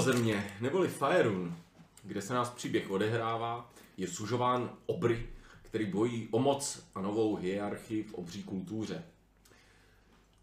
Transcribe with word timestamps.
Země, 0.00 0.56
neboli 0.60 0.88
Faerun, 0.88 1.56
kde 2.02 2.22
se 2.22 2.34
nás 2.34 2.50
příběh 2.50 2.90
odehrává, 2.90 3.70
je 3.96 4.08
sužován 4.08 4.70
obry, 4.86 5.28
který 5.62 5.86
bojí 5.86 6.28
o 6.30 6.38
moc 6.38 6.86
a 6.94 7.00
novou 7.00 7.36
hierarchii 7.36 8.02
v 8.02 8.14
obří 8.14 8.42
kultuře. 8.42 9.04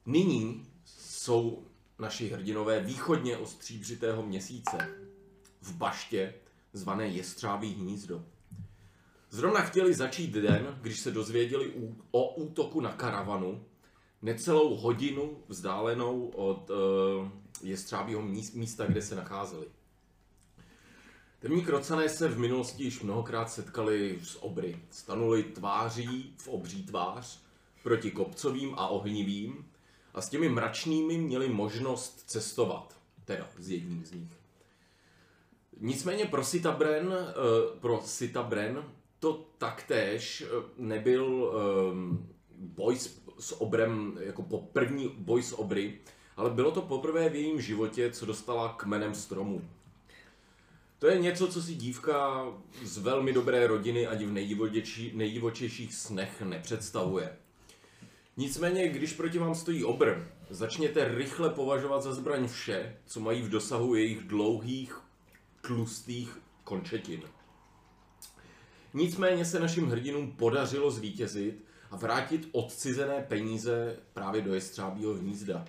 Nyní 0.06 0.66
jsou 0.86 1.64
naši 2.00 2.30
hrdinové 2.30 2.80
východně 2.80 3.38
od 3.38 3.50
stříbřitého 3.50 4.24
měsíce, 4.24 4.78
v 5.62 5.76
baště 5.76 6.34
zvané 6.74 7.08
Jestřábí 7.08 7.74
hnízdo. 7.74 8.26
Zrovna 9.30 9.62
chtěli 9.62 9.94
začít 9.94 10.32
den, 10.32 10.78
když 10.82 11.00
se 11.00 11.12
dozvěděli 11.12 11.74
o 12.12 12.34
útoku 12.36 12.82
na 12.82 12.92
karavanu, 12.92 13.66
necelou 14.22 14.76
hodinu 14.76 15.38
vzdálenou 15.48 16.28
od 16.28 16.70
uh, 16.70 17.41
Jestřábího 17.64 18.22
míst- 18.22 18.56
místa, 18.56 18.86
kde 18.86 19.02
se 19.02 19.16
nacházeli. 19.16 19.68
Temní 21.40 21.66
krocané 21.66 22.10
se 22.10 22.28
v 22.28 22.40
minulosti 22.40 22.84
již 22.84 23.02
mnohokrát 23.02 23.52
setkali 23.52 24.20
s 24.24 24.44
obry. 24.44 24.80
Stanuli 24.90 25.44
tváří 25.44 26.36
v 26.38 26.48
obří 26.48 26.84
tvář 26.84 27.40
proti 27.84 28.12
kopcovým 28.12 28.76
a 28.78 28.88
ohnivým 28.88 29.66
a 30.14 30.22
s 30.22 30.30
těmi 30.30 30.50
mračnými 30.50 31.18
měli 31.18 31.50
možnost 31.50 32.24
cestovat, 32.26 33.00
teda 33.26 33.48
s 33.60 33.70
jedním 33.70 34.06
z 34.06 34.12
nich. 34.12 34.32
Nicméně 35.80 36.26
pro 36.26 36.44
Sitabren, 36.44 37.14
eh, 37.14 37.34
pro 37.80 38.02
Sitabren 38.06 38.84
to 39.20 39.46
taktéž 39.58 40.42
eh, 40.42 40.48
nebyl 40.78 41.54
ehm, 41.56 42.28
boj 42.58 42.98
s 43.40 43.62
obrem, 43.62 44.18
jako 44.20 44.44
po 44.44 44.58
první 44.60 45.10
boj 45.18 45.44
s 45.44 45.60
obry, 45.60 46.00
ale 46.38 46.50
bylo 46.50 46.72
to 46.72 46.82
poprvé 46.82 47.30
v 47.30 47.36
jejím 47.36 47.62
životě, 47.62 48.12
co 48.12 48.26
dostala 48.26 48.74
kmenem 48.78 49.16
stromu. 49.16 49.62
To 51.00 51.08
je 51.08 51.20
něco, 51.20 51.48
co 51.48 51.62
si 51.62 51.76
dívka 51.76 52.46
z 52.84 52.98
velmi 52.98 53.34
dobré 53.34 53.68
rodiny 53.68 54.08
ani 54.08 54.26
v 54.26 54.32
nejdivočejší- 54.32 55.12
nejdivočejších 55.14 55.94
snech 55.94 56.42
nepředstavuje. 56.42 57.38
Nicméně, 58.38 58.90
když 58.90 59.14
proti 59.14 59.40
vám 59.40 59.56
stojí 59.56 59.84
obr, 59.84 60.28
začněte 60.50 61.16
rychle 61.16 61.50
považovat 61.50 62.04
za 62.04 62.14
zbraň 62.14 62.48
vše, 62.48 62.96
co 63.06 63.20
mají 63.20 63.42
v 63.42 63.50
dosahu 63.50 63.96
jejich 63.96 64.20
dlouhých, 64.20 65.00
tlustých 65.62 66.40
končetin. 66.64 67.22
Nicméně 68.94 69.46
se 69.46 69.60
našim 69.60 69.88
hrdinům 69.90 70.32
podařilo 70.32 70.92
zvítězit 70.92 71.66
a 71.92 71.96
vrátit 71.96 72.50
odcizené 72.52 73.26
peníze 73.28 74.00
právě 74.14 74.42
do 74.42 74.54
Jestřábího 74.54 75.14
hnízda. 75.14 75.66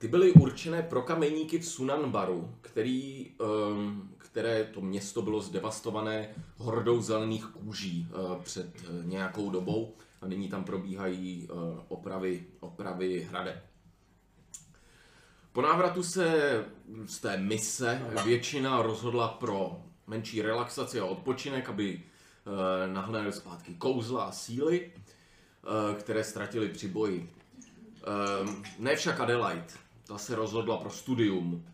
Ty 0.00 0.08
byly 0.08 0.32
určené 0.32 0.82
pro 0.82 1.02
kameníky 1.02 1.58
v 1.58 1.66
Sunanbaru, 1.66 2.54
který, 2.60 3.30
um, 3.70 4.14
které 4.18 4.64
to 4.64 4.80
město 4.80 5.22
bylo 5.22 5.40
zdevastované 5.40 6.28
hordou 6.56 7.00
zelených 7.00 7.44
kůží 7.44 8.08
uh, 8.10 8.42
před 8.42 8.76
uh, 8.76 9.04
nějakou 9.04 9.50
dobou 9.50 9.94
a 10.20 10.26
nyní 10.26 10.48
tam 10.48 10.64
probíhají 10.64 11.48
uh, 11.48 11.58
opravy, 11.88 12.46
opravy 12.60 13.28
hrade. 13.30 13.62
Po 15.52 15.62
návratu 15.62 16.02
se 16.02 16.64
z 17.06 17.18
té 17.18 17.36
mise 17.36 18.02
většina 18.24 18.82
rozhodla 18.82 19.28
pro 19.28 19.82
menší 20.06 20.42
relaxaci 20.42 21.00
a 21.00 21.04
odpočinek, 21.04 21.68
aby 21.68 22.02
nahlédli 22.92 23.32
zpátky 23.32 23.74
kouzla 23.74 24.24
a 24.24 24.32
síly, 24.32 24.92
které 25.98 26.24
ztratili 26.24 26.68
při 26.68 26.88
boji. 26.88 27.30
Um, 28.46 28.62
ne 28.78 28.96
však 28.96 29.20
Adelaide. 29.20 29.89
Ta 30.10 30.18
se 30.18 30.36
rozhodla 30.36 30.76
pro 30.76 30.90
studium, 30.90 31.66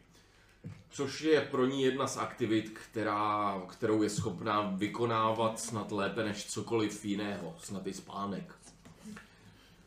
což 0.91 1.21
je 1.21 1.41
pro 1.41 1.67
ní 1.67 1.83
jedna 1.83 2.07
z 2.07 2.17
aktivit, 2.17 2.69
která, 2.69 3.63
kterou 3.69 4.03
je 4.03 4.11
schopná 4.11 4.61
vykonávat 4.61 5.61
snad 5.61 5.93
lépe 5.93 6.25
než 6.25 6.47
cokoliv 6.47 7.05
jiného, 7.05 7.55
snad 7.59 7.87
i 7.87 7.93
spánek. 7.93 8.55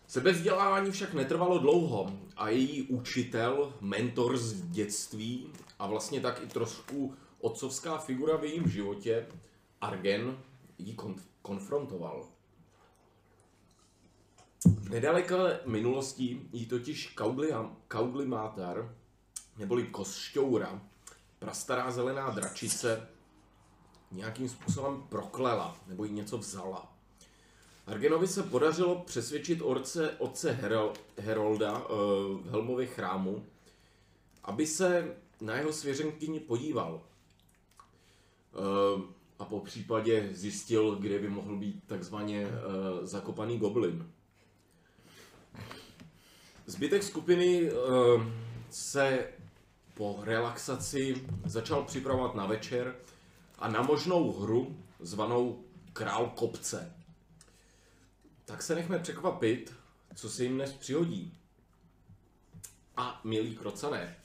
Sebevzdělávání 0.08 0.92
však 0.92 1.14
netrvalo 1.14 1.60
dlouho 1.60 2.12
a 2.38 2.50
její 2.50 2.82
učitel, 2.82 3.74
mentor 3.82 4.38
z 4.38 4.62
dětství 4.62 5.50
a 5.80 5.88
vlastně 5.88 6.22
tak 6.22 6.44
i 6.44 6.48
trošku 6.48 7.16
otcovská 7.40 7.98
figura 7.98 8.38
v 8.38 8.44
jejím 8.44 8.70
životě, 8.70 9.28
Argen, 9.82 10.38
ji 10.78 10.94
konf- 10.94 11.28
konfrontoval. 11.42 12.28
V 14.66 14.90
nedaleké 14.90 15.60
minulosti 15.66 16.42
jí 16.54 16.66
totiž 16.66 17.16
Kaudli, 17.88 18.26
Mátar, 18.26 18.96
neboli 19.58 19.84
Kosšťoura, 19.84 20.82
prastará 21.40 21.92
zelená 21.92 22.30
dračice, 22.30 23.08
nějakým 24.12 24.50
způsobem 24.50 25.04
proklela, 25.10 25.78
nebo 25.88 26.04
jí 26.04 26.12
něco 26.12 26.38
vzala. 26.38 26.94
Argenovi 27.88 28.28
se 28.28 28.44
podařilo 28.44 28.96
přesvědčit 28.96 29.62
orce, 29.62 30.16
otce 30.18 30.52
Herol, 30.52 30.94
Herolda 31.18 31.80
uh, 31.80 31.88
v 32.42 32.50
Helmově 32.50 32.88
chrámu, 32.88 33.46
aby 34.44 34.68
se 34.68 35.16
na 35.42 35.56
jeho 35.56 35.74
svěřenkyni 35.74 36.40
podíval. 36.40 37.02
Uh, 38.94 39.02
a 39.40 39.46
po 39.46 39.60
případě 39.60 40.30
zjistil, 40.32 40.96
kde 40.96 41.20
by 41.20 41.30
mohl 41.30 41.56
být 41.56 41.84
takzvaně 41.88 42.48
uh, 42.48 42.52
zakopaný 43.06 43.58
goblin. 43.58 44.12
Zbytek 46.70 47.04
skupiny 47.04 47.72
uh, 47.72 48.24
se 48.70 49.28
po 49.94 50.20
relaxaci 50.24 51.28
začal 51.46 51.84
připravovat 51.84 52.36
na 52.36 52.46
večer 52.46 52.96
a 53.60 53.68
na 53.68 53.82
možnou 53.82 54.32
hru 54.32 54.78
zvanou 55.00 55.64
Král 55.94 56.28
kopce. 56.36 56.94
Tak 58.46 58.64
se 58.64 58.76
nechme 58.76 59.00
překvapit, 59.00 59.74
co 60.16 60.30
se 60.30 60.44
jim 60.44 60.56
dnes 60.56 60.74
přihodí. 60.74 61.34
A 62.98 63.22
milí 63.24 63.56
krocané, 63.56 64.18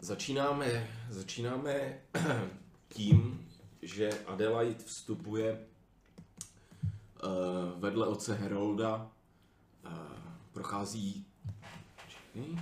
začínáme, 0.00 0.90
začínáme 1.10 2.00
tím, 2.88 3.48
že 3.82 4.10
Adelaide 4.26 4.84
vstupuje 4.84 5.66
uh, 7.24 7.80
vedle 7.80 8.06
otce 8.06 8.34
Herolda, 8.34 9.13
prochází... 10.54 11.26
Ním? 12.34 12.60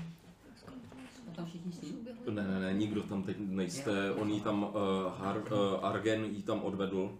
Ne, 2.30 2.48
ne, 2.48 2.60
ne, 2.60 2.75
nikdo 2.75 3.03
tam 3.03 3.22
teď 3.22 3.36
nejste, 3.38 4.12
on 4.12 4.30
jí 4.30 4.41
tam, 4.41 4.62
uh, 4.62 4.70
Har, 5.19 5.53
uh, 5.53 5.84
Argen 5.84 6.25
jí 6.25 6.42
tam 6.42 6.62
odvedl. 6.62 7.19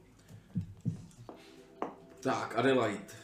Tak, 2.21 2.59
Adelaide. 2.59 3.15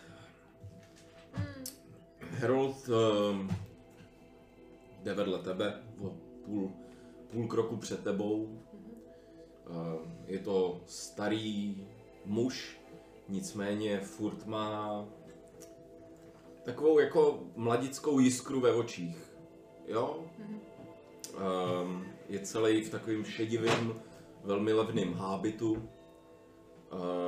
Harold 2.41 2.89
um, 2.89 3.51
jde 5.03 5.15
vedle 5.15 5.39
tebe, 5.39 5.83
půl, 6.45 6.73
půl 7.31 7.49
kroku 7.49 7.77
před 7.77 8.05
tebou. 8.05 8.63
Uh, 9.69 10.03
je 10.27 10.39
to 10.39 10.81
starý 10.87 11.77
muž, 12.25 12.81
nicméně 13.29 14.01
furt 14.01 14.47
má 14.47 15.05
takovou 16.69 16.99
jako 16.99 17.41
mladickou 17.57 18.19
jiskru 18.19 18.61
ve 18.61 18.75
očích. 18.75 19.33
Jo? 19.87 20.25
Um, 21.83 22.07
je 22.29 22.41
celý 22.41 22.83
v 22.83 22.91
takovým 22.91 23.25
šedivým, 23.25 23.95
velmi 24.45 24.73
levným 24.73 25.15
hábitu. 25.15 25.89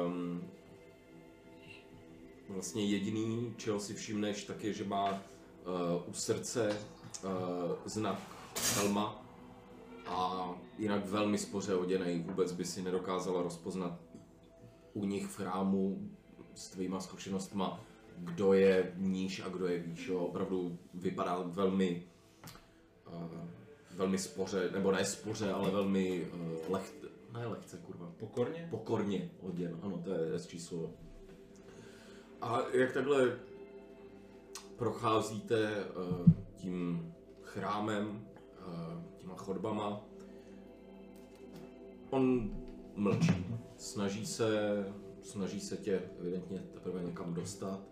Um, 0.07 0.51
vlastně 2.49 2.85
jediný, 2.85 3.55
čeho 3.57 3.81
si 3.81 3.95
všimneš, 3.95 4.45
tak 4.45 4.65
je, 4.65 4.73
že 4.73 4.85
má 4.85 5.11
uh, 5.11 6.09
u 6.09 6.13
srdce 6.13 6.77
uh, 7.25 7.31
znak 7.85 8.21
helma 8.77 9.25
a 10.07 10.49
jinak 10.79 11.07
velmi 11.07 11.39
spoře 11.39 11.75
oděnej. 11.75 12.23
Vůbec 12.23 12.53
by 12.53 12.65
si 12.65 12.83
nedokázala 12.83 13.43
rozpoznat 13.43 14.01
u 14.93 15.05
nich 15.05 15.27
v 15.27 15.37
chrámu 15.37 16.11
s 16.55 16.69
tvýma 16.69 17.01
zkušenostma, 17.01 17.81
kdo 18.21 18.53
je 18.53 18.93
níž 18.97 19.41
a 19.41 19.49
kdo 19.49 19.67
je 19.67 19.79
výš. 19.79 20.09
Jo. 20.09 20.19
Opravdu 20.19 20.79
vypadá 20.95 21.43
velmi 21.43 22.07
uh, 23.13 23.51
velmi 23.95 24.19
spoře, 24.19 24.71
nebo 24.73 24.93
ne 24.93 25.05
spoře, 25.05 25.53
ale 25.53 25.71
velmi 25.71 26.29
uh, 26.35 26.73
leh, 26.73 26.93
ne 27.33 27.47
lehce, 27.47 27.77
kurva, 27.77 28.13
Pokorně? 28.19 28.69
pokorně 28.71 29.31
oděn, 29.41 29.79
ano, 29.83 30.03
to 30.05 30.11
je 30.11 30.33
hezčí 30.33 30.61
slovo. 30.61 30.93
A 32.41 32.61
jak 32.73 32.93
takhle 32.93 33.39
procházíte 34.77 35.85
uh, 35.85 36.33
tím 36.57 37.13
chrámem, 37.43 38.27
uh, 38.67 39.03
těma 39.19 39.35
chodbama, 39.35 40.01
on 42.11 42.51
mlčí, 42.97 43.47
snaží 43.77 44.27
se, 44.27 44.85
snaží 45.23 45.61
se 45.61 45.77
tě 45.77 46.03
evidentně 46.21 46.59
teprve 46.59 47.03
někam 47.03 47.35
dostat 47.35 47.90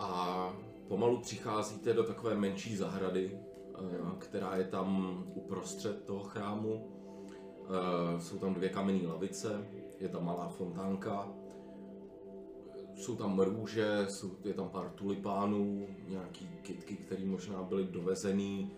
a 0.00 0.52
pomalu 0.88 1.20
přicházíte 1.20 1.92
do 1.92 2.04
takové 2.04 2.34
menší 2.34 2.76
zahrady, 2.76 3.30
eh, 3.34 3.78
která 4.18 4.56
je 4.56 4.64
tam 4.64 5.18
uprostřed 5.34 6.04
toho 6.04 6.24
chrámu. 6.24 6.88
Eh, 7.64 8.20
Jsou 8.20 8.38
tam 8.38 8.54
dvě 8.54 8.68
kamenné 8.68 9.08
lavice, 9.08 9.66
je 10.00 10.08
tam 10.08 10.24
malá 10.24 10.48
fontánka, 10.48 11.28
jsou 12.96 13.16
tam 13.16 13.40
růže, 13.40 14.06
jsou, 14.08 14.36
je 14.44 14.54
tam 14.54 14.68
pár 14.68 14.90
tulipánů, 14.90 15.86
nějaký 16.08 16.48
kytky, 16.62 16.96
které 16.96 17.24
možná 17.24 17.62
byly 17.62 17.84
dovezený 17.84 18.70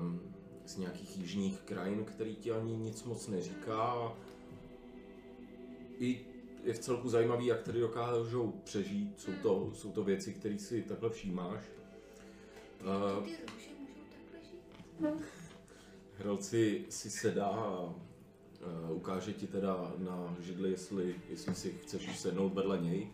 um, 0.00 0.20
z 0.64 0.76
nějakých 0.76 1.18
jižních 1.18 1.60
krajin, 1.60 2.04
který 2.04 2.36
ti 2.36 2.52
ani 2.52 2.76
nic 2.76 3.04
moc 3.04 3.28
neříká. 3.28 4.12
I 5.98 6.33
je 6.64 6.74
v 6.74 6.78
celku 6.78 7.08
zajímavý, 7.08 7.46
jak 7.46 7.62
tady 7.62 7.80
dokážou 7.80 8.52
přežít. 8.64 9.20
Jsou 9.20 9.32
to, 9.42 9.70
jsou 9.74 9.92
to 9.92 10.04
věci, 10.04 10.34
které 10.34 10.58
si 10.58 10.82
takhle 10.82 11.10
všímáš. 11.10 11.60
Uh, 13.18 13.24
Ty 13.24 13.30
růže 13.30 13.68
můžou 13.78 14.02
takhle 14.10 14.50
žít? 14.50 15.26
Hrelci 16.18 16.84
si 16.88 17.10
sedá 17.10 17.46
a 17.46 17.80
uh, 17.80 17.94
ukáže 18.96 19.32
ti 19.32 19.46
teda 19.46 19.92
na 19.98 20.36
židli, 20.40 20.70
jestli, 20.70 21.14
jestli 21.30 21.54
si 21.54 21.72
chceš 21.72 22.18
sednout 22.18 22.54
vedle 22.54 22.78
něj. 22.78 23.12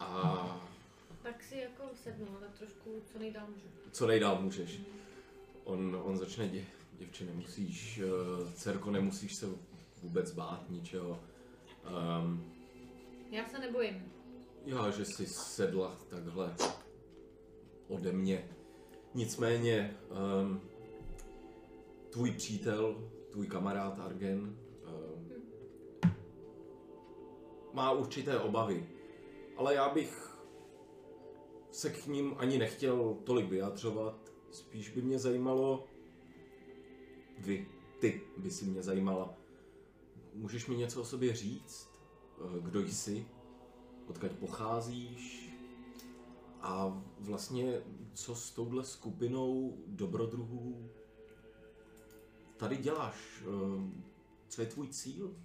A 0.00 0.60
Tak 1.22 1.42
si 1.42 1.56
jako 1.56 1.82
sednu, 2.02 2.26
ale 2.38 2.48
trošku 2.58 3.02
co 3.12 3.18
nejdál 3.18 3.46
můžu. 3.46 3.66
co 3.92 4.06
nejdál 4.06 4.42
můžeš. 4.42 4.80
On, 5.64 6.00
on 6.04 6.16
začne, 6.16 6.48
dě, 6.48 6.64
děvče, 6.98 7.24
nemusíš, 7.24 8.00
uh, 8.02 8.52
dcerko, 8.52 8.90
nemusíš 8.90 9.34
se 9.34 9.46
vůbec 10.02 10.32
bát 10.32 10.70
ničeho. 10.70 11.20
Um, 11.90 12.52
Já 13.30 13.46
se 13.48 13.58
nebojím. 13.58 14.12
já, 14.64 14.90
že 14.90 15.04
jsi 15.04 15.26
sedla 15.26 15.96
takhle 16.08 16.54
ode 17.88 18.12
mě. 18.12 18.48
Nicméně, 19.14 19.96
um, 20.42 20.60
tvůj 22.10 22.30
přítel, 22.30 23.10
tvůj 23.30 23.46
kamarád 23.46 23.98
Argen, 24.00 24.40
um, 24.40 25.30
má 27.72 27.92
určité 27.92 28.38
obavy, 28.38 28.88
ale 29.56 29.74
já 29.74 29.88
bych 29.88 30.38
se 31.70 31.90
k 31.90 32.06
ním 32.06 32.34
ani 32.38 32.58
nechtěl 32.58 33.14
tolik 33.24 33.48
vyjadřovat. 33.50 34.32
Spíš 34.50 34.90
by 34.90 35.02
mě 35.02 35.18
zajímalo, 35.18 35.86
vy, 37.38 37.68
ty 38.00 38.20
by 38.36 38.50
si 38.50 38.64
mě 38.64 38.82
zajímala. 38.82 39.34
Můžeš 40.36 40.66
mi 40.66 40.76
něco 40.76 41.00
o 41.00 41.04
sobě 41.04 41.34
říct? 41.36 41.88
Eh, 42.44 42.60
Kdo 42.60 42.80
jsi? 42.80 43.26
Odkud 44.06 44.32
pocházíš? 44.32 45.50
A 46.60 47.02
vlastně, 47.18 47.80
co 48.14 48.34
s 48.34 48.50
touhle 48.50 48.84
skupinou 48.84 49.78
dobrodruhů 49.86 50.90
tady 52.56 52.76
děláš? 52.76 53.42
Eh, 53.42 54.06
Co 54.48 54.60
je 54.60 54.66
tvůj 54.66 54.88
cíl? 54.88 55.36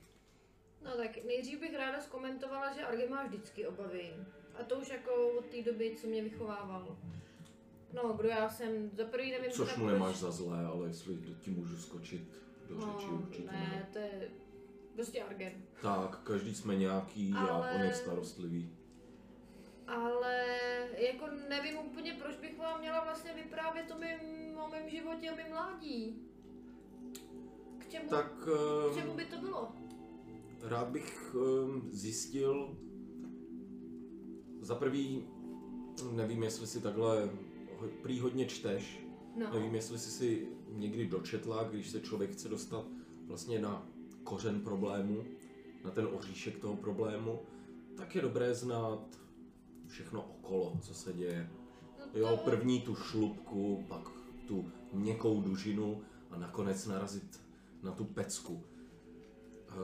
No 0.84 0.92
tak 0.98 1.26
nejdřív 1.26 1.60
bych 1.60 1.76
ráda 1.78 2.02
zkomentovala, 2.02 2.74
že 2.74 2.82
Arge 2.86 3.10
má 3.10 3.26
vždycky 3.28 3.68
obavy. 3.68 4.14
A 4.60 4.64
to 4.64 4.76
už 4.80 4.90
jako 4.90 5.30
od 5.40 5.46
té 5.46 5.62
doby, 5.64 5.96
co 6.02 6.08
mě 6.08 6.24
vychovával. 6.24 6.98
No, 7.94 8.14
kdo 8.14 8.28
já 8.30 8.50
jsem, 8.50 8.90
za 8.98 9.06
prvý 9.06 9.32
nevím, 9.32 9.52
Což 9.52 9.78
mu 9.78 9.88
nemáš 9.88 10.18
za 10.18 10.32
zlé, 10.32 10.66
ale 10.66 10.88
jestli 10.88 11.18
ti 11.40 11.52
můžu 11.52 11.78
skočit 11.78 12.42
do 12.70 12.76
řeči, 12.82 13.08
No, 13.12 13.18
určitě 13.28 13.52
ne, 13.52 13.52
ne. 13.52 13.90
to 13.94 14.00
je 14.00 14.30
prostě 14.94 15.24
Argen. 15.24 15.54
Tak, 15.82 16.20
každý 16.24 16.56
jsme 16.56 16.76
nějaký 16.76 17.34
a 17.34 17.40
Ale- 17.40 17.72
on 17.76 17.82
je 17.82 17.94
starostlivý. 17.94 18.70
Ale 19.88 20.46
jako 20.98 21.26
nevím 21.50 21.78
úplně, 21.78 22.14
proč 22.24 22.36
bych 22.38 22.58
vám 22.60 22.80
měla 22.80 23.04
vlastně 23.04 23.34
vyprávět 23.34 23.92
o 23.92 24.00
mém, 24.00 24.20
o 24.66 24.70
mém 24.70 24.90
životě, 24.90 25.32
o 25.32 25.36
mém 25.36 25.50
mládí. 25.50 26.16
K 27.78 27.90
čemu, 27.90 28.10
Tak 28.10 28.34
k 28.92 28.96
čemu 28.96 29.14
by 29.14 29.26
to 29.26 29.38
bylo? 29.38 29.72
rád 30.62 30.88
bych 30.88 31.36
eh, 31.36 31.80
zjistil, 31.92 32.78
za 34.62 34.76
prvý, 34.76 35.24
nevím, 36.12 36.44
jestli 36.44 36.68
si 36.68 36.82
takhle 36.82 37.30
ho- 37.78 37.88
prý 38.02 38.20
hodně 38.20 38.46
čteš, 38.46 39.00
No, 39.36 39.54
nevím, 39.54 39.76
jestli 39.76 40.00
jsi 40.00 40.12
si 40.12 40.48
někdy 40.70 41.08
dočetla, 41.08 41.64
když 41.64 41.90
se 41.90 42.00
člověk 42.02 42.32
chce 42.32 42.50
dostat 42.50 42.86
vlastně 43.26 43.60
na 43.60 43.88
kořen 44.24 44.62
problému, 44.62 45.24
na 45.84 45.92
ten 45.92 46.08
oříšek 46.12 46.60
toho 46.60 46.76
problému, 46.76 47.40
tak 47.98 48.16
je 48.16 48.22
dobré 48.22 48.54
znát 48.54 49.20
všechno 49.88 50.22
okolo, 50.22 50.78
co 50.82 50.94
se 50.94 51.14
děje. 51.14 51.50
no 52.00 52.06
Jo, 52.14 52.38
první 52.38 52.82
tu 52.82 52.96
šlubku, 52.96 53.86
pak 53.88 54.10
tu 54.48 54.72
měkkou 54.94 55.42
dužinu 55.42 56.02
a 56.32 56.38
nakonec 56.38 56.88
narazit 56.88 57.42
na 57.84 57.92
tu 57.92 58.06
pecku. 58.06 58.64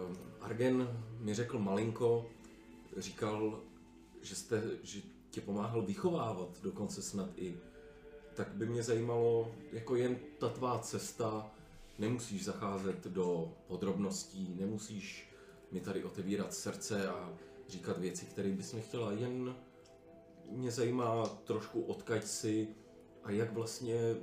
Um, 0.09 0.17
Argen 0.41 0.87
mi 1.19 1.33
řekl 1.33 1.59
malinko, 1.59 2.25
říkal, 2.97 3.61
že, 4.21 4.35
jste, 4.35 4.63
že 4.83 5.01
tě 5.29 5.41
pomáhal 5.41 5.81
vychovávat, 5.81 6.61
dokonce 6.61 7.01
snad 7.01 7.29
i. 7.35 7.57
Tak 8.33 8.49
by 8.55 8.65
mě 8.65 8.83
zajímalo, 8.83 9.51
jako 9.71 9.95
jen 9.95 10.17
ta 10.37 10.49
tvá 10.49 10.79
cesta, 10.79 11.51
nemusíš 11.97 12.45
zacházet 12.45 13.07
do 13.07 13.53
podrobností, 13.67 14.55
nemusíš 14.59 15.33
mi 15.71 15.79
tady 15.79 16.03
otevírat 16.03 16.53
srdce 16.53 17.09
a 17.09 17.33
říkat 17.67 17.97
věci, 17.97 18.25
které 18.25 18.49
bys 18.49 18.73
nechtěla, 18.73 19.11
jen 19.11 19.55
mě 20.49 20.71
zajímá 20.71 21.25
trošku 21.25 21.81
odkaď 21.81 22.23
si 22.23 22.67
a 23.23 23.31
jak 23.31 23.53
vlastně 23.53 24.15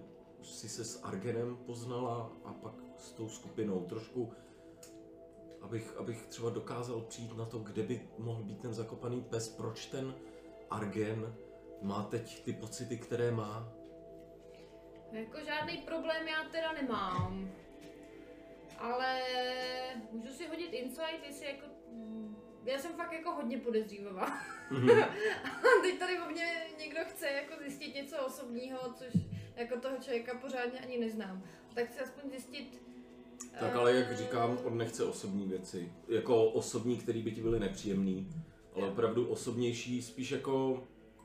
si 0.42 0.68
se 0.68 0.84
s 0.84 1.02
Argenem 1.02 1.56
poznala 1.56 2.32
a 2.44 2.52
pak 2.52 2.74
s 2.96 3.12
tou 3.12 3.28
skupinou. 3.28 3.84
Trošku, 3.84 4.32
abych, 5.60 5.96
abych 5.96 6.26
třeba 6.26 6.50
dokázal 6.50 7.00
přijít 7.00 7.36
na 7.36 7.44
to, 7.44 7.58
kde 7.58 7.82
by 7.82 8.08
mohl 8.18 8.42
být 8.42 8.60
ten 8.60 8.74
zakopaný 8.74 9.22
pes, 9.22 9.48
proč 9.48 9.86
ten 9.86 10.14
Argen 10.70 11.34
má 11.82 12.02
teď 12.02 12.44
ty 12.44 12.52
pocity, 12.52 12.98
které 12.98 13.30
má. 13.30 13.72
Jako 15.12 15.38
žádný 15.46 15.76
problém 15.76 16.28
já 16.28 16.44
teda 16.52 16.72
nemám. 16.72 17.50
Ale 18.84 19.20
můžu 20.12 20.32
si 20.32 20.48
hodit 20.48 20.72
insight, 20.72 21.26
jestli 21.26 21.46
jako... 21.46 21.66
Já 22.64 22.78
jsem 22.78 22.92
fakt 22.92 23.12
jako 23.12 23.30
hodně 23.30 23.58
podezřívavá. 23.58 24.38
Mhm. 24.70 24.90
A 25.44 25.82
teď 25.82 25.98
tady 25.98 26.20
o 26.20 26.30
mě 26.30 26.66
někdo 26.78 27.00
chce 27.04 27.26
jako 27.26 27.62
zjistit 27.62 27.94
něco 27.94 28.26
osobního, 28.26 28.78
což 28.94 29.22
jako 29.56 29.80
toho 29.80 29.96
člověka 29.96 30.38
pořádně 30.38 30.80
ani 30.80 30.98
neznám. 30.98 31.42
Tak 31.74 31.90
chci 31.90 32.00
aspoň 32.00 32.30
zjistit... 32.30 32.82
Tak 33.60 33.74
ale 33.74 33.94
jak 33.94 34.06
eh, 34.10 34.16
říkám, 34.16 34.58
on 34.64 34.78
nechce 34.78 35.04
osobní 35.04 35.46
věci. 35.46 35.92
Jako 36.08 36.50
osobní, 36.50 36.96
které 36.96 37.22
by 37.22 37.32
ti 37.32 37.42
byly 37.42 37.60
nepříjemný, 37.60 38.30
ale 38.74 38.88
opravdu 38.88 39.28
osobnější, 39.28 40.02
spíš 40.02 40.30
jako 40.30 40.84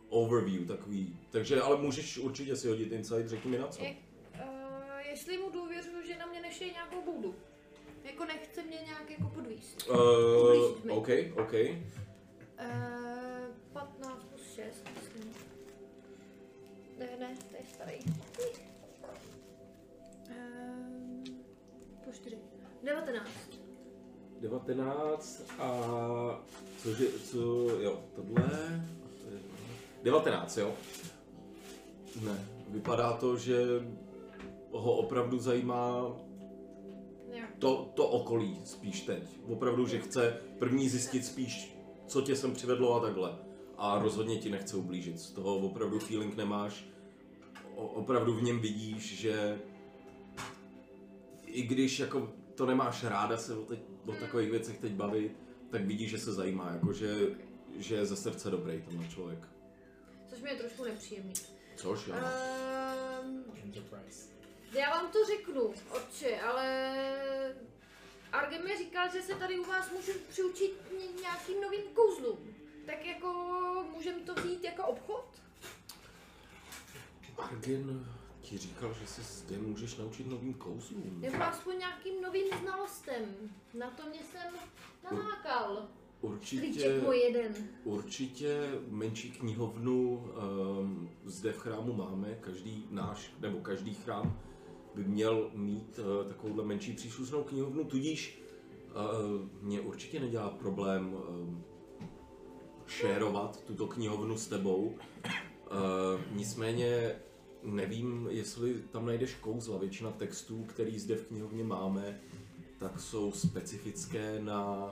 overview 0.09 0.67
takový. 0.67 1.19
Takže 1.31 1.61
ale 1.61 1.77
můžeš 1.77 2.17
určitě 2.17 2.55
si 2.55 2.67
hodit 2.67 2.91
insight, 2.91 3.27
řekni 3.27 3.51
mi 3.51 3.57
na 3.57 3.67
co. 3.67 3.83
Jak, 3.83 3.95
uh, 4.33 4.99
jestli 5.09 5.37
mu 5.37 5.49
důvěřuju, 5.49 6.03
že 6.07 6.17
na 6.17 6.25
mě 6.25 6.41
nešije 6.41 6.71
nějakou 6.71 7.01
boudu. 7.01 7.35
Jako 8.11 8.25
nechce 8.25 8.63
mě 8.63 8.77
nějak 8.85 9.09
jako 9.09 9.29
podvíst. 9.29 9.89
Uh. 9.89 10.97
OK, 10.97 11.09
OK. 11.37 11.53
Uh, 11.53 11.79
15 13.73 14.23
plus 14.23 14.53
6, 14.55 14.83
myslím. 14.95 15.33
Ne, 16.99 17.09
ne, 17.19 17.35
to 17.49 17.55
je 17.55 17.63
starý. 17.73 17.99
Uh, 20.29 21.23
plus 22.03 22.15
4. 22.15 22.37
19. 22.83 23.29
19 24.41 25.43
a 25.59 25.71
cože, 26.83 27.05
co, 27.11 27.37
jo, 27.81 27.99
tohle, 28.15 28.83
19, 30.03 30.57
jo. 30.57 30.73
Ne, 32.21 32.45
vypadá 32.67 33.13
to, 33.13 33.37
že 33.37 33.57
ho 34.71 34.93
opravdu 34.97 35.39
zajímá. 35.39 36.15
To, 37.59 37.91
to 37.95 38.07
okolí 38.07 38.61
spíš 38.65 39.01
teď. 39.01 39.23
Opravdu, 39.47 39.87
že 39.87 39.99
chce 39.99 40.41
první 40.59 40.89
zjistit 40.89 41.25
spíš, 41.25 41.77
co 42.07 42.21
tě 42.21 42.35
sem 42.35 42.53
přivedlo 42.53 42.95
a 42.95 42.99
takhle. 42.99 43.37
A 43.77 43.99
rozhodně 43.99 44.37
ti 44.37 44.49
nechce 44.49 44.77
ublížit. 44.77 45.19
Z 45.19 45.31
toho 45.31 45.57
opravdu 45.57 45.99
feeling 45.99 46.35
nemáš. 46.37 46.85
O, 47.75 47.87
opravdu 47.87 48.33
v 48.33 48.43
něm 48.43 48.59
vidíš, 48.59 49.19
že 49.19 49.59
i 51.45 51.61
když 51.61 51.99
jako 51.99 52.33
to 52.55 52.65
nemáš 52.65 53.03
ráda 53.03 53.37
se 53.37 53.57
o, 53.57 53.61
teď, 53.61 53.79
o 54.05 54.11
takových 54.11 54.51
věcech 54.51 54.77
teď 54.77 54.91
bavit, 54.91 55.31
tak 55.69 55.85
vidíš, 55.85 56.09
že 56.09 56.17
se 56.17 56.33
zajímá, 56.33 56.71
jako 56.71 56.93
že, 56.93 57.15
že 57.77 57.95
je 57.95 58.05
ze 58.05 58.15
srdce 58.15 58.51
dobrý 58.51 58.81
tenhle 58.81 59.07
člověk. 59.07 59.47
Což 60.29 60.41
mi 60.41 60.49
je 60.49 60.55
trošku 60.55 60.83
nepříjemný. 60.83 61.33
Což 61.75 62.07
jo. 62.07 62.15
Um, 63.23 63.43
Enterprise. 63.63 64.38
Já 64.73 64.89
vám 64.89 65.11
to 65.11 65.25
řeknu, 65.25 65.73
otče, 65.89 66.41
ale... 66.41 66.65
Argen 68.31 68.63
mi 68.63 68.77
říkal, 68.77 69.11
že 69.13 69.21
se 69.21 69.35
tady 69.35 69.59
u 69.59 69.63
vás 69.63 69.91
můžu 69.91 70.11
přiučit 70.29 70.91
ně- 70.91 71.21
nějakým 71.21 71.61
novým 71.61 71.83
kouzlům. 71.93 72.55
Tak 72.85 73.05
jako 73.05 73.27
můžem 73.93 74.23
to 74.23 74.33
vzít 74.35 74.63
jako 74.63 74.83
obchod? 74.83 75.25
Argen 77.37 78.05
ti 78.41 78.57
říkal, 78.57 78.93
že 78.93 79.07
se 79.07 79.21
zde 79.21 79.57
můžeš 79.57 79.95
naučit 79.95 80.27
novým 80.27 80.53
kouzlům. 80.53 81.21
Nebo 81.21 81.43
aspoň 81.43 81.77
nějakým 81.77 82.21
novým 82.21 82.47
znalostem. 82.61 83.35
Na 83.73 83.89
to 83.91 84.09
mě 84.09 84.19
jsem 84.19 84.53
nalákal. 85.03 85.87
Určitě, 86.21 87.01
určitě 87.83 88.69
menší 88.87 89.31
knihovnu 89.31 90.09
um, 90.09 91.09
zde 91.25 91.51
v 91.51 91.57
chrámu 91.57 91.93
máme. 91.93 92.35
Každý 92.41 92.87
náš, 92.89 93.31
nebo 93.39 93.59
každý 93.59 93.93
chrám 93.93 94.39
by 94.95 95.03
měl 95.03 95.49
mít 95.53 95.99
uh, 95.99 96.27
takovouhle 96.27 96.65
menší 96.65 96.93
příslušnou 96.93 97.43
knihovnu, 97.43 97.83
tudíž 97.83 98.41
uh, 98.89 99.47
mě 99.61 99.81
určitě 99.81 100.19
nedělá 100.19 100.49
problém 100.49 101.13
um, 101.13 101.63
šérovat 102.87 103.63
tuto 103.63 103.87
knihovnu 103.87 104.37
s 104.37 104.47
tebou. 104.47 104.85
Uh, 104.85 106.21
nicméně 106.31 107.15
nevím, 107.63 108.27
jestli 108.31 108.73
tam 108.91 109.05
najdeš 109.05 109.35
kouzla. 109.35 109.77
Většina 109.77 110.11
textů, 110.11 110.63
který 110.63 110.99
zde 110.99 111.15
v 111.15 111.27
knihovně 111.27 111.63
máme, 111.63 112.21
tak 112.79 112.99
jsou 112.99 113.31
specifické 113.31 114.41
na 114.41 114.91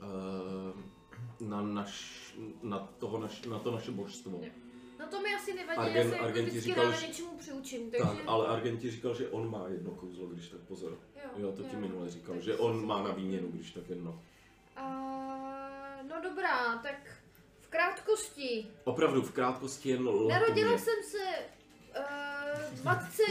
eh, 0.00 0.98
na, 1.40 1.62
naš, 1.62 2.34
na, 2.62 2.78
toho 2.98 3.18
naš, 3.18 3.42
na 3.42 3.58
to 3.58 3.72
naše 3.72 3.90
božstvo. 3.90 4.40
Jo. 4.42 4.50
Asi 5.48 5.56
nevadí, 5.56 5.78
Argen- 5.80 5.96
já 5.96 6.02
se 6.04 6.12
jako 6.12 6.24
Argen 6.24 6.60
říkal, 6.60 6.92
že- 6.92 7.06
něčemu 7.06 7.38
přiučím, 7.38 7.90
takže... 7.90 8.04
Tak, 8.04 8.16
ale 8.26 8.46
Argent 8.46 8.80
ti 8.80 8.90
říkal, 8.90 9.14
že 9.14 9.28
on 9.28 9.50
má 9.50 9.68
jedno 9.68 9.90
kouzlo, 9.90 10.26
když 10.26 10.48
tak 10.48 10.60
pozor. 10.60 10.98
Jo, 11.36 11.52
to 11.52 11.62
ti 11.62 11.76
minule 11.76 12.10
říkal, 12.10 12.34
Tak 12.34 12.44
že 12.44 12.56
on 12.56 12.86
má 12.86 13.02
na 13.02 13.12
výměnu, 13.12 13.48
když 13.52 13.70
tak 13.70 13.88
jedno. 13.88 14.22
A, 14.76 14.84
no 16.08 16.20
dobrá, 16.22 16.78
tak 16.82 17.10
v 17.60 17.68
krátkosti. 17.68 18.66
Opravdu, 18.84 19.22
v 19.22 19.32
krátkosti 19.32 19.96
lakomě. 19.96 20.34
Narodila 20.34 20.78
jsem 20.78 21.02
se 21.10 21.24
uh, 21.98 22.76
v 22.76 22.84
matce 22.84 23.24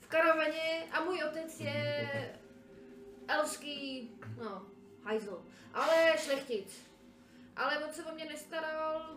v 0.00 0.06
karavaně 0.06 0.86
a 0.92 1.04
můj 1.04 1.22
otec 1.30 1.60
je 1.60 2.08
elský, 3.28 4.10
no, 4.38 4.62
hajzl, 5.04 5.42
ale 5.74 6.14
šlechtic. 6.18 6.90
Ale 7.56 7.78
moc 7.86 7.94
se 7.94 8.04
o 8.04 8.14
mě 8.14 8.24
nestaral, 8.24 9.10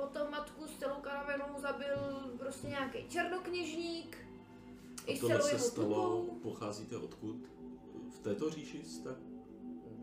potom 0.00 0.30
matku 0.30 0.66
s 0.66 0.78
celou 0.78 1.00
karavanou 1.00 1.60
zabil 1.60 1.96
prostě 2.38 2.66
nějaký 2.66 3.08
černokněžník. 3.08 4.16
A 5.08 5.20
tohle 5.20 5.42
se 5.42 5.58
stalo, 5.58 5.88
tlukou. 5.88 6.38
pocházíte 6.42 6.96
odkud? 6.96 7.36
V 8.10 8.18
této 8.18 8.50
říši 8.50 8.84
jste? 8.84 9.10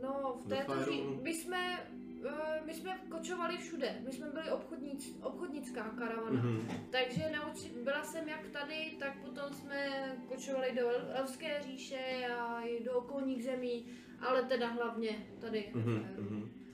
No, 0.01 0.41
v 0.45 0.49
této 0.49 0.73
ří... 0.73 0.79
Fajronu? 0.79 1.19
my 1.21 1.33
jsme, 1.33 1.89
eh, 2.25 2.61
my 2.65 2.73
jsme 2.73 2.99
kočovali 3.11 3.57
všude. 3.57 4.01
My 4.05 4.13
jsme 4.13 4.29
byli 4.29 4.51
obchodníc, 4.51 5.17
obchodnická 5.21 5.89
karavana. 5.89 6.41
Mhm. 6.41 6.67
Takže 6.91 7.31
nauči... 7.35 7.71
byla 7.83 8.03
jsem 8.03 8.29
jak 8.29 8.47
tady, 8.47 8.97
tak 8.99 9.21
potom 9.21 9.53
jsme 9.53 9.87
kočovali 10.27 10.75
do 10.75 10.89
El- 10.89 11.07
Elfské 11.13 11.61
říše 11.63 12.27
a 12.39 12.61
i 12.61 12.83
do 12.83 12.93
okolních 12.93 13.43
zemí, 13.43 13.85
ale 14.19 14.43
teda 14.43 14.67
hlavně 14.67 15.27
tady. 15.41 15.71
Mhm. 15.73 16.66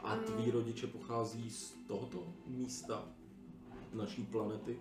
A 0.00 0.12
A- 0.12 0.16
tví 0.16 0.50
rodiče 0.50 0.86
pochází 0.86 1.50
z 1.50 1.72
tohoto 1.86 2.34
místa 2.46 3.08
naší 3.92 4.26
planety? 4.26 4.78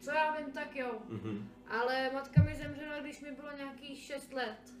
Co 0.00 0.10
já 0.10 0.36
vím, 0.36 0.52
tak 0.52 0.76
jo. 0.76 0.98
Mhm. 1.08 1.48
Ale 1.68 2.10
matka 2.14 2.42
mi 2.42 2.54
zemřela, 2.54 3.00
když 3.00 3.20
mi 3.20 3.32
bylo 3.32 3.52
nějakých 3.56 3.98
6 3.98 4.32
let. 4.32 4.72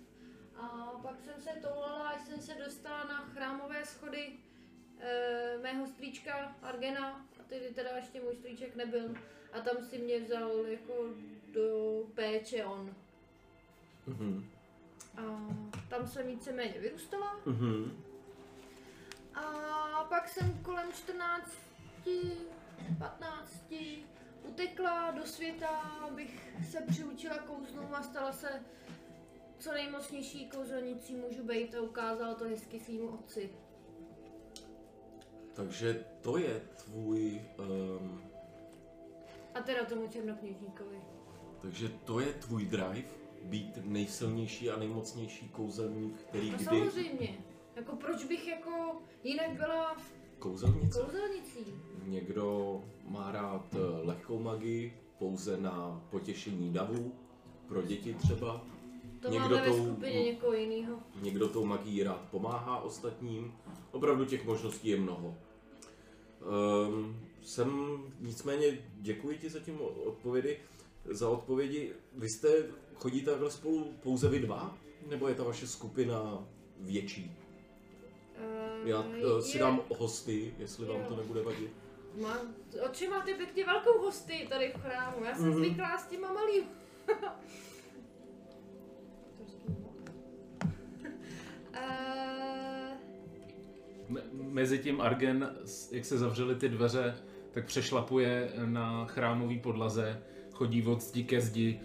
A 0.56 0.66
pak 1.02 1.20
jsem 1.20 1.40
se 1.40 1.50
toulala, 1.62 2.08
až 2.08 2.22
jsem 2.22 2.40
se 2.40 2.54
dostala 2.64 3.04
na 3.04 3.20
chrámové 3.24 3.86
schody 3.86 4.32
e, 5.00 5.58
mého 5.62 5.86
strýčka 5.86 6.56
Argena, 6.62 7.26
a 7.40 7.42
tedy 7.48 7.74
teda 7.74 7.90
ještě 7.96 8.20
můj 8.20 8.36
strýček 8.36 8.76
nebyl. 8.76 9.14
A 9.52 9.60
tam 9.60 9.84
si 9.84 9.98
mě 9.98 10.20
vzal 10.20 10.50
jako 10.66 10.92
do 11.52 12.02
péče 12.14 12.64
on. 12.64 12.94
Mhm. 14.06 14.50
A 15.16 15.22
tam 15.88 16.06
jsem 16.06 16.26
víceméně 16.26 16.74
vyrůstala. 16.80 17.40
Mhm. 17.46 18.02
A 19.34 20.04
pak 20.08 20.28
jsem 20.28 20.58
kolem 20.62 20.92
14, 20.92 21.50
15 22.98 23.74
utekla 24.42 25.10
do 25.10 25.26
světa, 25.26 25.68
abych 26.08 26.52
se 26.70 26.80
přiučila 26.88 27.38
kouzlům 27.38 27.94
a 27.94 28.02
stala 28.02 28.32
se 28.32 28.62
co 29.58 29.72
nejmocnější 29.72 30.48
kouzelnicí 30.48 31.14
můžu 31.14 31.42
být 31.44 31.74
a 31.74 31.80
ukázala 31.80 32.34
to 32.34 32.44
hezky 32.44 32.80
svýmu 32.80 33.08
otci. 33.08 33.50
Takže 35.52 36.04
to 36.20 36.38
je 36.38 36.60
tvůj, 36.84 37.40
um, 37.58 38.22
A 39.54 39.60
teda 39.60 39.84
tomu 39.84 40.08
černokněžníkovi. 40.08 41.00
takže 41.62 41.88
to 41.88 42.20
je 42.20 42.32
tvůj 42.32 42.66
drive, 42.66 43.08
být 43.46 43.78
nejsilnější 43.84 44.70
a 44.70 44.78
nejmocnější 44.78 45.48
kouzelník, 45.48 46.16
který 46.28 46.50
No 46.50 46.56
kdy 46.56 46.64
samozřejmě. 46.64 47.38
Jako 47.76 47.96
proč 47.96 48.24
bych 48.24 48.48
jako 48.48 48.70
jinak 49.24 49.50
byla 49.50 49.96
kouzelnice. 50.38 51.00
kouzelnicí? 51.02 51.74
Někdo 52.04 52.80
má 53.08 53.32
rád 53.32 53.66
eh, 53.74 54.06
lehkou 54.06 54.38
magii, 54.38 54.96
pouze 55.18 55.56
na 55.56 56.02
potěšení 56.10 56.72
davů, 56.72 57.12
pro 57.68 57.82
děti 57.82 58.14
třeba. 58.14 58.64
To 59.22 59.30
Někdo 59.30 59.48
máme 59.48 59.60
ve 59.60 59.76
tou- 59.76 59.84
skupině 59.86 60.24
někoho 60.24 60.52
jiného. 60.52 60.98
Někdo 61.22 61.48
tou 61.48 61.64
magií 61.64 62.02
rád 62.02 62.20
pomáhá 62.30 62.80
ostatním. 62.80 63.54
Opravdu 63.92 64.24
těch 64.24 64.44
možností 64.44 64.88
je 64.88 64.96
mnoho. 64.96 65.34
Um, 66.88 67.20
jsem 67.42 67.98
nicméně 68.20 68.78
děkuji 68.96 69.38
ti 69.38 69.48
za 69.50 69.60
tím 69.60 69.78
odpovědi. 70.06 70.58
Za 71.04 71.28
odpovědi. 71.28 71.92
Vy 72.14 72.28
jste 72.28 72.48
chodíte 72.98 73.30
takhle 73.30 73.50
spolu 73.50 73.92
pouze 74.02 74.28
vy 74.28 74.38
dva? 74.38 74.78
Nebo 75.08 75.28
je 75.28 75.34
ta 75.34 75.42
vaše 75.44 75.66
skupina 75.66 76.44
větší? 76.80 77.36
Uh, 78.82 78.88
Já 78.88 79.00
uh, 79.00 79.40
si 79.40 79.58
dám 79.58 79.80
hosty, 79.98 80.54
jestli 80.58 80.86
vám 80.86 80.96
Jo. 81.00 81.04
to 81.08 81.16
nebude 81.16 81.42
vadit. 81.42 81.70
Má, 82.22 82.38
oči 82.90 83.08
máte 83.08 83.34
pěkně 83.34 83.64
velkou 83.66 83.98
hosty 83.98 84.46
tady 84.50 84.72
v 84.76 84.80
chrámu. 84.80 85.24
Já 85.24 85.34
jsem 85.34 85.48
Mhm. 85.48 85.56
zvyklá 85.58 85.98
s 85.98 86.06
těma 86.06 86.32
malým. 86.32 86.64
Eh, 91.72 92.96
Me- 94.08 94.22
Mezi 94.32 94.78
tím 94.78 95.00
Argen, 95.00 95.56
jak 95.92 96.04
se 96.04 96.18
zavřely 96.18 96.54
ty 96.54 96.68
dveře, 96.68 97.16
tak 97.52 97.66
přešlapuje 97.66 98.52
na 98.64 99.04
chrámový 99.06 99.58
podlaze, 99.58 100.22
chodí 100.52 100.86
od 100.86 101.00
zdi 101.00 101.24
ke 101.24 101.40
zdi, 101.40 101.80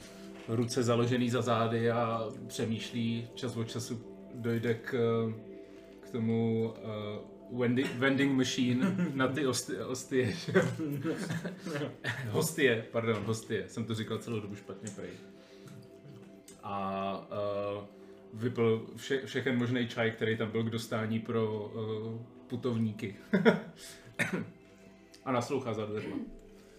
ruce 0.56 0.84
založený 0.84 1.30
za 1.30 1.42
zády 1.42 1.92
a 1.92 2.30
přemýšlí, 2.48 3.28
čas 3.34 3.58
od 3.58 3.70
času 3.70 4.04
dojde 4.36 4.74
k, 4.74 4.92
k 6.00 6.10
tomu 6.12 6.74
uh, 7.52 7.60
vending, 7.60 7.96
vending 7.96 8.38
machine 8.38 8.96
na 9.14 9.28
ty 9.28 9.48
osty, 9.48 9.78
ostie. 9.78 10.32
že 10.32 10.54
jo? 10.56 10.62
hostie, 12.30 12.86
pardon, 12.92 13.24
hostie, 13.26 13.70
jsem 13.70 13.86
to 13.86 13.96
říkal 13.96 14.18
celou 14.18 14.40
dobu 14.40 14.56
špatně 14.56 14.90
prej. 14.96 15.10
A 16.64 17.28
uh, 17.78 17.84
vypil 18.34 18.88
vše, 18.96 19.26
všechen 19.26 19.58
možný 19.58 19.88
čaj, 19.88 20.12
který 20.12 20.38
tam 20.38 20.52
byl 20.52 20.64
k 20.64 20.70
dostání 20.70 21.20
pro 21.20 21.72
uh, 21.76 22.22
putovníky. 22.48 23.16
a 25.26 25.32
naslouchá 25.32 25.74
za 25.74 25.86
dveřma. 25.86 26.16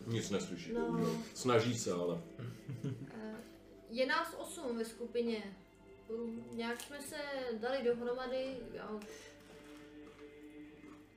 Nic 0.07 0.31
neslyší. 0.31 0.73
No. 0.73 1.07
Snaží 1.35 1.75
se, 1.75 1.93
ale. 1.93 2.19
Je 3.92 4.06
nás 4.06 4.34
osm 4.38 4.78
ve 4.78 4.84
skupině. 4.84 5.56
Nějak 6.52 6.80
jsme 6.80 7.00
se 7.00 7.16
dali 7.52 7.82
dohromady 7.82 8.56
a 8.80 8.90
už 8.90 9.04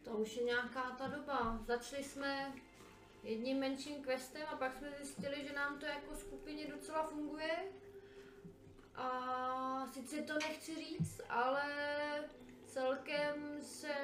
to 0.03 0.11
už 0.11 0.35
je 0.35 0.43
nějaká 0.43 0.81
ta 0.97 1.07
doba. 1.07 1.59
Začali 1.65 2.03
jsme 2.03 2.53
jedním 3.23 3.59
menším 3.59 4.03
questem 4.03 4.43
a 4.51 4.55
pak 4.55 4.77
jsme 4.77 4.91
zjistili, 4.91 5.47
že 5.47 5.53
nám 5.53 5.79
to 5.79 5.85
jako 5.85 6.15
skupině 6.15 6.67
docela 6.67 7.03
funguje. 7.03 7.65
A 8.95 9.87
sice 9.93 10.21
to 10.21 10.33
nechci 10.33 10.75
říct, 10.75 11.21
ale 11.29 11.63
celkem 12.65 13.57
se 13.61 13.95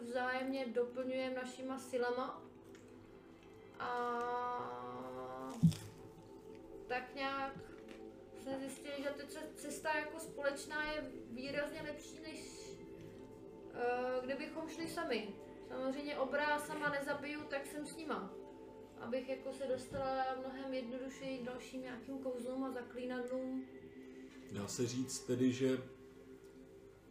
vzájemně 0.00 0.66
doplňujeme 0.66 1.34
našima 1.34 1.78
silama. 1.78 2.42
A 3.78 3.88
tak 6.88 7.14
nějak 7.14 7.71
jsme 8.42 8.58
zjistili, 8.58 8.94
že 9.02 9.08
ta 9.08 9.24
ce- 9.28 9.48
cesta 9.54 9.98
jako 9.98 10.20
společná 10.20 10.92
je 10.92 11.10
výrazně 11.30 11.82
lepší, 11.82 12.18
než 12.22 12.40
uh, 13.74 14.24
kdybychom 14.24 14.68
šli 14.68 14.88
sami. 14.88 15.28
Samozřejmě 15.68 16.18
obrá 16.18 16.58
sama 16.58 16.88
nezabiju, 16.88 17.40
tak 17.44 17.66
jsem 17.66 17.86
s 17.86 17.96
nima. 17.96 18.32
Abych 19.00 19.28
jako 19.28 19.52
se 19.52 19.66
dostala 19.66 20.24
mnohem 20.40 20.74
jednodušeji 20.74 21.38
k 21.38 21.42
dalším 21.44 21.82
nějakým 21.82 22.18
kouzlům 22.18 22.64
a 22.64 22.70
zaklínadlům. 22.70 23.64
Dá 24.52 24.68
se 24.68 24.86
říct 24.86 25.18
tedy, 25.20 25.52
že 25.52 25.78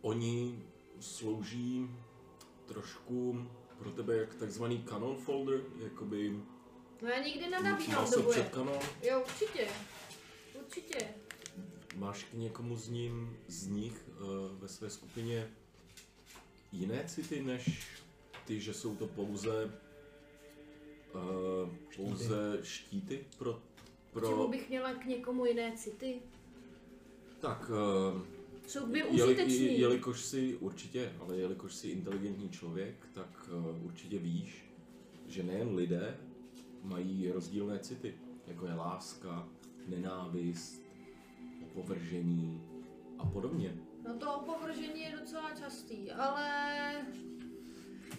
oni 0.01 0.63
slouží 0.99 1.89
trošku 2.65 3.47
pro 3.77 3.91
tebe 3.91 4.17
jak 4.17 4.35
takzvaný 4.35 4.83
canon 4.89 5.17
folder, 5.17 5.61
jakoby 5.83 6.39
No 7.01 7.09
já 7.09 7.23
nikdy 7.23 7.49
nenabíhám 7.49 8.11
do 8.11 8.21
boje. 8.23 8.43
kanon. 8.43 8.79
Jo, 9.01 9.19
určitě. 9.25 9.67
Určitě. 10.65 11.13
Máš 11.95 12.23
k 12.23 12.33
někomu 12.33 12.75
z, 12.75 12.89
ním, 12.89 13.37
z 13.47 13.67
nich 13.67 14.09
uh, 14.09 14.59
ve 14.59 14.67
své 14.67 14.89
skupině 14.89 15.49
jiné 16.71 17.03
city 17.07 17.43
než 17.43 17.87
ty, 18.45 18.59
že 18.59 18.73
jsou 18.73 18.95
to 18.95 19.07
pouze 19.07 19.65
uh, 21.13 21.69
pouze 21.95 22.59
štíty 22.63 23.25
pro, 23.37 23.61
Pro... 24.13 24.29
Čemu 24.29 24.47
bych 24.47 24.69
měla 24.69 24.93
k 24.93 25.05
někomu 25.05 25.45
jiné 25.45 25.77
city? 25.77 26.21
tak 27.39 27.69
uh, 27.69 28.21
Jsou 28.67 28.85
by 28.85 29.03
jeli, 29.11 29.63
jelikož 29.79 30.21
jsi 30.21 30.55
určitě, 30.55 31.13
ale 31.19 31.37
jelikož 31.37 31.73
jsi 31.73 31.87
inteligentní 31.87 32.49
člověk, 32.49 33.07
tak 33.13 33.49
uh, 33.53 33.85
určitě 33.85 34.17
víš, 34.17 34.65
že 35.27 35.43
nejen 35.43 35.75
lidé 35.75 36.17
mají 36.83 37.31
rozdílné 37.31 37.79
city, 37.79 38.15
jako 38.47 38.65
je 38.65 38.73
láska, 38.73 39.47
nenávist, 39.87 40.80
opovržení 41.75 42.61
a 43.19 43.25
podobně. 43.25 43.75
No 44.07 44.13
to 44.17 44.33
opovržení 44.35 45.01
je 45.01 45.17
docela 45.19 45.51
častý, 45.59 46.11
ale 46.11 46.45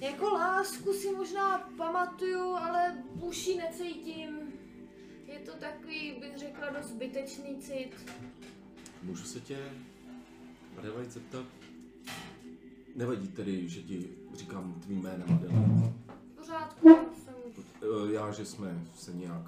jako 0.00 0.28
lásku 0.30 0.92
si 0.92 1.12
možná 1.12 1.58
pamatuju, 1.58 2.54
ale 2.54 3.04
už 3.20 3.46
ji 3.46 3.56
necítím. 3.58 4.52
Je 5.26 5.38
to 5.38 5.52
takový, 5.52 6.16
bych 6.20 6.38
řekla, 6.38 6.70
dost 6.70 6.86
zbytečný 6.86 7.56
cit. 7.58 8.10
Můžu 9.02 9.24
se 9.24 9.40
tě, 9.40 9.58
Adelaide, 10.78 11.10
zeptat? 11.10 11.46
Nevadí 12.96 13.28
tedy, 13.28 13.68
že 13.68 13.82
ti 13.82 14.08
říkám 14.34 14.80
tvým 14.80 15.02
jménem 15.02 15.34
Adelaide. 15.34 15.92
V 16.32 16.36
pořádku, 16.36 16.88
jsem 17.24 17.34
Eh, 17.82 18.12
Já, 18.12 18.32
že 18.32 18.44
jsme 18.44 18.84
se 18.94 19.12
nějak... 19.12 19.46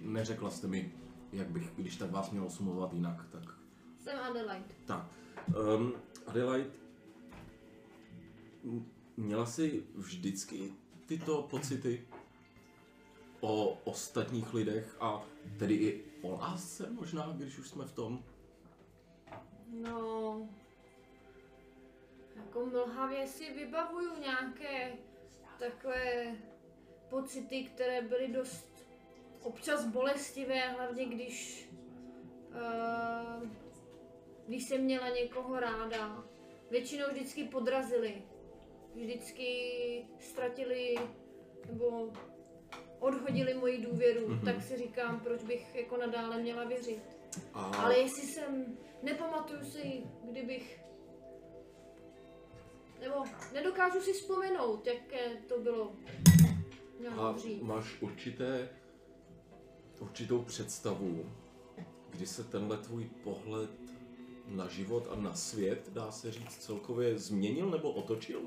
Neřekla 0.00 0.50
jste 0.50 0.66
mi, 0.66 0.92
jak 1.32 1.50
bych, 1.50 1.72
když 1.76 1.96
tak 1.96 2.10
vás 2.10 2.30
měl 2.30 2.50
sumovat 2.50 2.92
jinak, 2.92 3.26
tak... 3.30 3.42
Jsem 3.98 4.18
Adelaide. 4.18 4.74
Tak, 4.86 5.06
um, 5.76 5.92
Adelaide, 6.26 6.70
měla 9.16 9.46
jsi 9.46 9.86
vždycky 9.94 10.72
tyto 11.06 11.42
pocity 11.42 12.08
o 13.40 13.78
ostatních 13.84 14.54
lidech 14.54 14.96
a 15.00 15.24
tedy 15.58 15.74
i 15.74 16.04
o 16.22 16.30
lásce 16.30 16.90
možná, 16.90 17.32
když 17.36 17.58
už 17.58 17.68
jsme 17.68 17.84
v 17.84 17.92
tom? 17.92 18.24
No, 19.68 20.48
jako 22.36 22.66
mlhavě 22.66 23.26
si 23.26 23.52
vybavuju 23.54 24.20
nějaké 24.20 24.92
takové 25.58 26.36
pocity, 27.08 27.64
které 27.64 28.02
byly 28.02 28.28
dost 28.28 28.71
občas 29.42 29.86
bolestivé, 29.86 30.68
hlavně 30.68 31.04
když, 31.04 31.68
uh, 32.48 33.48
když 34.46 34.64
jsem 34.68 34.80
měla 34.80 35.08
někoho 35.08 35.60
ráda. 35.60 36.24
Většinou 36.70 37.06
vždycky 37.12 37.44
podrazili, 37.44 38.22
vždycky 38.94 39.46
ztratili 40.18 40.94
nebo 41.66 42.12
odhodili 42.98 43.54
moji 43.54 43.78
důvěru, 43.86 44.28
Mhm. 44.28 44.44
tak 44.44 44.62
si 44.62 44.76
říkám, 44.76 45.20
proč 45.20 45.42
bych 45.42 45.74
jako 45.74 45.96
nadále 45.96 46.38
měla 46.42 46.64
věřit. 46.64 47.02
A 47.54 47.60
Ale 47.64 47.98
jestli 47.98 48.22
jsem, 48.22 48.78
nepamatuju 49.02 49.64
si, 49.64 50.02
kdybych, 50.24 50.80
nebo 53.00 53.24
nedokážu 53.54 54.00
si 54.00 54.12
vzpomenout, 54.12 54.86
jaké 54.86 55.36
to 55.48 55.58
bylo. 55.60 55.92
Měla 56.98 57.28
A 57.28 57.32
dřív. 57.32 57.62
máš 57.62 58.02
určité, 58.02 58.68
určitou 60.02 60.42
představu, 60.42 61.24
kdy 62.10 62.26
se 62.26 62.44
tenhle 62.44 62.76
tvůj 62.76 63.04
pohled 63.24 63.70
na 64.46 64.68
život 64.68 65.08
a 65.10 65.20
na 65.20 65.34
svět, 65.34 65.90
dá 65.92 66.10
se 66.10 66.32
říct, 66.32 66.56
celkově 66.56 67.18
změnil 67.18 67.70
nebo 67.70 67.90
otočil? 67.90 68.40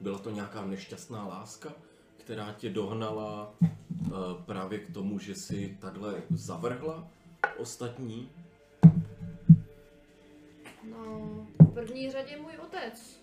Byla 0.00 0.18
to 0.18 0.30
nějaká 0.30 0.66
nešťastná 0.66 1.26
láska, 1.26 1.72
která 2.16 2.52
tě 2.52 2.70
dohnala 2.70 3.54
uh, 3.60 4.08
právě 4.46 4.78
k 4.78 4.94
tomu, 4.94 5.18
že 5.18 5.34
si 5.34 5.78
takhle 5.80 6.22
zavrhla 6.30 7.08
ostatní? 7.58 8.30
No, 10.90 11.46
v 11.58 11.74
první 11.74 12.10
řadě 12.10 12.36
můj 12.36 12.52
otec. 12.62 13.20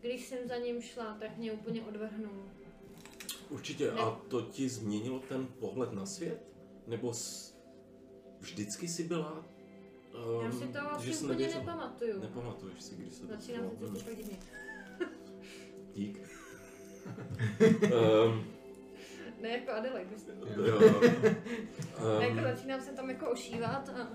Když 0.00 0.26
jsem 0.26 0.48
za 0.48 0.56
ním 0.56 0.82
šla, 0.82 1.16
tak 1.20 1.36
mě 1.36 1.52
úplně 1.52 1.82
odvrhnul. 1.82 2.42
Určitě. 3.50 3.92
Ne. 3.92 4.00
A 4.00 4.20
to 4.28 4.42
ti 4.42 4.68
změnilo 4.68 5.18
ten 5.18 5.46
pohled 5.46 5.92
na 5.92 6.06
svět? 6.06 6.55
Nebo 6.86 7.12
s... 7.12 7.56
vždycky 8.40 8.88
si 8.88 9.04
byla... 9.04 9.44
Já 10.42 10.46
ehm, 10.46 10.52
si 10.52 10.66
to 10.66 10.78
vlastně 10.80 11.12
jsi 11.12 11.24
úplně 11.24 11.38
nevěřila? 11.38 11.60
nepamatuju. 11.60 12.20
Nepamatuješ 12.20 12.82
si, 12.82 12.94
kdy 12.94 13.10
se 13.10 13.26
to 13.26 13.36
Začínám 13.36 13.70
se 13.70 13.98
cítit 13.98 14.16
divně. 14.16 14.38
Dík. 15.94 16.20
um, 18.26 18.44
Ne 19.40 19.48
jako 19.48 19.72
Adelaide, 19.72 20.10
jo. 20.66 20.78
Um, 20.78 22.22
jako 22.22 22.38
Um, 22.38 22.42
začínám 22.42 22.80
se 22.80 22.92
tam 22.92 23.10
jako 23.10 23.30
ošívat 23.30 23.88
a 23.88 24.08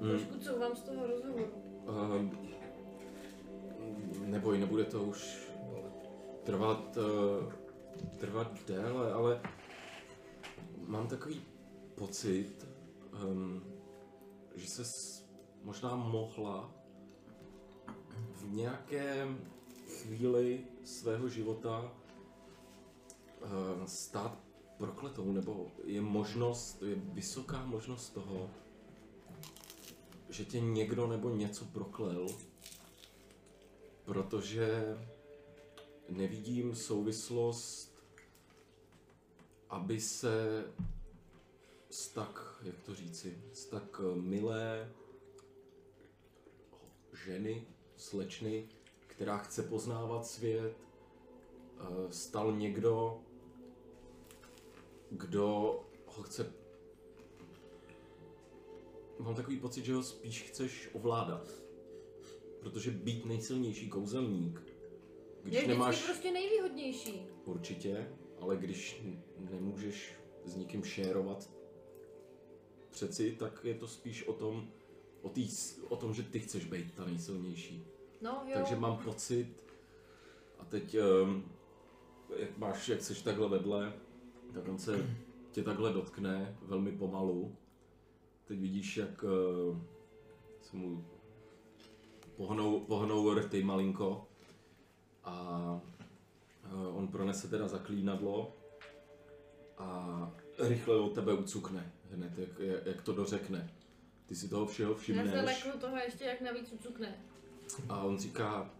mm, 0.00 0.08
trošku 0.08 0.38
couvám 0.38 0.76
z 0.76 0.82
toho 0.82 1.06
rozhovoru. 1.06 1.52
um, 1.88 2.48
neboj, 4.24 4.58
nebude 4.58 4.84
to 4.84 5.02
už 5.02 5.38
trvat, 6.44 6.96
uh, 6.96 7.52
trvat 8.18 8.66
déle, 8.66 9.12
ale 9.12 9.40
mám 10.86 11.08
takový 11.08 11.42
pocit, 11.96 12.66
um, 13.24 13.64
že 14.54 14.66
se 14.66 14.82
možná 15.62 15.96
mohla 15.96 16.74
v 18.32 18.52
nějaké 18.52 19.28
chvíli 19.86 20.64
svého 20.84 21.28
života 21.28 21.92
uh, 23.40 23.84
stát 23.84 24.38
prokletou, 24.78 25.32
nebo 25.32 25.70
je 25.84 26.00
možnost, 26.00 26.82
je 26.82 26.94
vysoká 26.94 27.64
možnost 27.64 28.10
toho, 28.10 28.50
že 30.28 30.44
tě 30.44 30.60
někdo 30.60 31.06
nebo 31.06 31.30
něco 31.30 31.64
proklel, 31.64 32.26
protože 34.04 34.98
nevidím 36.08 36.74
souvislost, 36.74 37.96
aby 39.70 40.00
se 40.00 40.64
z 41.90 42.08
tak, 42.08 42.60
jak 42.62 42.82
to 42.82 42.94
říci, 42.94 43.42
z 43.52 43.64
tak 43.64 44.00
eh, 44.00 44.16
milé 44.16 44.92
ženy, 47.24 47.66
slečny, 47.96 48.68
která 49.06 49.38
chce 49.38 49.62
poznávat 49.62 50.26
svět, 50.26 50.76
eh, 51.78 52.12
stal 52.12 52.56
někdo, 52.56 53.20
kdo 55.10 55.80
ho 56.06 56.22
chce 56.22 56.52
Mám 59.18 59.34
takový 59.34 59.58
pocit, 59.58 59.84
že 59.84 59.94
ho 59.94 60.02
spíš 60.02 60.42
chceš 60.42 60.88
ovládat. 60.92 61.50
Protože 62.60 62.90
být 62.90 63.26
nejsilnější 63.26 63.88
kouzelník, 63.88 64.58
Je 64.58 64.72
když 65.42 65.54
vždycky 65.54 65.68
nemáš 65.68 66.04
prostě 66.04 66.32
nejvýhodnější. 66.32 67.26
určitě, 67.44 68.12
ale 68.40 68.56
když 68.56 69.02
nemůžeš 69.50 70.14
s 70.44 70.56
nikým 70.56 70.84
šérovat 70.84 71.50
přeci, 72.96 73.36
tak 73.38 73.64
je 73.64 73.74
to 73.74 73.88
spíš 73.88 74.26
o 74.26 74.32
tom, 74.32 74.68
o, 75.22 75.28
tý, 75.28 75.48
o 75.88 75.96
tom, 75.96 76.14
že 76.14 76.22
ty 76.22 76.40
chceš 76.40 76.64
být 76.64 76.94
ta 76.94 77.04
nejsilnější. 77.04 77.84
No 78.22 78.42
jo. 78.46 78.52
Takže 78.54 78.76
mám 78.76 78.96
pocit, 78.96 79.56
a 80.58 80.64
teď, 80.64 80.96
um, 81.22 81.44
jak 82.36 82.58
máš, 82.58 82.88
jak 82.88 83.02
seš 83.02 83.22
takhle 83.22 83.48
vedle, 83.48 83.92
tak 84.54 84.68
on 84.68 84.78
se 84.78 85.06
tě 85.52 85.62
takhle 85.62 85.92
dotkne 85.92 86.58
velmi 86.62 86.92
pomalu. 86.92 87.56
Teď 88.44 88.60
vidíš, 88.60 88.96
jak 88.96 89.22
uh, 89.22 89.78
se 90.60 90.76
mu 90.76 91.04
pohnou, 92.36 92.80
pohnou 92.80 93.34
rty 93.34 93.64
malinko 93.64 94.28
a 95.24 95.80
uh, 96.72 96.96
on 96.96 97.08
pronese 97.08 97.48
teda 97.48 97.68
zaklínadlo 97.68 98.56
a 99.78 100.32
rychle 100.58 100.96
od 100.96 101.14
tebe 101.14 101.34
ucukne 101.34 101.95
hned, 102.12 102.38
jak, 102.38 102.58
jak, 102.58 102.86
jak 102.86 103.02
to 103.02 103.12
dořekne. 103.12 103.70
Ty 104.26 104.34
si 104.34 104.48
toho 104.48 104.66
všeho 104.66 104.90
Já 104.90 104.96
se 104.96 105.02
všimneš. 105.02 105.34
leknu 105.44 105.80
toho 105.80 105.96
ještě 105.96 106.24
jak 106.24 106.40
navíc 106.40 106.72
ucukne. 106.72 107.14
A 107.88 108.02
on 108.02 108.18
říká, 108.18 108.70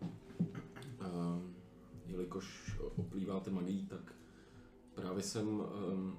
um, 1.01 1.55
jelikož 2.07 2.77
oplýváte 2.97 3.51
magií, 3.51 3.87
tak 3.87 4.13
právě 4.95 5.23
jsem 5.23 5.49
um, 5.49 6.19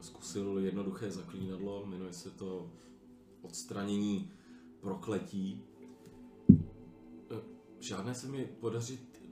zkusil 0.00 0.58
jednoduché 0.58 1.10
zaklínadlo, 1.10 1.86
jmenuje 1.86 2.12
se 2.12 2.30
to 2.30 2.70
odstranění 3.42 4.32
prokletí. 4.80 5.62
Eh, 7.30 7.40
Žádné 7.80 8.14
se 8.14 8.26
mi 8.28 8.44
podařit 8.60 9.22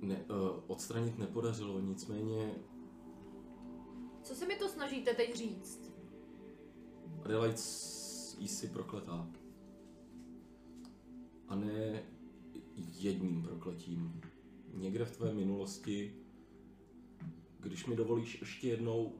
ne, 0.00 0.24
uh, 0.30 0.60
odstranit 0.66 1.18
nepodařilo, 1.18 1.80
nicméně 1.80 2.54
Co 4.26 4.34
se 4.34 4.46
mi 4.46 4.56
to 4.56 4.68
snažíte 4.68 5.14
teď 5.14 5.36
říct? 5.36 5.92
Adelaide 7.24 7.56
jsi 7.56 8.68
prokletá. 8.68 9.28
A 11.48 11.54
ne 11.54 12.02
jedním 12.98 13.42
prokletím. 13.42 14.20
Někde 14.74 15.04
v 15.04 15.16
tvé 15.16 15.34
minulosti, 15.34 16.16
když 17.60 17.86
mi 17.86 17.96
dovolíš 17.96 18.40
ještě 18.40 18.68
jednou 18.68 19.12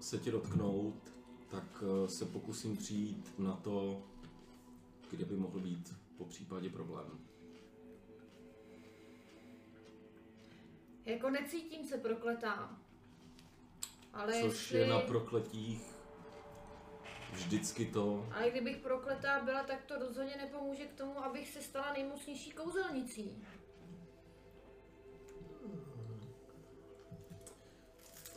se 0.00 0.18
tě 0.18 0.30
dotknout, 0.30 1.12
tak 1.50 1.82
eh, 1.82 2.08
se 2.08 2.24
pokusím 2.24 2.76
přijít 2.76 3.38
na 3.38 3.56
to, 3.56 4.06
kde 5.10 5.24
by 5.24 5.36
mohl 5.36 5.60
být 5.60 5.94
po 6.16 6.24
případě 6.24 6.70
problém. 6.70 7.18
Jako 11.04 11.30
necítím 11.30 11.84
se 11.84 11.98
prokletá. 11.98 12.87
Ale 14.18 14.32
Což 14.32 14.42
jestli... 14.42 14.78
je 14.78 14.86
na 14.86 15.00
prokletích 15.00 15.94
vždycky 17.32 17.86
to, 17.86 18.26
Ale 18.34 18.50
kdybych 18.50 18.76
prokletá 18.76 19.40
byla, 19.40 19.62
tak 19.62 19.84
to 19.84 19.98
rozhodně 19.98 20.36
nepomůže 20.36 20.84
k 20.84 20.94
tomu, 20.94 21.24
abych 21.24 21.48
se 21.48 21.62
stala 21.62 21.92
nejmocnější 21.92 22.50
kouzelnicí. 22.50 23.44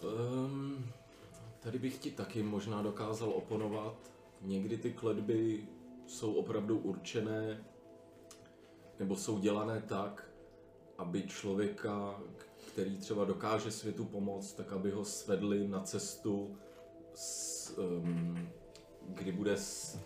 Um, 0.01 0.91
tady 1.59 1.79
bych 1.79 1.97
ti 1.97 2.11
taky 2.11 2.43
možná 2.43 2.81
dokázal 2.81 3.29
oponovat. 3.29 4.11
Někdy 4.41 4.77
ty 4.77 4.93
kletby 4.93 5.67
jsou 6.07 6.33
opravdu 6.33 6.77
určené 6.77 7.63
nebo 8.99 9.15
jsou 9.15 9.39
dělané 9.39 9.81
tak, 9.81 10.31
aby 10.97 11.23
člověka, 11.23 12.21
který 12.73 12.97
třeba 12.97 13.25
dokáže 13.25 13.71
světu 13.71 14.05
pomoct, 14.05 14.53
tak 14.53 14.73
aby 14.73 14.91
ho 14.91 15.05
svedli 15.05 15.67
na 15.67 15.79
cestu, 15.79 16.57
s, 17.13 17.77
um, 17.77 18.49
kdy 19.07 19.31
bude 19.31 19.57
s, 19.57 19.99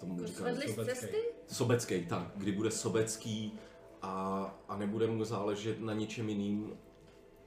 tomu 0.00 0.26
říká? 0.26 0.44
Sobecký. 0.44 0.84
cesty? 0.84 1.16
Sobecký, 1.46 2.06
tak, 2.06 2.32
kdy 2.36 2.52
bude 2.52 2.70
sobecký 2.70 3.58
a, 4.02 4.44
a 4.68 4.76
nebude 4.76 5.06
mu 5.06 5.24
záležet 5.24 5.80
na 5.80 5.94
ničem 5.94 6.28
jiným, 6.28 6.78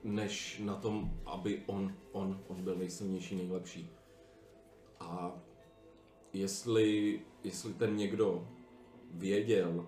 než 0.03 0.61
na 0.63 0.75
tom, 0.75 1.19
aby 1.25 1.63
on, 1.65 1.95
on, 2.11 2.43
on 2.47 2.63
byl 2.63 2.75
nejsilnější, 2.75 3.35
nejlepší. 3.35 3.89
A 4.99 5.41
jestli, 6.33 7.19
jestli 7.43 7.73
ten 7.73 7.95
někdo 7.95 8.47
věděl, 9.11 9.87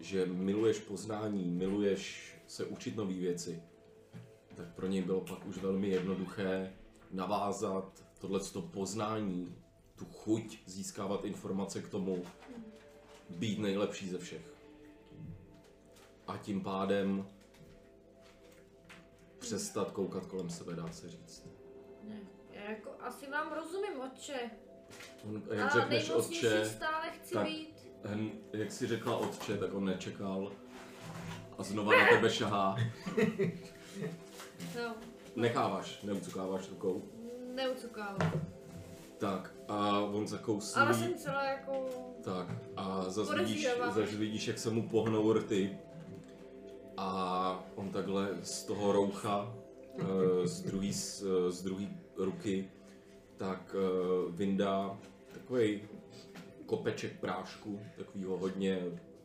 že 0.00 0.26
miluješ 0.26 0.78
poznání, 0.78 1.50
miluješ 1.50 2.37
se 2.48 2.64
učit 2.64 2.96
nové 2.96 3.12
věci, 3.14 3.62
tak 4.56 4.74
pro 4.74 4.86
něj 4.86 5.02
bylo 5.02 5.20
pak 5.20 5.46
už 5.46 5.58
velmi 5.58 5.88
jednoduché 5.88 6.72
navázat 7.10 8.04
tohleto 8.20 8.62
poznání, 8.62 9.56
tu 9.96 10.04
chuť 10.04 10.58
získávat 10.66 11.24
informace 11.24 11.82
k 11.82 11.88
tomu, 11.88 12.22
být 13.30 13.58
nejlepší 13.58 14.08
ze 14.08 14.18
všech. 14.18 14.42
A 16.26 16.36
tím 16.36 16.60
pádem 16.60 17.26
přestat 19.38 19.90
koukat 19.90 20.26
kolem 20.26 20.50
sebe, 20.50 20.74
dá 20.74 20.92
se 20.92 21.08
říct. 21.08 21.46
Ne. 22.04 22.20
Já 22.52 22.70
jako 22.70 22.90
asi 23.00 23.30
vám 23.30 23.52
rozumím, 23.52 24.00
otče. 24.00 24.50
On, 25.24 25.42
jak 25.50 25.76
A 25.76 25.80
řekneš 25.80 26.10
otče, 26.10 26.64
stále 26.64 27.10
chci 27.10 27.34
tak- 27.34 27.46
být. 27.46 27.74
hen, 28.04 28.30
jak 28.52 28.72
si 28.72 28.86
řekla 28.86 29.16
otče, 29.16 29.56
tak 29.58 29.74
on 29.74 29.84
nečekal. 29.84 30.52
A 31.58 31.62
znova 31.62 31.92
na 31.98 32.06
tebe 32.08 32.30
šahá. 32.30 32.76
No, 34.76 34.94
Necháváš, 35.36 36.02
neucukáváš 36.02 36.70
rukou. 36.70 37.02
neucukávám. 37.54 38.32
Tak 39.18 39.54
a 39.68 40.00
on 40.00 40.26
zakousne. 40.26 40.82
Ale 40.82 40.94
jsem 40.94 41.14
celá 41.14 41.44
jako... 41.44 41.88
Tak 42.24 42.46
a 42.76 43.04
zase 43.10 43.38
vidíš, 43.38 43.68
zase 43.86 44.02
vidíš, 44.16 44.48
jak 44.48 44.58
se 44.58 44.70
mu 44.70 44.88
pohnou 44.88 45.32
rty. 45.32 45.78
A 46.96 47.64
on 47.74 47.90
takhle 47.90 48.28
z 48.42 48.64
toho 48.64 48.92
roucha, 48.92 49.54
eh, 49.98 50.04
z 50.48 50.62
druhé 50.62 50.92
z 51.48 51.62
druhý 51.62 51.96
ruky, 52.16 52.70
tak 53.36 53.74
eh, 53.78 54.30
vyndá 54.30 54.98
takový 55.32 55.82
kopeček 56.66 57.20
prášku, 57.20 57.80
takového 57.96 58.36
hodně 58.38 58.78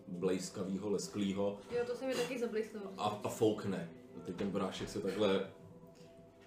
blejskavého, 0.07 0.89
lesklého 0.89 1.59
Jo, 1.71 1.83
to 1.85 1.95
se 1.95 2.07
mi 2.07 2.15
taky 2.15 2.39
zablízkalo. 2.39 2.85
a, 2.97 3.21
a 3.23 3.29
foukne. 3.29 3.89
A 4.17 4.19
teď 4.25 4.35
ten 4.35 4.51
prášek 4.51 4.89
se 4.89 4.99
takhle 4.99 5.49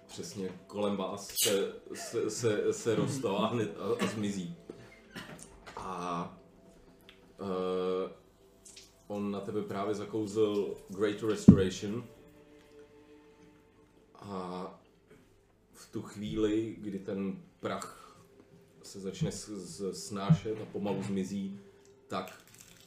přesně 0.07 0.49
kolem 0.67 0.97
vás 0.97 1.27
se, 1.43 1.73
se, 1.93 2.29
se, 2.29 2.73
se 2.73 2.95
roztáhne 2.95 3.63
a, 3.63 4.03
a 4.03 4.07
zmizí. 4.07 4.55
A 5.75 6.37
uh, 7.39 8.11
on 9.07 9.31
na 9.31 9.39
tebe 9.39 9.61
právě 9.61 9.95
zakouzl 9.95 10.75
Great 10.89 11.23
Restoration 11.23 12.03
a 14.15 14.79
v 15.73 15.91
tu 15.91 16.01
chvíli, 16.01 16.75
kdy 16.79 16.99
ten 16.99 17.43
prach 17.59 18.17
se 18.83 18.99
začne 18.99 19.31
s, 19.31 19.47
s, 19.49 20.07
snášet 20.07 20.61
a 20.61 20.65
pomalu 20.65 21.03
zmizí, 21.03 21.59
tak 22.07 22.41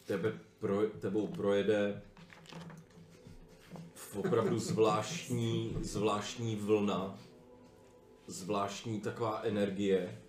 tebe 0.04 0.40
pro, 0.60 0.86
tebou 0.86 1.26
projede 1.26 2.02
opravdu 4.16 4.58
zvláštní, 4.58 5.76
zvláštní 5.80 6.56
vlna, 6.56 7.18
zvláštní 8.26 9.00
taková 9.00 9.40
energie 9.42 10.22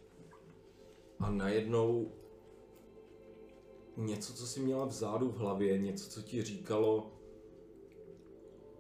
a 1.20 1.30
najednou 1.30 2.12
něco, 3.98 4.34
co 4.34 4.48
si 4.48 4.60
měla 4.60 4.86
vzadu 4.86 5.30
v 5.30 5.38
hlavě, 5.38 5.78
něco, 5.78 6.10
co 6.10 6.22
ti 6.22 6.44
říkalo 6.44 7.12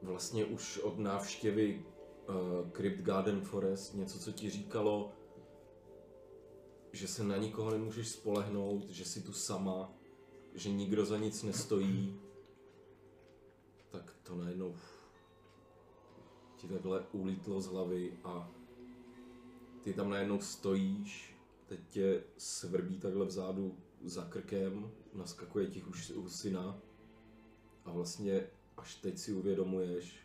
vlastně 0.01 0.45
už 0.45 0.77
od 0.77 0.99
návštěvy 0.99 1.85
uh, 2.29 2.69
Crypt 2.71 3.01
Garden 3.01 3.41
Forest, 3.41 3.93
něco, 3.93 4.19
co 4.19 4.31
ti 4.31 4.49
říkalo, 4.49 5.11
že 6.91 7.07
se 7.07 7.23
na 7.23 7.37
nikoho 7.37 7.71
nemůžeš 7.71 8.09
spolehnout, 8.09 8.89
že 8.89 9.05
jsi 9.05 9.21
tu 9.21 9.33
sama, 9.33 9.93
že 10.55 10.69
nikdo 10.69 11.05
za 11.05 11.17
nic 11.17 11.43
nestojí, 11.43 12.19
tak 13.89 14.15
to 14.23 14.35
najednou 14.35 14.75
ti 16.57 16.67
takhle 16.67 17.05
ulítlo 17.11 17.61
z 17.61 17.67
hlavy 17.67 18.17
a 18.23 18.51
ty 19.83 19.93
tam 19.93 20.09
najednou 20.09 20.41
stojíš, 20.41 21.35
teď 21.65 21.79
tě 21.89 22.23
svrbí 22.37 22.99
takhle 22.99 23.25
vzadu 23.25 23.77
za 24.03 24.25
krkem, 24.25 24.91
naskakuje 25.13 25.67
ti 25.67 25.83
už 25.83 26.11
husina 26.11 26.77
a 27.85 27.91
vlastně 27.91 28.47
až 28.77 28.95
teď 28.95 29.17
si 29.17 29.33
uvědomuješ, 29.33 30.15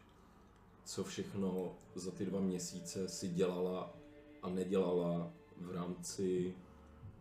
co 0.84 1.04
všechno 1.04 1.78
za 1.94 2.10
ty 2.10 2.26
dva 2.26 2.40
měsíce 2.40 3.08
si 3.08 3.28
dělala 3.28 3.96
a 4.42 4.48
nedělala 4.48 5.32
v 5.56 5.70
rámci 5.70 6.54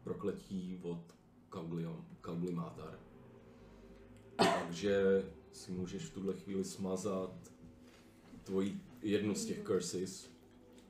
prokletí 0.03 0.79
od 0.83 1.14
Kauglion- 1.55 2.03
Kauglimátar. 2.21 2.99
Takže 4.35 5.23
si 5.51 5.71
můžeš 5.71 6.03
v 6.05 6.13
tuhle 6.13 6.33
chvíli 6.33 6.63
smazat 6.63 7.51
tvoji 8.43 8.81
jednu 9.01 9.35
z 9.35 9.45
těch 9.45 9.63
curses, 9.65 10.31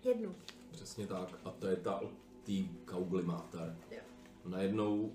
Jednu. 0.03 0.35
přesně 0.71 1.07
tak, 1.07 1.39
a 1.45 1.51
to 1.51 1.67
je 1.67 1.75
ta 1.75 1.99
od 1.99 2.11
tý 2.43 2.69
Kauglimátar. 2.85 3.77
Jo. 3.91 3.99
Najednou 4.45 5.13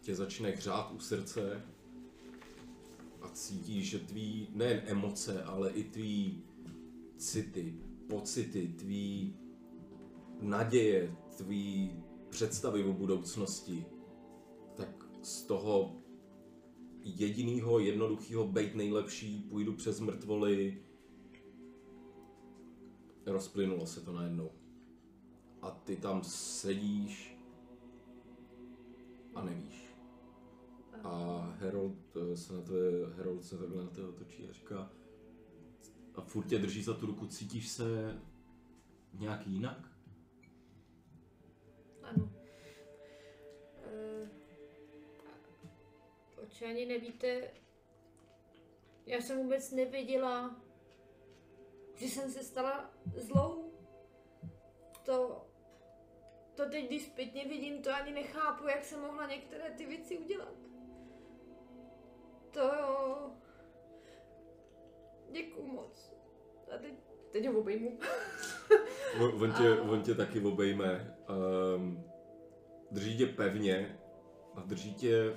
tě 0.00 0.14
začne 0.14 0.50
hřát 0.50 0.92
u 0.92 0.98
srdce 0.98 1.62
a 3.20 3.28
cítíš, 3.28 3.90
že 3.90 3.98
tvý 3.98 4.48
nejen 4.52 4.82
emoce, 4.86 5.42
ale 5.44 5.70
i 5.70 5.84
tvý 5.84 6.42
city, 7.16 7.74
pocity, 8.08 8.68
tvý 8.68 9.36
naděje, 10.40 11.16
tvý 11.36 11.96
představy 12.30 12.84
o 12.84 12.92
budoucnosti, 12.92 13.86
z 15.22 15.42
toho 15.42 16.02
jedinýho, 17.04 17.78
jednoduchého 17.78 18.48
bejt 18.48 18.74
nejlepší, 18.74 19.42
půjdu 19.42 19.72
přes 19.72 20.00
mrtvoly, 20.00 20.82
rozplynulo 23.26 23.86
se 23.86 24.00
to 24.00 24.12
najednou. 24.12 24.50
A 25.62 25.70
ty 25.70 25.96
tam 25.96 26.24
sedíš 26.24 27.38
a 29.34 29.44
nevíš. 29.44 29.94
A 31.02 31.40
Harold 31.60 32.16
eh, 32.16 32.36
se 32.36 32.52
na 32.52 32.60
tebe, 32.60 33.14
Harold 33.16 33.44
se 33.44 33.58
takhle 33.58 33.84
na 33.84 33.90
tebe 33.90 34.08
otočí 34.08 34.48
a 34.48 34.52
říká 34.52 34.90
a 36.14 36.20
furt 36.20 36.44
tě 36.44 36.58
drží 36.58 36.82
za 36.82 36.94
tu 36.94 37.06
ruku, 37.06 37.26
cítíš 37.26 37.68
se 37.68 38.18
nějak 39.12 39.46
jinak? 39.46 39.92
Ano. 42.02 42.24
Uh, 42.24 44.28
oči 46.52 46.64
ani 46.64 46.86
nevíte, 46.86 47.50
já 49.06 49.20
jsem 49.20 49.38
vůbec 49.38 49.70
nevěděla, 49.70 50.60
že 51.94 52.06
jsem 52.06 52.30
se 52.30 52.44
stala 52.44 52.90
zlou. 53.16 53.72
to, 55.04 55.46
to 56.54 56.70
teď, 56.70 56.86
když 56.86 57.06
zpětně 57.06 57.44
vidím, 57.48 57.82
to 57.82 57.90
ani 57.94 58.12
nechápu, 58.12 58.68
jak 58.68 58.84
se 58.84 58.96
mohla 58.96 59.26
některé 59.26 59.70
ty 59.70 59.86
věci 59.86 60.18
udělat. 60.18 60.54
To... 62.50 62.70
Děkuju 65.30 65.66
moc. 65.66 66.14
A 66.74 66.78
teď, 66.78 66.94
teď 67.30 67.46
ho 67.46 67.60
obejmu. 67.60 67.98
On, 69.20 69.42
on, 69.42 69.52
tě, 69.52 69.80
on 69.80 70.02
tě 70.02 70.14
taky 70.14 70.40
obejme. 70.40 71.18
Um, 71.76 72.04
drží 72.90 73.18
tě 73.18 73.26
pevně 73.26 73.98
a 74.54 74.60
drží 74.60 74.94
tě 74.94 75.36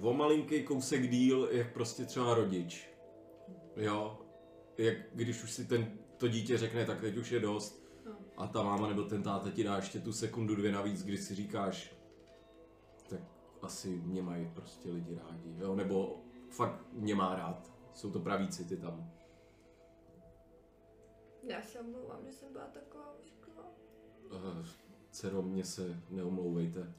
o 0.00 0.12
malinký 0.12 0.62
kousek 0.62 1.10
díl, 1.10 1.48
jak 1.52 1.72
prostě 1.72 2.04
třeba 2.04 2.34
rodič. 2.34 2.90
Jo, 3.76 4.18
jak 4.78 4.96
když 5.14 5.44
už 5.44 5.52
si 5.52 5.64
ten, 5.64 5.98
to 6.16 6.28
dítě 6.28 6.58
řekne, 6.58 6.84
tak 6.84 7.00
teď 7.00 7.16
už 7.16 7.30
je 7.30 7.40
dost. 7.40 7.88
No. 8.06 8.12
A 8.36 8.46
ta 8.46 8.62
máma 8.62 8.88
nebo 8.88 9.02
ten 9.02 9.22
táta 9.22 9.50
ti 9.50 9.64
dá 9.64 9.76
ještě 9.76 10.00
tu 10.00 10.12
sekundu, 10.12 10.56
dvě 10.56 10.72
navíc, 10.72 11.02
kdy 11.02 11.18
si 11.18 11.34
říkáš, 11.34 11.96
tak 13.08 13.20
asi 13.62 13.88
mě 13.88 14.22
mají 14.22 14.50
prostě 14.54 14.90
lidi 14.90 15.14
rádi, 15.14 15.54
jo, 15.58 15.74
nebo 15.74 16.24
fakt 16.50 16.84
mě 16.92 17.14
má 17.14 17.34
rád. 17.34 17.72
Jsou 17.92 18.10
to 18.10 18.20
pravíci 18.20 18.64
ty 18.64 18.76
tam. 18.76 19.10
Já 21.42 21.62
se 21.62 21.80
omlouvám, 21.80 22.24
že 22.26 22.32
jsem 22.32 22.52
byla 22.52 22.64
taková 22.64 23.14
ošklivá. 23.20 23.64
Uh, 24.30 24.66
dcero, 25.10 25.42
mě 25.42 25.64
se 25.64 26.02
neomlouvejte. 26.10 26.94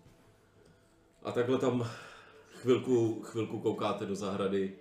A 1.24 1.32
takhle 1.32 1.58
tam 1.58 1.90
chvilku, 2.62 3.22
chvilku 3.24 3.60
koukáte 3.60 4.06
do 4.06 4.16
zahrady, 4.16 4.74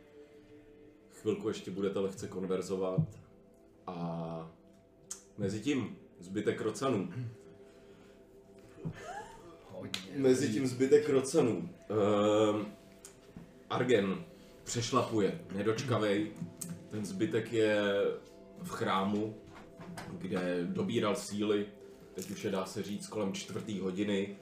chvilku 1.10 1.48
ještě 1.48 1.70
budete 1.70 1.98
lehce 1.98 2.28
konverzovat 2.28 3.00
a 3.86 4.50
mezi 5.38 5.60
tím 5.60 5.96
zbytek 6.20 6.60
rocanů. 6.60 7.12
Mezi 10.16 10.52
tím 10.52 10.66
zbytek 10.66 11.08
rocanů. 11.08 11.70
Uh, 11.90 12.66
Argen 13.70 14.24
přešlapuje, 14.64 15.40
nedočkavej. 15.54 16.32
Ten 16.90 17.04
zbytek 17.04 17.52
je 17.52 17.82
v 18.62 18.70
chrámu, 18.70 19.34
kde 20.12 20.64
dobíral 20.64 21.16
síly. 21.16 21.66
Teď 22.14 22.30
už 22.30 22.44
je 22.44 22.50
dá 22.50 22.66
se 22.66 22.82
říct 22.82 23.06
kolem 23.06 23.32
čtvrtý 23.32 23.80
hodiny. 23.80 24.36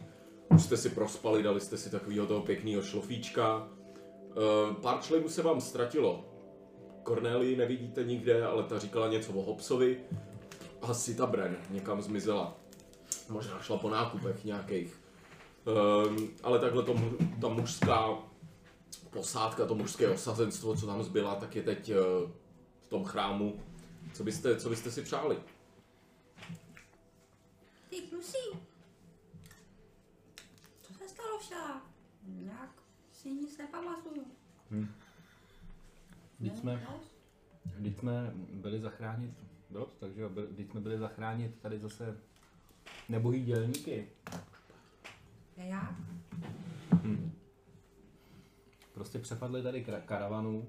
Už 0.55 0.63
jste 0.63 0.77
si 0.77 0.91
prospali, 0.91 1.43
dali 1.43 1.61
jste 1.61 1.77
si 1.77 1.91
takového 1.91 2.27
toho 2.27 2.41
pěkného 2.41 2.83
šlofíčka. 2.83 3.57
Uh, 3.59 4.75
pár 4.75 5.03
členů 5.03 5.29
se 5.29 5.43
vám 5.43 5.61
ztratilo. 5.61 6.25
Cornelii 7.07 7.57
nevidíte 7.57 8.05
nikde, 8.05 8.47
ale 8.47 8.63
ta 8.63 8.79
říkala 8.79 9.09
něco 9.09 9.33
o 9.33 9.43
Hobsovi. 9.43 10.01
A 10.83 10.95
Sita 10.95 11.27
Bren 11.27 11.57
někam 11.71 12.03
zmizela. 12.03 12.57
Možná 13.29 13.63
šla 13.63 13.79
po 13.79 13.91
nákupech 13.91 14.45
nějakých. 14.45 15.01
Um, 16.07 16.29
ale 16.43 16.59
takhle 16.59 16.83
to, 16.83 16.95
ta 17.41 17.49
mužská 17.49 18.19
posádka, 19.11 19.67
to 19.67 19.75
mužské 19.75 20.09
osazenstvo, 20.09 20.77
co 20.77 20.87
tam 20.87 21.03
zbyla, 21.03 21.35
tak 21.35 21.57
je 21.57 21.63
teď 21.63 21.91
uh, 21.91 22.31
v 22.81 22.89
tom 22.89 23.05
chrámu. 23.05 23.61
Co 24.13 24.25
byste, 24.25 24.57
co 24.57 24.69
byste 24.69 24.91
si 24.91 25.03
přáli? 25.03 25.37
Ty 27.91 27.97
kluci. 27.97 28.39
Včera? 31.41 31.83
Jak 32.39 32.71
si 33.13 33.31
nic 33.31 33.59
nepamatuju. 33.59 34.25
Vždyť 36.39 36.59
jsme, 36.59 36.87
vždyť 37.77 37.99
jsme 37.99 38.33
byli 38.53 38.81
zachránit, 38.81 39.35
dost, 39.71 39.97
takže 40.01 40.21
jo, 40.21 40.29
byli- 40.29 40.47
vždyť 40.47 40.71
jsme 40.71 40.81
byli 40.81 40.99
zachránit 40.99 41.61
tady 41.63 41.79
zase 41.79 42.19
nebohý 43.09 43.45
dělníky. 43.45 44.09
Je 45.57 45.67
jak? 45.67 45.95
Prostě 48.95 49.19
přepadli 49.19 49.63
tady 49.63 49.85
karavanu 50.07 50.69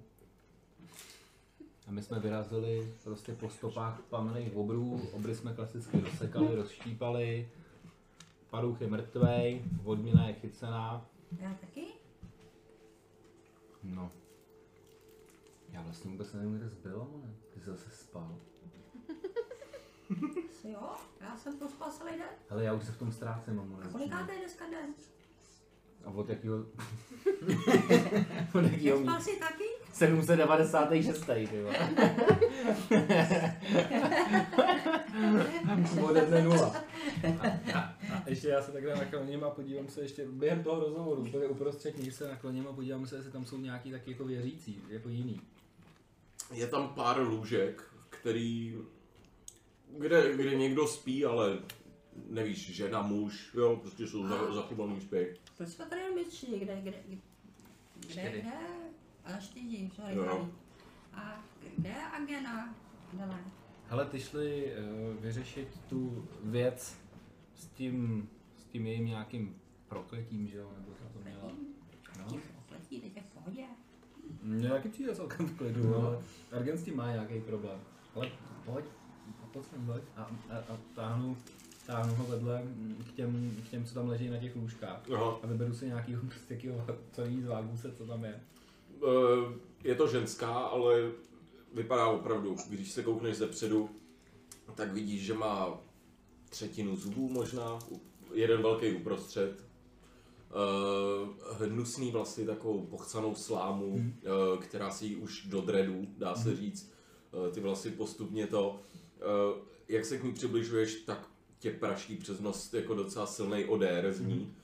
a 1.87 1.91
my 1.91 2.03
jsme 2.03 2.19
vyrazili 2.19 2.93
prostě 3.03 3.33
po 3.33 3.49
stopách 3.49 4.01
plamených 4.01 4.55
obrů, 4.55 5.09
obry 5.11 5.35
jsme 5.35 5.53
klasicky 5.53 5.99
rozsekali, 6.01 6.55
rozštípali, 6.55 7.49
padouch 8.49 8.81
je 8.81 8.87
mrtvej, 8.87 9.63
odměna 9.83 10.27
je 10.27 10.33
chycená. 10.33 11.05
Já 11.39 11.53
taky? 11.53 11.85
No. 13.83 14.11
Já 15.69 15.81
vlastně 15.81 16.11
vůbec 16.11 16.33
nevím, 16.33 16.57
kde 16.57 16.69
jsi 16.69 16.75
byl, 16.75 17.07
ale 17.13 17.33
ty 17.53 17.59
jsi 17.59 17.69
zase 17.69 17.89
spal. 17.89 18.35
Asi 20.49 20.69
jo? 20.69 20.91
Já 21.21 21.37
jsem 21.37 21.57
pospal 21.57 21.91
celý 21.91 22.11
den. 22.11 22.27
Hele, 22.49 22.63
já 22.63 22.73
už 22.73 22.83
se 22.83 22.91
v 22.91 22.97
tom 22.97 23.11
ztrácím, 23.11 23.59
A 23.59 23.63
ale 23.75 23.91
kolikátý 23.91 24.31
je 24.31 24.39
dneska 24.39 24.65
den? 24.69 24.93
A 26.05 26.09
od 26.09 26.29
jakýho... 26.29 26.57
od 28.53 28.63
jakýho 28.63 29.01
Spal 29.01 29.21
jsi 29.21 29.39
taky? 29.39 29.63
796. 29.93 31.25
ty 31.25 31.61
vole. 31.63 31.75
Ode 36.09 36.21
dne 36.21 36.41
nula. 36.41 36.75
A 37.73 37.96
ještě 38.25 38.47
já 38.47 38.61
se 38.61 38.71
takhle 38.71 38.95
nakloním 38.95 39.43
a 39.43 39.49
podívám 39.49 39.87
se 39.87 40.01
ještě 40.01 40.25
během 40.25 40.63
toho 40.63 40.79
rozhovoru, 40.79 41.21
úplně 41.21 41.45
uprostřed 41.45 41.97
nich 41.97 42.13
se 42.13 42.27
nakloním 42.27 42.67
a 42.67 42.73
podívám 42.73 43.07
se, 43.07 43.15
jestli 43.15 43.31
tam 43.31 43.45
jsou 43.45 43.57
nějaký 43.57 43.91
taky 43.91 44.11
jako 44.11 44.25
věřící, 44.25 44.81
jako 44.89 45.09
jiný. 45.09 45.41
Je 46.53 46.67
tam 46.67 46.89
pár 46.89 47.21
lůžek, 47.21 47.83
který... 48.09 48.77
Kde, 49.97 50.35
kde 50.35 50.55
někdo 50.55 50.87
spí, 50.87 51.25
ale 51.25 51.59
nevíš, 52.29 52.75
žena, 52.75 53.01
muž, 53.01 53.49
jo, 53.53 53.75
prostě 53.75 54.07
jsou 54.07 54.27
za, 54.27 54.53
zachovaný 54.53 55.01
spěch. 55.01 55.37
Proč 55.57 55.69
jsme 55.69 55.85
tady 55.85 56.01
jenom 56.01 56.31
šli? 56.31 56.59
Kde, 56.59 56.75
kde, 56.81 56.93
kde, 57.07 57.17
kde, 58.07 58.41
kde? 58.41 58.51
A 59.25 59.39
čtyři, 59.39 59.89
sorry, 59.95 60.15
Jo. 60.15 60.49
A 61.13 61.43
kde 61.77 61.89
je 61.89 62.03
Agena? 62.13 62.75
Hele, 63.17 63.39
Hele, 63.87 64.05
ty 64.05 64.19
šli 64.19 64.73
uh, 64.73 65.23
vyřešit 65.23 65.67
tu 65.89 66.27
věc 66.43 66.97
s 67.57 67.67
tím, 67.67 68.29
s 68.57 68.63
tím 68.63 68.87
jejím 68.87 69.05
nějakým 69.05 69.55
prokletím, 69.87 70.47
že 70.47 70.57
jo, 70.57 70.71
nebo 70.79 70.91
to 71.13 71.19
měla. 71.23 71.51
No. 72.19 72.25
Tím 72.29 72.41
letí, 72.71 72.99
teď 73.01 73.15
je 73.15 73.21
v 73.21 73.25
pohodě. 73.33 73.63
Mně 74.43 74.69
taky 74.69 74.89
přijde 74.89 75.15
celkem 75.15 75.45
v 75.45 75.57
klidu, 75.57 75.83
No. 75.89 75.95
ale 76.07 76.19
Argen 76.51 76.77
s 76.77 76.83
tím 76.83 76.97
má 76.97 77.11
nějaký 77.11 77.39
problém. 77.41 77.79
Ale 78.15 78.31
pojď, 78.65 78.85
pojď 79.53 79.65
sem, 79.65 79.85
pojď. 79.85 80.03
A, 80.15 80.21
a, 80.49 80.57
a 80.57 80.77
táhnu, 80.95 81.37
táhnu 81.85 82.15
ho 82.15 82.25
vedle 82.25 82.63
k 83.09 83.11
těm, 83.15 83.57
k 83.67 83.69
těm, 83.69 83.85
co 83.85 83.93
tam 83.93 84.07
leží 84.09 84.29
na 84.29 84.37
těch 84.37 84.55
lůžkách. 84.55 85.01
Aha. 85.13 85.39
A 85.43 85.47
vyberu 85.47 85.73
si 85.73 85.85
nějakýho 85.85 86.21
prostě 86.21 86.53
jakýho, 86.53 86.85
co 87.11 87.25
jí 87.25 87.41
zvágu 87.41 87.77
se, 87.77 87.91
co 87.91 88.07
tam 88.07 88.23
je. 88.25 88.39
Eh, 89.03 89.53
Je 89.83 89.95
to 89.95 90.07
ženská, 90.07 90.53
ale 90.53 91.11
vypadá 91.73 92.07
opravdu, 92.07 92.55
když 92.69 92.91
se 92.91 93.03
koukneš 93.03 93.37
zepředu, 93.37 93.89
tak 94.75 94.93
vidíš, 94.93 95.21
že 95.25 95.33
má 95.33 95.79
třetinu 96.49 96.95
zubů 96.95 97.29
možná, 97.29 97.79
jeden 98.33 98.61
velký 98.61 98.91
uprostřed, 98.91 99.65
eh, 100.49 101.65
hnusný 101.65 102.11
vlasy, 102.11 102.45
takovou 102.45 102.85
pochcanou 102.85 103.35
slámu, 103.35 103.99
eh, 103.99 104.29
která 104.57 104.91
si 104.91 105.15
už 105.15 105.45
do 105.45 105.61
dreadů, 105.61 106.07
dá 106.17 106.35
se 106.35 106.55
říct, 106.55 106.97
Eh, 107.33 107.51
ty 107.51 107.59
vlasy 107.59 107.91
postupně 107.91 108.47
to, 108.47 108.79
eh, 109.19 109.61
jak 109.87 110.05
se 110.05 110.17
k 110.17 110.23
ní 110.23 110.33
přibližuješ, 110.33 110.95
tak 110.95 111.29
tě 111.59 111.71
praští 111.71 112.15
přes 112.15 112.39
nos 112.39 112.73
jako 112.73 112.93
docela 112.93 113.25
silný 113.25 113.65
odér 113.65 114.13
z 114.13 114.21
ní. 114.21 114.55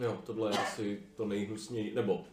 Jo, 0.00 0.22
tohle 0.26 0.50
je 0.50 0.58
asi 0.58 1.02
to 1.16 1.26
nejhnusnější, 1.26 1.94
nebo 1.94 2.24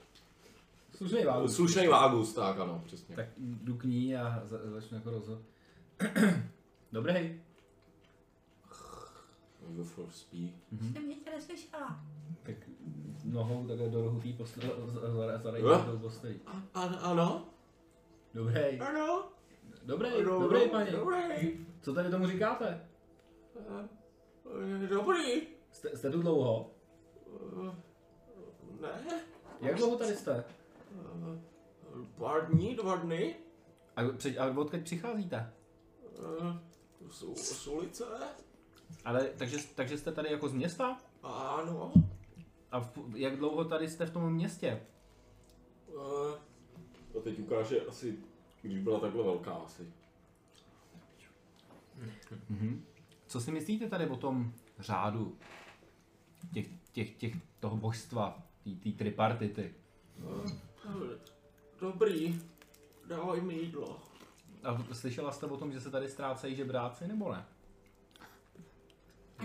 Slušný 0.96 1.24
vágus. 1.24 1.56
Slušný 1.56 1.88
vágus, 1.88 2.34
tak 2.34 2.60
ano, 2.60 2.82
přesně. 2.86 3.16
Tak 3.16 3.26
jdu 3.38 3.76
k 3.78 3.84
ní 3.84 4.16
a 4.16 4.44
za, 4.46 4.58
začnu 4.66 4.98
jako 4.98 5.10
rozhovor. 5.10 5.42
Dobrý. 6.92 7.42
Go 9.70 9.84
for 9.84 10.06
speed. 10.12 10.52
Jsem 10.94 11.04
mě 11.06 11.16
tě 11.16 11.30
neslyšela. 11.30 12.00
Tak 12.44 12.56
nohou 13.26 13.68
takhle 13.68 13.90
do 13.90 14.02
rohu 14.02 14.20
tý 14.22 14.34
postele, 14.34 14.68
Jo. 15.58 15.86
do 15.92 16.00
posteli. 16.00 16.40
A, 16.74 16.82
ano? 16.84 17.46
Dobrý. 18.34 18.80
Ano? 18.80 19.24
Dobrý, 19.86 20.10
Ano, 20.10 20.40
dobrý, 20.40 20.70
paní. 20.70 20.92
Dobrý. 20.92 21.66
Co 21.82 21.94
tady 21.94 22.10
tomu 22.10 22.28
říkáte? 22.28 22.88
Eh, 24.84 24.88
Dobrý. 24.88 25.42
Jste, 25.72 25.98
jste 25.98 26.10
tu 26.12 26.22
dlouho? 26.22 26.72
Eh, 27.68 27.76
Ne? 28.82 29.22
Jak 29.62 29.76
dlouho 29.76 29.96
tady 29.98 30.16
jste? 30.16 30.44
Eh, 30.92 31.40
Pár 32.18 32.48
dní, 32.52 32.76
dva 32.76 32.96
dny? 32.96 33.36
A, 33.96 34.02
při, 34.18 34.38
a 34.38 34.60
odkud 34.60 34.82
přicházíte? 34.84 35.54
Eh, 36.42 36.60
Z, 37.10 37.24
u- 37.24 37.36
z 37.36 37.68
ulice? 37.68 38.04
Ale, 39.06 39.30
takže, 39.38 39.58
takže 39.76 39.98
jste 39.98 40.12
tady 40.12 40.32
jako 40.32 40.50
z 40.50 40.54
města? 40.54 40.98
Ano. 41.24 41.94
A 42.72 42.80
v, 42.80 42.92
jak 43.16 43.38
dlouho 43.38 43.66
tady 43.66 43.90
jste 43.90 44.06
v 44.06 44.14
tom 44.14 44.34
městě? 44.34 44.82
Eh, 45.90 46.38
A 47.18 47.22
teď 47.24 47.40
ukáže 47.40 47.82
asi, 47.82 48.18
když 48.62 48.80
byla 48.80 49.00
takhle 49.00 49.24
velká 49.24 49.54
asi. 49.54 49.94
Mhm. 52.50 52.86
Co 53.28 53.42
si 53.42 53.52
myslíte 53.52 53.90
tady 53.90 54.08
o 54.08 54.16
tom 54.16 54.54
řádu 54.80 55.38
těch, 56.54 56.68
těch, 56.92 57.16
těch 57.16 57.34
toho 57.60 57.78
božstva, 57.78 58.44
té 58.84 58.92
tripartity? 58.92 59.74
Dobrý, 61.80 62.42
dávaj 63.08 63.42
mi 63.42 63.54
jídlo. 63.54 64.00
A 64.64 64.94
slyšela 64.94 65.32
jste 65.32 65.46
o 65.46 65.58
tom, 65.58 65.72
že 65.72 65.82
se 65.82 65.92
tady 65.92 66.10
ztrácejí 66.10 66.56
žebráci, 66.56 67.08
nebo 67.08 67.32
ne? 67.32 67.46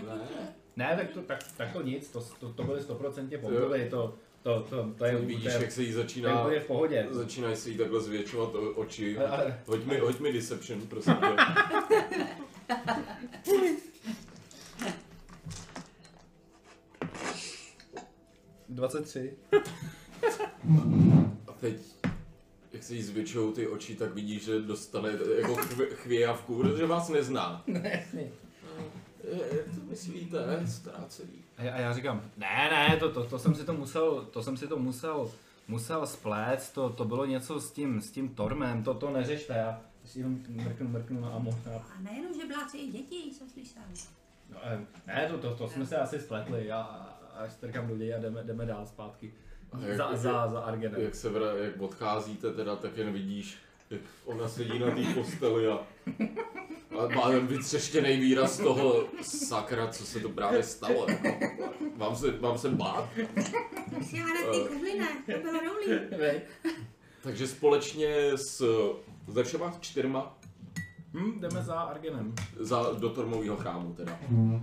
Ne. 0.05 0.53
Ne, 0.75 0.95
tak 0.97 1.11
to, 1.11 1.21
tak, 1.21 1.39
tak 1.57 1.73
to 1.73 1.81
nic, 1.81 2.09
to, 2.11 2.23
to, 2.39 2.53
to 2.53 2.63
byly 2.63 2.81
stoprocentně 2.81 3.37
pomluvy, 3.37 3.87
to, 3.89 4.13
to, 4.43 4.65
to, 4.69 4.89
to, 4.97 5.05
je, 5.05 5.15
Vidíš, 5.15 5.43
to, 5.43 5.49
je, 5.49 5.55
jak 5.61 5.71
se 5.71 5.81
jí 5.83 5.91
to 5.93 5.97
je 5.97 6.03
začíná, 6.03 6.43
v 6.59 6.63
pohodě. 6.67 7.07
začínají 7.11 7.55
se 7.55 7.69
jí 7.69 7.77
takhle 7.77 8.01
zvětšovat 8.01 8.55
o- 8.55 8.71
oči. 8.71 9.17
Ale- 9.17 9.27
ale- 9.29 9.59
Hoď 9.65 9.85
mi, 9.85 9.97
hoď 9.97 10.19
mi 10.19 10.33
deception, 10.33 10.81
prosím 10.81 11.13
tě. 11.13 11.27
23. 18.69 19.33
A 21.47 21.51
teď, 21.59 21.75
jak 22.73 22.83
se 22.83 22.95
jí 22.95 23.01
zvětšují 23.03 23.53
ty 23.53 23.67
oči, 23.67 23.95
tak 23.95 24.13
vidíš, 24.13 24.45
že 24.45 24.61
dostane 24.61 25.09
jako 25.37 25.55
chv- 25.55 25.93
chvějavku, 25.93 26.55
protože 26.57 26.85
vás 26.85 27.09
nezná. 27.09 27.63
Ne, 27.67 27.91
jasně. 28.05 28.31
Jak 29.31 29.65
to 29.75 29.81
myslíte, 29.89 30.67
ztrácený? 30.67 31.43
A 31.57 31.63
já, 31.63 31.73
a 31.73 31.79
já 31.79 31.93
říkám, 31.93 32.21
ne, 32.37 32.69
ne, 32.71 32.97
to, 32.99 33.11
to, 33.11 33.23
to 33.23 33.39
jsem 33.39 33.55
si 33.55 33.63
to 33.65 33.73
musel, 33.73 34.21
to 34.25 34.43
jsem 34.43 34.57
si 34.57 34.67
to 34.67 34.77
musel, 34.79 35.31
musel 35.67 36.07
splést, 36.07 36.73
to, 36.73 36.89
to 36.89 37.05
bylo 37.05 37.25
něco 37.25 37.59
s 37.59 37.71
tím, 37.71 38.01
s 38.01 38.11
tím 38.11 38.29
Tormem, 38.29 38.83
to, 38.83 38.93
to 38.93 39.09
neřešte, 39.11 39.53
já 39.53 39.81
si 40.05 40.19
jenom 40.19 40.39
mrknu, 40.49 40.87
mrknu 40.87 41.21
na 41.21 41.29
Amo. 41.29 41.51
A, 41.75 42.01
nejenom, 42.01 42.33
že 42.41 42.47
bláci 42.47 42.77
i 42.77 42.91
děti, 42.91 43.15
jsem 43.15 43.49
slyšel. 43.49 43.81
no, 44.53 44.57
eh, 44.63 44.79
ne, 45.07 45.27
to, 45.31 45.37
to, 45.37 45.55
to 45.55 45.69
jsme 45.69 45.85
se 45.85 45.97
asi 45.97 46.19
spletli, 46.19 46.67
já 46.67 46.81
až 47.37 47.51
strkám 47.53 47.87
do 47.87 47.97
ději 47.97 48.13
a 48.13 48.19
jdeme, 48.19 48.43
jdeme 48.43 48.65
dál 48.65 48.85
zpátky. 48.85 49.33
A 49.71 49.79
jak- 49.79 49.97
Za, 49.97 50.15
za, 50.15 50.47
za 50.47 50.59
Argenem. 50.59 51.01
Jak 51.01 51.15
se 51.15 51.29
vra, 51.29 51.45
jak 51.53 51.81
odcházíte 51.81 52.53
teda, 52.53 52.75
tak 52.75 52.97
jen 52.97 53.13
vidíš, 53.13 53.45
jak 53.53 53.66
ona 54.25 54.47
sedí 54.47 54.79
na 54.79 54.91
té 54.91 55.13
posteli 55.13 55.67
a, 55.67 55.79
a 56.99 57.15
má 57.15 57.29
ten 57.29 57.47
vytřeštěný 57.47 58.17
výraz 58.19 58.57
toho 58.57 59.05
sakra, 59.21 59.87
co 59.87 60.05
se 60.05 60.19
to 60.19 60.29
právě 60.29 60.63
stalo. 60.63 61.05
Jako. 61.09 61.53
Mám 61.95 62.15
se, 62.15 62.37
mám 62.41 62.57
se 62.57 62.69
bát. 62.69 63.09
Tak 63.91 64.03
si 64.03 64.17
kubline, 64.67 65.07
to 65.25 65.39
bylo 65.41 65.59
roulí. 65.59 66.01
Takže 67.23 67.47
společně 67.47 68.37
s 68.37 68.63
začala 69.27 69.77
čtyřma 69.79 70.37
Hm, 71.13 71.39
jdeme 71.39 71.63
za 71.63 71.73
Argenem. 71.73 72.35
za, 72.59 72.91
do 72.99 73.09
Tormového 73.09 73.57
chrámu 73.57 73.93
teda. 73.93 74.19
Uh, 74.29 74.61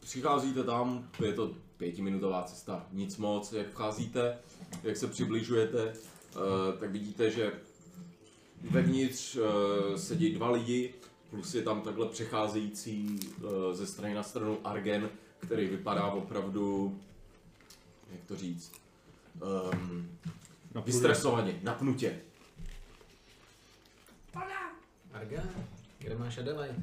přicházíte 0.00 0.64
tam, 0.64 1.08
je 1.24 1.32
to 1.32 1.50
pětiminutová 1.76 2.42
cesta, 2.42 2.86
nic 2.92 3.16
moc, 3.16 3.52
jak 3.52 3.68
vcházíte, 3.68 4.38
jak 4.82 4.96
se 4.96 5.06
přibližujete, 5.06 5.92
uh, 6.36 6.78
tak 6.80 6.90
vidíte, 6.90 7.30
že 7.30 7.52
vevnitř 8.62 9.36
uh, 9.36 9.96
sedí 9.96 10.34
dva 10.34 10.50
lidi, 10.50 10.94
plus 11.30 11.54
je 11.54 11.62
tam 11.62 11.80
takhle 11.80 12.08
přecházející 12.08 13.20
uh, 13.42 13.50
ze 13.72 13.86
strany 13.86 14.14
na 14.14 14.22
stranu 14.22 14.58
Argen, 14.64 15.10
který 15.38 15.66
vypadá 15.66 16.10
opravdu, 16.10 16.98
jak 18.12 18.24
to 18.24 18.36
říct, 18.36 18.72
um, 19.82 20.18
vystresovaně, 20.84 21.60
napnutě. 21.62 22.20
Pana, 24.32 24.72
Arga, 25.12 25.42
kde 25.98 26.18
máš 26.18 26.38
Adelaide? 26.38 26.82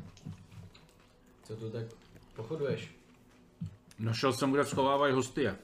Co 1.44 1.56
tu 1.56 1.70
tak 1.70 1.86
pochoduješ? 2.36 2.96
Našel 4.00 4.34
jsem, 4.34 4.52
kde 4.52 4.66
schovávají 4.66 5.14
hostie. 5.14 5.58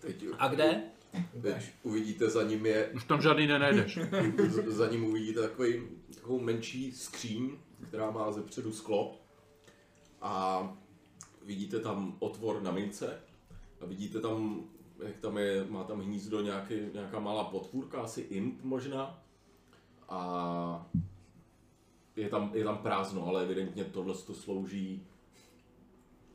Teď, 0.00 0.24
A 0.38 0.48
kde? 0.48 0.82
Teď 1.42 1.72
uvidíte 1.82 2.30
za 2.30 2.42
ním 2.42 2.66
je 2.66 2.86
Už 2.86 3.04
tam 3.04 3.22
žádný 3.22 3.46
nenajdeš. 3.46 3.98
Za 4.66 4.88
ním 4.88 5.04
uvidíte 5.04 5.40
takový, 5.40 5.82
takovou 6.14 6.40
menší 6.40 6.92
skříň, 6.92 7.50
která 7.88 8.10
má 8.10 8.32
ze 8.32 8.42
předu 8.42 8.72
sklo. 8.72 9.14
A 10.22 10.62
vidíte 11.44 11.80
tam 11.80 12.16
otvor 12.18 12.62
na 12.62 12.70
mince. 12.70 13.20
A 13.80 13.86
vidíte 13.86 14.20
tam, 14.20 14.64
jak 15.06 15.16
tam 15.16 15.38
je, 15.38 15.64
má 15.68 15.84
tam 15.84 16.00
hnízdo 16.00 16.40
nějaký, 16.40 16.74
nějaká 16.94 17.20
malá 17.20 17.44
potvůrka, 17.44 18.00
asi 18.00 18.20
imp 18.20 18.64
možná. 18.64 19.22
A 20.08 20.90
je 22.16 22.28
tam, 22.28 22.50
je 22.54 22.64
tam 22.64 22.78
prázdno, 22.78 23.26
ale 23.26 23.42
evidentně 23.42 23.84
tohle 23.84 24.14
to 24.14 24.34
slouží 24.34 25.06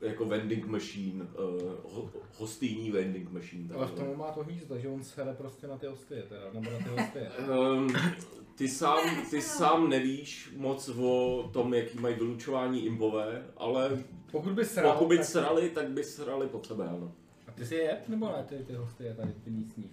jako 0.02 0.24
vending 0.24 0.66
machine, 0.66 1.24
uh, 1.24 1.62
ho, 1.92 2.10
hostýní 2.38 2.90
vending 2.90 3.30
machine. 3.30 3.74
Ale 3.74 3.86
v 3.86 3.90
tomu 3.90 4.16
má 4.16 4.32
to 4.32 4.42
hnízdo, 4.42 4.78
že 4.78 4.88
on 4.88 5.04
sere 5.04 5.34
prostě 5.34 5.66
na 5.66 5.78
ty 5.78 5.86
hostie, 5.86 6.22
teda, 6.22 6.52
nebo 6.52 6.70
na 6.70 6.78
ty 6.78 6.84
hostie. 6.84 7.30
Um, 7.30 7.88
ty, 8.54 8.68
sám, 8.68 9.26
ty 9.30 9.42
sám 9.42 9.88
nevíš 9.88 10.52
moc 10.56 10.88
o 10.88 11.50
tom, 11.52 11.74
jaký 11.74 11.98
mají 11.98 12.14
vylučování 12.14 12.86
imbové, 12.86 13.44
ale 13.56 14.04
Pokud 14.30 14.52
by 14.52 14.64
sral, 14.64 14.92
pokud 14.92 15.08
by 15.08 15.16
tak... 15.16 15.26
srali, 15.26 15.70
tak 15.70 15.90
by 15.90 16.04
srali 16.04 16.48
pod 16.48 16.66
sebe, 16.66 16.88
ano. 16.88 17.12
A 17.46 17.52
ty 17.52 17.66
si 17.66 17.74
je 17.74 17.82
jet, 17.82 18.08
nebo 18.08 18.26
ne, 18.26 18.44
ty, 18.48 18.64
ty 18.64 18.74
hostie 18.74 19.14
tady, 19.14 19.32
ty 19.44 19.50
místní? 19.50 19.90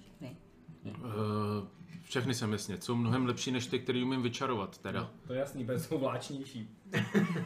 Uh, 0.86 1.68
všechny 2.10 2.34
jsem 2.34 2.52
jasně, 2.52 2.82
jsou 2.82 2.96
mnohem 2.96 3.26
lepší 3.26 3.52
než 3.52 3.68
ty, 3.68 3.80
který 3.80 4.04
umím 4.04 4.22
vyčarovat 4.22 4.78
teda. 4.78 5.12
To 5.28 5.34
je 5.34 5.40
jasný, 5.40 5.66
protože 5.66 5.80
jsou 5.80 5.98
vláčnější. 5.98 6.70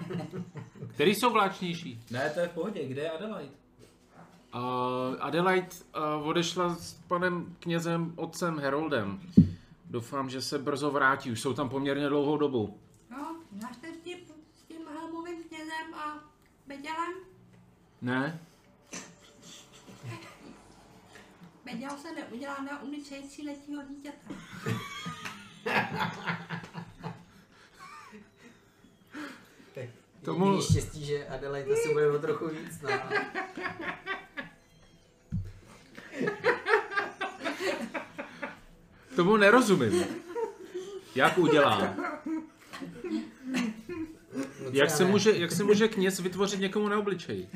Který 0.94 1.16
jsou 1.16 1.34
vláčnější? 1.34 2.02
Ne, 2.12 2.30
to 2.30 2.40
je 2.40 2.48
v 2.48 2.52
pohodě, 2.52 2.88
kde 2.88 3.02
je 3.02 3.12
Adelaide? 3.12 3.52
Uh, 4.56 4.62
Adelaide 5.20 5.68
uh, 6.18 6.28
odešla 6.28 6.76
s 6.76 6.94
panem 6.94 7.56
knězem 7.60 8.14
otcem 8.16 8.60
Heroldem. 8.60 9.20
Doufám, 9.90 10.30
že 10.30 10.42
se 10.42 10.60
brzo 10.60 10.92
vrátí, 10.92 11.32
už 11.32 11.42
jsou 11.42 11.54
tam 11.54 11.70
poměrně 11.70 12.10
dlouhou 12.10 12.38
dobu. 12.38 12.80
no, 13.62 13.68
vtip 14.02 14.32
s 14.56 14.64
tím 14.64 14.82
helmovým 14.94 15.44
knězem 15.44 15.94
a 15.96 16.20
Bedělem? 16.68 17.14
Ne? 18.02 18.40
Beděl 21.66 21.90
se 22.02 22.12
neudělá 22.12 22.62
na 22.62 22.82
ulici 22.84 23.16
tříletního 23.30 23.84
dítěte. 23.90 24.36
Tak 29.76 29.86
Tomu- 30.26 30.46
Tomu... 30.46 30.62
štěstí, 30.62 31.06
že 31.06 31.28
Adelaide 31.28 31.74
asi 31.74 31.94
bude 31.94 32.12
o 32.12 32.20
trochu 32.20 32.48
víc, 32.48 32.82
no. 32.82 32.90
Tomu 39.16 39.38
nerozumím. 39.38 40.06
Jak 41.16 41.38
udělám? 41.38 41.96
Jak 44.72 44.90
se, 44.90 45.06
může, 45.06 45.32
jak 45.32 45.52
se 45.52 45.64
může 45.64 45.88
kněz 45.88 46.20
vytvořit 46.20 46.60
někomu 46.60 46.88
na 46.88 46.98
obličeji? 47.00 47.50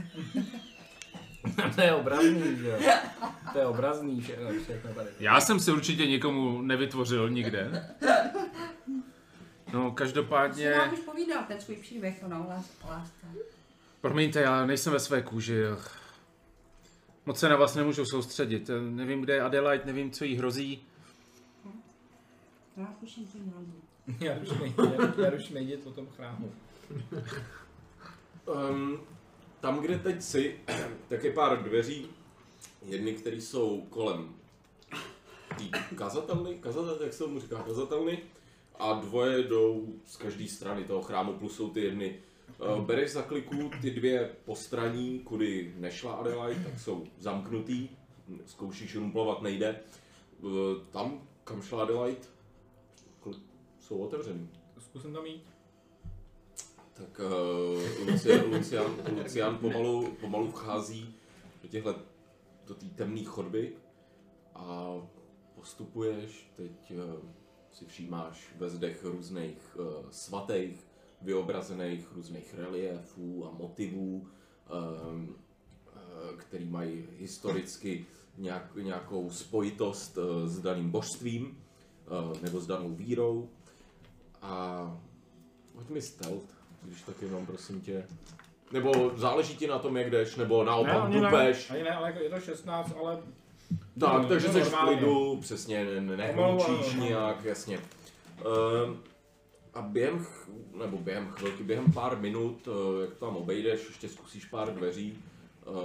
to 1.76 1.82
je 1.82 1.93
obrazný, 1.93 2.58
že 2.58 2.67
jo? 2.67 2.78
To 3.54 3.60
je 3.60 3.65
obrazný 3.65 4.22
všechno, 4.22 4.50
všechno 4.63 4.93
tady. 4.93 5.10
Já 5.20 5.41
jsem 5.41 5.60
si 5.60 5.72
určitě 5.72 6.08
někomu 6.08 6.62
nevytvořil 6.62 7.30
nikde. 7.30 7.89
No, 9.74 9.91
každopádně... 9.91 10.72
nám 10.72 10.93
už 10.93 10.99
povídal 10.99 11.43
ten 11.47 11.62
svůj 11.62 11.76
příběh 11.76 12.24
o 12.26 12.30
lás- 12.30 12.86
o 12.86 12.89
lásce. 12.89 13.28
Promiňte, 14.01 14.41
já 14.41 14.66
nejsem 14.66 14.93
ve 14.93 14.99
své 14.99 15.22
kůži. 15.22 15.64
Moc 17.26 17.39
se 17.39 17.49
na 17.49 17.55
vás 17.55 17.76
nemůžu 17.76 18.05
soustředit. 18.05 18.70
Nevím, 18.89 19.22
kde 19.22 19.34
je 19.34 19.41
Adelaide, 19.41 19.86
nevím, 19.86 20.12
co 20.12 20.26
jí 20.26 20.36
hrozí. 20.36 20.84
Já 22.78 22.86
hrozí. 23.51 23.74
Já 24.20 24.36
už 24.36 24.49
nejde, 24.60 24.84
já 25.24 25.32
už 25.32 25.49
nejde 25.49 25.78
o 25.86 25.91
tom 25.91 26.08
chrámu. 26.08 26.51
Um, 28.45 28.99
tam, 29.60 29.80
kde 29.80 29.99
teď 29.99 30.22
jsi, 30.22 30.60
tak 31.10 31.24
je 31.24 31.32
pár 31.32 31.64
dveří. 31.64 32.08
Jedny, 32.86 33.14
které 33.14 33.36
jsou 33.36 33.82
kolem 33.89 34.36
té 35.58 35.95
kazatelny, 35.95 36.55
kazatel, 36.55 36.97
jak 37.03 37.14
se 37.14 37.20
tomu 37.20 37.39
říká, 37.39 37.64
kazatelny. 37.64 38.20
A 38.80 38.93
dvoje 38.93 39.43
jdou 39.43 39.93
z 40.05 40.18
každé 40.18 40.47
strany 40.47 40.84
toho 40.84 41.01
chrámu, 41.01 41.34
plus 41.34 41.55
jsou 41.55 41.70
ty 41.70 41.82
jedny. 41.82 42.20
Uh, 42.60 42.86
bereš 42.86 43.12
za 43.12 43.22
kliku 43.22 43.72
ty 43.82 43.91
dvě 43.91 44.30
postraní, 44.45 45.20
kudy 45.20 45.74
nešla 45.78 46.14
Adelaide, 46.14 46.64
tak 46.64 46.80
jsou 46.80 47.05
zamknutý. 47.20 47.89
Zkoušíš 48.45 48.95
rumplovat, 48.95 49.41
nejde. 49.41 49.80
Uh, 50.41 50.51
tam, 50.91 51.22
kam 51.43 51.62
šla 51.62 51.82
Adelaide, 51.82 52.22
jsou 53.80 53.97
otevřený. 53.97 54.49
Zkusím 54.80 55.14
tam 55.14 55.26
jít. 55.26 55.43
Tak 56.98 57.20
uh, 57.20 58.08
Lucian, 58.08 58.54
Lucian, 58.54 58.86
Lucian 59.18 59.58
pomalu, 59.58 60.12
pomalu 60.22 60.52
vchází 60.52 61.16
do 61.62 61.68
těchhle, 61.68 61.95
do 62.68 62.76
té 62.76 62.86
temné 62.86 63.24
chodby 63.24 63.74
a 64.56 64.93
postupuješ, 65.56 66.52
teď 66.56 66.91
uh, 66.91 67.30
si 67.72 67.86
všímáš 67.86 68.48
ve 68.58 68.70
zdech 68.70 69.04
různých 69.04 69.78
uh, 69.80 70.10
svatých, 70.10 70.88
vyobrazených 71.22 72.12
různých 72.16 72.54
reliefů 72.54 73.45
a 73.45 73.52
motivů, 73.52 74.28
ehm, 74.70 75.36
eh, 75.88 76.38
který 76.38 76.66
mají 76.66 77.06
historicky 77.18 78.06
nějak, 78.38 78.76
nějakou 78.76 79.30
spojitost 79.30 80.18
eh, 80.18 80.48
s 80.48 80.60
daným 80.60 80.89
božstvím 80.89 81.58
eh, 81.58 82.39
nebo 82.41 82.60
s 82.60 82.68
danou 82.68 82.95
vírou. 82.95 83.50
A 84.41 85.02
hoď 85.74 85.89
mi 85.89 86.02
stealth, 86.02 86.57
když 86.84 87.01
tak 87.01 87.21
jenom 87.21 87.45
prosím 87.45 87.82
tě. 87.82 88.07
Nebo 88.71 89.11
záleží 89.15 89.55
ti 89.57 89.67
na 89.67 89.80
tom, 89.80 89.97
jak 89.97 90.09
jdeš, 90.09 90.36
nebo 90.36 90.63
naopak 90.63 91.09
ne, 91.09 91.19
dupeš. 91.21 91.71
ani 91.71 91.84
ne, 91.84 91.89
ale 91.89 92.07
jako 92.07 92.23
je 92.23 92.30
to 92.30 92.39
16, 92.39 92.93
ale 93.01 93.15
Tak, 93.99 94.21
No, 94.23 94.28
takže 94.30 94.47
no, 94.47 94.53
jsi 94.53 94.61
v 94.61 94.73
klidu, 94.75 95.38
přesně, 95.41 95.86
ne- 95.86 96.01
ne- 96.01 96.17
nehlučíš 96.36 96.95
ale- 96.95 97.05
nějak, 97.09 97.43
jasně. 97.43 97.80
Ehm, 98.39 98.97
a 99.73 99.82
během, 99.82 100.19
ch- 100.25 100.49
nebo 100.80 100.97
během 100.97 101.28
chvilky, 101.28 101.63
během 101.63 101.91
pár 101.93 102.17
minut, 102.17 102.67
eh, 102.67 103.01
jak 103.01 103.13
tam 103.15 103.36
obejdeš, 103.38 103.86
ještě 103.88 104.09
zkusíš 104.09 104.45
pár 104.45 104.73
dveří, 104.75 105.17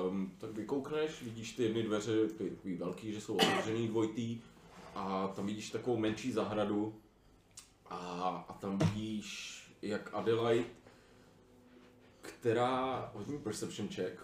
ehm, 0.09 0.31
tak 0.39 0.51
vykoukneš, 0.53 1.23
vidíš 1.23 1.53
ty 1.53 1.63
jedny 1.63 1.83
dveře, 1.83 2.29
ty 2.29 2.51
takový 2.51 2.75
velký, 2.77 3.13
že 3.13 3.21
jsou 3.21 3.35
otevřený 3.35 3.89
dvojitý, 3.89 4.41
a 4.95 5.33
tam 5.37 5.47
vidíš 5.47 5.71
takovou 5.71 5.97
menší 5.97 6.33
zahradu 6.33 6.95
a, 7.91 7.97
a 8.49 8.53
tam 8.53 8.79
vidíš, 8.79 9.59
jak 9.83 10.11
Adelaide, 10.13 10.65
která, 12.23 13.11
hodně 13.15 13.39
perception 13.39 13.89
check, 13.89 14.23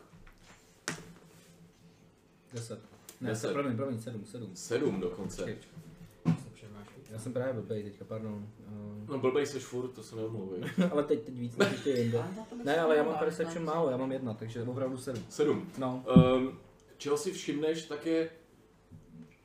10. 2.53 2.81
Ne, 3.21 3.31
Deset. 3.31 3.49
se, 3.49 3.55
promiň, 3.55 3.77
promiň, 3.77 4.01
7, 4.01 4.25
7. 4.25 4.51
sedm 4.57 5.01
dokonce. 5.01 5.43
Počkej. 5.43 5.57
Já 7.11 7.19
jsem 7.19 7.33
právě 7.33 7.53
blbej 7.55 7.83
teďka, 7.83 8.05
pardon. 8.05 8.49
Uh, 8.69 9.09
No 9.09 9.19
blbej 9.19 9.47
seš 9.47 9.65
furt, 9.65 9.89
to 9.89 10.03
se 10.03 10.17
neomlouvej. 10.17 10.61
ale 10.91 11.05
teď, 11.05 11.23
teď 11.23 11.35
víc 11.35 11.57
než 11.57 11.71
ještě 11.73 11.91
jinde. 11.91 12.25
Ne, 12.65 12.81
ale 12.81 12.97
já 12.97 13.03
mám 13.03 13.19
perception 13.19 13.65
málo, 13.65 13.91
já 13.91 13.97
mám 13.97 14.13
jedna, 14.13 14.35
takže 14.35 14.63
opravdu 14.63 14.99
7. 14.99 15.25
Sedm. 15.29 15.69
No, 15.79 16.05
Um, 16.37 16.59
čeho 16.97 17.17
si 17.19 17.33
všimneš, 17.33 17.85
tak 17.85 18.07
je, 18.07 18.31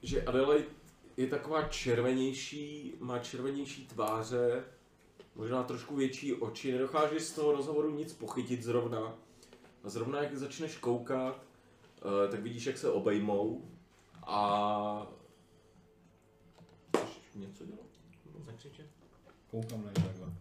že 0.02 0.24
Adelaide 0.24 0.66
je 1.18 1.28
taková 1.28 1.64
červenější, 1.64 2.94
má 3.00 3.20
červenější 3.20 3.88
tváře, 3.88 4.64
možná 5.36 5.64
trošku 5.64 5.96
větší 5.96 6.34
oči, 6.34 6.72
nedokážeš 6.72 7.24
z 7.24 7.34
toho 7.34 7.52
rozhovoru 7.52 7.90
nic 7.90 8.14
pochytit 8.14 8.64
zrovna. 8.64 9.18
A 9.84 9.90
zrovna 9.90 10.24
jak 10.24 10.38
začneš 10.38 10.78
koukat, 10.78 11.36
uh, 12.06 12.32
tak 12.32 12.40
vidíš, 12.40 12.66
jak 12.66 12.78
se 12.78 12.92
obejmou 12.92 13.72
a... 14.24 15.08
Chceš 16.98 17.36
něco 17.36 17.66
dělat? 17.66 17.88
Zakřičet? 18.46 18.88
koukám 19.54 19.86
na 19.86 19.92
ně 19.98 20.08
takhle. 20.08 20.34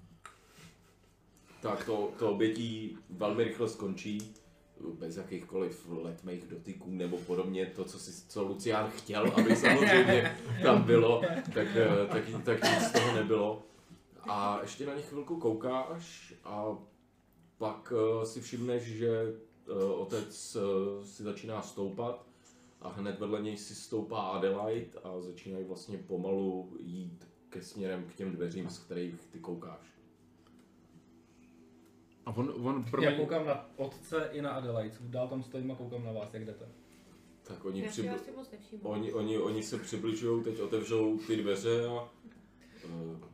Tak 1.61 1.85
to, 1.85 2.13
to 2.19 2.31
obětí 2.31 2.99
velmi 3.11 3.45
rychle 3.45 3.69
skončí, 3.69 4.35
bez 4.99 5.17
jakýchkoliv 5.17 5.87
letmých 5.91 6.47
dotyků 6.47 6.91
nebo 6.91 7.19
podobně, 7.19 7.67
to, 7.67 7.85
co, 7.85 7.99
si, 7.99 8.29
co 8.29 8.43
Lucián 8.43 8.91
chtěl, 8.91 9.33
aby 9.37 9.57
samozřejmě 9.57 10.39
tam 10.63 10.83
bylo, 10.83 11.23
tak, 11.55 11.67
eh, 11.77 12.07
tak, 12.07 12.25
tak 12.45 12.63
nic 12.63 12.89
z 12.89 12.93
toho 12.93 13.15
nebylo. 13.15 13.63
A 14.29 14.59
ještě 14.63 14.87
na 14.87 14.95
ně 14.95 15.03
chvilku 15.03 15.37
koukáš 15.37 16.35
a 16.45 16.79
pak 17.59 17.93
eh, 17.97 18.27
si 18.27 18.41
všimneš, 18.41 18.83
že 18.83 19.09
eh, 19.09 19.85
otec 19.85 20.57
eh, 20.57 21.05
si 21.05 21.23
začíná 21.23 21.63
stoupat 21.63 22.27
a 22.81 22.89
hned 22.89 23.19
vedle 23.19 23.43
něj 23.43 23.57
si 23.57 23.75
stoupá 23.75 24.21
Adelaide 24.21 24.99
a 25.05 25.21
začínají 25.21 25.65
vlastně 25.65 25.99
pomalu 25.99 26.77
jít 26.81 27.29
ke 27.49 27.63
směrem 27.63 28.05
k 28.05 28.15
těm 28.15 28.33
dveřím, 28.33 28.71
z 28.71 28.79
kterých 28.79 29.27
ty 29.31 29.39
koukáš. 29.39 29.87
A 32.27 32.37
on, 32.37 32.55
on 32.67 32.85
pro 32.85 33.03
Já 33.03 33.17
koukám 33.17 33.47
na 33.47 33.71
otce 33.77 34.29
i 34.33 34.43
na 34.43 34.51
Adelaide, 34.51 34.97
dál 35.01 35.29
tam 35.29 35.43
stojím 35.43 35.71
a 35.71 35.75
koukám 35.75 36.05
na 36.05 36.13
vás, 36.13 36.35
jak 36.35 36.45
jdete. 36.45 36.69
Tak 37.43 37.65
oni, 37.65 37.83
Já 37.83 37.93
si 37.93 38.03
přibl... 38.03 38.15
asi 38.15 38.33
moc 38.33 38.51
nevšímám. 38.51 38.87
oni, 38.93 39.13
oni, 39.13 39.39
oni 39.39 39.63
se 39.63 39.79
přibližují, 39.79 40.45
teď 40.45 40.61
otevřou 40.61 41.19
ty 41.19 41.37
dveře 41.37 41.87
a... 41.87 42.09
Uh, 42.85 43.33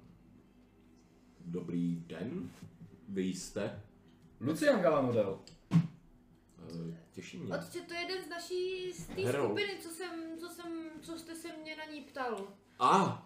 dobrý 1.49 1.97
den, 1.97 2.51
vy 3.09 3.23
jste? 3.23 3.83
Lucian 4.41 4.81
Galanodel. 4.81 5.41
Uh, 5.71 6.95
těší 7.11 7.39
mě. 7.39 7.55
Otče, 7.55 7.81
to 7.81 7.95
je 7.95 8.01
jeden 8.01 8.25
z 8.25 8.29
naší, 8.29 8.93
z 8.93 9.07
té 9.07 9.33
skupiny, 9.33 9.79
co 9.83 9.89
jsem, 9.89 10.39
co 10.41 10.49
jsem, 10.49 10.73
co 11.03 11.19
jste 11.19 11.35
se 11.35 11.49
mě 11.57 11.77
na 11.77 11.85
ní 11.85 12.01
ptal. 12.01 12.49
A! 12.79 13.25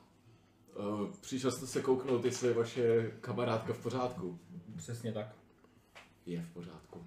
Uh, 0.77 1.11
přišel 1.21 1.51
jste 1.51 1.67
se 1.67 1.83
kouknout, 1.83 2.25
jestli 2.25 2.49
je 2.49 2.55
vaše 2.55 3.11
kamarádka 3.21 3.73
v 3.73 3.83
pořádku. 3.83 4.39
Přesně 4.77 5.13
tak. 5.13 5.27
Je 6.27 6.43
v 6.43 6.53
pořádku. 6.53 7.07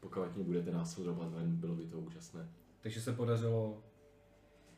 Pokud 0.00 0.36
mě 0.36 0.44
budete 0.44 0.70
následovat 0.70 1.32
ven, 1.32 1.56
bylo 1.56 1.74
by 1.74 1.86
to 1.86 1.98
úžasné. 1.98 2.52
Takže 2.80 3.00
se 3.00 3.12
podařilo... 3.12 3.84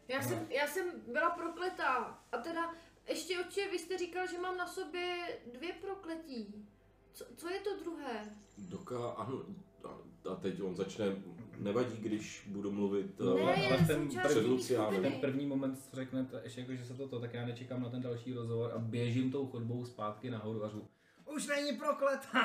Já 0.09 0.22
jsem, 0.22 0.47
já 0.51 0.66
jsem 0.66 0.87
byla 1.12 1.30
prokletá. 1.30 2.18
A 2.33 2.37
teda, 2.39 2.74
ještě 3.09 3.41
oče, 3.41 3.71
vy 3.71 3.79
jste 3.79 3.99
říkal, 3.99 4.27
že 4.27 4.39
mám 4.39 4.57
na 4.57 4.67
sobě 4.67 5.39
dvě 5.55 5.73
prokletí. 5.73 6.69
Co, 7.13 7.25
co 7.37 7.49
je 7.49 7.61
to 7.61 7.77
druhé? 7.85 8.37
Doka, 8.59 9.11
ano, 9.11 9.43
a, 9.85 9.89
a 10.31 10.35
teď 10.35 10.63
on 10.63 10.77
začne, 10.77 11.17
nevadí, 11.59 11.97
když 11.97 12.47
budu 12.47 12.73
mluvit... 12.73 13.21
Ne, 13.21 13.27
uh, 13.27 13.41
ale 13.41 13.59
je 13.59 13.87
ten 13.87 14.11
skupiny. 14.11 15.01
Ten 15.01 15.13
první 15.13 15.47
moment 15.47 15.85
co 15.91 15.97
řeknete, 15.97 16.41
ještě 16.45 16.61
jako, 16.61 16.75
že 16.75 16.85
se 16.85 16.95
to, 16.95 17.09
to, 17.09 17.21
tak 17.21 17.35
já 17.35 17.47
nečekám 17.47 17.83
na 17.83 17.91
ten 17.91 18.03
další 18.03 18.33
rozhovor 18.33 18.73
a 18.75 18.79
běžím 18.79 19.33
tou 19.33 19.47
chodbou 19.47 19.85
zpátky 19.85 20.31
nahoru 20.31 20.65
a 20.65 20.69
řvu. 20.69 20.89
Už 21.37 21.47
není 21.47 21.72
prokletá! 21.72 22.41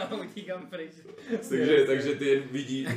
a 0.00 0.14
utíkám 0.24 0.66
pryč. 0.66 0.92
Takže, 1.48 1.84
takže 1.86 2.14
ty 2.14 2.28
jen 2.28 2.42
vidí, 2.50 2.88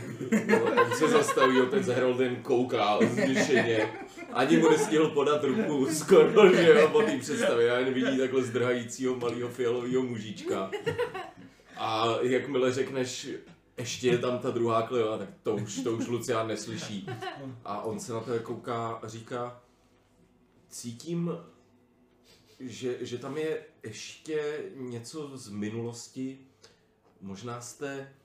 on 0.61 0.97
se 0.97 1.07
zastaví, 1.07 1.61
otec 1.61 1.87
Herolden 1.87 2.35
kouká 2.35 2.99
zděšeně. 3.01 3.93
Ani 4.33 4.57
mu 4.57 4.69
nestihl 4.69 5.09
podat 5.09 5.43
ruku 5.43 5.85
skoro, 5.85 6.55
že 6.55 6.69
jo, 6.69 6.87
po 6.87 7.01
té 7.01 7.17
představě. 7.17 7.71
A 7.71 7.79
jen 7.79 7.93
vidí 7.93 8.17
takhle 8.17 8.43
zdrhajícího 8.43 9.15
malého 9.15 9.49
fialového 9.49 10.03
mužička. 10.03 10.71
A 11.77 12.15
jakmile 12.21 12.73
řekneš, 12.73 13.27
ještě 13.77 14.07
je 14.07 14.17
tam 14.17 14.39
ta 14.39 14.51
druhá 14.51 14.81
kleva, 14.81 15.17
tak 15.17 15.29
to 15.43 15.55
už, 15.55 15.79
to 15.83 15.91
už 15.91 16.07
Lucián 16.07 16.47
neslyší. 16.47 17.09
A 17.65 17.81
on 17.81 17.99
se 17.99 18.13
na 18.13 18.19
tebe 18.19 18.39
kouká 18.39 18.87
a 18.87 19.07
říká, 19.07 19.61
cítím, 20.69 21.31
že, 22.59 23.05
že 23.05 23.17
tam 23.17 23.37
je 23.37 23.65
ještě 23.83 24.71
něco 24.75 25.37
z 25.37 25.49
minulosti. 25.49 26.47
Možná 27.21 27.61
jste 27.61 28.15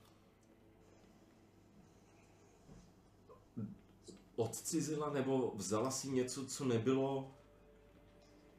odcizila 4.36 5.10
nebo 5.12 5.52
vzala 5.56 5.90
si 5.90 6.08
něco, 6.08 6.46
co 6.46 6.64
nebylo 6.64 7.34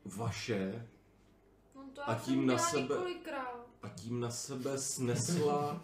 vaše 0.05 0.87
No 1.75 1.83
to 1.93 2.09
A 2.09 2.15
tím 2.15 2.45
na 2.45 2.57
sebe- 2.57 2.81
několikrát. 2.95 3.65
a 3.81 3.89
tím 3.89 4.19
na 4.19 4.31
sebe 4.31 4.77
snesla 4.77 5.83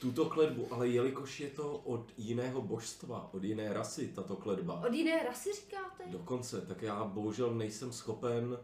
tuto 0.00 0.24
kledbu, 0.30 0.68
ale 0.74 0.88
jelikož 0.88 1.40
je 1.40 1.50
to 1.50 1.78
od 1.78 2.12
jiného 2.16 2.62
božstva, 2.62 3.30
od 3.34 3.44
jiné 3.44 3.72
rasy 3.72 4.08
tato 4.08 4.36
kledba, 4.36 4.80
Od 4.86 4.92
jiné 4.92 5.22
rasy 5.24 5.52
říkáte? 5.52 6.04
dokonce, 6.06 6.60
tak 6.60 6.82
já 6.82 7.04
bohužel 7.04 7.54
nejsem 7.54 7.92
schopen 7.92 8.58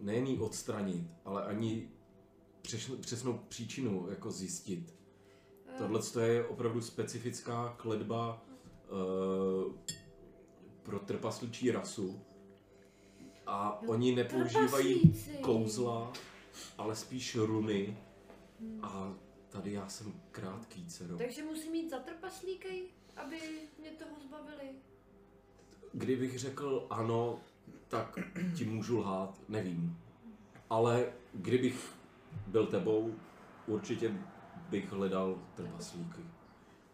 nejen 0.00 0.26
ji 0.26 0.38
odstranit, 0.38 1.06
ale 1.24 1.44
ani 1.44 1.90
přesnou 3.00 3.38
příčinu 3.48 4.10
jako 4.10 4.30
zjistit. 4.30 4.94
Eh, 5.66 5.78
Tohle 5.78 6.00
je 6.28 6.46
opravdu 6.46 6.80
specifická 6.80 7.74
kledba 7.78 8.42
uh, 8.90 9.72
pro 10.82 10.98
trpasličí 10.98 11.70
rasu. 11.70 12.20
A 13.46 13.78
Jo, 13.82 13.90
oni 13.92 14.14
nepoužívají 14.14 15.00
trpaslíci. 15.00 15.38
kouzla, 15.42 16.12
ale 16.78 16.96
spíš 16.96 17.36
runy. 17.36 17.98
A 18.82 19.14
tady 19.48 19.72
já 19.72 19.88
jsem 19.88 20.20
krátký, 20.30 20.86
dcero. 20.86 21.18
Takže 21.18 21.44
musím 21.44 21.72
mít 21.72 21.90
za 21.90 21.98
trpaslíkej, 21.98 22.84
aby 23.16 23.36
mě 23.78 23.90
toho 23.90 24.20
zbavili. 24.20 24.70
Kdybych 25.92 26.38
řekl 26.38 26.86
ano, 26.90 27.40
tak 27.88 28.18
ti 28.56 28.64
můžu 28.64 28.98
lhát, 28.98 29.40
nevím. 29.48 29.98
Ale 30.70 31.12
kdybych 31.34 31.94
byl 32.46 32.66
tebou, 32.66 33.14
určitě 33.66 34.12
bych 34.68 34.92
hledal 34.92 35.42
trpaslíky. 35.54 36.20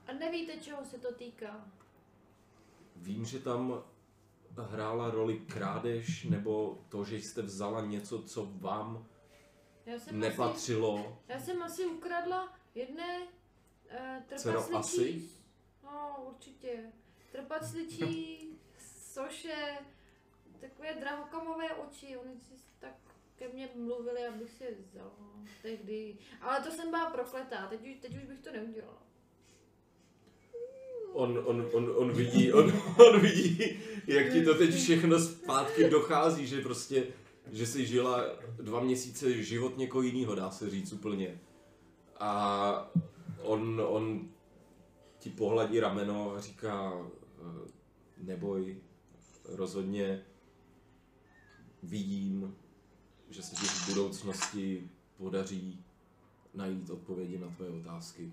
A 0.07 0.12
nevíte, 0.12 0.57
čeho 0.57 0.85
se 0.85 0.99
to 0.99 1.14
týká. 1.14 1.64
Vím, 2.97 3.25
že 3.25 3.39
tam 3.39 3.83
hrála 4.62 5.11
roli 5.11 5.39
krádež, 5.39 6.25
nebo 6.25 6.79
to, 6.89 7.05
že 7.05 7.16
jste 7.16 7.43
vzala 7.43 7.81
něco, 7.87 8.22
co 8.22 8.47
vám 8.55 9.07
Já 9.87 9.99
jsem, 9.99 10.09
asi, 10.09 10.16
nepatřilo. 10.16 11.18
já 11.29 11.41
jsem 11.41 11.62
asi 11.62 11.87
ukradla 11.87 12.53
jedné 12.75 13.18
uh, 13.20 14.37
Dcero, 14.37 14.62
trpasličí... 14.62 15.16
asi? 15.16 15.29
No, 15.85 16.25
určitě. 16.29 16.93
Trpasličí 17.33 18.49
soše, 19.12 19.79
takové 20.69 20.95
drahokamové 21.01 21.75
oči, 21.75 22.17
oni 22.17 22.41
si 22.41 22.55
tak 22.79 22.95
ke 23.37 23.49
mně 23.49 23.69
mluvili, 23.75 24.27
abych 24.27 24.51
si 24.51 24.65
je 24.65 24.71
vzala 24.93 25.11
tehdy. 25.62 26.17
Ale 26.41 26.61
to 26.61 26.71
jsem 26.71 26.91
byla 26.91 27.11
prokletá, 27.11 27.67
teď 27.67 27.81
už, 27.81 27.97
teď 28.01 28.17
už 28.17 28.23
bych 28.25 28.41
to 28.41 28.53
neudělala. 28.53 29.03
On, 31.12 31.43
on, 31.45 31.69
on, 31.73 31.95
on, 31.97 32.12
vidí, 32.12 32.53
on, 32.53 32.73
on 33.07 33.21
vidí, 33.21 33.79
jak 34.07 34.33
ti 34.33 34.45
to 34.45 34.55
teď 34.55 34.75
všechno 34.75 35.19
zpátky 35.19 35.91
dochází, 35.91 36.47
že 36.47 36.61
prostě, 36.61 37.07
že 37.53 37.67
jsi 37.67 37.87
žila 37.87 38.25
dva 38.57 38.81
měsíce 38.81 39.43
život 39.43 39.79
někoho 39.79 40.03
jiného, 40.03 40.35
dá 40.35 40.51
se 40.51 40.71
říct 40.71 40.93
úplně. 40.93 41.41
A 42.21 42.93
on, 43.43 43.83
on 43.87 44.29
ti 45.19 45.31
pohladí 45.31 45.81
rameno 45.81 46.35
a 46.35 46.41
říká, 46.41 46.93
eh, 47.39 47.71
neboj, 48.19 48.77
rozhodně 49.45 50.25
vidím, 51.85 52.55
že 53.30 53.43
se 53.43 53.57
ti 53.57 53.66
v 53.66 53.89
budoucnosti 53.89 54.91
podaří 55.16 55.85
najít 56.55 56.91
odpovědi 56.91 57.39
na 57.39 57.49
tvoje 57.49 57.70
otázky. 57.70 58.32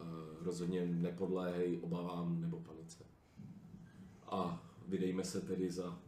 Eh, 0.00 0.02
rozhodně 0.44 0.86
nepodléhej 0.86 1.78
obavám 1.82 2.40
nebo 2.40 2.60
panice. 2.60 3.04
A 4.28 4.62
vydejme 4.88 5.24
se 5.24 5.40
tedy 5.40 5.70
za 5.70 5.98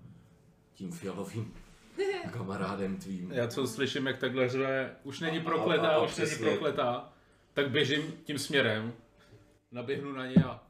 tím 0.74 0.93
fialovým 0.93 1.55
kamarádem 2.33 2.97
tvým. 2.97 3.33
Já 3.33 3.49
co 3.49 3.66
slyším, 3.66 4.07
jak 4.07 4.18
takhle 4.18 4.49
řve, 4.49 4.97
už 5.05 5.20
není 5.20 5.41
prokletá, 5.41 5.89
a- 5.89 5.95
a 5.95 6.03
už 6.05 6.16
není 6.16 6.26
přesně. 6.29 6.47
prokletá, 6.47 7.12
tak 7.53 7.70
běžím 7.70 8.12
tím 8.24 8.39
směrem, 8.39 8.93
naběhnu 9.72 10.12
na 10.12 10.26
ně 10.26 10.35
a... 10.45 10.62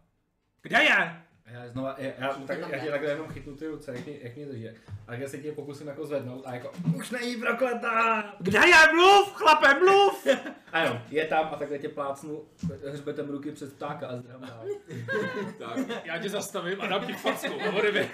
Kde 0.62 0.82
je? 0.82 1.22
A 1.48 1.52
Já 1.52 1.68
znova, 1.68 1.94
já, 1.98 2.10
já, 2.18 2.28
tak, 2.46 2.58
já 2.70 2.78
tě 2.78 2.90
takhle 2.90 3.10
jenom 3.10 3.28
chytnu 3.28 3.56
ty 3.56 3.66
ruce, 3.66 3.92
jak 3.92 4.06
mě, 4.06 4.14
jak 4.22 4.36
mě 4.36 4.46
drží. 4.46 4.68
A 5.06 5.14
já 5.14 5.28
se 5.28 5.38
tě 5.38 5.52
pokusím 5.52 5.86
jako 5.86 6.06
zvednout 6.06 6.42
a 6.46 6.54
jako, 6.54 6.72
už 6.96 7.10
není 7.10 7.36
prokletá! 7.36 8.34
Kde 8.38 8.58
je? 8.58 8.94
Mluv, 8.94 9.32
chlape, 9.32 9.74
mluv! 9.80 10.26
A 10.72 10.84
jo, 10.84 11.00
je 11.10 11.24
tam 11.24 11.48
a 11.52 11.56
takhle 11.56 11.78
tě 11.78 11.88
plácnu 11.88 12.44
hřbetem 12.92 13.30
ruky 13.30 13.52
přes 13.52 13.72
ptáka 13.72 14.06
a 14.06 14.16
zdrhám 14.16 14.40
dál. 14.40 14.64
Tak, 15.58 16.04
Já 16.04 16.18
tě 16.18 16.28
zastavím 16.28 16.80
a 16.80 16.86
dám 16.86 17.06
ti 17.06 17.12
facku, 17.12 17.52
a 17.68 17.72
odebě. 17.72 18.08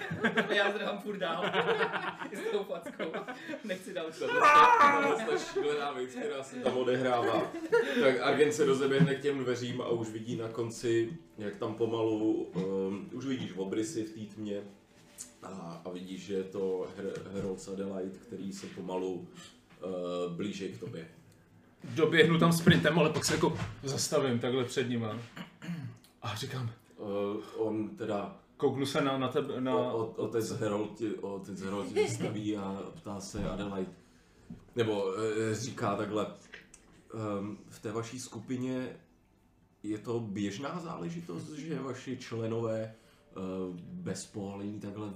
Já 0.48 0.70
zdrhám 0.70 0.98
furt 0.98 1.16
dál. 1.16 1.44
S 2.32 2.50
tou 2.52 2.64
fackou. 2.64 3.12
Nechci 3.64 3.94
další. 3.94 4.20
ta 4.20 5.38
šílená 5.52 5.92
věc, 5.92 6.10
která 6.10 6.42
se 6.42 6.56
tam 6.56 6.76
odehrává. 6.76 7.52
Tak 8.00 8.20
agent 8.22 8.54
se 8.54 8.64
rozeběhne 8.64 9.14
k 9.14 9.20
těm 9.20 9.38
dveřím 9.38 9.80
a 9.80 9.88
už 9.88 10.08
vidí 10.08 10.36
na 10.36 10.48
konci, 10.48 11.18
jak 11.38 11.56
tam 11.56 11.74
pomalu, 11.74 12.32
um, 12.42 13.08
už 13.12 13.26
vidíš 13.26 13.52
obrysy 13.56 14.04
v 14.04 14.12
té 14.12 14.34
tmě 14.34 14.62
a, 15.42 15.82
a 15.84 15.90
vidíš, 15.90 16.24
že 16.24 16.34
je 16.34 16.44
to 16.44 16.88
Her- 16.98 17.32
Herald 17.32 17.68
Adelaide, 17.72 18.18
který 18.18 18.52
se 18.52 18.66
pomalu 18.66 19.14
uh, 19.14 20.32
blíží 20.32 20.68
k 20.68 20.80
tobě. 20.80 21.08
Doběhnu 21.84 22.38
tam 22.38 22.52
sprintem, 22.52 22.98
ale 22.98 23.10
pak 23.10 23.24
se 23.24 23.34
jako 23.34 23.58
zastavím 23.82 24.38
takhle 24.38 24.64
před 24.64 24.88
nima. 24.88 25.18
A 26.22 26.34
říkám, 26.34 26.70
Uh, 26.98 27.36
on 27.56 27.88
teda 27.88 28.36
kouknu 28.56 28.86
se 28.86 29.00
na, 29.00 29.18
na 29.18 29.28
tebe, 29.28 29.60
na... 29.60 29.74
O, 29.74 29.98
o, 29.98 30.04
otec 30.04 30.50
Herold 30.50 30.98
ti, 30.98 31.14
otec 31.14 31.60
Herold 31.60 31.88
ti 31.88 32.08
zastaví 32.08 32.56
a 32.56 32.82
ptá 32.94 33.20
se 33.20 33.44
Adelaide. 33.44 33.92
Nebo 34.76 35.14
e, 35.18 35.54
říká 35.54 35.96
takhle, 35.96 36.26
um, 37.40 37.58
v 37.68 37.78
té 37.78 37.92
vaší 37.92 38.20
skupině 38.20 38.96
je 39.84 39.98
to 39.98 40.20
běžná 40.20 40.80
záležitost, 40.84 41.52
že 41.52 41.78
vaši 41.78 42.16
členové 42.16 42.94
uh, 43.36 43.42
bez 43.80 44.26
povolení 44.26 44.80
takhle 44.80 45.08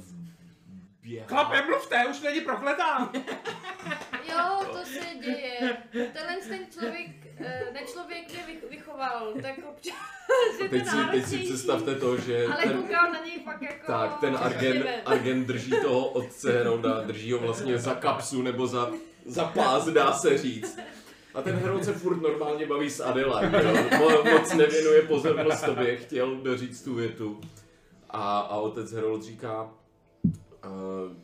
běhají? 1.03 1.29
Chlape, 1.29 1.63
mluvte, 1.67 2.07
už 2.07 2.21
není 2.21 2.41
prokletá! 2.41 3.13
Jo, 4.29 4.65
to 4.73 4.79
se 4.85 5.15
děje. 5.25 5.77
Tenhle 5.93 6.37
ten 6.49 6.67
člověk, 6.73 7.11
eh, 7.39 7.65
nečlověk 7.73 8.33
mě 8.33 8.43
vych- 8.47 8.71
vychoval, 8.71 9.33
tak 9.43 9.55
občas 9.71 9.95
je 10.63 10.69
to 10.69 10.75
Teď 10.75 10.87
si, 10.89 10.97
teď 11.11 11.27
si 11.27 11.39
představte 11.39 11.95
to, 11.95 12.17
že 12.17 12.47
Ale 12.47 12.63
ten, 12.63 12.83
koukám 12.83 13.13
na 13.13 13.25
něj 13.25 13.41
fakt 13.45 13.63
jako... 13.63 13.93
tak, 13.93 14.21
ten 14.21 14.37
Argen. 14.37 14.89
Argen 15.05 15.45
drží 15.45 15.71
toho 15.83 16.09
otce 16.09 16.53
Herolda, 16.53 17.01
drží 17.01 17.33
ho 17.33 17.39
vlastně 17.39 17.79
za 17.79 17.95
kapsu 17.95 18.43
nebo 18.43 18.67
za, 18.67 18.91
za 19.27 19.45
pás, 19.45 19.89
dá 19.89 20.13
se 20.13 20.39
říct. 20.39 20.79
A 21.35 21.43
ten 21.43 21.57
Herold 21.57 21.85
se 21.85 21.93
furt 21.93 22.21
normálně 22.21 22.67
baví 22.67 22.91
s 22.91 23.01
Adelaide, 23.01 23.65
jo? 23.65 23.73
Mo- 23.75 24.33
moc 24.33 24.55
nevěnuje 24.55 25.03
pozornost 25.03 25.65
tobě, 25.65 25.97
chtěl 25.97 26.37
doříct 26.37 26.85
tu 26.85 26.95
větu. 26.95 27.41
A, 28.11 28.39
a 28.39 28.57
otec 28.57 28.93
Herold 28.93 29.23
říká, 29.23 29.71
uh, 30.25 31.17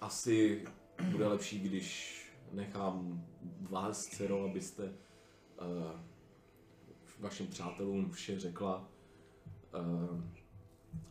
asi 0.00 0.64
bude 1.10 1.26
lepší, 1.26 1.60
když 1.60 2.18
nechám 2.52 3.24
vás, 3.70 4.06
dcero, 4.06 4.44
abyste 4.44 4.82
uh, 4.82 6.00
vašim 7.18 7.46
přátelům 7.46 8.10
vše 8.10 8.40
řekla. 8.40 8.88
Uh, 9.80 10.20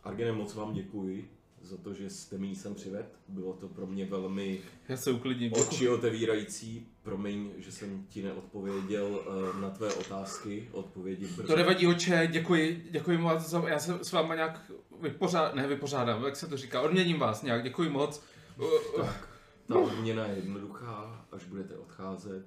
Argene, 0.03 0.32
moc 0.32 0.55
vám 0.55 0.74
děkuji 0.74 1.37
za 1.68 1.78
to, 1.78 1.93
že 1.93 2.09
jste 2.09 2.38
mi 2.38 2.55
sem 2.55 2.76
přived. 2.76 3.20
Bylo 3.28 3.53
to 3.53 3.68
pro 3.68 3.88
mě 3.88 4.05
velmi 4.05 4.59
Já 4.89 4.97
se 4.97 5.11
uklidním. 5.11 5.53
oči 5.53 5.89
otevírající. 5.89 6.88
Promiň, 7.03 7.51
že 7.57 7.72
jsem 7.72 8.05
ti 8.09 8.24
neodpověděl 8.24 9.20
eh, 9.57 9.61
na 9.61 9.70
tvé 9.70 9.93
otázky. 9.93 10.70
Odpovědi 10.72 11.26
brzy. 11.28 11.43
To 11.47 11.55
nevadí, 11.55 11.88
oče, 11.88 12.28
děkuji, 12.32 12.88
děkuji 12.91 13.18
moc, 13.18 13.41
za, 13.41 13.70
já 13.70 13.80
se 13.80 13.99
s 14.03 14.11
váma 14.11 14.36
nějak 14.36 14.72
vypořádám, 15.01 15.55
ne 15.57 15.68
vypořádám, 15.68 16.24
jak 16.24 16.36
se 16.36 16.47
to 16.47 16.57
říká, 16.57 16.82
odměním 16.82 17.20
vás 17.20 17.41
nějak, 17.41 17.63
děkuji 17.63 17.89
moc. 17.89 18.24
Uh, 18.59 19.01
Tak, 19.05 19.30
ta 19.68 19.76
odměna 19.80 20.26
je 20.26 20.36
jednoduchá. 20.36 21.26
Až 21.32 21.43
budete 21.45 21.78
odcházet, 21.78 22.45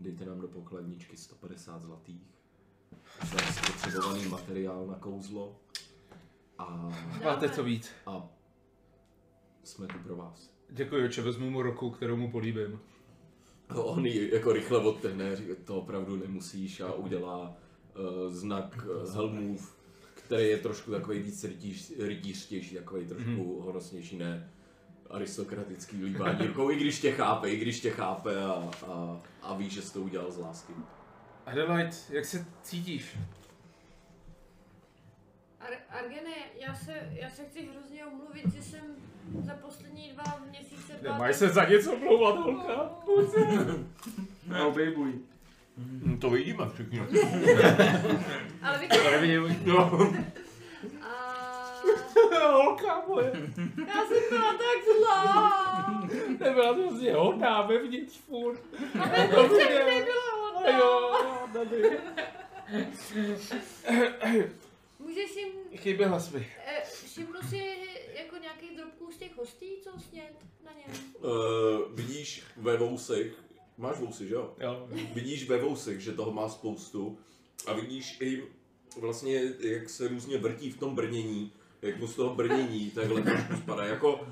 dejte 0.00 0.24
nám 0.24 0.40
do 0.40 0.48
pokladničky 0.48 1.16
150 1.16 1.82
zlatých 1.82 2.22
za 3.32 3.38
spotřebovaný 3.52 4.26
materiál 4.26 4.86
na 4.86 4.94
kouzlo. 4.94 5.56
A, 6.58 6.92
Máte 7.24 7.48
co 7.48 7.62
víc. 7.64 7.90
a 8.06 8.28
jsme 9.62 9.86
tu 9.86 9.98
pro 9.98 10.16
vás. 10.16 10.50
Děkuji, 10.70 11.04
oče, 11.04 11.22
vezmu 11.22 11.50
mu 11.50 11.62
roku, 11.62 11.90
kterou 11.90 12.16
mu 12.16 12.30
políbím. 12.30 12.80
On 13.74 14.06
ji 14.06 14.34
jako 14.34 14.52
rychle 14.52 14.78
odtrhne, 14.78 15.36
říká, 15.36 15.54
to 15.64 15.76
opravdu 15.76 16.16
nemusíš 16.16 16.80
a 16.80 16.92
udělá 16.92 17.48
uh, 17.48 18.32
znak 18.32 18.86
uh, 18.86 19.14
helmův, 19.14 19.76
který 20.14 20.48
je 20.48 20.58
trošku 20.58 20.90
takový 20.90 21.22
víc 21.22 21.44
rytíř, 21.44 21.92
rytířtější, 21.98 22.74
takový 22.74 23.06
trošku 23.06 23.30
mm-hmm. 23.30 23.64
honosnější, 23.64 24.16
ne 24.16 24.52
aristokratický 25.10 26.04
líbání 26.04 26.46
rukou, 26.46 26.70
i 26.70 26.76
když 26.76 27.00
tě 27.00 27.12
chápe, 27.12 27.50
i 27.50 27.56
když 27.56 27.80
tě 27.80 27.90
chápe 27.90 28.44
a, 28.44 28.70
a, 28.86 29.20
a 29.42 29.54
ví, 29.54 29.70
že 29.70 29.82
jsi 29.82 29.92
to 29.92 30.00
udělal 30.00 30.32
z 30.32 30.38
lásky. 30.38 30.72
Adelaide, 31.46 31.96
jak 32.10 32.24
se 32.24 32.46
cítíš? 32.62 33.18
Ar- 35.60 35.98
Argene, 35.98 36.34
já 36.66 36.74
se, 36.74 36.92
já 37.10 37.30
se 37.30 37.44
chci 37.44 37.66
hrozně 37.66 38.06
omluvit, 38.06 38.54
že 38.54 38.62
jsem 38.62 38.80
za 39.44 39.54
poslední 39.54 40.10
dva 40.14 40.22
měsíce... 40.50 40.92
byla 41.02 41.14
Nemáš 41.14 41.28
tak- 41.30 41.38
se 41.38 41.48
za 41.48 41.64
něco 41.64 41.92
omlouvat, 41.92 42.36
holka? 42.36 42.90
No, 44.46 44.70
baby. 44.70 45.14
To 46.20 46.30
vidíme 46.30 46.64
všichni. 46.74 47.00
Ale 48.62 49.18
vy... 49.20 49.56
No, 49.64 50.12
A... 51.02 51.82
holka 52.52 53.02
moje. 53.08 53.32
Já 53.86 54.04
jsem 54.06 54.22
byla 54.30 54.52
tak 54.52 54.96
zlá. 54.98 56.08
Nebyla 56.40 56.74
to 56.74 56.82
vlastně 56.82 57.14
hodná 57.14 57.62
vevnitř 57.62 58.18
furt. 58.18 58.60
A 59.00 59.08
to 59.34 59.48
jsem 59.48 59.68
nebyla 59.86 60.52
hodná. 60.54 60.78
Jo, 60.78 61.12
tady. 61.52 61.98
Můžeš 65.02 65.36
jim... 65.36 65.78
Chyběla 65.78 66.20
jsi 66.20 66.36
mi. 66.36 66.46
Eh, 66.66 66.82
všimnu 67.04 67.40
si 67.50 67.76
jako 68.14 68.36
nějakých 68.36 68.76
drobků 68.76 69.12
z 69.12 69.16
těch 69.16 69.36
hostí, 69.36 69.66
co 69.82 69.90
snět 70.00 70.34
na 70.64 70.72
něm. 70.72 70.96
Uh, 71.20 71.30
vidíš 71.94 72.42
ve 72.56 72.76
vousech, 72.76 73.34
máš 73.78 73.98
vousy, 73.98 74.28
že 74.28 74.34
jo? 74.34 74.54
Jo. 74.60 74.88
Vidíš 75.14 75.48
ve 75.48 75.58
vousech, 75.58 76.00
že 76.00 76.12
toho 76.12 76.32
má 76.32 76.48
spoustu 76.48 77.18
a 77.66 77.72
vidíš 77.72 78.20
i 78.20 78.42
vlastně, 79.00 79.42
jak 79.60 79.88
se 79.88 80.08
různě 80.08 80.38
vrtí 80.38 80.70
v 80.70 80.78
tom 80.78 80.94
brnění, 80.94 81.52
jak 81.82 81.98
mu 81.98 82.06
z 82.06 82.16
toho 82.16 82.34
brnění 82.34 82.90
takhle 82.90 83.22
trošku 83.22 83.56
spadá. 83.56 83.84
Jako, 83.84 84.28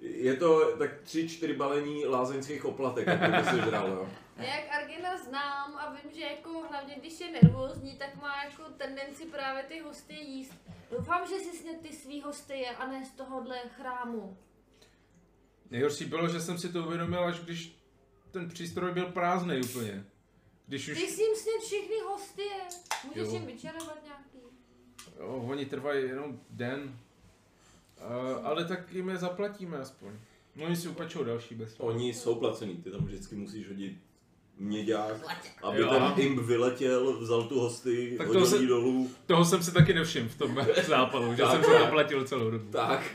je 0.00 0.36
to 0.36 0.76
tak 0.78 1.00
tři, 1.02 1.28
čtyři 1.28 1.54
balení 1.54 2.04
lázeňských 2.06 2.64
oplatek, 2.64 3.06
jako 3.06 3.36
by 3.36 3.44
se 3.44 3.56
žral, 3.66 3.88
jo. 3.88 4.08
Jak 4.36 4.64
Argena 4.70 5.16
znám 5.18 5.76
a 5.76 5.90
vím, 5.92 6.12
že 6.14 6.20
jako 6.20 6.50
hlavně 6.70 6.94
když 6.98 7.20
je 7.20 7.30
nervózní, 7.42 7.96
tak 7.96 8.22
má 8.22 8.44
jako 8.44 8.62
tendenci 8.76 9.26
právě 9.26 9.62
ty 9.62 9.80
hosty 9.80 10.14
jíst. 10.14 10.52
Doufám, 10.90 11.28
že 11.28 11.34
si 11.38 11.56
snět 11.58 11.80
ty 11.82 11.92
svý 11.96 12.20
hosty 12.22 12.66
a 12.66 12.86
ne 12.86 13.04
z 13.04 13.10
tohohle 13.10 13.58
chrámu. 13.76 14.36
Nejhorší 15.70 16.04
bylo, 16.04 16.28
že 16.28 16.40
jsem 16.40 16.58
si 16.58 16.72
to 16.72 16.82
uvědomil, 16.86 17.24
až 17.24 17.40
když 17.40 17.76
ten 18.30 18.48
přístroj 18.48 18.92
byl 18.92 19.06
prázdný 19.06 19.60
úplně. 19.60 20.04
Když 20.66 20.86
Ty 20.86 20.92
už, 20.92 20.98
s 20.98 21.18
ním 21.18 21.36
snět 21.36 21.60
všechny 21.66 21.96
hosty, 22.06 22.42
můžeš 23.04 23.28
Jo. 23.28 23.32
jim 23.34 23.46
vyčarovat 23.46 23.98
nějaký. 24.04 24.38
jo, 25.18 25.46
oni 25.50 25.66
trvají 25.66 26.08
jenom 26.08 26.40
den. 26.50 26.98
Uh, 28.00 28.46
ale 28.46 28.64
tak 28.64 28.92
jim 28.92 29.08
je 29.08 29.16
zaplatíme 29.16 29.78
aspoň. 29.78 30.10
No 30.56 30.64
oni 30.66 30.76
si 30.76 30.88
upečou 30.88 31.24
další 31.24 31.54
bez. 31.54 31.74
Oni 31.78 32.14
jsou 32.14 32.34
placený, 32.34 32.74
ty 32.76 32.90
tam 32.90 33.04
vždycky 33.04 33.34
musíš 33.34 33.68
hodit 33.68 33.92
měďák, 34.56 35.16
aby 35.62 35.80
Jo. 35.80 35.90
ten 35.90 36.12
imp 36.26 36.38
vyletěl, 36.40 37.18
vzal 37.20 37.42
tu 37.42 37.60
hosty, 37.60 38.14
Tak 38.18 38.26
to 38.26 38.32
hodil 38.32 38.46
se- 38.46 38.56
jí 38.56 38.66
dolů. 38.66 39.10
Toho 39.26 39.44
jsem 39.44 39.62
si 39.62 39.72
taky 39.72 39.94
nevšiml 39.94 40.28
v 40.28 40.38
tom 40.38 40.58
zápalu, 40.88 41.34
že 41.34 41.42
Tak, 41.42 41.50
jsem 41.52 41.64
se 41.64 41.78
zaplatil 41.78 42.24
celou 42.24 42.50
dobu. 42.50 42.70
Tak, 42.72 43.12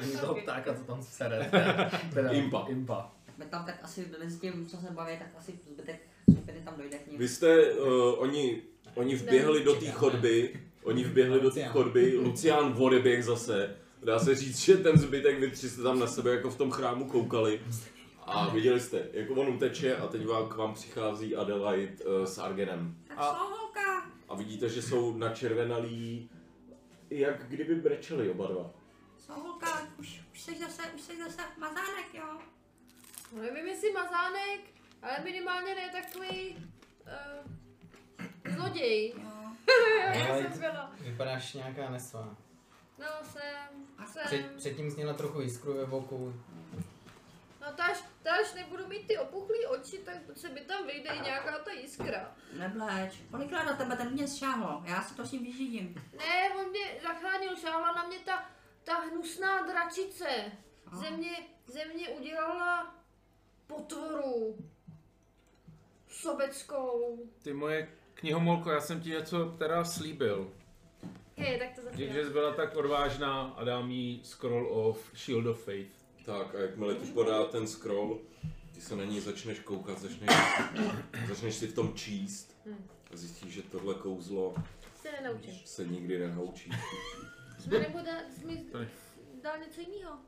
Ani 0.00 0.12
toho 0.16 0.34
ptáka, 0.34 0.74
co 0.74 0.84
tam 0.84 1.02
sere. 1.02 1.50
Teda 2.14 2.30
Impa. 2.30 2.66
Impa. 2.68 3.12
Tak 3.26 3.38
my 3.38 3.44
tam 3.44 3.64
tak 3.66 3.78
asi 3.82 4.06
mezi 4.20 4.38
tím, 4.40 4.66
co 4.66 4.76
se 4.76 4.90
baví, 4.90 5.18
tak 5.18 5.26
asi 5.38 5.52
zbytek 5.72 5.96
skupiny 6.32 6.60
tam 6.64 6.74
dojde 6.76 6.98
k 6.98 7.06
ním. 7.10 7.18
vy 7.18 7.28
jste, 7.28 7.72
uh, 7.72 7.88
oni, 8.22 8.62
oni 8.94 9.14
vběhli 9.16 9.64
do 9.64 9.74
té 9.74 9.90
chodby, 9.90 10.60
oni 10.84 11.04
vběhli 11.04 11.40
do 11.40 11.50
té 11.50 11.64
chodby, 11.64 12.16
Lucián 12.16 12.74
odeběh 12.78 13.24
zase. 13.24 13.76
Dá 14.02 14.18
se 14.18 14.34
říct, 14.34 14.58
že 14.58 14.76
ten 14.76 14.98
zbytek 14.98 15.38
vy 15.38 15.50
tři 15.50 15.70
jste 15.70 15.82
tam 15.82 15.98
na 15.98 16.06
sebe 16.06 16.30
jako 16.30 16.50
v 16.50 16.56
tom 16.56 16.70
chrámu 16.70 17.04
koukali. 17.04 17.60
A 18.26 18.48
viděli 18.48 18.80
jste, 18.80 19.08
jak 19.12 19.30
on 19.30 19.48
uteče 19.48 19.96
a 19.96 20.06
teď 20.06 20.26
vám 20.26 20.48
k 20.48 20.56
vám 20.56 20.74
přichází 20.74 21.36
Adelaide 21.36 22.04
uh, 22.04 22.24
s 22.24 22.38
Argenem. 22.38 22.96
A-? 23.16 23.54
A 24.28 24.34
vidíte, 24.34 24.68
že 24.68 24.82
jsou 24.82 25.16
načervenalí, 25.16 26.30
jak 27.10 27.48
kdyby 27.48 27.74
brečeli 27.74 28.30
oba 28.30 28.46
dva. 28.46 28.70
Co, 29.16 29.32
holka? 29.32 29.88
Už, 29.98 30.20
už 30.32 30.40
jsi 30.40 30.58
zase, 30.58 30.82
už 30.94 31.00
jsi 31.00 31.18
zase 31.18 31.42
mazánek, 31.58 32.14
jo? 32.14 32.38
No, 33.36 33.42
nevím 33.42 33.66
jestli 33.66 33.92
mazánek, 33.92 34.60
ale 35.02 35.12
minimálně 35.24 35.74
ne 35.74 36.02
takový 36.02 36.56
uh, 38.46 38.54
zloděj. 38.54 39.14
Jo. 39.22 39.33
Ale- 40.30 40.42
jsem 40.42 40.60
byla. 40.60 40.92
Vypadáš 41.00 41.52
nějaká 41.54 41.90
nesvá. 41.90 42.36
No 42.98 43.06
jsem, 43.22 43.86
jsem. 44.12 44.22
Před, 44.26 44.56
předtím 44.56 44.90
jsi 44.90 44.96
měla 44.96 45.14
trochu 45.14 45.40
jiskru 45.40 45.74
ve 45.74 45.84
voku. 45.84 46.34
No 47.60 47.72
to 47.72 47.82
až, 47.82 48.04
to 48.22 48.30
až 48.30 48.54
nebudu 48.54 48.86
mít 48.88 49.06
ty 49.06 49.18
opuchlý 49.18 49.66
oči, 49.66 49.98
tak 49.98 50.16
se 50.34 50.48
mi 50.48 50.60
tam 50.60 50.86
vyjde 50.86 51.10
i 51.10 51.20
nějaká 51.20 51.58
ta 51.58 51.70
jiskra. 51.72 52.34
Nebleč. 52.52 53.22
Kolikrát 53.30 53.64
na 53.64 53.76
tebe 53.76 53.96
ten 53.96 54.12
mě 54.12 54.28
šáhlo? 54.28 54.82
Já 54.86 55.02
si 55.02 55.14
to 55.14 55.24
s 55.26 55.32
ním 55.32 55.44
vyřídím. 55.44 55.94
Ne, 56.18 56.54
on 56.60 56.70
mě 56.70 57.00
zachránil, 57.02 57.56
šáhla 57.56 57.92
na 57.92 58.06
mě 58.06 58.18
ta, 58.18 58.50
ta 58.84 58.94
hnusná 59.00 59.66
dračice. 59.66 60.52
A. 60.86 60.96
Ze 60.96 61.10
mě, 61.10 61.36
ze 61.66 61.84
mě 61.84 62.08
udělala 62.08 62.94
potvoru. 63.66 64.56
Sobeckou. 66.08 67.18
Ty 67.42 67.52
moje 67.52 67.88
knihomolko, 68.14 68.70
já 68.70 68.80
jsem 68.80 69.00
ti 69.00 69.10
něco 69.10 69.54
teda 69.58 69.84
slíbil. 69.84 70.50
Hej, 71.36 71.58
tak 71.58 71.68
to 71.74 71.80
Že, 71.80 71.90
začíná. 71.90 72.12
že 72.12 72.24
jsi 72.24 72.30
byla 72.32 72.52
tak 72.52 72.76
odvážná 72.76 73.42
a 73.42 73.64
dám 73.64 73.90
jí 73.90 74.20
Scroll 74.24 74.68
of 74.88 75.10
Shield 75.16 75.46
of 75.46 75.64
Faith. 75.64 75.88
Tak 76.24 76.54
a 76.54 76.58
jakmile 76.58 76.94
ti 76.94 77.12
podá 77.12 77.44
ten 77.44 77.66
scroll, 77.66 78.18
ty 78.74 78.80
se 78.80 78.96
na 78.96 79.04
něj 79.04 79.20
začneš 79.20 79.58
koukat, 79.58 79.98
začneš, 79.98 80.30
začneš 81.28 81.54
si 81.54 81.66
v 81.66 81.74
tom 81.74 81.94
číst 81.94 82.56
a 83.12 83.16
zjistíš, 83.16 83.54
že 83.54 83.62
tohle 83.62 83.94
kouzlo 83.94 84.54
Se 85.02 85.08
nenaučím. 85.22 85.54
se 85.64 85.84
nikdy 85.86 86.18
nenaučí. 86.18 86.70
Jsme 87.58 87.78
nebo 87.78 87.98
dá, 87.98 88.12
jsi 88.38 88.46
mi 88.46 88.64
dal 89.42 89.58
něco 89.58 89.80
jiného. 89.80 90.18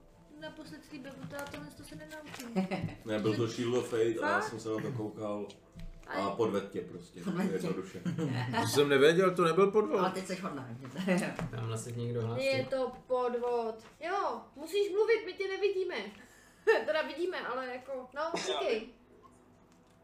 Naposled 0.41 0.85
slíbil, 0.85 1.13
protože 1.21 1.37
já 1.37 1.45
tohle 1.45 1.67
to 1.77 1.85
se 1.85 1.95
nenaučím. 1.97 2.69
Ne, 3.05 3.19
byl 3.19 3.37
to 3.37 3.47
Shield 3.49 3.75
of 3.75 3.89
Fate 3.91 4.19
a 4.23 4.29
já 4.31 4.41
jsem 4.43 4.61
se 4.61 4.69
na 4.69 4.77
to 4.77 4.93
koukal 4.93 5.47
a 6.07 6.31
podved 6.31 6.71
tě 6.71 6.81
prostě, 6.81 7.21
jednoduše. 7.53 8.03
To 8.63 8.69
jsem 8.69 8.89
nevěděl, 8.89 9.35
to 9.35 9.45
nebyl 9.45 9.71
podvod. 9.71 10.01
Ale 10.01 10.11
teď 10.11 10.27
jsi 10.27 10.37
hodná. 10.37 10.69
Tamhle 11.51 11.79
se 11.79 11.93
někdo 11.93 12.27
hlásí. 12.27 12.45
je 12.45 12.67
to 12.71 12.93
podvod. 13.07 13.75
Jo, 14.01 14.41
musíš 14.57 14.93
mluvit, 14.93 15.27
my 15.27 15.33
tě 15.33 15.49
nevidíme. 15.49 15.97
teda 16.87 17.03
vidíme, 17.03 17.47
ale 17.47 17.67
jako, 17.67 18.09
no, 18.15 18.23
říkej. 18.47 18.89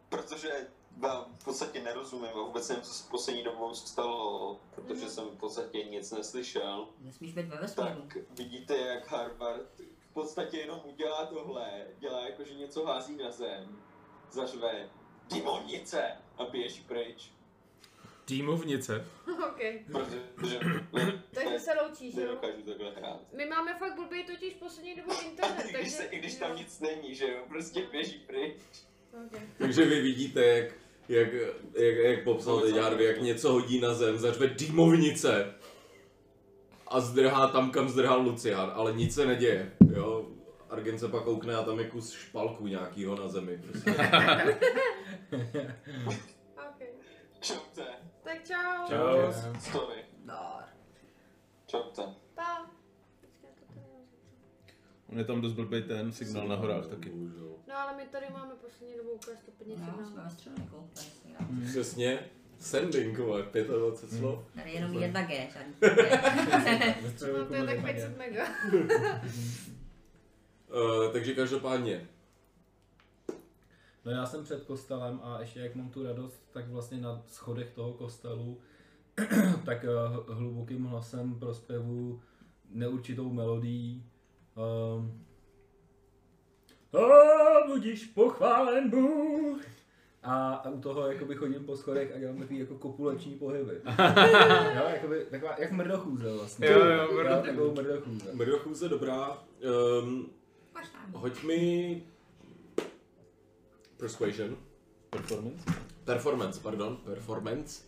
Protože 0.09 0.67
vám 0.97 1.25
v 1.35 1.45
podstatě 1.45 1.83
nerozumím 1.83 2.31
a 2.35 2.43
vůbec 2.43 2.69
nevím, 2.69 2.85
co 2.85 2.95
se 2.95 3.11
poslední 3.11 3.43
dobou 3.43 3.75
stalo, 3.75 4.61
protože 4.75 5.11
jsem 5.11 5.25
v 5.25 5.37
podstatě 5.37 5.85
nic 5.85 6.13
neslyšel. 6.13 6.89
Nesmíš 7.01 7.33
být 7.33 7.49
ve 7.49 7.57
vesmíru. 7.57 7.91
Tak 7.91 8.17
vidíte, 8.31 8.77
jak 8.77 9.11
Harvard 9.11 9.81
v 10.11 10.15
podstatě 10.15 10.59
jenom 10.59 10.81
udělá 10.85 11.27
tohle, 11.27 11.87
dělá 11.99 12.27
jako, 12.27 12.45
že 12.45 12.55
něco 12.55 12.87
hází 12.87 13.17
na 13.17 13.31
zem, 13.31 13.83
zařve 14.31 14.91
demonice 15.35 16.03
a 16.39 16.45
běží 16.45 16.81
pryč. 16.81 17.31
Týmovnice. 18.25 19.07
OK. 19.49 19.61
Protože 20.35 20.61
Takže 21.35 21.59
se 21.59 21.71
loučíš, 21.83 22.15
jo? 22.15 22.21
nedokážu 22.21 22.63
takhle 22.63 22.91
hrát. 22.91 23.21
My 23.37 23.47
máme 23.47 23.79
fakt 23.79 23.95
blbý 23.97 24.25
totiž 24.25 24.55
poslední 24.55 24.95
dobou 24.97 25.21
internet, 25.25 25.65
I 25.69 25.73
když, 25.73 25.93
se, 25.93 26.03
takže... 26.03 26.17
I 26.17 26.19
když 26.19 26.35
tam 26.35 26.57
nic 26.57 26.81
není, 26.81 27.15
že 27.15 27.29
jo, 27.29 27.39
prostě 27.49 27.87
běží 27.91 28.19
pryč. 28.27 28.55
Okay. 29.27 29.41
Takže 29.59 29.85
vy 29.85 30.01
vidíte, 30.01 30.45
jak, 30.45 30.73
jak, 31.09 31.33
jak, 31.75 31.97
jak 31.97 32.25
popsal 32.25 32.61
teď 32.61 32.77
Harvey, 32.77 33.07
jak 33.07 33.21
něco 33.21 33.53
hodí 33.53 33.81
na 33.81 33.95
zem, 33.95 34.19
zařve 34.19 34.49
dýmovnice 34.49 35.55
a 36.87 37.01
zdrhá 37.01 37.47
tam, 37.47 37.71
kam 37.71 37.89
zdrhal 37.89 38.21
Lucián, 38.21 38.73
ale 38.75 38.93
nic 38.93 39.15
se 39.15 39.27
neděje, 39.27 39.73
jo. 39.95 40.29
Argen 40.71 40.99
se 40.99 41.09
pak 41.09 41.25
koukne 41.25 41.57
a 41.57 41.63
tam 41.63 41.79
je 41.79 41.85
kus 41.85 42.13
špalku 42.13 42.67
nějakýho 42.67 43.17
na 43.17 43.29
zemi. 43.29 43.61
Prostě. 43.63 43.91
Čaute. 47.41 47.87
Tak 48.23 48.45
čau. 48.45 48.87
Čau. 48.89 49.33
Story. 49.61 50.05
Dar. 50.25 50.65
Čaute. 51.67 52.03
Pa. 52.35 52.67
On 55.09 55.19
je 55.19 55.25
tam 55.25 55.41
dost 55.41 55.53
blbý 55.53 55.83
ten 55.83 56.13
signál 56.13 56.49
na 56.49 56.57
horách 56.57 56.87
taky. 56.87 57.11
No 57.69 57.77
ale 57.79 57.97
my 57.97 58.03
tady 58.11 58.27
máme 58.33 58.55
poslední 58.55 58.97
dobou 58.97 59.11
úplně 59.11 59.37
stupně 59.37 59.75
No, 59.79 59.85
jsme 59.87 60.05
signál. 60.07 60.31
signál. 60.95 61.47
Přesně. 61.71 62.19
Sending, 62.59 63.19
vole, 63.19 63.43
25 63.43 64.19
slov. 64.19 64.45
Tady 64.55 64.71
je 64.71 64.75
jenom 64.77 64.93
jedna 65.03 65.23
G, 65.23 65.49
žádný 65.53 65.75
to 67.49 67.55
je 67.55 67.67
tak 67.67 67.85
500 67.85 68.19
mega. 68.19 68.45
Uh, 70.75 71.13
takže 71.13 71.35
každopádně, 71.35 72.09
No 74.05 74.13
já 74.13 74.27
jsem 74.27 74.45
před 74.45 74.65
kostelem 74.65 75.21
a 75.23 75.41
ještě 75.41 75.61
jak 75.61 75.75
mám 75.75 75.91
tu 75.91 76.03
radost, 76.03 76.43
tak 76.53 76.69
vlastně 76.69 77.01
na 77.01 77.23
schodech 77.27 77.73
toho 77.73 77.93
kostelu 77.93 78.59
tak 79.65 79.85
eh, 79.85 79.89
hlubokým 80.33 80.85
hlasem 80.85 81.35
prospěvu 81.35 82.21
neurčitou 82.71 83.33
melodii. 83.33 84.03
Um, 84.97 85.25
a 86.93 87.67
budíš 87.67 88.05
pochválen 88.05 88.91
Bůh. 88.91 89.63
A, 90.23 90.55
a 90.55 90.71
u 90.71 90.81
toho 90.81 91.11
jakoby 91.13 91.35
chodím 91.35 91.65
po 91.65 91.77
schodech 91.77 92.13
a 92.15 92.19
dělám 92.19 92.39
takový 92.39 92.59
jako 92.59 92.75
kopuleční 92.75 93.35
pohyby. 93.35 93.75
jo, 94.77 94.83
jakoby, 94.95 95.27
taková, 95.31 95.55
jak 95.59 95.73
mrdochůze 95.73 96.33
vlastně. 96.33 96.67
Jo, 96.67 96.87
jo, 96.87 97.13
mrdochůze. 97.13 97.51
Takovou 97.51 97.75
mrdochůze. 97.75 98.33
Mrdochůze 98.33 98.89
dobrá. 98.89 99.39
Um, 100.03 100.31
hoď 101.13 101.43
mi 101.43 102.03
Persuasion. 104.03 104.57
Performance? 105.11 105.65
Performance, 106.05 106.61
pardon. 106.61 106.97
Performance. 106.97 107.83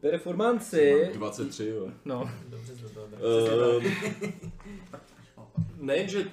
Performanci. 0.00 1.10
23, 1.14 1.66
jo. 1.66 1.90
No. 2.04 2.30
Dobře 2.48 2.76
jsi 2.76 2.82
do 2.82 2.88
toho 2.88 3.06
dal. 3.06 3.76
Um, 3.76 3.84
ne, 5.76 6.08
že 6.08 6.24
t- 6.24 6.30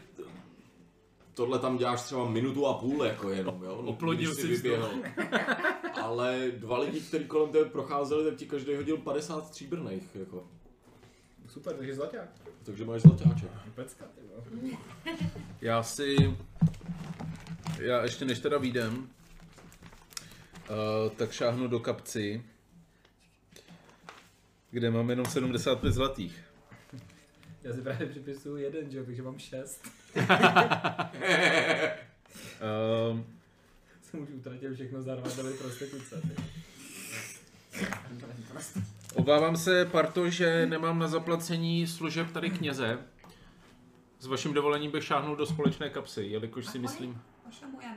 tohle 1.34 1.60
tam 1.60 1.78
děláš 1.78 2.02
třeba 2.02 2.30
minutu 2.30 2.68
a 2.68 2.74
půl, 2.74 3.04
jako 3.06 3.30
jenom, 3.30 3.64
jo? 3.64 3.76
Oplodil 3.76 4.32
když 4.32 4.42
jsi 4.42 4.48
vyběhl. 4.48 4.92
Ale 6.04 6.52
dva 6.58 6.78
lidi, 6.80 7.02
kteří 7.02 7.26
kolem 7.26 7.50
tebe 7.52 7.70
procházeli, 7.70 8.26
tak 8.26 8.36
ti 8.36 8.46
každý 8.46 8.76
hodil 8.76 8.98
50 8.98 9.48
stříbrných, 9.48 10.16
jako. 10.16 10.44
Super, 11.48 11.76
takže 11.76 11.96
zlaťák. 11.96 12.30
Takže 12.64 12.86
máš 12.86 13.02
zlatáček. 13.02 13.50
Pecka, 13.76 14.06
ty. 14.06 14.78
Já 15.62 15.84
si... 15.84 16.16
Já 17.80 18.04
ještě 18.04 18.26
než 18.26 18.40
teda 18.40 18.58
výjdem, 18.58 19.10
uh, 20.70 21.12
tak 21.12 21.32
šáhnu 21.32 21.68
do 21.68 21.80
kapci, 21.80 22.44
kde 24.72 24.92
mám 24.92 25.10
jenom 25.10 25.26
75 25.26 25.92
zlatých. 25.92 26.44
Já 27.64 27.74
si 27.74 27.82
právě 27.82 28.08
připisuju 28.08 28.58
jeden, 28.58 28.92
že 28.92 28.98
jo, 28.98 29.04
takže 29.06 29.22
mám 29.22 29.40
šest. 29.40 29.88
Um, 33.12 33.26
Jsem 34.02 34.20
už 34.20 34.30
utratil 34.30 34.76
všechno 34.76 35.02
za 35.02 35.14
Armádovy 35.14 35.54
prostituce. 35.54 36.22
obávám 39.16 39.58
se, 39.58 39.86
Parto, 39.86 40.30
že 40.30 40.66
nemám 40.66 41.00
na 41.00 41.08
zaplacení 41.08 41.88
služeb 41.88 42.32
tady 42.32 42.50
kněze. 42.50 43.00
S 44.20 44.26
vaším 44.26 44.54
dovolením 44.54 44.92
bych 44.92 45.04
šáhnul 45.04 45.36
do 45.36 45.46
společné 45.46 45.90
kapsy, 45.90 46.24
jelikož 46.24 46.66
si 46.66 46.80
myslím... 46.80 47.22
Ošamujem. 47.50 47.96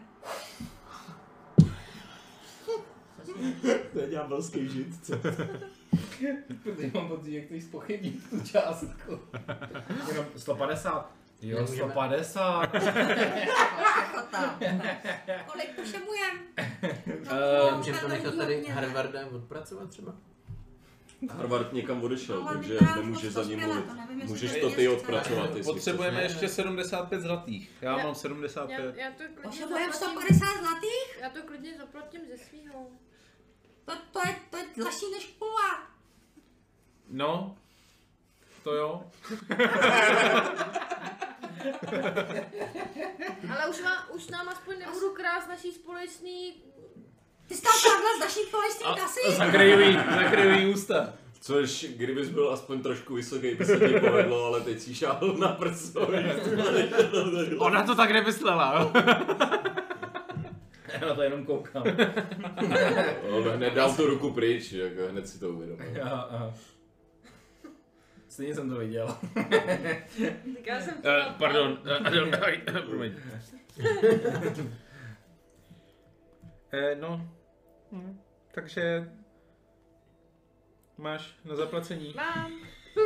To 3.93 3.99
je 4.01 4.09
ďábelský 4.11 4.69
žid, 4.69 5.05
co? 5.07 5.13
Protože 6.63 6.91
mám 6.95 7.09
pocit, 7.09 7.31
že 7.33 7.41
chceš 7.41 7.65
spochybnit 7.65 8.31
tu 8.31 8.41
částku. 8.41 9.19
Jenom 10.09 10.27
150. 10.37 11.11
Jo, 11.43 11.57
Nemůžeme- 11.57 11.79
150. 11.93 12.75
Ochota. 14.15 14.59
Kolik 15.53 15.71
pošemujem? 15.77 16.37
Uh, 17.71 17.77
můžeme 17.77 17.99
to 17.99 18.09
nechat 18.09 18.35
tady 18.35 18.65
Harvarda 18.69 19.27
odpracovat 19.27 19.91
třeba? 19.91 20.15
Harvard 21.31 21.73
někam 21.73 22.03
odešel, 22.03 22.43
No, 22.43 22.49
takže 22.53 22.79
nemůže 22.97 23.31
za 23.31 23.43
ním 23.45 23.61
mluvit. 23.61 23.85
to 23.85 23.95
nevím, 23.95 24.21
jestli 24.21 24.33
Můžeš 24.33 24.61
to 24.61 24.71
ty 24.71 24.89
odpracovat, 24.89 25.57
jestli 25.57 25.73
Potřebujeme 25.73 26.23
ještě 26.23 26.49
75 26.49 27.21
zlatých. 27.21 27.71
Já 27.81 27.97
Ne. 27.97 28.05
mám 28.05 28.15
75. 28.15 28.95
Já, 28.97 29.05
já 29.05 29.11
to 29.11 29.23
klidně 29.35 29.61
zaplatím. 29.61 29.93
150 29.93 30.37
zlatých? 30.39 31.19
Já 31.23 31.31
to 31.31 31.43
klidně 31.43 31.75
zaplatím 31.79 32.21
ze 32.31 32.45
svýho. 32.45 32.87
To, 33.87 33.93
to 34.13 34.21
je, 34.29 34.37
to 34.51 34.57
je 34.57 34.65
dražší 34.77 35.11
než 35.15 35.27
půla. 35.27 35.83
No, 37.09 37.57
to 38.63 38.75
jo. 38.75 39.03
Ale 43.51 43.69
už, 43.71 43.83
má, 43.83 44.11
už 44.11 44.29
nám 44.29 44.49
aspoň 44.49 44.79
nebudu 44.79 45.11
krást 45.11 45.49
naší 45.49 45.73
společný... 45.73 46.55
Ty 47.49 47.55
jsi 47.55 47.63
tam 47.63 47.73
kradla 47.83 48.09
z 48.17 48.21
naší 48.21 48.41
společné 48.41 49.03
kasy? 49.03 49.21
Zakryju 49.37 49.81
jí, 49.81 49.95
zakryju 49.95 50.51
jí 50.51 50.75
ústa. 50.75 51.13
Což, 51.41 51.87
kdybys 51.97 52.29
byl 52.29 52.53
aspoň 52.53 52.83
trošku 52.83 53.15
vysoký, 53.15 53.55
by 53.55 53.65
se 53.65 53.79
ti 53.79 54.01
povedlo, 54.01 54.45
ale 54.45 54.61
teď 54.61 54.81
si 54.81 54.95
šáhl 54.95 55.33
na 55.33 55.49
prso. 55.49 56.09
Ona 57.59 57.83
to 57.83 57.95
tak 57.95 58.11
nemyslela. 58.11 58.93
Já 61.01 61.09
na 61.09 61.15
to 61.15 61.23
jenom 61.23 61.45
koukám. 61.47 61.83
On 63.31 63.49
hned 63.49 63.75
dal 63.75 63.97
tu 63.97 64.07
ruku 64.07 64.33
pryč, 64.33 64.73
jako 64.73 65.09
hned 65.13 65.29
si 65.29 65.41
to 65.41 65.51
uvědomil. 65.51 65.87
Aha, 66.03 66.23
aha. 66.31 66.55
Stejně 68.29 68.55
jsem 68.55 68.71
to 68.71 68.77
viděl. 68.77 69.17
Tak 70.55 70.67
já 70.67 70.81
jsem 70.81 70.95
Uh, 70.95 71.01
chtěla- 71.01 71.35
pardon, 71.39 71.79
uh, 72.71 72.81
promiň. 72.87 73.13
Eh, 76.73 76.95
no, 77.01 77.29
hm, 77.93 78.21
takže 78.55 79.13
máš 80.99 81.35
na 81.45 81.57
zaplacení. 81.57 82.15
Mám. 82.17 82.53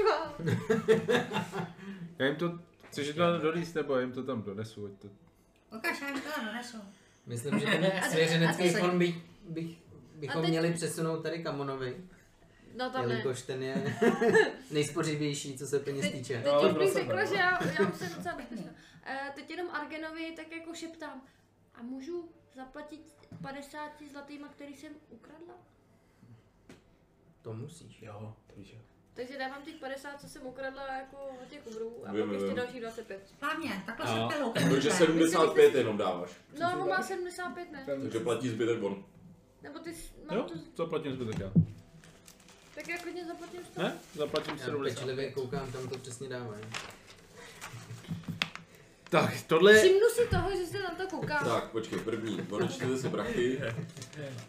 Mám. 0.09 0.35
Já 2.19 2.27
jim 2.27 2.37
to, 2.37 2.59
chceš 2.89 3.15
to 3.15 3.39
donést, 3.39 3.75
nebo 3.75 3.95
já 3.95 4.01
jim 4.01 4.13
to 4.13 4.23
tam 4.25 4.43
donesu, 4.43 4.87
ať 4.87 4.93
to... 5.03 5.09
Ukaž, 5.77 6.01
já 6.01 6.09
jim 6.09 6.21
to 6.21 6.29
donesu. 6.47 6.77
Myslím, 7.31 7.59
že 7.61 7.67
ten 7.67 7.93
svěřenecký 8.11 8.69
fond 8.71 8.99
bych, 8.99 9.15
bych, 9.49 9.79
bychom 10.15 10.41
teď- 10.43 10.51
měli 10.51 10.73
přesunout 10.73 11.23
tady 11.23 11.43
Kamonovi, 11.43 11.97
No 12.77 12.91
tam 12.91 13.09
ne. 13.09 13.13
jelikož 13.15 13.43
ten 13.43 13.63
je 13.63 13.97
nejspořivější, 14.71 15.59
co 15.59 15.67
se 15.67 15.79
peněz 15.79 16.01
Teď, 16.03 16.13
týče. 16.13 16.35
teď 16.35 16.45
No, 16.47 16.53
ale 16.53 16.73
už 16.73 16.79
bych 16.79 16.93
řekla, 16.93 17.21
no. 17.21 17.27
že 17.27 17.35
já, 17.35 17.65
já 17.65 17.89
už 17.89 17.97
jsem 17.97 18.15
docela 18.17 18.35
bezpečná. 18.37 18.71
Eh, 19.05 19.33
teď 19.35 19.51
jenom 19.51 19.71
Argenovi 19.71 20.33
tak 20.37 20.53
jako 20.53 20.75
šeptám. 20.75 21.23
A 21.75 21.83
můžu 21.83 22.29
zaplatit 22.57 23.01
50 23.43 23.93
zlatýma, 24.13 24.49
který 24.49 24.77
jsem 24.77 24.93
ukradla? 25.11 25.55
To 27.43 27.53
musíš. 27.53 28.03
Jo, 28.03 28.35
to 28.47 28.53
víš. 28.61 28.75
Takže 29.15 29.39
dávám 29.39 29.63
těch 29.63 29.75
50, 29.75 30.21
co 30.21 30.29
jsem 30.29 30.47
ukradla 30.47 30.87
jako 30.87 31.17
od 31.43 31.49
těch 31.51 31.67
umrů 31.67 31.97
a 32.05 32.07
pak 32.07 32.17
ještě 32.33 32.47
vím. 32.47 32.55
dalších 32.55 32.81
25. 32.81 33.21
Správně, 33.29 33.83
takhle 33.87 34.07
se 34.07 34.37
pelou. 34.37 34.53
Takže 34.53 34.91
75 34.91 35.75
jenom 35.75 35.97
dáváš. 35.97 36.31
No, 36.61 36.79
on 36.83 36.89
má 36.89 37.03
75, 37.03 37.73
ne? 37.73 37.85
Takže 38.03 38.21
platí 38.21 38.49
zbytek 38.49 38.83
on. 38.83 39.05
Nebo 39.63 39.79
ty 39.79 39.95
jsi- 39.95 40.11
mám 40.29 40.37
Jo, 40.39 40.43
to, 40.45 40.55
zaplatím 40.77 41.13
zbytek 41.13 41.39
já. 41.39 41.51
tak 42.75 42.89
já 42.89 42.99
klidně 42.99 43.25
zaplatím 43.25 43.61
100. 43.65 43.83
Ne? 43.83 43.99
Zaplatím 44.15 44.55
Já 44.59 44.65
70. 44.65 44.95
pečlivě 45.01 45.33
koukám, 45.33 45.73
tam 45.73 45.89
to 45.89 45.99
přesně 45.99 46.29
dávají. 46.29 46.63
Tak, 49.11 49.31
tohle... 49.47 49.79
Všimnu 49.79 50.09
si 50.15 50.27
toho, 50.27 50.51
že 50.57 50.67
se 50.67 50.79
na 50.83 50.91
to 50.91 51.07
koukám. 51.07 51.45
Tak, 51.45 51.71
počkej, 51.71 51.99
první, 51.99 52.41
odečtete 52.51 52.99
si 52.99 53.09
prachy 53.09 53.61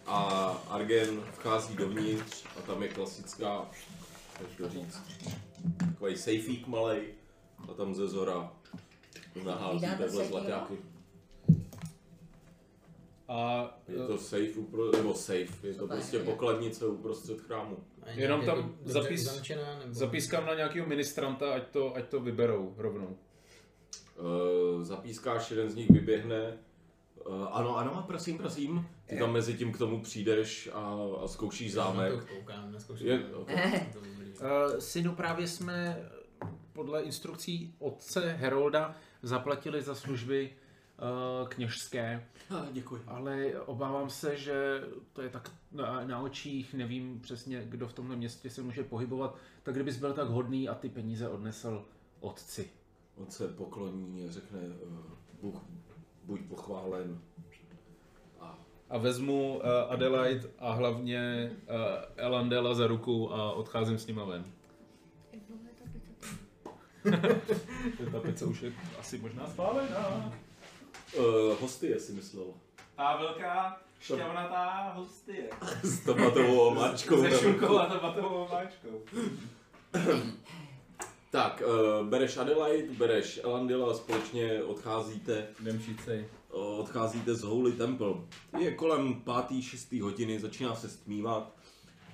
a 0.05 0.23
Argen 0.69 1.23
vchází 1.33 1.75
dovnitř 1.75 2.43
a 2.57 2.61
tam 2.61 2.83
je 2.83 2.89
klasická, 2.89 3.69
to 4.57 4.69
říct, 4.69 5.01
takový 5.79 6.17
sejfík 6.17 6.67
malej 6.67 7.01
a 7.69 7.73
tam 7.73 7.95
ze 7.95 8.07
zora 8.07 8.51
nahází 9.45 9.81
takhle 9.97 10.25
zlaťáky. 10.25 10.73
A 13.27 13.71
Je 13.87 14.07
to 14.07 14.17
safe, 14.17 14.51
upro, 14.57 14.91
nebo 14.91 15.13
safe, 15.13 15.67
je 15.67 15.73
to 15.73 15.87
prostě 15.87 16.19
pokladnice 16.19 16.87
uprostřed 16.87 17.41
chrámu. 17.41 17.77
Jenom 18.13 18.45
tam 18.45 18.57
nebo... 18.85 19.01
zapískám 19.91 20.45
na 20.45 20.53
nějakého 20.53 20.87
ministranta, 20.87 21.53
ať 21.53 21.67
to, 21.67 21.95
ať 21.95 22.09
to 22.09 22.19
vyberou 22.19 22.73
rovnou. 22.77 23.17
Uh, 24.19 24.83
zapískáš, 24.83 25.51
jeden 25.51 25.69
z 25.69 25.75
nich 25.75 25.89
vyběhne. 25.89 26.57
Uh, 27.27 27.47
ano, 27.51 27.77
ano, 27.77 28.03
prosím, 28.07 28.37
prosím. 28.37 28.87
Ty 29.05 29.17
tam 29.17 29.33
mezi 29.33 29.53
tím 29.53 29.71
k 29.71 29.77
tomu 29.77 30.01
přijdeš 30.01 30.69
a, 30.73 30.97
a 31.23 31.27
zkoušíš 31.27 31.73
zámek. 31.73 32.13
Já 32.13 32.19
to 32.19 32.25
koukám, 32.25 32.71
neskouším. 32.71 33.07
Je- 33.07 33.19
to. 33.19 33.39
okay. 33.39 33.87
Uh, 34.41 34.79
synu, 34.79 35.15
právě 35.15 35.47
jsme 35.47 36.09
podle 36.73 37.01
instrukcí 37.01 37.75
otce 37.79 38.31
Herolda 38.31 38.95
zaplatili 39.21 39.81
za 39.81 39.95
služby 39.95 40.49
uh, 41.41 41.47
kněžské, 41.49 42.27
děkuji. 42.71 43.03
ale 43.07 43.61
obávám 43.65 44.09
se, 44.09 44.37
že 44.37 44.81
to 45.13 45.21
je 45.21 45.29
tak 45.29 45.51
na, 45.71 46.05
na 46.05 46.19
očích, 46.19 46.73
nevím 46.73 47.19
přesně, 47.19 47.65
kdo 47.65 47.87
v 47.87 47.93
tomhle 47.93 48.15
městě 48.15 48.49
se 48.49 48.61
může 48.61 48.83
pohybovat, 48.83 49.37
tak 49.63 49.75
kdybys 49.75 49.97
byl 49.97 50.13
tak 50.13 50.27
hodný 50.27 50.69
a 50.69 50.75
ty 50.75 50.89
peníze 50.89 51.29
odnesl 51.29 51.85
otci. 52.19 52.69
On 53.15 53.31
se 53.31 53.47
pokloní 53.47 54.27
a 54.27 54.31
řekne, 54.31 54.59
uh, 54.59 54.97
Bůh, 55.41 55.61
buď 56.23 56.41
pochválen. 56.41 57.21
A 58.91 58.95
A 58.95 58.97
vezmu 58.97 59.55
uh, 59.57 59.63
Adelaide 59.89 60.49
a 60.59 60.71
hlavně 60.71 61.51
uh, 61.51 61.75
Elandela 62.17 62.73
za 62.73 62.87
ruku 62.87 63.33
a 63.33 63.51
odcházím 63.51 63.97
s 63.97 64.07
nima 64.07 64.25
ven. 64.25 64.45
Ta 68.11 68.19
pizza? 68.19 68.45
Ta 68.45 68.45
už 68.45 68.61
je 68.61 68.73
asi 68.99 69.17
možná 69.17 69.47
spálená. 69.47 70.33
uh, 71.17 71.23
hosty, 71.61 71.87
jestli 71.87 72.13
myslel. 72.13 72.45
A 72.97 73.17
velká 73.17 73.81
šťavnatá 74.01 74.93
hostie. 74.95 75.49
S 75.83 75.99
tomatovou 75.99 76.59
omáčkou. 76.67 77.21
Se 77.21 77.31
šunkou 77.31 77.77
a 77.77 77.85
tomatovou 77.85 78.45
omáčkou. 78.45 79.01
Tak, 81.29 81.63
uh, 81.65 82.07
bereš 82.07 82.37
Adelaide, 82.37 82.93
bereš 82.93 83.39
Elandila, 83.43 83.93
společně 83.93 84.63
odcházíte, 84.63 85.47
Jdem 85.61 85.79
šícej. 85.81 86.25
Uh, 86.53 86.79
odcházíte 86.79 87.35
z 87.35 87.43
Holy 87.43 87.71
Temple. 87.71 88.13
Je 88.59 88.75
kolem 88.75 89.21
pátý, 89.21 89.61
šestý 89.61 90.01
hodiny, 90.01 90.39
začíná 90.39 90.75
se 90.75 90.89
stmívat. 90.89 91.55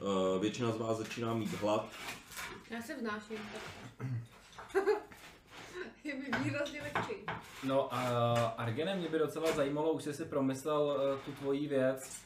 Uh, 0.02 0.42
většina 0.42 0.72
z 0.72 0.78
vás 0.78 0.98
začíná 0.98 1.34
mít 1.34 1.54
hlad. 1.54 1.90
Já 2.70 2.82
se 2.82 2.96
vnáším. 2.96 3.38
je 6.04 6.16
mi 6.16 6.26
výrazně 6.44 6.82
lehčí. 6.82 7.14
No 7.64 7.94
a 7.94 8.34
Argene, 8.48 8.96
mě 8.96 9.10
by 9.10 9.20
docela 9.20 9.52
zajímalo, 9.52 9.92
už 9.92 10.04
jsi 10.04 10.14
si 10.14 10.26
promyslel 10.26 10.82
uh, 10.82 11.20
tu 11.20 11.32
tvoji 11.32 11.68
věc 11.68 12.22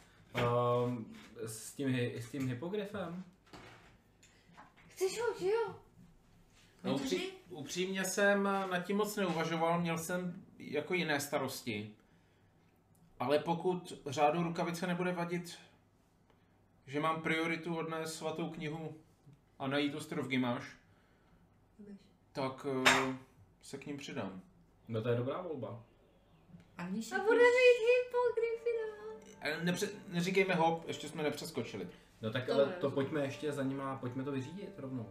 um, 0.86 1.16
s, 1.46 1.74
tím, 1.74 1.96
s 1.96 2.32
tím 2.32 2.48
hypogryfem? 2.48 3.24
Chceš 4.88 5.22
ho, 5.22 5.28
že 5.40 5.48
jo? 5.48 5.76
No, 6.84 6.96
upří, 6.96 7.32
upřímně 7.50 8.06
jsem 8.06 8.44
nad 8.44 8.80
tím 8.80 8.98
moc 8.98 9.16
neuvažoval, 9.16 9.82
měl 9.82 9.98
jsem 9.98 10.44
jako 10.58 10.94
jiné 10.94 11.20
starosti. 11.20 11.96
Ale 13.22 13.40
pokud 13.40 13.94
řádu 14.06 14.44
rukavice 14.44 14.88
nebude 14.88 15.12
vadit, 15.12 15.58
že 16.88 17.00
mám 17.00 17.22
prioritu 17.22 17.78
odnést 17.78 18.14
svatou 18.16 18.50
knihu 18.50 18.98
a 19.60 19.68
najít 19.68 19.96
ostrov 19.96 20.28
Gimáš, 20.28 20.64
tak 22.32 22.66
uh, 22.66 22.86
se 23.62 23.78
k 23.78 23.86
ním 23.86 23.98
přidám. 23.98 24.42
No 24.88 25.02
to 25.02 25.10
je 25.10 25.16
dobrá 25.16 25.42
volba. 25.42 25.84
A 26.78 26.84
A 26.84 26.86
bude 27.24 27.44
mít 27.58 27.80
hypogryfina. 27.88 28.88
Ale 29.42 29.64
nepře- 29.66 29.90
neříkejme 30.08 30.56
hop, 30.56 30.88
ještě 30.88 31.10
jsme 31.10 31.24
nepřeskočili. 31.24 31.88
No 32.22 32.32
tak 32.32 32.46
Dobré, 32.46 32.64
ale 32.64 32.66
to 32.66 32.74
rozumím. 32.74 32.94
pojďme 32.94 33.22
ještě 33.26 33.52
za 33.52 33.64
nima, 33.64 33.98
pojďme 33.98 34.24
to 34.24 34.32
vyřídit 34.32 34.80
rovnou. 34.80 35.10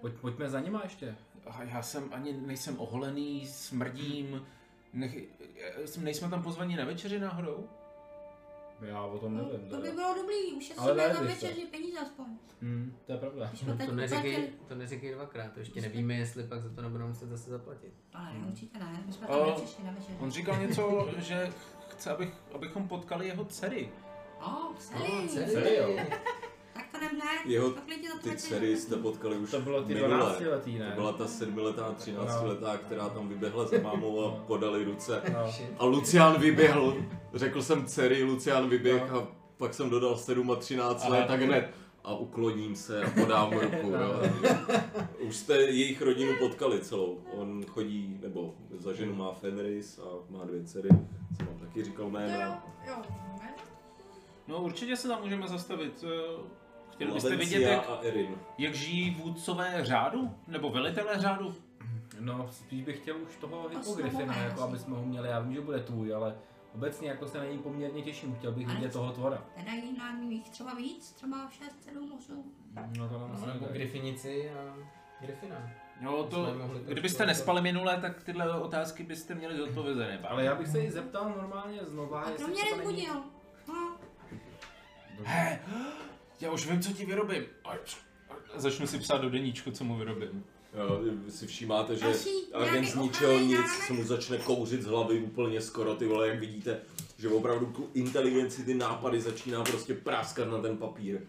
Pojď, 0.00 0.14
pojďme 0.14 0.50
za 0.50 0.60
nima 0.60 0.80
ještě. 0.84 1.16
A 1.46 1.62
já 1.62 1.82
jsem 1.82 2.08
ani 2.12 2.32
nejsem 2.32 2.80
oholený, 2.80 3.46
smrdím, 3.46 4.46
nech, 4.92 5.16
jsem- 5.84 6.04
nejsme 6.04 6.28
tam 6.30 6.42
pozvaní 6.42 6.76
na 6.76 6.84
večeři 6.84 7.18
náhodou? 7.18 7.68
Já 8.82 9.02
o 9.02 9.18
tom 9.18 9.36
nevím. 9.36 9.68
To 9.70 9.76
by 9.80 9.90
bylo 9.90 10.14
dobrý, 10.14 10.34
Ale 10.44 10.56
ušetříme 10.56 11.14
jste. 11.14 11.24
večeři 11.24 11.66
peníze 11.66 11.98
aspoň. 11.98 12.26
Hm, 12.62 12.96
to 13.06 13.12
je 13.12 13.18
pravda. 13.18 13.50
No 13.66 13.76
to 13.86 13.92
neříkej, 13.92 14.48
to 14.68 14.74
neříkej 14.74 15.12
dvakrát, 15.14 15.52
to 15.52 15.60
ještě 15.60 15.80
nevíme, 15.80 16.14
jestli 16.14 16.42
pak 16.44 16.62
za 16.62 16.68
to 16.74 16.82
nebudeme 16.82 17.08
muset 17.08 17.28
zase 17.28 17.50
zaplatit. 17.50 17.92
To 18.12 18.18
ne, 18.18 18.46
určitě 18.48 18.78
ne, 18.78 19.02
my 19.06 19.12
jsme 19.12 19.26
O, 19.26 19.38
tam 19.38 19.46
nepřišli 19.48 19.84
na 19.84 19.90
večeři. 19.92 20.16
On 20.20 20.30
říkal 20.30 20.56
něco, 20.60 21.08
že 21.18 21.52
chce, 21.88 22.10
abych, 22.10 22.34
abychom 22.54 22.88
potkali 22.88 23.26
jeho 23.26 23.44
dcery. 23.44 23.90
O, 24.40 24.50
No, 24.50 24.74
celý. 24.78 25.28
celý. 25.28 25.50
Celý, 25.52 25.76
jo. 25.76 25.96
Tak 27.00 27.10
to 27.10 27.16
To 27.16 27.16
Lucianem 27.16 27.18
ne, 27.46 27.52
jeho 27.52 27.70
to 27.70 27.80
klidně 27.80 28.08
ty 28.08 28.14
zaplatit. 28.14 28.40
dcery 28.40 28.76
jste 28.76 28.96
potkali 28.96 29.36
už 29.36 29.50
To 29.50 29.60
bylo 29.60 29.82
ty 29.82 29.94
minule. 29.94 30.16
12 30.16 30.40
letý, 30.40 30.78
ne? 30.78 30.86
To 30.90 30.94
byla 31.00 31.12
ta 31.12 31.26
sedmiletá, 31.26 31.92
třináctiletá, 31.92 32.76
která 32.76 33.08
tam 33.08 33.28
vyběhla 33.28 33.66
za 33.66 33.78
mámou 33.82 34.20
a 34.20 34.24
No. 34.30 34.44
podali 34.46 34.84
ruce. 34.84 35.22
No. 35.32 35.52
A 35.78 35.84
Lucián 35.84 36.40
vyběhl, 36.40 36.96
řekl 37.34 37.62
jsem 37.62 37.86
dcery, 37.86 38.22
Lucián 38.24 38.68
vyběh 38.68 39.12
a 39.12 39.28
pak 39.56 39.74
jsem 39.74 39.90
dodal 39.90 40.16
7 40.16 40.50
a 40.50 40.56
13 40.56 41.04
Ale- 41.04 41.18
let, 41.18 41.26
tak 41.26 41.40
hned. 41.42 41.70
A 42.04 42.14
ukloním 42.14 42.76
se 42.76 43.02
a 43.04 43.10
podám 43.10 43.52
ruku. 43.52 43.86
jo. 43.90 44.22
Už 45.18 45.36
jste 45.36 45.56
jejich 45.60 46.02
rodinu 46.02 46.32
potkali 46.38 46.80
celou. 46.80 47.18
On 47.32 47.64
chodí, 47.66 48.18
nebo 48.22 48.54
za 48.78 48.92
ženu 48.92 49.14
má 49.14 49.32
Fenris 49.32 49.98
a 49.98 50.04
má 50.30 50.44
dvě 50.44 50.64
dcery. 50.64 50.88
Jsem 51.36 51.46
vám 51.46 51.58
taky 51.58 51.84
říkal 51.84 51.96
To 51.96 52.02
jo, 52.02 52.10
jména. 52.10 52.64
jo, 52.88 52.94
ne? 53.42 53.54
No 54.48 54.62
určitě 54.62 54.96
se 54.96 55.08
tam 55.08 55.22
můžeme 55.22 55.48
zastavit. 55.48 56.04
Chtěli 56.98 57.12
byste 57.12 57.36
vidět, 57.36 57.60
jak, 57.60 57.88
a 57.88 57.98
Erin. 58.02 58.36
jak 58.58 58.74
žijí 58.74 59.10
vůdcové 59.14 59.84
řádu? 59.84 60.34
Nebo 60.46 60.70
velitelé 60.70 61.20
řádu? 61.20 61.54
No, 62.20 62.48
spíš 62.50 62.82
bych 62.84 62.96
chtěl 62.96 63.16
už 63.16 63.36
toho 63.36 63.68
hypogryfina, 63.68 64.36
jako 64.36 64.62
aby 64.62 64.78
jsme 64.78 64.96
ho 64.96 65.02
měli. 65.04 65.28
Já 65.28 65.40
vím, 65.40 65.54
že 65.54 65.60
bude 65.60 65.80
tvůj, 65.80 66.14
ale 66.14 66.36
obecně 66.74 67.08
jako 67.08 67.26
se 67.28 67.38
na 67.38 67.44
něj 67.44 67.58
poměrně 67.58 68.02
těším. 68.02 68.34
Chtěl 68.34 68.52
bych 68.52 68.66
Ale 68.66 68.74
vidět 68.76 68.92
toho 68.92 69.12
tvora. 69.12 69.44
Teda 69.56 69.72
jí 69.72 69.98
nám 69.98 70.22
jich 70.22 70.48
třeba 70.48 70.74
víc, 70.74 71.12
třeba 71.12 71.50
6, 71.50 71.82
7, 71.84 72.12
8. 72.18 72.52
No 72.98 73.08
to 73.08 73.18
nám 73.18 73.28
No, 73.28 73.34
asi 73.34 73.40
nebo 73.46 73.52
nebude. 73.52 73.72
Griffinici 73.72 74.50
a 74.50 74.74
Griffina. 75.20 75.70
Jo, 76.00 76.26
to, 76.30 76.46
to 76.46 76.68
kdybyste 76.86 77.16
udělat. 77.16 77.26
nespali 77.26 77.62
minule, 77.62 78.00
tak 78.00 78.22
tyhle 78.24 78.60
otázky 78.60 79.02
byste 79.02 79.34
měli 79.34 79.56
zodpovězené. 79.56 80.18
Ale 80.28 80.44
já 80.44 80.54
bych 80.54 80.68
se 80.68 80.80
jí 80.80 80.90
zeptal 80.90 81.28
normálně 81.36 81.80
znova, 81.84 82.20
A 82.20 82.24
to 82.24 82.30
jestli 82.30 82.46
mě 82.46 82.54
třeba 82.62 82.76
není... 82.76 82.92
nezbudil. 83.06 83.22
No, 83.68 83.96
He, 85.24 85.60
já 86.40 86.50
už 86.50 86.66
vím, 86.66 86.80
co 86.82 86.92
ti 86.92 87.04
vyrobím. 87.06 87.44
Začnu 88.54 88.86
si 88.86 88.98
psát 88.98 89.18
do 89.20 89.30
deníčku, 89.30 89.70
co 89.70 89.84
mu 89.84 89.96
vyrobím. 89.96 90.44
Jo, 90.74 91.00
vy 91.24 91.32
si 91.32 91.46
všímáte, 91.46 91.96
že 91.96 92.06
agent 92.54 92.72
nějaký 92.72 92.86
z 92.90 92.94
ničeho 92.94 93.38
nic 93.38 93.66
se 93.86 93.92
mu 93.92 94.04
začne 94.04 94.38
kouřit 94.38 94.82
z 94.82 94.86
hlavy 94.86 95.20
úplně 95.20 95.60
skoro, 95.60 95.94
ty 95.94 96.06
vole, 96.06 96.28
jak 96.28 96.40
vidíte, 96.40 96.80
že 97.18 97.28
opravdu 97.28 97.66
tu 97.66 97.90
inteligenci, 97.94 98.64
ty 98.64 98.74
nápady 98.74 99.20
začíná 99.20 99.64
prostě 99.64 99.94
práskat 99.94 100.48
na 100.48 100.58
ten 100.62 100.76
papír. 100.76 101.20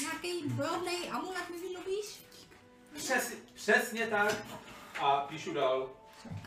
nějaký 0.00 0.48
brodnej 0.48 1.10
amulet 1.10 1.50
mi 1.50 1.68
vylobíš? 1.68 2.20
Přes, 2.94 3.34
přesně 3.54 4.06
tak. 4.06 4.46
A 5.00 5.20
píšu 5.20 5.54
dál. 5.54 5.90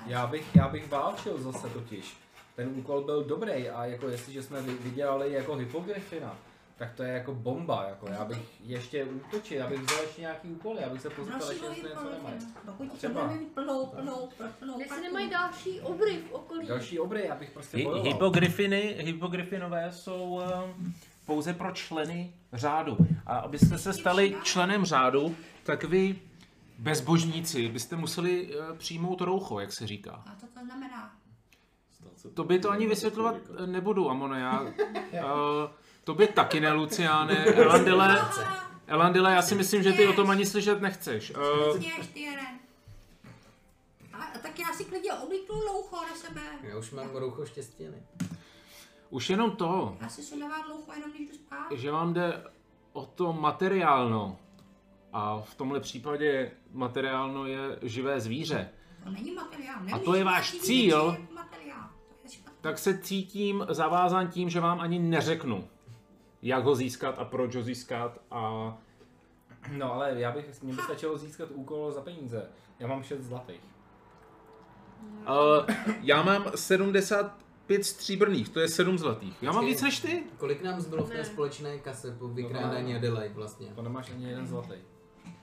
Já 0.05 0.27
bych, 0.27 0.55
já 0.55 0.67
bych 0.67 0.89
válčil 0.89 1.37
zase 1.41 1.69
totiž. 1.69 2.13
Ten 2.55 2.73
úkol 2.75 3.01
byl 3.03 3.23
dobrý 3.23 3.69
a 3.69 3.85
jako 3.85 4.09
jestliže 4.09 4.43
jsme 4.43 4.61
vy- 4.61 4.73
vydělali 4.73 5.31
jako 5.33 5.55
hypogryfina, 5.55 6.37
tak 6.77 6.93
to 6.93 7.03
je 7.03 7.13
jako 7.13 7.33
bomba, 7.33 7.85
jako 7.89 8.09
já 8.09 8.25
bych 8.25 8.61
ještě 8.61 9.03
útočil, 9.05 9.57
já 9.57 9.67
bych 9.67 9.79
vzal 9.79 10.01
ještě 10.01 10.21
nějaký 10.21 10.47
úkoly, 10.47 10.81
já 10.81 10.89
bych 10.89 11.01
se 11.01 11.09
pozeptal 11.09 11.51
jestli 11.51 11.69
něco 11.69 12.09
nemají. 12.11 12.37
Pokud 12.65 12.93
Třeba. 12.93 13.33
plnou, 13.53 13.85
plnou, 13.85 14.29
plnou 14.59 14.79
Jestli 14.79 15.01
nemají 15.01 15.29
další 15.29 15.81
obry 15.81 16.17
v 16.17 16.31
okolí. 16.31 16.67
Další 16.67 16.99
obry, 16.99 17.25
já 17.27 17.35
bych 17.35 17.51
prostě 17.51 17.77
bojoval. 17.83 18.03
hypogryfiny, 18.03 18.95
hypogryfinové 18.99 19.91
jsou 19.91 20.41
um, 20.75 20.93
pouze 21.25 21.53
pro 21.53 21.71
členy 21.71 22.33
řádu. 22.53 22.97
A 23.25 23.37
abyste 23.37 23.77
se 23.77 23.93
stali 23.93 24.35
členem 24.43 24.85
řádu, 24.85 25.35
tak 25.63 25.83
vy 25.83 26.19
bezbožníci 26.79 27.67
byste 27.67 27.95
museli 27.95 28.57
uh, 28.57 28.77
přijmout 28.77 29.21
roucho, 29.21 29.59
jak 29.59 29.73
se 29.73 29.87
říká. 29.87 30.23
A 30.25 30.35
co 30.35 30.47
to 30.47 30.65
znamená? 30.65 31.15
To 32.33 32.43
by 32.43 32.59
to 32.59 32.69
ani 32.69 32.87
vysvětlovat 32.87 33.35
eh, 33.57 33.67
nebudu, 33.67 34.09
Amone. 34.09 34.39
Já, 34.39 34.61
uh, 34.61 34.69
to 36.05 36.13
by 36.13 36.27
taky 36.27 36.59
ne, 36.59 36.71
Luciáne. 36.71 37.45
Elandile, 37.45 38.21
Elandile, 38.87 39.31
já 39.33 39.41
si 39.41 39.55
myslím, 39.55 39.83
že 39.83 39.93
ty 39.93 40.07
o 40.07 40.13
tom 40.13 40.29
ani 40.29 40.45
slyšet 40.45 40.81
nechceš. 40.81 41.33
Uh. 41.35 41.81
A, 44.13 44.37
tak 44.41 44.59
já 44.59 44.73
si 44.73 44.85
klidně 44.85 45.13
oblíknu 45.13 45.55
loucho 45.55 45.95
na 45.95 46.15
sebe. 46.15 46.41
Já 46.63 46.77
už 46.77 46.91
mám 46.91 47.09
roucho 47.13 47.45
štěstěny. 47.45 47.97
už 49.09 49.29
jenom 49.29 49.51
to, 49.51 49.97
Já 50.01 50.09
si 50.09 50.23
sundávám 50.23 50.69
loucho 50.69 50.93
jenom 50.93 51.11
když 51.11 51.29
jdu 51.29 51.35
spát. 51.35 51.67
že 51.71 51.91
vám 51.91 52.13
jde 52.13 52.43
o 52.93 53.05
to 53.05 53.33
materiálno. 53.33 54.37
A 55.13 55.41
v 55.41 55.55
tomhle 55.55 55.79
případě 55.79 56.51
materiálno 56.71 57.45
je 57.45 57.79
živé 57.81 58.21
zvíře. 58.21 58.69
To 59.03 59.09
není 59.09 59.31
materiál. 59.33 59.75
A 59.93 59.99
to 59.99 60.15
je 60.15 60.23
váš 60.23 60.51
cíl? 60.51 61.17
Materiál. 61.33 61.89
To 62.21 62.27
je 62.27 62.31
špatný. 62.33 62.57
Tak 62.61 62.77
se 62.77 62.97
cítím 62.97 63.65
zavázán 63.69 64.27
tím, 64.27 64.49
že 64.49 64.59
vám 64.59 64.79
ani 64.79 64.99
neřeknu, 64.99 65.67
jak 66.45 66.63
ho 66.63 66.75
získat 66.75 67.15
a 67.19 67.25
proč 67.25 67.55
ho 67.55 67.63
získat 67.63 68.19
a 68.31 68.77
No 69.71 69.93
ale 69.93 70.13
já 70.17 70.31
bych, 70.31 70.61
mě 70.63 70.73
by 70.73 70.81
stačilo 70.81 71.17
získat 71.17 71.49
úkol 71.51 71.91
za 71.91 72.01
peníze. 72.01 72.45
Já 72.79 72.87
mám 72.87 73.03
6 73.03 73.21
zlatých. 73.21 73.61
Uh, 75.03 75.75
já 76.01 76.23
mám 76.23 76.45
75 76.55 77.85
stříbrných, 77.85 78.49
to 78.49 78.59
je 78.59 78.67
7 78.67 78.97
zlatých. 78.97 79.43
Já 79.43 79.51
mám 79.51 79.65
víc 79.65 79.81
než 79.81 79.99
ty? 79.99 80.23
Kolik 80.37 80.63
nám 80.63 80.81
zbylo 80.81 81.03
v 81.03 81.09
té 81.09 81.25
společné 81.25 81.79
kase 81.79 82.11
po 82.11 82.27
vykrádání 82.27 82.95
Adelaide 82.95 83.33
vlastně? 83.35 83.67
To 83.75 83.81
nemáš 83.81 84.11
ani 84.11 84.25
jeden 84.29 84.47
zlatý. 84.47 84.75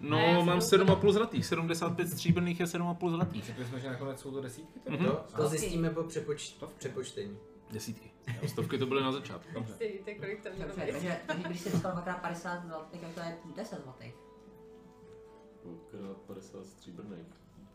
No, 0.01 0.17
Ne, 0.17 0.45
mám 0.45 0.59
to 0.59 0.65
7,5 0.67 1.13
zlatých. 1.13 1.47
75 1.47 2.09
stříbrných 2.09 2.61
je 2.61 2.67
7,5 2.67 3.11
zlatých. 3.11 3.45
Řekli 3.45 3.65
jsme, 3.65 3.81
že 3.81 3.89
nakonec 3.89 4.21
jsou 4.21 4.31
to 4.31 4.41
desítky? 4.41 4.81
tak? 4.81 5.01
Mhm. 5.01 5.07
To, 5.07 5.25
to 5.37 5.49
zjistíme 5.49 5.91
po 5.91 6.03
přepoč, 6.03 6.57
přepočtení. 6.79 7.39
Desítky. 7.73 8.11
Stovky 8.47 8.79
to 8.79 8.87
byly 8.87 9.03
na 9.03 9.13
začátku. 9.13 9.49
Dobře. 9.55 9.73
Si 9.75 9.89
víte, 9.93 10.15
kolik 10.15 10.43
to 10.43 10.49
mělo 10.55 10.69
Dobře, 10.69 10.87
být. 10.87 10.93
takže, 10.93 11.17
takže 11.27 11.43
když 11.49 11.61
jsi 11.61 11.71
dostal 11.73 11.93
dvakrát 11.93 12.17
50 12.23 12.67
zlatých, 12.67 13.01
tak 13.01 13.11
to 13.15 13.21
je 13.21 13.37
10 13.57 13.81
zlatých. 13.85 14.15
Dvakrát 15.65 16.17
50 16.17 16.67
stříbrných. 16.67 17.27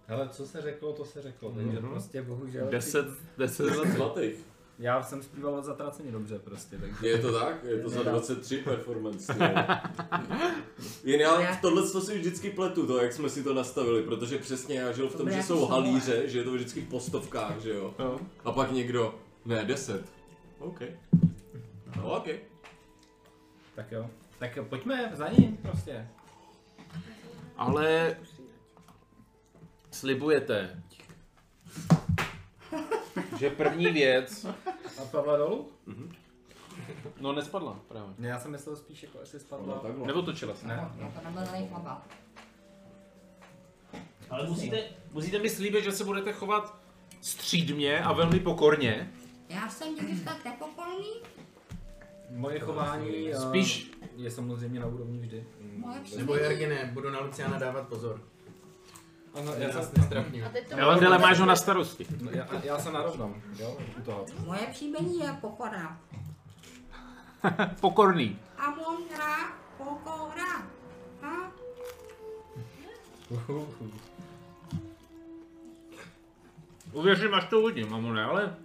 Hele, 0.08 0.30
co 0.30 0.46
se 0.48 0.62
řeklo, 0.62 0.94
to 0.94 1.06
se 1.06 1.22
řeklo, 1.22 1.52
takže 1.52 1.80
Mhm. 1.80 1.90
prostě 1.90 2.22
bohužel... 2.22 2.68
10, 2.70 3.06
10 3.38 3.64
Zlatých. 3.96 4.36
Já 4.80 5.04
jsem 5.04 5.24
zpíval 5.24 5.64
zatraceně 5.64 6.12
dobře 6.12 6.40
prostě, 6.40 6.78
takže... 6.78 7.08
Je 7.08 7.18
to 7.18 7.40
tak? 7.40 7.64
Je 7.64 7.80
to 7.82 7.90
za 7.90 8.00
Nedá. 8.00 8.12
23 8.12 8.58
performance. 8.58 9.34
Jen 11.04 11.20
já 11.22 11.54
v 11.54 11.62
tohle 11.62 11.92
to 11.92 12.02
si 12.02 12.18
vždycky 12.18 12.50
pletu, 12.50 12.88
to 12.88 12.98
jak 13.02 13.14
jsme 13.14 13.30
si 13.30 13.44
to 13.44 13.54
nastavili, 13.54 14.04
protože 14.04 14.38
přesně 14.38 14.80
já 14.80 14.92
žil 14.92 15.10
v 15.10 15.16
tom, 15.16 15.32
že 15.32 15.44
jsou 15.44 15.66
halíře, 15.66 16.30
že 16.30 16.38
je 16.40 16.44
to 16.44 16.52
vždycky 16.54 16.82
po 16.82 17.00
stovkách, 17.00 17.60
že 17.60 17.74
jo. 17.74 17.94
No. 18.00 18.20
A 18.46 18.52
pak 18.52 18.72
někdo, 18.72 19.16
ne, 19.48 19.66
10. 19.66 20.06
OK. 20.60 20.82
No, 21.96 22.12
OK. 22.18 22.28
Tak 23.76 23.92
jo. 23.92 24.10
Tak 24.40 24.58
pojďme 24.70 25.12
za 25.14 25.30
ním 25.30 25.58
prostě. 25.58 26.08
Ale 27.58 28.18
slibujete, 29.92 30.84
že 33.40 33.50
první 33.50 33.86
věc... 33.88 34.46
A 35.02 35.06
Pavla 35.12 35.38
dolů? 35.38 35.72
No 37.20 37.34
nespadla 37.34 37.80
právě. 37.88 38.14
Ne, 38.18 38.28
já 38.28 38.40
jsem 38.40 38.52
myslel 38.52 38.76
spíš 38.76 39.04
jako 39.04 39.20
jestli 39.20 39.40
spadla. 39.40 39.80
takhle. 39.80 40.08
Nebo 40.08 40.22
točila 40.22 40.56
se. 40.56 40.68
Ne, 40.68 40.90
No 41.00 41.12
to 41.16 41.30
nebyl 41.30 41.58
nich 41.60 41.70
chlapa. 41.70 42.02
Ale 44.30 44.48
musíte, 44.50 44.84
musíte 45.12 45.40
mi 45.40 45.50
slíbit, 45.50 45.84
že 45.84 45.92
se 45.92 46.04
budete 46.04 46.34
chovat 46.34 46.76
střídmě 47.22 48.00
a 48.04 48.14
velmi 48.14 48.40
pokorně. 48.40 49.12
Já 49.50 49.70
jsem 49.70 49.96
někdy 49.96 50.20
tak 50.20 50.46
nepokorný. 50.46 51.14
Moje 52.30 52.60
chování 52.60 53.32
eh, 53.34 53.40
Spíš 53.40 53.92
je 54.16 54.32
samozřejmě 54.32 54.80
na 54.80 54.86
úrovni 54.86 55.20
vždy. 55.20 55.48
Moje 55.78 55.96
Nebo 56.00 56.04
příjmení. 56.34 56.42
Jargine, 56.44 56.92
budu 56.94 57.10
na 57.10 57.20
Luciana 57.20 57.58
dávat 57.60 57.88
pozor. 57.88 58.22
Ano, 59.34 59.54
Já 59.54 59.68
já, 59.68 59.76
nás 59.76 59.90
jsem, 59.90 60.02
nestrapňuji. 60.02 60.44
A 60.44 60.50
teď 60.50 60.70
to 60.70 60.78
Elandele 60.78 61.18
máš 61.18 61.40
ho 61.40 61.46
na 61.46 61.56
starosti. 61.56 62.08
no, 62.22 62.32
já, 62.32 62.48
já 62.64 62.80
jsem 62.80 62.94
na 62.94 63.02
rovnom, 63.04 63.42
jo, 63.60 63.78
u 63.98 64.02
toho. 64.02 64.26
Moje 64.46 64.68
příjmení 64.72 65.20
je 65.20 65.38
pokora. 65.42 65.98
Pokorný. 67.82 68.40
Amon 68.58 68.98
Ra 69.18 69.58
Pokora. 69.78 70.68
Ha? 71.22 71.52
Uvěřím, 76.94 77.34
až 77.34 77.46
to 77.46 77.60
uvidím, 77.62 77.90
mamone, 77.90 78.24
ale 78.24 78.56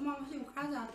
Mám 0.00 0.16
asi 0.22 0.36
ukázat. 0.38 0.88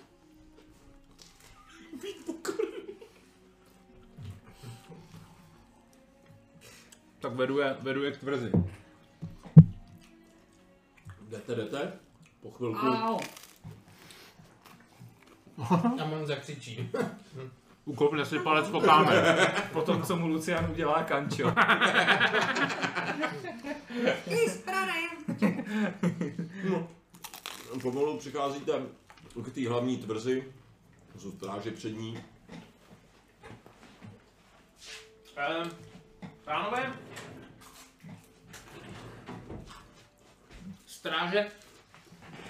tak 7.21 7.33
vedu 7.33 7.59
je, 7.59 7.77
vedu 7.81 8.03
je 8.03 8.11
k 8.11 8.17
tvrzi. 8.17 8.51
Jdete, 11.29 11.55
jdete? 11.55 11.91
Po 12.41 12.51
chvilku. 12.51 12.87
Au. 12.87 13.19
A 15.99 16.03
on 16.03 16.27
zakřičí. 16.27 16.91
Ukopne 17.85 18.25
si 18.25 18.39
palec 18.39 18.69
po 18.69 18.81
kámen. 18.81 19.25
Potom, 19.73 20.03
co 20.03 20.15
mu 20.15 20.27
Lucian 20.27 20.71
udělá 20.71 21.03
kančo. 21.03 21.51
Ty 24.29 24.49
sprade. 24.49 24.91
Pomalu 27.79 28.17
přicházíte 28.17 28.81
k 29.45 29.53
té 29.53 29.69
hlavní 29.69 29.97
tvrzi, 29.97 30.53
jsou 31.17 31.31
stráže 31.31 31.71
před 31.71 31.89
ní. 31.89 32.23
Ehm, 35.35 35.71
pánové? 36.43 36.93
Stráže, 40.85 41.51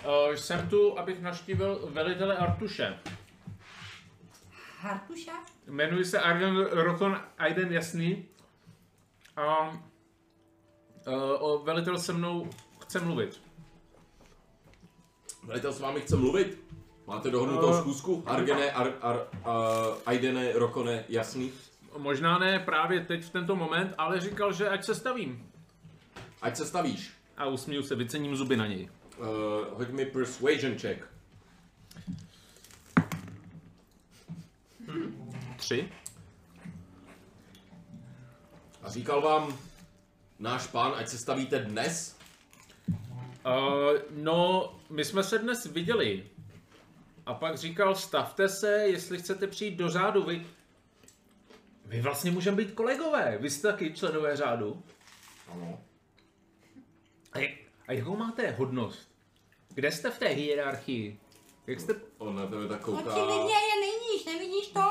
uh, 0.05 0.35
jsem 0.35 0.69
tu, 0.69 0.99
abych 0.99 1.21
naštívil 1.21 1.89
velitele 1.91 2.37
Artuše. 2.37 2.99
Hartuša? 4.79 5.31
Jmenuji 5.67 6.05
se 6.05 6.19
Arden 6.19 6.65
Rokon 6.65 7.21
Aiden 7.37 7.73
Jasný 7.73 8.25
a 9.35 9.69
uh, 9.69 9.77
o 11.39 11.63
velitel 11.63 11.99
se 11.99 12.13
mnou 12.13 12.49
chce 12.81 12.99
mluvit. 12.99 13.50
Velitel 15.43 15.73
s 15.73 15.79
vámi 15.79 16.01
chce 16.01 16.15
mluvit? 16.15 16.57
Máte 17.07 17.29
dohodnutou 17.29 17.69
Eh. 17.73 17.77
schůzku? 17.77 18.23
Argene, 18.25 18.71
ar, 18.71 18.93
ar, 19.01 19.15
uh, 19.15 19.97
Aidene, 20.05 20.51
Rokone, 20.53 21.05
jasný? 21.09 21.51
Možná 21.97 22.37
ne 22.39 22.59
právě 22.59 23.05
teď 23.05 23.23
v 23.23 23.29
tento 23.29 23.55
moment, 23.55 23.93
ale 23.97 24.19
říkal, 24.19 24.53
že 24.53 24.69
ať 24.69 24.83
se 24.85 24.95
stavím. 24.95 25.51
Ať 26.41 26.57
se 26.57 26.65
stavíš. 26.65 27.11
A 27.37 27.45
usmíju 27.45 27.83
se, 27.83 27.95
vycením 27.95 28.35
zuby 28.35 28.57
na 28.57 28.67
něj. 28.67 28.89
Uh, 29.17 29.25
hoď 29.77 29.89
mi 29.89 30.05
persuasion 30.05 30.77
check. 30.79 31.03
Tři. 35.57 35.89
A 38.83 38.89
říkal 38.89 39.21
vám 39.21 39.57
náš 40.39 40.67
pán, 40.67 40.93
ať 40.95 41.07
se 41.07 41.17
stavíte 41.17 41.59
dnes? 41.59 42.17
Uh, 43.45 43.99
no, 44.11 44.73
my 44.91 45.05
jsme 45.05 45.23
se 45.23 45.37
dnes 45.39 45.65
viděli. 45.65 46.29
A 47.25 47.33
pak 47.33 47.57
říkal, 47.57 47.95
stavte 47.95 48.49
se, 48.49 48.71
jestli 48.71 49.17
chcete 49.17 49.47
přijít 49.47 49.75
do 49.75 49.89
řádu. 49.89 50.23
Vy, 50.23 50.45
vy 51.85 52.01
vlastně 52.01 52.31
můžeme 52.31 52.57
být 52.57 52.71
kolegové. 52.71 53.37
Vy 53.41 53.49
jste 53.49 53.71
taky 53.71 53.93
členové 53.93 54.35
řádu. 54.35 54.83
Ano. 55.47 55.79
A, 57.33 57.39
jak, 57.39 57.51
a 57.87 57.93
jakou 57.93 58.17
máte 58.17 58.51
hodnost? 58.51 59.11
Kde 59.73 59.91
jste 59.91 60.11
v 60.11 60.19
té 60.19 60.27
hierarchii? 60.27 61.19
Jak 61.67 61.79
jste... 61.79 61.95
On 62.17 62.35
na 62.35 62.47
tebe 62.47 62.67
tak 62.67 62.81
kouká. 62.81 62.99
Očividně 62.99 63.53
je 63.53 63.81
nejníž, 63.81 64.25
nevidíš 64.25 64.67
to? 64.67 64.89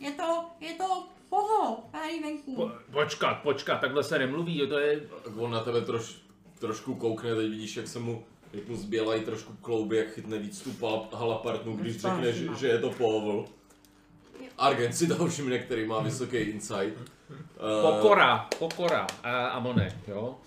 Je 0.00 0.10
to, 0.10 0.46
je 0.60 0.74
to 0.74 1.08
povo, 1.28 1.88
tady 1.92 2.20
venku. 2.20 2.56
Po, 2.56 2.70
počkat, 2.92 3.34
počkat, 3.34 3.80
takhle 3.80 4.04
se 4.04 4.18
nemluví, 4.18 4.58
jo, 4.58 4.66
to 4.66 4.78
je... 4.78 5.00
Tak 5.00 5.36
on 5.36 5.50
na 5.50 5.60
tebe 5.60 5.80
troš, 5.80 6.16
trošku 6.58 6.94
koukne, 6.94 7.34
teď 7.34 7.50
vidíš, 7.50 7.76
jak 7.76 7.88
se 7.88 7.98
mu, 7.98 8.26
jak 8.52 8.68
mu 8.68 8.76
zbělají 8.76 9.22
trošku 9.22 9.52
klouby, 9.52 9.96
jak 9.96 10.08
chytne 10.08 10.38
víc 10.38 10.60
tu 10.60 10.86
halapartnu, 11.12 11.76
když 11.76 12.00
řekne, 12.00 12.32
že, 12.32 12.48
že 12.58 12.68
je 12.68 12.78
to 12.78 12.90
povol. 12.90 13.46
Argent 14.58 14.96
si 14.96 15.06
toho 15.06 15.26
všimne, 15.28 15.58
který 15.58 15.86
má 15.86 16.00
vysoký 16.00 16.36
insight. 16.36 16.96
Uh, 17.30 17.90
Pokora, 17.90 18.48
pokora 18.58 19.06
a 19.22 19.46
Amone, 19.46 20.00
jo. 20.08 20.38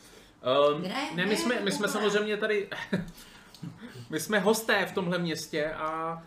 Um, 0.75 0.81
ne, 1.15 1.25
my 1.25 1.37
jsme, 1.37 1.59
my 1.61 1.71
jsme 1.71 1.87
samozřejmě 1.87 2.37
tady... 2.37 2.69
my 4.09 4.19
jsme 4.19 4.39
hosté 4.39 4.85
v 4.85 4.91
tomhle 4.91 5.17
městě 5.17 5.71
a... 5.71 6.21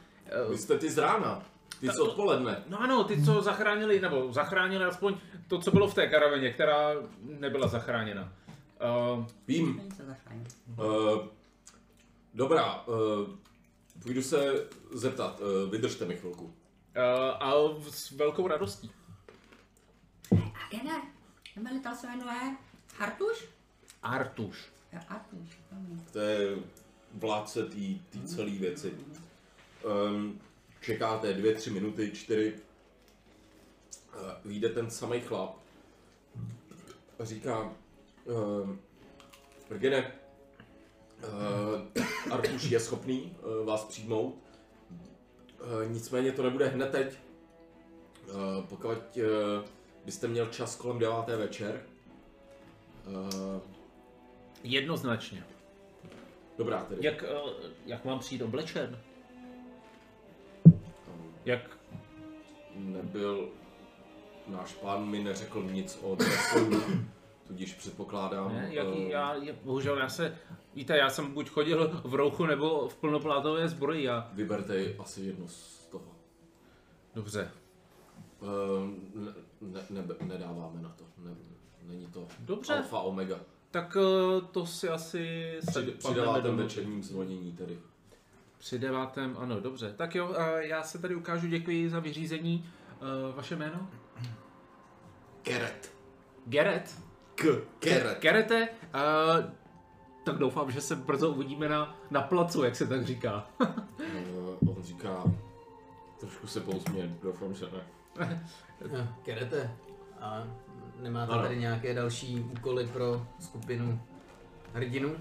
uh, 0.45 0.53
Vy 0.53 0.59
jste 0.59 0.79
ty 0.79 0.91
z 0.91 0.99
rána, 0.99 1.43
ty 1.81 1.89
z 1.89 1.99
odpoledne. 1.99 2.63
No 2.69 2.81
ano, 2.81 3.05
ty, 3.05 3.25
co 3.25 3.43
zachránili, 3.43 4.01
nebo 4.01 4.33
zachránili 4.33 4.85
aspoň 4.85 5.15
to, 5.49 5.59
co 5.59 5.71
bylo 5.71 5.89
v 5.89 5.95
té 5.95 6.07
karaveně, 6.07 6.53
která 6.53 6.91
nebyla 7.23 7.69
zachráněna. 7.69 8.33
Uh, 9.17 9.25
Vím, 9.49 9.81
uh, 10.79 11.27
dobrá, 12.39 12.87
uh, 12.87 12.97
půjdu 14.03 14.23
se 14.23 14.69
zeptat, 14.93 15.41
uh, 15.41 15.71
vydržte 15.71 16.05
mi 16.05 16.17
chvilku. 16.17 16.45
uh, 16.45 16.53
a 17.41 17.53
s 17.91 18.11
velkou 18.11 18.49
radostí. 18.49 18.91
Agene, 20.67 21.03
ten 21.55 21.65
velitel 21.65 21.95
se 21.95 22.07
jmenuje 22.07 22.57
Hartuš? 22.99 23.45
Artuš. 24.03 24.69
Jo, 24.93 25.01
Artuš. 25.09 25.59
dobrý. 25.73 26.01
To 26.13 26.19
je 26.19 26.57
vládce 27.15 27.65
té 27.65 28.19
celé 28.27 28.51
věci. 28.51 28.95
Um, 29.85 30.41
čekáte 30.81 31.33
dvě, 31.33 31.55
tři 31.55 31.71
minuty, 31.71 32.11
čtyři. 32.11 32.55
Uh, 34.15 34.21
vyjde 34.45 34.69
ten 34.69 34.91
samý 34.91 35.21
chlap 35.21 35.57
a 37.19 37.25
říká, 37.25 37.73
um, 38.25 38.81
Rgene, 39.71 40.18
uh, 41.23 42.33
Artuš 42.33 42.65
je 42.71 42.81
schopný 42.81 43.37
uh, 43.61 43.67
vás 43.67 43.85
přijmout, 43.85 44.35
uh, 45.61 45.93
nicméně 45.93 46.33
to 46.33 46.43
nebude 46.43 46.69
hned 46.69 46.91
teď. 46.91 47.19
Uh, 48.27 48.65
pokud 48.69 48.93
uh, 49.17 49.23
byste 50.05 50.29
měl 50.29 50.47
čas 50.47 50.77
kolem 50.77 50.99
deváté 50.99 51.37
večer, 51.37 51.83
uh, 53.07 53.61
Jednoznačně. 54.65 55.45
dobrá 56.59 56.85
tedy. 56.85 57.07
Jak, 57.07 57.23
uh, 57.45 57.51
jak 57.87 58.05
mám 58.05 58.19
přijít 58.19 58.43
oblečen? 58.43 58.99
Jak 61.45 61.79
nebyl, 62.75 63.49
náš 64.47 64.73
pán 64.75 65.07
mi 65.07 65.19
neřekl 65.25 65.63
nic 65.63 65.99
o 66.03 66.15
dresu, 66.15 66.71
tudíž 67.47 67.75
předpokládám, 67.75 68.53
Ne, 68.55 68.69
jaký, 68.71 69.09
já, 69.09 69.35
je, 69.35 69.53
bohužel 69.53 69.99
já 69.99 70.09
se, 70.09 70.39
víte, 70.79 70.97
já 70.97 71.11
jsem 71.11 71.33
buď 71.35 71.51
chodil 71.51 72.01
v 72.05 72.15
rouchu 72.15 72.47
nebo 72.47 72.89
v 72.89 72.97
plnoplátové 72.97 73.69
zbroji 73.69 74.09
a... 74.09 74.31
vyberte 74.33 74.95
asi 74.99 75.21
jedno 75.21 75.49
z 75.49 75.87
toho. 75.91 76.17
Dobře, 77.15 77.51
Eh, 78.43 78.91
ne, 79.61 79.81
ne, 79.91 80.03
ne, 80.03 80.27
nedáváme 80.27 80.83
na 80.83 80.89
to, 80.89 81.05
ne, 81.19 81.31
není 81.83 82.07
to 82.07 82.29
Dobře. 82.39 82.75
alfa 82.75 83.01
omega. 83.01 83.37
tak 83.71 83.97
uh, 83.97 84.43
to 84.43 84.67
si 84.67 84.89
asi 84.89 85.53
Při, 85.67 85.83
při 85.83 86.15
devátém 86.15 86.57
večerním 86.57 87.03
zvonění 87.03 87.53
tedy. 87.53 87.79
Při 88.59 88.79
devátém, 88.79 89.37
ano, 89.39 89.61
dobře. 89.61 89.95
Tak 89.97 90.15
jo, 90.15 90.29
uh, 90.29 90.37
já 90.59 90.83
se 90.83 90.99
tady 90.99 91.15
ukážu, 91.15 91.47
děkuji 91.47 91.91
za 91.91 92.01
vyřízení. 92.01 92.71
Uh, 93.01 93.37
vaše 93.37 93.57
jméno? 93.57 93.91
Keret. 95.43 95.95
Gerrit. 96.47 97.03
K. 97.35 97.45
Keret. 97.79 98.21
Gerete, 98.21 98.69
uh, 98.95 99.45
tak 100.29 100.39
doufám, 100.39 100.71
že 100.71 100.81
se 100.81 100.97
brzo 100.97 101.31
uvidíme 101.31 101.69
na, 101.69 101.97
na 102.11 102.23
placu, 102.23 102.65
jak 102.65 102.77
se 102.77 102.87
tak 102.87 103.07
říká. 103.07 103.47
Eh, 103.61 103.67
on 104.77 104.83
říká, 104.83 105.25
trošku 106.21 106.47
se 106.47 106.61
pousměje, 106.61 107.17
doufám, 107.23 107.55
že 107.55 107.67
ne. 108.19 108.47
Kerete, 109.23 109.77
a 110.21 110.45
nemáte 111.01 111.33
Ano. 111.33 111.43
tady 111.43 111.59
nějaké 111.59 111.95
další 111.95 112.41
úkoly 112.41 112.87
pro 112.87 113.27
skupinu 113.41 114.01
hrdinů? 114.73 115.17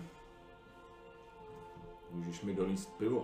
Můžeš 2.12 2.42
mi 2.42 2.56
dolíst 2.56 2.98
pivo. 2.98 3.24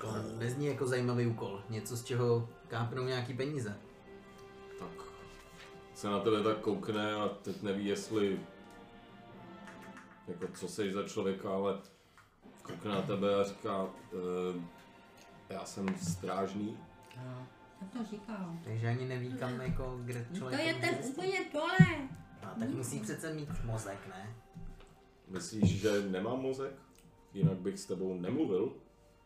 To 0.00 0.14
nezní 0.38 0.66
jako 0.66 0.86
zajímavý 0.86 1.26
úkol. 1.26 1.60
Něco, 1.68 1.96
z 1.96 2.04
čeho 2.04 2.48
kápnou 2.68 3.02
nějaký 3.04 3.34
peníze. 3.34 3.76
Tak 4.78 4.88
se 5.94 6.08
na 6.08 6.20
tebe 6.20 6.42
tak 6.42 6.58
koukne 6.58 7.14
a 7.14 7.28
teď 7.28 7.62
neví, 7.62 7.86
jestli 7.86 8.40
jako 10.28 10.48
co 10.54 10.68
jsi 10.68 10.92
za 10.92 11.02
člověka, 11.08 11.50
ale 11.54 11.78
koukne 12.62 12.90
na 12.90 13.02
tebe 13.02 13.40
a 13.40 13.44
říká, 13.44 13.86
e, 15.48 15.54
já 15.54 15.64
jsem 15.64 15.98
strážný. 15.98 16.78
Jo, 17.16 17.46
to 17.80 17.98
to 17.98 18.04
říkal. 18.04 18.56
Takže 18.64 18.88
ani 18.88 19.04
neví 19.04 19.32
kam 19.32 19.60
jako, 19.60 19.98
kde 20.04 20.24
To 20.24 20.36
člověk... 20.36 20.66
je 20.66 20.74
ten 20.74 20.94
úplně 21.04 21.38
dole. 21.52 22.08
A 22.42 22.54
tak 22.58 22.68
musí 22.68 23.00
přece 23.00 23.34
mít 23.34 23.64
mozek, 23.64 23.98
ne? 24.08 24.34
Myslíš, 25.28 25.80
že 25.80 26.02
nemám 26.02 26.40
mozek? 26.40 26.72
Jinak 27.34 27.58
bych 27.58 27.78
s 27.78 27.86
tebou 27.86 28.14
nemluvil. 28.14 28.72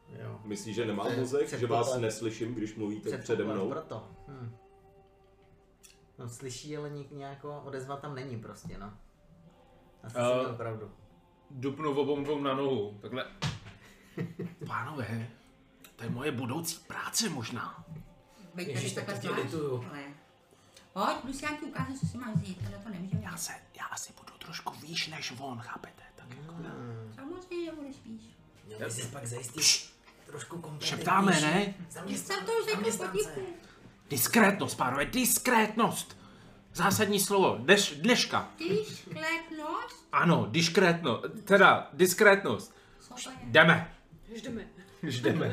Jo. 0.09 0.40
Myslíš, 0.44 0.76
že 0.76 0.86
nemám 0.86 1.07
To 1.07 1.12
je 1.12 1.18
mozek? 1.18 1.48
Že 1.48 1.66
vás 1.66 1.96
neslyším, 1.98 2.55
když 2.55 2.74
mluvíte 2.74 3.18
přede 3.18 3.44
mnou? 3.44 3.68
Proto. 3.68 4.09
Hm. 4.28 4.57
No 6.18 6.28
slyší, 6.28 6.76
ale 6.76 6.90
nik 6.90 7.11
nějako 7.11 7.62
odezva 7.64 7.96
tam 7.96 8.14
není 8.14 8.38
prostě, 8.38 8.78
no. 8.78 8.92
Asi 10.05 10.16
Eh, 10.16 10.30
uh, 10.30 10.38
měl 10.42 10.55
pravdu. 10.55 10.90
Dupnu 11.50 11.90
obou 12.00 12.24
dvou 12.24 12.40
na 12.40 12.55
nohu, 12.55 12.98
takhle. 13.03 13.26
Pánové, 14.66 15.28
to 15.96 16.05
je 16.05 16.11
moje 16.11 16.32
budoucí 16.32 16.78
práce 16.86 17.28
možná. 17.28 17.84
Ježiš, 18.57 18.92
tady 18.92 19.07
tak 19.07 19.18
tě 19.18 19.30
lituju. 19.30 19.86
ale- 19.90 20.03
Pojď, 20.92 21.24
jdu 21.24 21.32
si 21.32 21.44
já 21.44 21.50
ti 21.50 21.64
ukážu, 21.64 21.98
co 21.98 22.07
si 22.07 22.18
máš 22.18 22.34
vzít, 22.34 22.59
ale 22.66 22.78
to 22.78 22.88
nemůžeme. 22.88 23.22
Já 23.24 23.36
se, 23.36 23.53
já 23.78 23.84
asi 23.84 24.12
budu 24.20 24.38
trošku 24.38 24.72
výš 24.80 25.09
než 25.09 25.32
on, 25.38 25.59
chápete? 25.59 26.03
Tak 26.16 26.26
jako... 26.40 26.55
Samozřejmě, 27.14 27.64
že 27.64 27.72
budeš 27.72 27.96
víš. 28.05 28.22
Měl 28.66 28.78
by 28.78 28.90
si 28.90 29.03
pak 29.09 29.26
zajistit 29.26 29.92
trošku 30.26 30.55
kompetentnější 30.61 30.96
Šeptáme, 30.96 31.40
ne? 31.40 31.74
Já 31.78 31.90
Zaměstnan- 31.90 32.36
jsem 32.36 32.46
to 32.46 32.53
už 32.53 32.64
řekl 32.64 32.90
zaměstnance. 32.90 33.40
Diskrétnost, 34.11 34.76
pánové, 34.76 35.05
diskrétnost! 35.07 36.21
Zásadní 36.74 37.20
slovo, 37.20 37.56
dneš, 37.58 37.94
dneška. 38.00 38.50
Šklepnost? 38.94 40.08
Ano, 40.12 40.46
diskrétnost, 40.50 41.24
teda 41.44 41.90
diskrétnost. 41.92 42.74
Jdeme. 43.44 43.94
Jdeme. 44.28 44.68
Jdeme. 45.02 45.50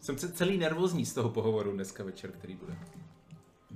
Jsem 0.00 0.16
ce- 0.16 0.32
celý 0.32 0.58
nervózní 0.58 1.06
z 1.06 1.14
toho 1.14 1.30
pohovoru 1.30 1.72
dneska 1.72 2.04
večer, 2.04 2.32
který 2.32 2.54
bude. 2.54 2.78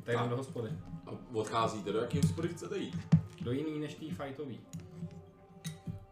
Tak 0.04 0.14
jdem 0.14 0.28
do 0.28 0.36
hospody. 0.36 0.70
A 1.06 1.10
odcházíte, 1.32 1.92
do 1.92 1.98
jakého 1.98 2.22
hospody 2.22 2.48
chcete 2.48 2.78
jít? 2.78 2.96
Do 3.40 3.52
jiný 3.52 3.78
než 3.78 3.94
tý 3.94 4.10
fightový. 4.10 4.60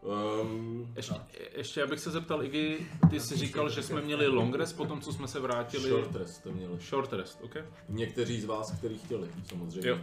Um, 0.01 0.93
Ještě, 0.95 1.13
ještě 1.55 1.83
abych 1.83 1.99
se 1.99 2.11
zeptal, 2.11 2.43
Iggy, 2.43 2.77
ty 3.09 3.19
jsi 3.19 3.35
říkal, 3.35 3.69
že 3.69 3.83
jsme 3.83 4.01
měli 4.01 4.27
long 4.27 4.55
rest 4.55 4.73
po 4.73 4.85
tom, 4.85 5.01
co 5.01 5.13
jsme 5.13 5.27
se 5.27 5.39
vrátili. 5.39 5.89
short 5.89 6.15
rest 6.15 6.35
jste 6.35 6.49
měli. 6.51 6.79
Short 6.79 7.13
rest, 7.13 7.39
ok? 7.41 7.55
Někteří 7.89 8.41
z 8.41 8.45
vás, 8.45 8.71
kteří 8.71 8.97
chtěli, 8.97 9.27
samozřejmě. 9.49 9.89
Jo. 9.89 9.99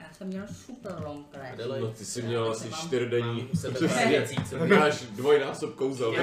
Já 0.00 0.12
jsem 0.12 0.26
měl 0.26 0.44
super 0.66 0.92
long 1.06 1.26
rest. 1.34 1.70
No, 1.80 1.88
ty 1.90 2.04
jsi 2.04 2.22
měl 2.22 2.50
asi 2.50 2.70
čtyřdenní. 2.72 3.48
Máš 4.78 5.02
dvojnásob 5.02 5.74
kouzel. 5.74 6.14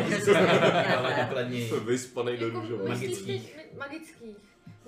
ale. 0.97 1.29
Vyspanej 1.85 2.37
do 2.37 2.49
růžové. 2.49 2.89
myslíš 2.89 3.09
Magických. 3.09 3.57
magických. 3.77 4.37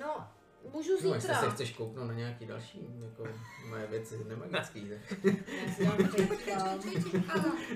No, 0.01 0.27
můžu 0.73 0.91
No, 1.07 1.13
jestli 1.13 1.29
se 1.29 1.35
zítra. 1.35 1.49
chceš 1.51 1.71
kouknout 1.71 2.07
na 2.07 2.13
nějaký 2.13 2.45
další, 2.45 2.79
jako 3.05 3.23
moje 3.69 3.87
věci 3.87 4.19
nemagický, 4.27 4.89
tak. 4.89 5.17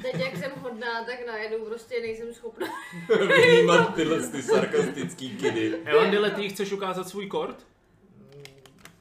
Teď 0.01 0.15
jak 0.15 0.37
jsem 0.37 0.51
hodná, 0.61 1.03
tak 1.05 1.25
najednou 1.27 1.65
prostě 1.65 2.01
nejsem 2.01 2.33
schopná. 2.33 2.67
Vnímat 3.47 3.95
tyhle 3.95 4.27
ty 4.27 4.41
sarkastický 4.43 5.37
kidy. 5.37 5.81
Elandile, 5.85 6.31
ty 6.31 6.49
chceš 6.49 6.71
ukázat 6.71 7.09
svůj 7.09 7.27
kort? 7.27 7.67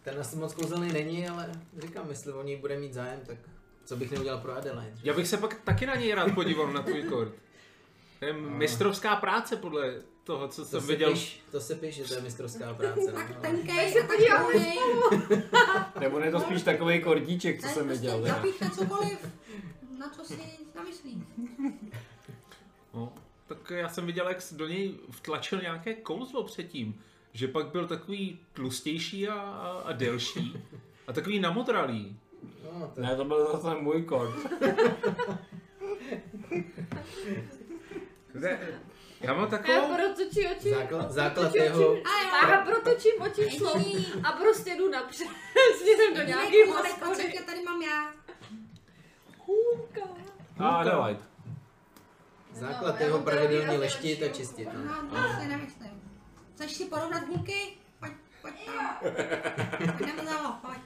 Ten 0.03 0.21
asi 0.21 0.37
moc 0.37 0.55
kouzelný 0.55 0.93
není, 0.93 1.29
ale 1.29 1.51
říkám, 1.79 2.09
jestli 2.09 2.33
o 2.33 2.43
něj 2.43 2.57
bude 2.57 2.79
mít 2.79 2.93
zájem, 2.93 3.21
tak 3.27 3.37
co 3.85 3.97
bych 3.97 4.11
neudělal 4.11 4.41
pro 4.41 4.53
Adelaide. 4.57 4.97
Já 5.03 5.15
bych 5.15 5.29
se 5.29 5.37
pak 5.37 5.61
taky 5.65 5.87
na 5.87 5.95
něj 5.95 6.15
rád 6.15 6.35
podíval, 6.35 6.73
na 6.73 6.83
tvůj 6.83 7.03
kort. 7.03 7.33
To 8.19 8.25
je 8.25 8.33
mistrovská 8.33 9.17
práce 9.17 9.57
podle 9.57 9.95
toho, 10.25 10.49
co 10.49 10.63
To 10.63 10.69
jsem 10.69 10.81
se, 10.81 10.87
viděl. 10.87 11.13
píš, 11.13 11.41
to 11.51 11.61
se 11.61 11.75
píš, 11.75 11.95
že 11.95 12.05
to 12.05 12.15
je 12.15 12.21
mistrovská 12.21 12.75
práce. 12.79 13.01
No, 13.07 13.13
Tak 13.13 13.31
ale- 13.31 13.41
tenkej 13.41 14.01
a 14.01 14.07
takovej. 14.07 14.79
Nebo 16.01 16.19
je 16.19 16.31
to 16.31 16.41
spíš 16.47 16.63
takový 16.63 17.03
kordíček, 17.03 17.61
co 17.61 17.67
jsem 17.69 17.87
prostě 17.87 18.01
viděl. 18.07 18.23
teda. 18.23 18.35
Zapíšte 18.35 18.71
cokoliv, 18.71 19.27
na 19.99 20.09
co 20.11 20.25
si 20.25 20.39
zamyslí. 20.75 21.27
No, 22.95 23.13
tak 23.47 23.71
já 23.71 23.89
jsem 23.89 24.07
viděl, 24.07 24.29
jak 24.29 24.43
jsi 24.43 24.55
do 24.55 24.69
něj 24.69 24.95
vtlačil 25.11 25.61
nějaké 25.61 25.95
kouzlo 25.95 26.45
předtím. 26.45 27.01
Že 27.33 27.49
pak 27.49 27.67
byl 27.67 27.87
takový 27.89 28.39
tlustější 28.53 29.29
a, 29.29 29.35
a, 29.35 29.69
a 29.85 29.93
delší. 29.93 30.57
A 31.07 31.13
takový 31.13 31.41
namodralý. 31.41 32.17
No, 32.65 32.93
to, 32.95 33.01
Ne, 33.01 33.17
to 33.17 33.25
byl 33.25 33.49
zase 33.53 33.75
můj 33.81 34.03
kord. 34.03 34.35
Já 39.25 39.35
mám 39.35 39.45
Já 39.53 39.59
takovou... 39.59 39.95
protočí 39.97 40.47
oči. 40.47 40.71
základ, 40.71 41.13
základ 41.13 41.53
protočí 41.53 41.65
jeho, 41.65 41.93
oči. 41.93 42.03
A 42.43 42.49
já 42.51 42.65
protočím 42.65 43.13
oči 43.21 43.41
Jediný, 43.41 44.07
a 44.25 44.33
prostě 44.33 44.75
jdu 44.79 44.91
napřed. 44.91 45.27
Směrem 45.79 46.15
do 46.17 46.23
nějaký 46.23 46.57
hospody. 46.71 47.13
oček, 47.13 47.47
tady 47.47 47.63
mám 47.63 47.83
já. 47.83 48.13
A 50.59 50.69
Adelaide. 50.69 51.21
základ 52.53 53.01
já 53.01 53.07
jeho 53.07 53.21
pravidelně 53.21 53.79
leštit 53.79 54.23
a 54.23 54.25
lepší 54.25 54.41
čistit. 54.43 54.69
No. 54.75 54.81
No, 54.85 55.23
to 55.23 55.41
si 55.41 55.49
nemyslím. 55.49 56.03
Chceš 56.55 56.73
si 56.73 56.85
porovnat 56.85 57.23
hulky? 57.29 57.77
Pojď, 58.01 58.13
pojď 58.43 58.55
tam. 58.67 58.97
Jdeme 60.07 60.25
za 60.25 60.33
ho, 60.39 60.55
pojď. 60.63 60.79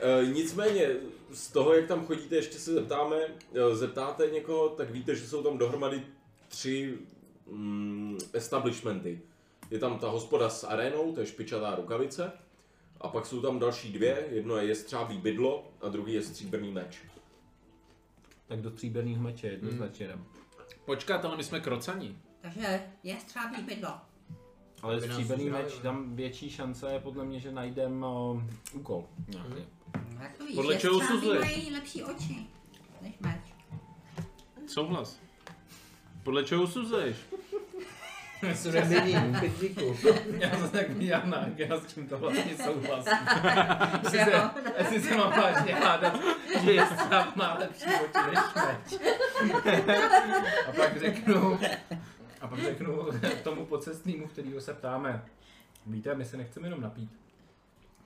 E, 0.00 0.26
nicméně, 0.26 0.88
z 1.30 1.48
toho, 1.52 1.74
jak 1.74 1.86
tam 1.86 2.06
chodíte, 2.06 2.36
ještě 2.36 2.58
se 2.58 2.72
zeptáme, 2.72 3.16
e, 3.54 3.74
zeptáte 3.76 4.26
někoho, 4.26 4.68
tak 4.68 4.90
víte, 4.90 5.14
že 5.14 5.28
jsou 5.28 5.42
tam 5.42 5.58
dohromady 5.58 6.02
tři 6.48 6.98
mm, 7.50 8.18
establishmenty. 8.32 9.20
Je 9.70 9.78
tam 9.78 9.98
ta 9.98 10.08
hospoda 10.08 10.50
s 10.50 10.64
arénou, 10.64 11.12
to 11.14 11.20
je 11.20 11.26
špičatá 11.26 11.74
rukavice. 11.74 12.32
A 13.00 13.08
pak 13.08 13.26
jsou 13.26 13.42
tam 13.42 13.58
další 13.58 13.92
dvě, 13.92 14.26
jedno 14.30 14.56
je 14.56 14.64
jestřábí 14.68 15.18
bydlo 15.18 15.70
a 15.80 15.88
druhý 15.88 16.12
je 16.12 16.22
stříbrný 16.22 16.72
meč. 16.72 16.98
Tak 18.46 18.60
do 18.62 18.70
stříbrných 18.70 19.18
meče 19.18 19.46
jednoznačně 19.46 20.06
jdem. 20.06 20.24
Počkat, 20.84 21.24
ale 21.24 21.36
my 21.36 21.44
jsme 21.44 21.60
krocani. 21.60 22.16
Takže 22.40 22.82
je 23.02 23.16
střábí 23.20 23.62
bydlo. 23.62 23.90
Ale 24.82 24.96
Aby 24.96 25.08
nás 25.08 25.16
stříbrný 25.16 25.50
meč, 25.50 25.74
ne? 25.76 25.82
tam 25.82 26.16
větší 26.16 26.50
šance 26.50 26.92
je 26.92 27.00
podle 27.00 27.24
mě, 27.24 27.40
že 27.40 27.52
najdem 27.52 28.02
uh, 28.02 28.42
úkol. 28.72 29.04
Nějaký. 29.28 29.66
No, 30.14 30.22
Jak 30.22 30.38
to 30.38 30.46
víš, 30.46 30.54
Podle 30.54 30.76
čeho 30.78 30.94
střábí 31.00 31.16
usuzuješ? 31.18 31.40
mají 31.44 31.72
lepší 31.72 32.02
oči 32.04 32.46
než 33.02 33.14
meč. 33.20 33.40
Souhlas. 34.66 35.20
Podle 36.28 36.44
čeho 36.44 36.62
usuzuješ? 36.62 37.16
Surendení, 38.54 39.14
pytlíku. 39.40 39.96
Já 40.38 40.50
jsem 40.50 40.70
tak 40.70 40.86
Jana, 40.98 41.46
já 41.56 41.80
s 41.80 41.94
tím 41.94 42.08
to 42.08 42.18
vlastně 42.18 42.56
souhlasím. 42.56 43.12
Jestli 44.02 44.18
se, 44.24 44.30
Jo. 44.30 44.50
jestli 44.78 45.00
se 45.00 45.16
mám 45.16 45.30
vážně 45.30 45.74
hádat, 45.74 46.20
že 46.64 46.72
je 46.72 46.86
stav 46.86 47.36
má 47.36 47.54
lepší 47.58 47.84
oči 47.84 48.30
než 48.30 48.38
meč. 48.56 49.00
A 50.68 50.72
pak 50.76 51.00
řeknu, 51.00 51.60
a 52.40 52.46
pak 52.46 52.62
řeknu 52.62 53.08
tomu 53.44 53.66
pocestnému, 53.66 54.26
kterýho 54.26 54.60
se 54.60 54.74
ptáme. 54.74 55.24
Víte, 55.86 56.14
my 56.14 56.24
se 56.24 56.36
nechceme 56.36 56.66
jenom 56.66 56.80
napít. 56.80 57.10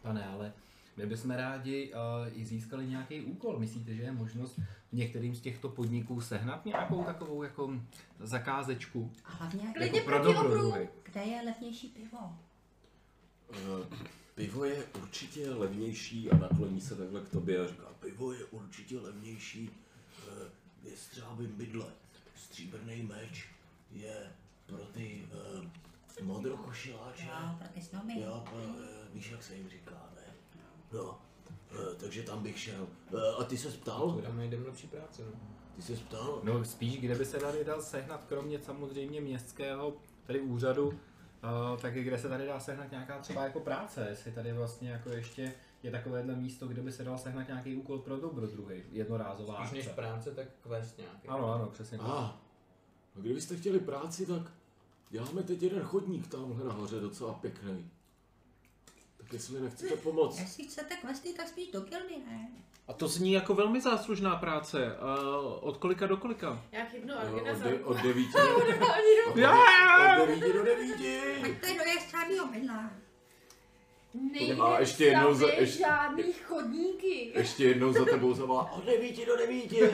Pane, 0.02 0.26
ale 0.34 0.52
my 0.96 1.06
bychom 1.06 1.30
rádi 1.30 1.92
uh, 1.94 2.40
i 2.40 2.44
získali 2.44 2.86
nějaký 2.86 3.20
úkol. 3.20 3.58
Myslíte, 3.58 3.94
že 3.94 4.02
je 4.02 4.12
možnost 4.12 4.60
v 4.92 4.92
některým 4.92 5.34
z 5.34 5.40
těchto 5.40 5.68
podniků 5.68 6.20
sehnat 6.20 6.64
nějakou 6.64 7.04
takovou 7.04 7.42
jako 7.42 7.80
zakázečku? 8.20 9.12
A 9.24 9.30
hlavně, 9.30 9.74
jako 9.80 10.00
pro 10.00 10.18
dobrodruhy? 10.24 10.88
kde 11.02 11.20
je 11.20 11.42
levnější 11.42 11.88
pivo? 11.88 12.38
E, 13.52 13.56
pivo 14.34 14.64
je 14.64 14.84
určitě 15.02 15.50
levnější 15.50 16.30
a 16.30 16.36
nakloní 16.36 16.80
se 16.80 16.96
takhle 16.96 17.20
k 17.20 17.28
tobě 17.28 17.60
a 17.60 17.68
říká, 17.68 17.86
pivo 18.00 18.32
je 18.32 18.44
určitě 18.44 18.98
levnější 18.98 19.70
e, 20.28 20.88
jestřábím 20.90 21.52
bydle. 21.56 21.86
Stříbrný 22.36 23.02
meč 23.02 23.48
je 23.92 24.32
pro 24.66 24.78
ty 24.78 25.22
e, 26.20 26.22
modrokošiláče. 26.22 27.24
Jo, 27.24 27.56
pro 27.58 27.68
ty 27.68 27.82
snoby. 27.82 28.20
Jo, 28.20 28.44
pro, 28.50 28.58
e, 28.58 29.14
víš, 29.14 29.30
jak 29.30 29.42
se 29.42 29.56
jim 29.56 29.68
říká? 29.68 30.11
No, 30.92 31.18
e, 31.72 31.94
takže 31.94 32.22
tam 32.22 32.42
bych 32.42 32.58
šel. 32.58 32.86
E, 33.14 33.34
a 33.38 33.44
ty 33.44 33.58
se 33.58 33.68
ptal? 33.68 34.20
Tam 34.22 34.36
najdeme 34.36 34.66
lepší 34.66 34.86
práci. 34.86 35.22
No. 35.22 35.52
Ty 35.76 35.82
se 35.82 35.92
ptal? 35.92 36.40
No 36.42 36.64
spíš, 36.64 37.00
kde 37.00 37.14
by 37.14 37.24
se 37.24 37.38
tady 37.38 37.64
dal 37.64 37.82
sehnat, 37.82 38.24
kromě 38.24 38.58
samozřejmě 38.58 39.20
městského 39.20 39.92
tady 40.26 40.40
úřadu, 40.40 40.88
uh, 40.88 40.94
tak 41.80 41.94
kde 41.94 42.18
se 42.18 42.28
tady 42.28 42.46
dá 42.46 42.60
sehnat 42.60 42.90
nějaká 42.90 43.18
třeba 43.18 43.44
jako 43.44 43.60
práce, 43.60 44.06
jestli 44.10 44.32
tady 44.32 44.52
vlastně 44.52 44.90
jako 44.90 45.10
ještě 45.10 45.54
je 45.82 45.90
takovéhle 45.90 46.36
místo, 46.36 46.68
kde 46.68 46.82
by 46.82 46.92
se 46.92 47.04
dal 47.04 47.18
sehnat 47.18 47.48
nějaký 47.48 47.76
úkol 47.76 47.98
pro 47.98 48.16
dobrodruhy, 48.16 48.84
jednorázová 48.92 49.66
Spíš 49.66 49.86
než 49.86 49.94
práce, 49.94 50.30
tak 50.30 50.46
quest 50.62 50.98
nějaký. 50.98 51.28
Ano, 51.28 51.54
ano, 51.54 51.66
přesně. 51.66 51.98
A, 51.98 52.02
a 52.02 52.40
kdybyste 53.14 53.56
chtěli 53.56 53.80
práci, 53.80 54.26
tak 54.26 54.42
děláme 55.10 55.42
teď 55.42 55.62
jeden 55.62 55.82
chodník 55.82 56.26
tamhle 56.26 56.64
nahoře, 56.64 57.00
docela 57.00 57.34
pěkný. 57.34 57.90
Tak 59.32 59.40
jestli 59.40 59.60
nechcete 59.60 59.96
pomoct. 59.96 60.38
Jestli 60.40 60.64
chcete 60.64 60.96
questy, 60.96 61.32
tak 61.32 61.48
spíš 61.48 61.70
do 61.70 61.80
gildy, 61.80 62.14
ne? 62.30 62.48
A 62.88 62.92
to 62.92 63.08
zní 63.08 63.32
jako 63.32 63.54
velmi 63.54 63.80
záslužná 63.80 64.36
práce. 64.36 64.96
A 64.96 65.16
od 65.60 65.76
kolika 65.76 66.06
do 66.06 66.16
kolika? 66.16 66.62
Já 66.72 66.84
chytnu 66.84 67.14
No, 67.14 67.42
od, 67.52 67.58
de, 67.58 67.78
od 67.84 67.96
devíti. 67.96 68.32
od, 69.30 69.36
Já! 69.36 69.52
od 70.22 70.26
devíti 70.26 70.52
do 70.52 70.64
devíti. 70.64 71.20
Pojďte 71.40 71.66
do 71.66 71.84
jestřábího 71.94 72.46
bydla. 72.46 72.90
Nejde 74.32 74.56
ještě 74.78 75.04
jednou 75.04 75.34
za- 75.34 75.48
ještě- 75.52 75.78
žádný 75.78 76.32
chodníky. 76.32 77.32
Ještě 77.34 77.64
jednou 77.64 77.92
za 77.92 78.04
tebou 78.04 78.34
zavolá 78.34 78.72
od 78.72 78.84
devíti 78.84 79.26
do 79.26 79.36
devíti. 79.36 79.80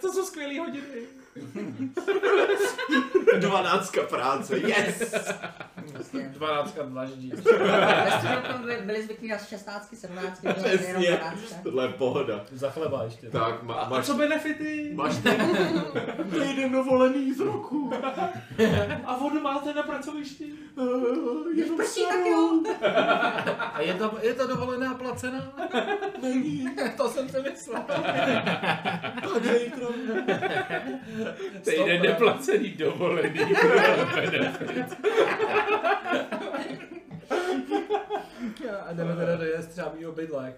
To 0.00 0.12
jsou 0.12 0.24
skvělé 0.26 0.58
hodiny. 0.60 1.06
Dvanáctka 3.38 4.02
práce, 4.02 4.58
yes! 4.58 5.14
Prostě. 5.92 6.18
12 6.32 6.78
dlaždí. 6.84 7.32
Ve 8.04 8.10
středokom 8.18 8.62
by 8.66 8.76
byli 8.84 9.02
zvyklí 9.04 9.28
na 9.28 9.38
16, 9.38 9.94
17, 9.94 10.40
bylo 10.40 10.54
to 10.54 10.60
jenom 10.68 10.78
Přesně, 10.78 11.16
12. 11.16 11.56
tohle 11.62 11.84
je 11.84 11.88
pohoda. 11.92 12.44
Za 12.52 12.70
chleba 12.70 13.04
ještě. 13.04 13.30
Tak, 13.30 13.62
má, 13.62 13.74
A 13.74 13.88
máš, 13.88 14.06
co 14.06 14.14
benefity? 14.14 14.90
máš 14.94 15.16
ten 15.22 15.36
týden 16.32 16.72
dovolený 16.72 17.32
z 17.32 17.40
roku. 17.40 17.92
A 19.06 19.16
vodu 19.18 19.40
máte 19.40 19.74
na 19.74 19.82
pracovišti? 19.82 20.52
Uh, 20.76 21.52
Když 21.52 21.66
prší, 21.76 22.04
tak 22.08 22.26
jo. 22.26 22.60
A 23.58 23.80
je 23.80 23.94
to, 23.94 24.18
je 24.22 24.34
to 24.34 24.46
dovolená 24.46 24.94
placená? 24.94 25.52
Není, 26.22 26.68
to 26.96 27.08
jsem 27.08 27.28
si 27.28 27.36
myslel. 27.50 27.82
tak 27.86 29.42
zítra. 29.42 29.86
Týden 31.64 32.02
neplacený 32.02 32.68
dovolený. 32.68 33.40
A 38.86 38.92
jdeme 38.92 39.16
teda 39.16 39.36
do 39.36 39.44
jestřábího 39.44 40.12
bydlek. 40.12 40.56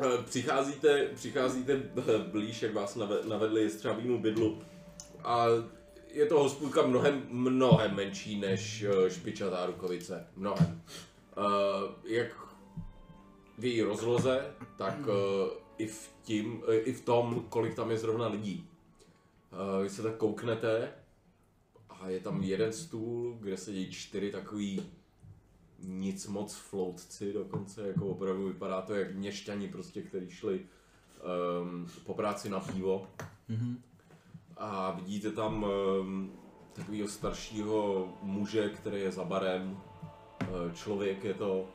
Eh, 0.00 0.22
Přicházíte, 0.24 1.08
přicházíte 1.14 1.72
eh, 1.72 2.18
blíž, 2.18 2.62
jak 2.62 2.74
vás 2.74 2.96
nave- 2.96 3.28
navedli 3.28 3.62
jestřábímu 3.62 4.18
bydlu. 4.18 4.62
A 5.24 5.46
je 6.08 6.26
to 6.26 6.38
hospůdka 6.38 6.82
mnohem, 6.82 7.22
mnohem 7.30 7.94
menší 7.96 8.40
než 8.40 8.82
eh, 8.82 9.10
špičatá 9.10 9.66
rukovice. 9.66 10.26
Mnohem. 10.36 10.82
Jak 12.04 12.36
v 13.58 13.64
její 13.64 13.82
rozloze, 13.82 14.54
tak 14.76 14.94
i, 15.78 15.86
v 15.86 16.10
tím, 16.22 16.62
i 16.84 16.92
v 16.92 17.00
tom, 17.00 17.44
kolik 17.48 17.74
tam 17.74 17.90
je 17.90 17.98
zrovna 17.98 18.28
lidí. 18.28 18.66
Vy 19.82 19.90
se 19.90 20.02
tak 20.02 20.16
kouknete 20.16 20.92
a 22.00 22.08
je 22.08 22.20
tam 22.20 22.42
jeden 22.42 22.72
stůl, 22.72 23.38
kde 23.40 23.56
sedí 23.56 23.90
čtyři 23.90 24.30
takový 24.30 24.82
nic 25.78 26.26
moc 26.26 26.54
floutci 26.54 27.32
dokonce, 27.32 27.88
jako 27.88 28.06
opravdu 28.06 28.48
vypadá 28.48 28.82
to 28.82 28.94
jak 28.94 29.14
měšťani 29.14 29.68
prostě, 29.68 30.02
kteří 30.02 30.30
šli 30.30 30.66
um, 31.62 31.86
po 32.06 32.14
práci 32.14 32.48
na 32.48 32.60
pivo. 32.60 33.06
A 34.56 34.90
vidíte 34.90 35.32
tam 35.32 35.66
um, 36.00 36.32
takového 36.72 37.08
staršího 37.08 38.08
muže, 38.22 38.68
který 38.68 39.00
je 39.00 39.12
za 39.12 39.24
barem. 39.24 39.80
Uh, 40.40 40.72
člověk 40.72 41.24
je 41.24 41.34
to 41.34 41.68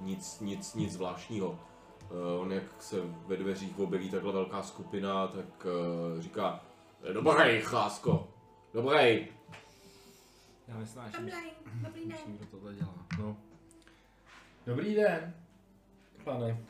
nic, 0.00 0.40
nic, 0.40 0.74
nic 0.74 0.92
zvláštního. 0.92 1.48
Uh, 1.48 2.40
on 2.40 2.52
jak 2.52 2.82
se 2.82 2.96
ve 3.26 3.36
dveřích 3.36 3.78
objeví 3.78 4.10
takhle 4.10 4.32
velká 4.32 4.62
skupina, 4.62 5.26
tak 5.26 5.66
uh, 6.14 6.20
říká 6.20 6.64
Dobrý, 7.12 7.60
chlásko, 7.60 8.28
dobrý. 8.74 9.26
Já 10.68 10.78
nesnáším. 10.78 11.20
Dobrý, 11.20 11.50
dobrý 11.82 12.00
den. 12.00 12.08
Myslím, 12.12 12.38
že 12.38 12.46
tohle 12.46 12.74
dělá. 12.74 12.94
No. 13.18 13.36
Dobrý 14.66 14.94
den, 14.94 15.34
pane. 16.24 16.60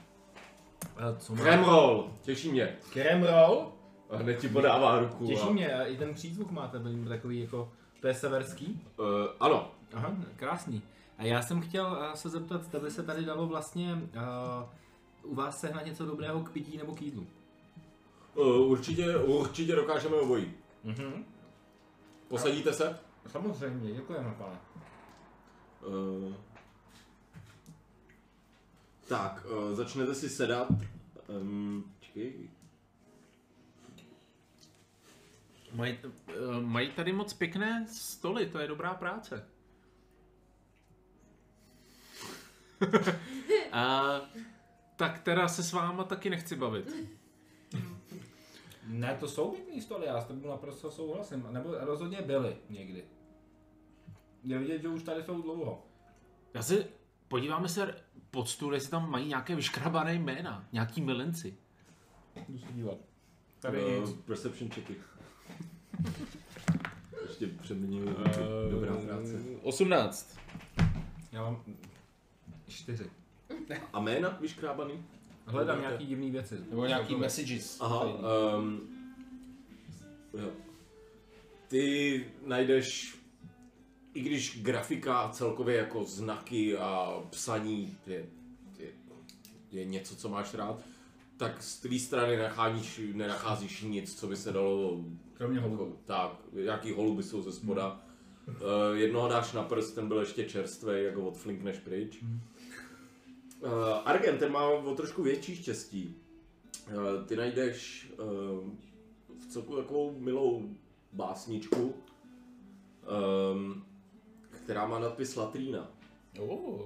A 0.96 1.14
co 1.18 1.34
má? 1.34 1.42
Kremroll, 1.42 2.12
těší 2.22 2.52
mě. 2.52 2.76
Krem 2.92 3.22
roll? 3.22 3.72
A 4.10 4.16
hned 4.16 4.38
ti 4.38 4.48
podává 4.48 4.98
ruku. 4.98 5.26
Těší 5.26 5.42
a, 5.48 5.50
mě, 5.50 5.74
a 5.74 5.84
i 5.84 5.96
ten 5.96 6.14
přízvuk 6.14 6.50
máte, 6.50 6.78
byl 6.78 7.08
takový 7.08 7.40
jako, 7.40 7.72
to 8.00 8.08
je 8.08 8.14
severský? 8.14 8.86
Uh, 8.98 9.06
ano, 9.40 9.70
Aha, 9.92 10.16
krásný. 10.36 10.82
A 11.18 11.24
já 11.24 11.42
jsem 11.42 11.60
chtěl 11.60 11.98
eh, 12.12 12.16
se 12.16 12.28
zeptat, 12.28 12.62
zda 12.62 12.78
by 12.80 12.90
se 12.90 13.02
tady 13.02 13.24
dalo 13.24 13.46
vlastně 13.46 13.94
uh, 13.94 15.30
u 15.30 15.34
vás 15.34 15.60
sehnat 15.60 15.86
něco 15.86 16.06
dobrého 16.06 16.40
k 16.40 16.50
pití 16.50 16.76
nebo 16.76 16.94
k 16.94 17.02
jídlu. 17.02 17.26
uh, 18.34 18.70
určitě, 18.70 19.16
určitě 19.16 19.76
dokážeme 19.76 20.16
obojí. 20.16 20.52
Mhm. 20.84 21.24
Posadíte 22.30 22.72
se? 22.72 22.98
Samozřejmě, 23.26 23.92
děkujeme, 23.92 24.34
pane. 24.38 24.58
Uh, 25.86 26.34
tak, 29.08 29.46
uh, 29.46 29.74
začnete 29.74 30.14
si 30.14 30.28
sedat. 30.28 30.68
Um, 31.28 31.92
čekej. 32.00 32.50
Mají, 35.74 35.98
eh, 36.28 36.60
mají 36.60 36.92
tady 36.92 37.12
moc 37.12 37.32
pěkné 37.32 37.86
stoly, 37.88 38.46
to 38.46 38.58
je 38.58 38.68
dobrá 38.68 38.94
práce. 38.94 39.48
A 43.72 44.12
tak 44.96 45.18
teda 45.18 45.48
se 45.48 45.62
s 45.62 45.72
váma 45.72 46.04
taky 46.04 46.30
nechci 46.30 46.56
bavit. 46.56 46.94
Ne, 48.90 49.16
to 49.20 49.28
jsou 49.28 49.50
pěkný 49.50 49.80
stoly, 49.80 50.06
já 50.06 50.20
s 50.20 50.24
tebou 50.24 50.48
naprosto 50.48 50.90
souhlasím. 50.90 51.46
Nebo 51.50 51.74
rozhodně 51.80 52.22
byly 52.22 52.56
někdy. 52.70 53.04
Je 54.44 54.58
vidět, 54.58 54.82
že 54.82 54.88
už 54.88 55.02
tady 55.02 55.22
jsou 55.22 55.42
dlouho. 55.42 55.86
Já 56.54 56.62
se 56.62 56.86
podíváme 57.28 57.68
se 57.68 57.94
pod 58.30 58.48
stůl, 58.48 58.74
jestli 58.74 58.90
tam 58.90 59.10
mají 59.10 59.28
nějaké 59.28 59.56
vyškrabané 59.56 60.14
jména, 60.14 60.68
nějaký 60.72 61.00
milenci. 61.00 61.56
Jdu 62.48 62.58
se 62.58 62.72
dívat. 62.72 62.98
Tady 63.60 63.84
Uh, 63.98 64.08
nic. 64.08 64.16
perception 64.24 64.70
checky. 64.70 64.96
Ještě 67.28 67.46
přeměnil 67.46 68.04
dobrá 68.70 68.96
práce. 68.96 69.42
18. 69.62 70.38
Já 71.32 71.42
mám 71.42 71.62
čtyři. 72.68 73.10
A 73.92 74.00
jména 74.00 74.28
vyškrábaný? 74.40 75.04
Hledám 75.50 75.80
nějaký 75.80 76.06
divný 76.06 76.30
věci. 76.30 76.58
Nebo 76.70 76.86
nějaký 76.86 77.16
messages. 77.16 77.80
Aha, 77.80 78.04
um, 78.04 78.80
jo. 80.38 80.50
Ty 81.68 82.24
najdeš, 82.46 83.18
i 84.14 84.20
když 84.20 84.62
grafika 84.62 85.28
celkově 85.28 85.76
jako 85.76 86.04
znaky 86.04 86.76
a 86.76 87.22
psaní 87.30 87.96
je, 88.06 88.26
je, 88.78 88.88
je 89.72 89.84
něco, 89.84 90.16
co 90.16 90.28
máš 90.28 90.54
rád, 90.54 90.80
tak 91.36 91.62
z 91.62 91.80
tvý 91.80 92.00
strany 92.00 92.36
nacházíš, 92.36 93.00
nenacházíš 93.12 93.82
nic, 93.82 94.20
co 94.20 94.26
by 94.26 94.36
se 94.36 94.52
dalo 94.52 95.04
Kromě 95.34 95.60
holubů. 95.60 95.82
Jako, 95.82 95.96
tak, 96.06 96.32
jaký 96.54 96.92
holuby 96.92 97.22
jsou 97.22 97.42
ze 97.42 97.52
spoda. 97.52 98.00
Uh, 98.48 98.54
jednoho 98.94 99.28
dáš 99.28 99.52
na 99.52 99.62
prst, 99.62 99.94
ten 99.94 100.08
byl 100.08 100.20
ještě 100.20 100.44
čerstvý, 100.44 100.92
jako 101.04 101.28
odflinkneš 101.28 101.78
pryč. 101.78 102.24
Uh, 103.62 103.70
Argen, 104.04 104.38
ten 104.38 104.52
má 104.52 104.68
o 104.68 104.94
trošku 104.94 105.22
větší 105.22 105.56
štěstí. 105.56 106.16
Uh, 106.88 107.26
ty 107.26 107.36
najdeš 107.36 108.10
uh, 108.12 108.70
v 109.38 109.46
celku 109.48 109.76
takovou 109.76 110.18
milou 110.18 110.74
básničku, 111.12 111.94
um, 113.52 113.86
která 114.50 114.86
má 114.86 114.98
nadpis 114.98 115.36
Latrína. 115.36 115.90
Oh. 116.38 116.80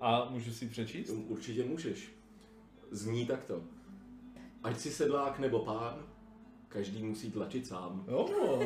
A 0.00 0.28
můžu 0.30 0.52
si 0.52 0.68
přečíst? 0.68 1.10
Určitě 1.10 1.64
můžeš. 1.64 2.12
Zní 2.90 3.26
takto. 3.26 3.62
Ať 4.62 4.78
si 4.78 4.90
sedlák 4.90 5.38
nebo 5.38 5.58
pán, 5.58 6.06
každý 6.68 7.02
musí 7.02 7.30
tlačit 7.30 7.66
sám. 7.66 8.04
Oh. 8.08 8.62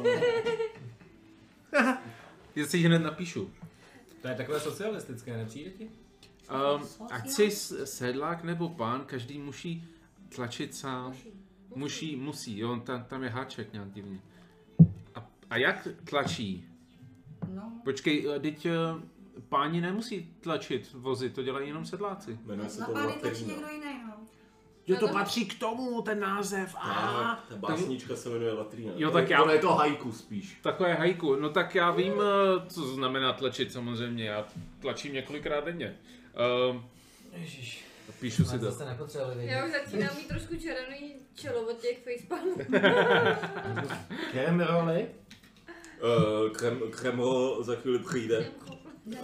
Já 2.57 2.67
si 2.67 2.79
hned 2.79 2.99
napíšu. 2.99 3.51
To 4.23 4.29
je 4.29 4.35
takové 4.35 4.61
socialistické, 4.61 5.37
nepřijde 5.37 5.71
ti? 5.71 5.91
Um, 6.53 6.89
ať 7.11 7.29
si 7.31 7.51
sedlák 7.85 8.45
nebo 8.45 8.69
pán, 8.69 9.05
každý 9.07 9.39
musí 9.39 9.85
tlačit 10.35 10.75
sám. 10.75 11.15
Musí, 11.75 12.17
musí, 12.17 12.59
jo, 12.59 12.77
tam, 12.85 13.05
tam 13.05 13.23
je 13.23 13.29
háček 13.31 13.73
nějak 13.73 13.91
divně. 13.93 14.19
A, 15.15 15.27
a 15.51 15.57
jak 15.57 15.89
tlačí? 16.05 16.69
No, 17.55 17.73
Počkej, 17.85 18.27
eh, 18.37 18.41
teď 18.41 18.67
eh, 18.67 18.73
páni 19.49 19.81
nemusí 19.81 20.35
tlačit 20.41 20.93
vozy, 20.93 21.31
to 21.31 21.43
dělají 21.43 21.69
jenom 21.69 21.85
sedláci. 21.87 22.39
Jmenuje 22.47 22.69
se 22.69 22.81
na 22.81 22.87
to 22.87 22.93
pány 22.93 23.13
tlačí 23.13 23.45
někdo 23.45 23.67
jiný, 23.69 24.01
no. 24.07 24.13
Jo, 24.87 24.97
to 25.01 25.09
patří 25.09 25.47
k 25.47 25.59
tomu, 25.59 26.03
ten 26.03 26.21
název. 26.21 26.75
A 26.79 27.45
ta 27.49 27.57
básnička 27.57 28.17
se 28.17 28.29
jmenuje 28.29 28.53
Latrína. 28.53 28.93
Jo, 28.97 29.11
tak 29.11 29.31
já- 29.31 29.43
Ono 29.43 29.53
je 29.53 29.59
to 29.59 29.75
haiku 29.75 30.13
spíš. 30.13 30.59
Takové 30.63 30.95
hajku. 30.95 31.37
No 31.37 31.51
tak 31.51 31.75
já 31.75 31.91
vím, 31.91 32.13
eh, 32.13 32.67
co 32.69 32.83
znamená 32.95 33.33
tlačit 33.33 33.73
samozřejmě. 33.73 34.25
Já 34.25 34.47
tlačím 34.81 35.13
několikrát 35.15 35.65
denně. 35.65 35.97
Um, 36.33 36.85
Ježíš. 37.33 37.85
píšu 38.21 38.45
si 38.45 38.59
to. 38.59 38.67
Já 39.37 39.65
už 39.67 39.73
začínám 39.73 40.17
mít 40.17 40.29
trošku 40.29 40.57
červený 40.57 41.15
čelo 41.35 41.63
od 41.63 41.81
těch 41.81 41.99
facepalmů. 42.05 42.57
Krem 44.31 44.61
roli? 44.61 45.09
Uh, 46.03 46.51
krem, 46.51 46.81
kremro 46.91 47.63
za 47.63 47.77
chvíli 47.77 47.99
přijde. 47.99 48.51
Uh, 49.07 49.15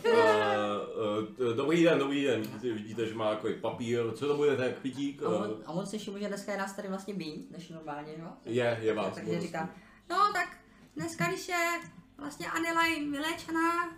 uh, 1.49 1.57
dobrý 1.57 1.85
den, 1.85 1.99
dobrý 1.99 2.25
den. 2.25 2.41
Vidíte, 2.41 2.73
vidíte, 2.73 3.07
že 3.07 3.15
má 3.15 3.31
jako 3.31 3.49
papír. 3.61 4.13
Co 4.15 4.27
to 4.27 4.37
bude 4.37 4.57
tak 4.57 4.79
pitík? 4.79 5.23
A 5.23 5.29
on, 5.29 5.63
a 5.67 5.73
on 5.73 5.87
si 5.87 5.99
všiml, 5.99 6.19
že 6.19 6.29
dneska 6.29 6.53
je 6.53 6.59
nás 6.59 6.73
tady 6.73 6.89
vlastně 6.89 7.15
míň, 7.15 7.47
než 7.51 7.69
normálně, 7.69 8.13
jo? 8.19 8.29
je, 8.45 8.79
je 8.83 8.95
vás. 8.95 9.15
Takže 9.15 9.41
říká, 9.41 9.71
no 10.11 10.33
tak 10.33 10.57
dneska, 10.97 11.29
když 11.29 11.49
je 11.49 11.81
vlastně 12.17 12.47
Anilaj 12.47 13.07
vylečená, 13.11 13.97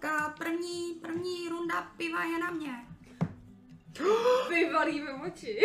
tak 0.00 0.10
a 0.20 0.34
první, 0.38 0.94
první 1.02 1.48
runda 1.48 1.82
piva 1.96 2.24
je 2.24 2.38
na 2.38 2.50
mě. 2.50 2.72
Vyvalí 4.48 5.00
mi 5.00 5.08
oči. 5.26 5.60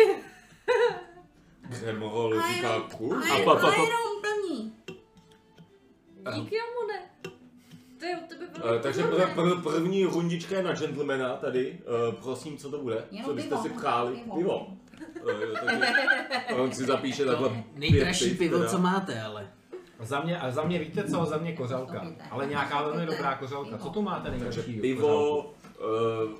Jenom, 1.86 2.10
cool. 2.96 3.18
a 3.18 3.22
A 3.22 3.26
jenom, 3.26 3.44
pa, 3.44 3.54
pa, 3.54 3.60
pa, 3.60 3.72
jenom 3.72 4.20
první. 4.20 4.76
Díky, 6.34 6.56
Amone. 6.60 7.10
To 7.98 8.04
je 8.04 8.16
od 8.16 8.28
tebe 8.28 8.46
velmi 8.58 8.82
takže 8.82 9.02
pr- 9.02 9.34
pr- 9.34 9.62
první 9.62 10.04
rundička 10.04 10.56
je 10.56 10.62
na 10.62 10.72
gentlemana 10.72 11.36
tady. 11.36 11.78
Uh, 12.08 12.14
prosím, 12.14 12.58
co 12.58 12.70
to 12.70 12.78
bude? 12.78 13.04
Jenom 13.10 13.26
co 13.26 13.34
byste 13.34 13.48
pivo. 13.48 13.62
si 13.62 13.68
přáli? 13.68 14.16
Pivo. 14.16 14.36
Pivo. 14.36 14.76
Uh, 15.22 15.58
takže 15.64 15.86
on 16.56 16.72
si 16.72 16.84
zapíše 16.84 17.24
takhle 17.24 17.48
pět 17.48 17.64
Nejdražší 17.76 18.28
piv 18.28 18.38
pivo, 18.38 18.58
teda. 18.58 18.70
co 18.70 18.78
máte, 18.78 19.22
ale. 19.22 19.52
A 19.98 20.04
za 20.04 20.20
mě, 20.20 20.38
a 20.40 20.50
za 20.50 20.62
mě 20.62 20.78
víte 20.78 21.04
co? 21.10 21.24
Za 21.24 21.38
mě 21.38 21.52
kořalka. 21.56 22.06
Ale 22.30 22.46
nějaká 22.46 22.82
velmi 22.82 23.06
dobrá 23.06 23.34
kořalka. 23.34 23.78
Co 23.78 23.90
tu 23.90 24.02
máte 24.02 24.30
nejdražší 24.30 24.80
pivo, 24.80 25.38
uh, 25.40 26.32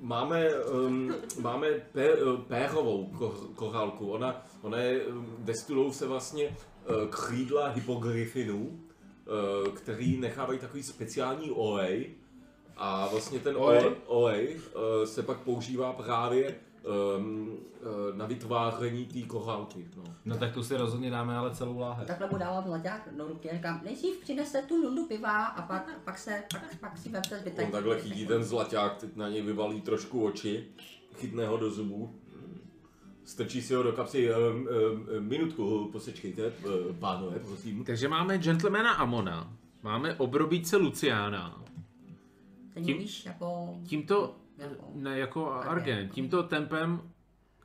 máme, 0.00 0.50
um, 0.54 1.14
máme 1.40 1.68
pé, 1.68 2.14
uh, 2.14 2.40
pérovou 2.40 3.10
ko- 3.18 3.54
korálku. 3.54 4.10
Ona, 4.10 4.46
ona 4.62 4.78
je, 4.78 5.00
destilou 5.38 5.92
se 5.92 6.06
vlastně 6.06 6.48
uh, 6.48 7.08
křídla 7.10 7.68
hypogryfinů, 7.68 8.60
uh, 8.60 9.68
který 9.68 10.16
nechávají 10.20 10.58
takový 10.58 10.82
speciální 10.82 11.50
olej. 11.50 12.10
A 12.76 13.08
vlastně 13.08 13.38
ten 13.38 13.56
Olej? 13.56 13.78
olej, 13.78 13.94
olej 14.06 14.56
uh, 14.56 15.04
se 15.04 15.22
pak 15.22 15.38
používá 15.38 15.92
právě 15.92 16.54
um, 17.18 17.58
na 18.14 18.26
vytváření 18.26 19.06
té 19.06 19.22
korálky. 19.22 19.88
No. 19.96 20.02
No 20.24 20.36
tak 20.38 20.52
tu 20.52 20.62
si 20.62 20.76
rozhodně 20.76 21.10
dáme 21.10 21.36
ale 21.36 21.54
celou 21.54 21.78
láhev. 21.78 22.06
Takhle 22.06 22.28
mu 22.30 22.38
dávám 22.38 22.64
zlaťák 22.64 23.08
do 23.16 23.28
ruky 23.28 23.50
a 23.50 23.54
říkám, 23.54 23.80
nejdřív 23.84 24.20
přinese 24.20 24.62
tu 24.62 24.76
lundu 24.76 25.06
piva 25.06 25.44
a 25.46 25.62
pak, 25.62 25.90
pak, 26.04 26.18
se, 26.18 26.42
pak, 26.52 26.78
pak 26.80 26.98
si 26.98 27.08
vemte 27.08 27.38
zbytek. 27.38 27.66
On 27.66 27.72
takhle 27.72 28.00
chytí 28.00 28.26
ten 28.26 28.44
zlaťák, 28.44 28.96
teď 28.96 29.16
na 29.16 29.28
něj 29.28 29.42
vyvalí 29.42 29.80
trošku 29.80 30.24
oči, 30.24 30.64
chytne 31.14 31.46
ho 31.46 31.56
do 31.56 31.70
zubů, 31.70 32.14
strčí 33.24 33.62
si 33.62 33.74
ho 33.74 33.82
do 33.82 33.92
kapsy. 33.92 34.30
Um, 34.34 34.38
um, 35.18 35.28
minutku, 35.28 35.88
posečkejte, 35.92 36.42
eh, 36.46 36.52
pánové, 36.98 37.38
prosím. 37.38 37.84
Takže 37.84 38.08
máme 38.08 38.38
gentlemana 38.38 38.92
Amona, 38.92 39.52
máme 39.82 40.14
obrobíce 40.14 40.76
Luciana. 40.76 41.64
Teď 42.74 42.84
tím- 42.84 42.98
víš, 42.98 43.26
jako... 43.26 43.74
Tímto, 43.86 44.36
jako 44.58 44.90
ne 44.94 45.18
jako 45.18 45.52
Argen. 45.52 45.72
Argen, 45.72 46.08
tímto 46.08 46.42
tempem 46.42 47.00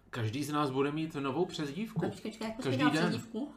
každý 0.09 0.43
z 0.43 0.51
nás 0.51 0.69
bude 0.69 0.91
mít 0.91 1.15
novou 1.15 1.45
přezdívku. 1.45 1.99
Počkej, 1.99 2.31
počkej, 2.31 2.47
jak 2.47 2.57
Každý 2.63 2.77
den. 2.83 2.89
přezdívku? 2.91 3.53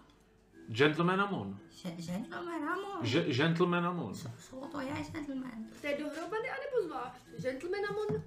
Gentleman 0.68 1.20
Amon. 1.20 1.58
Gentleman, 1.96 2.64
Amon. 2.68 2.98
Že, 3.02 3.24
gentleman 3.32 3.86
Amon. 3.86 4.14
Co 4.14 4.56
to 4.72 4.80
je 4.80 4.92
gentleman? 5.12 5.50
To 5.80 5.86
je 5.86 5.98
dohromady 5.98 6.48
anebo 6.48 6.88
zvlášť? 6.88 7.42
Gentleman 7.42 7.80
Amon? 7.90 8.22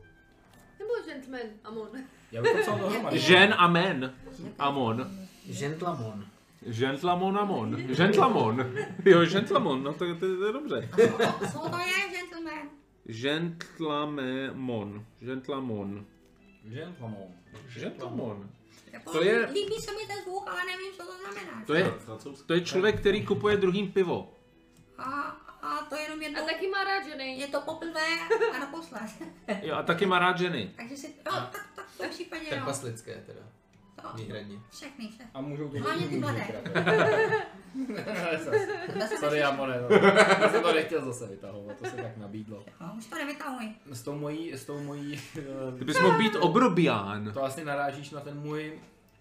Nebo 0.80 0.92
gentleman 1.06 1.48
Amon? 1.64 1.90
Já 2.32 2.42
bych 2.42 2.52
to 2.52 2.62
psal 2.62 2.80
dohromady. 2.80 3.20
Žen 3.20 3.54
a 3.58 3.68
men. 3.68 4.14
Amon. 4.60 5.18
Gentlamon. 5.60 6.26
Gentlamon 6.70 7.38
Amon. 7.38 7.76
Gentlamon. 7.76 8.66
Jo, 9.06 9.26
gentlamon, 9.26 9.84
no 9.84 9.94
to, 9.94 10.06
to, 10.14 10.20
to 10.20 10.46
je 10.46 10.54
dobře. 10.54 10.90
Co 11.52 11.60
to 11.70 11.78
je 11.78 12.10
gentleman? 12.12 12.35
Gentlamon. 13.08 15.06
Gentlamon. 15.20 16.06
Gentleman. 16.64 17.28
Gentlamon. 17.74 18.50
Jako, 18.92 19.12
To 19.12 19.24
je- 19.24 19.46
Líbí 19.54 19.76
se 19.76 19.92
mi 19.92 20.08
ten 20.08 20.24
zvuk, 20.24 20.48
ale 20.48 20.62
nevím, 20.66 20.92
co 20.98 21.04
to 21.06 21.12
znamená. 21.18 21.64
To 21.68 21.74
je, 21.74 21.94
to 22.46 22.54
je 22.54 22.62
člověk, 22.62 23.00
který 23.00 23.26
kupuje 23.26 23.58
druhým 23.58 23.92
pivo. 23.92 24.34
A, 24.98 25.04
a 25.62 25.86
to 25.90 25.96
jenom 25.96 26.20
A 26.20 26.24
jednou, 26.24 26.46
taky 26.46 26.68
má 26.68 26.84
rád 26.84 27.04
ženy. 27.06 27.38
je 27.40 27.48
to 27.48 27.62
poprvé 27.62 28.06
a 28.56 28.60
naposled. 28.60 29.02
Jo, 29.62 29.76
a 29.76 29.84
taky 29.84 30.06
má 30.06 30.20
rád 30.20 30.38
ženy. 30.38 30.72
Takže 30.78 30.98
si, 30.98 31.08
jo, 31.08 31.14
tak, 31.24 31.70
tak 31.76 31.86
v 31.88 31.98
tom 31.98 32.10
případě 32.10 32.44
jo. 32.46 32.50
Trpaslické 32.56 33.24
teda, 33.26 33.40
To, 33.40 33.48
výhradně. 34.16 34.60
všechny, 34.72 35.08
všechny. 35.08 35.26
A 35.34 35.42
můžou 35.42 35.70
to 35.70 35.80
Hlavně 35.80 36.08
ty 36.08 36.22
teda. 36.22 36.86
Sorry, 39.20 39.44
Amone, 39.44 39.82
no. 39.82 39.96
Já 40.42 40.50
jsem 40.50 40.64
to 40.64 40.74
nechtěl 40.74 41.06
zase 41.06 41.28
vytahovat, 41.28 41.78
to 41.78 41.86
se 41.86 41.96
tak 41.96 42.18
nabídlo. 42.18 42.64
No, 42.82 42.94
už 42.98 43.06
to 43.06 43.16
nevytahuj. 43.16 43.70
S 43.92 44.02
tou 44.02 44.16
mojí, 44.16 44.54
s 44.54 44.66
tou 44.66 44.80
mojí, 44.80 45.22
eh, 45.38 45.78
Ty 45.80 45.86
bys 45.86 46.02
mohl 46.02 46.18
být 46.18 46.36
obrobián. 46.36 47.32
to 47.34 47.44
asi 47.44 47.66
narážíš 47.66 48.12
na 48.12 48.22
ten 48.22 48.40
můj 48.40 48.74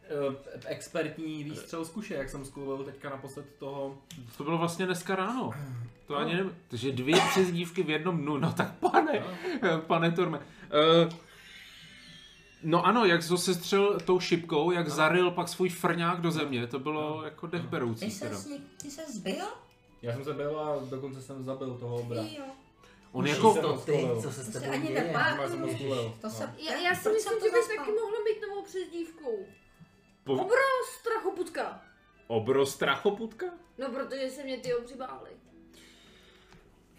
eh, 0.05 0.67
expertní 0.67 1.45
výstřel 1.45 1.85
z 1.85 1.91
kuše, 1.91 2.15
jak 2.15 2.31
jsem 2.31 2.45
zkulil 2.45 2.85
teďka 2.85 3.11
naposled 3.11 3.47
toho. 3.59 3.99
To 4.37 4.45
bylo 4.45 4.59
vlastně 4.59 4.87
dneska 4.87 5.17
ráno. 5.17 5.51
To 6.07 6.17
ani 6.17 6.35
nevím. 6.35 6.57
Takže 6.69 6.93
dvě 6.93 7.17
přezdívky 7.31 7.83
v 7.83 7.91
jednom 7.91 8.19
dnu. 8.19 8.39
No 8.39 8.53
tak 8.53 8.75
pane, 8.75 9.23
pane 9.87 10.13
Torme. 10.13 10.39
Uh, 10.39 11.13
no 12.65 12.87
ano, 12.87 13.05
jak 13.05 13.29
to 13.29 13.39
se 13.39 13.55
střel 13.55 14.01
tou 14.01 14.21
šipkou, 14.21 14.71
jak 14.71 14.89
zaril 14.89 15.31
pak 15.31 15.49
svůj 15.49 15.69
frňák 15.69 16.21
do 16.21 16.31
země. 16.31 16.67
To 16.67 16.79
bylo 16.79 17.23
jako 17.25 17.47
Ty 17.49 17.57
dechberoucí 17.57 18.11
se, 18.11 18.25
teda. 18.29 18.41
ty 18.83 18.91
se 18.91 19.03
zbyl? 19.13 19.45
Já 20.03 20.13
jsem 20.13 20.25
se 20.25 20.33
byl 20.33 20.61
a 20.61 20.79
dokonce 20.91 21.23
jsem 21.23 21.45
zabil 21.45 21.75
toho 21.75 21.97
obra. 21.97 22.17
Jo. 22.23 22.45
On 23.13 23.27
jako, 23.27 23.55
To 23.63 23.73
ty, 23.73 24.09
co 24.23 24.33
se 24.33 24.45
s 24.45 24.53
To 24.53 24.61
tebou 24.61 24.73
ani 24.73 24.87
děje? 24.89 25.15
To 26.21 26.31
se... 26.31 26.55
Já, 26.59 26.77
já 26.79 26.95
si 26.95 27.09
myslím, 27.09 27.39
to 27.39 27.45
že 27.47 27.51
by 27.53 27.57
zaspal? 27.63 27.77
taky 27.77 27.91
mohlo 27.91 28.25
být 28.25 28.41
novou 28.49 28.63
přezdívkou. 28.65 29.47
Po- 30.25 30.33
Obro 30.33 30.57
strachoputka. 31.01 31.81
obro 32.27 32.67
strachoputka? 32.67 33.47
No, 33.79 33.89
protože 33.91 34.31
se 34.31 34.43
mě 34.43 34.57
ty 34.59 34.75
obři 34.75 34.95
báli. 34.95 35.31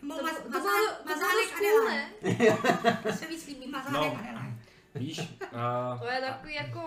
Nebo 0.01 0.15
To, 0.17 0.23
maz, 0.23 0.35
to, 0.35 0.49
bylo, 0.49 0.63
mazá, 0.63 0.69
to 0.97 1.03
bylo 1.03 1.15
mazánek 1.15 1.57
cool, 1.59 1.87
Adelaide. 1.87 2.77
ne? 2.83 2.99
To 3.11 3.13
se 3.17 3.25
víc 3.27 3.47
líbí 3.47 3.67
mazánek 3.67 4.01
No. 4.13 4.19
Adelaide. 4.19 4.44
Víš, 4.95 5.21
a 5.55 5.97
To 6.01 6.07
je 6.07 6.21
takový 6.21 6.55
jako... 6.55 6.79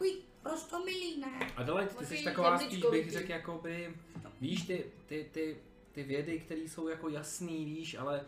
Uj, 0.00 0.14
rostomilý, 0.44 1.20
ne? 1.20 1.50
Adelaide, 1.56 1.90
ty 1.98 2.06
jsi 2.06 2.24
taková 2.24 2.58
spíš 2.58 2.84
bych 2.90 3.10
řekl 3.12 3.30
jakoby, 3.32 3.94
víš 4.40 4.62
ty, 4.62 4.84
ty, 5.06 5.26
ty, 5.32 5.56
ty 5.92 6.02
vědy, 6.02 6.38
které 6.38 6.60
jsou 6.60 6.88
jako 6.88 7.08
jasný, 7.08 7.64
víš, 7.64 7.94
ale 7.98 8.20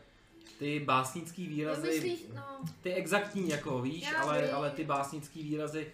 ty 0.59 0.81
básnický 0.81 1.43
No, 1.45 1.49
výrazy, 1.55 1.87
myslíš, 1.87 2.27
no. 2.35 2.43
ty 2.83 2.95
exaktní 2.95 3.49
jako, 3.49 3.83
víš, 3.83 4.11
Já 4.13 4.23
ale, 4.23 4.51
ale 4.51 4.71
ty 4.71 4.85
básnický 4.85 5.43
výrazy, 5.43 5.93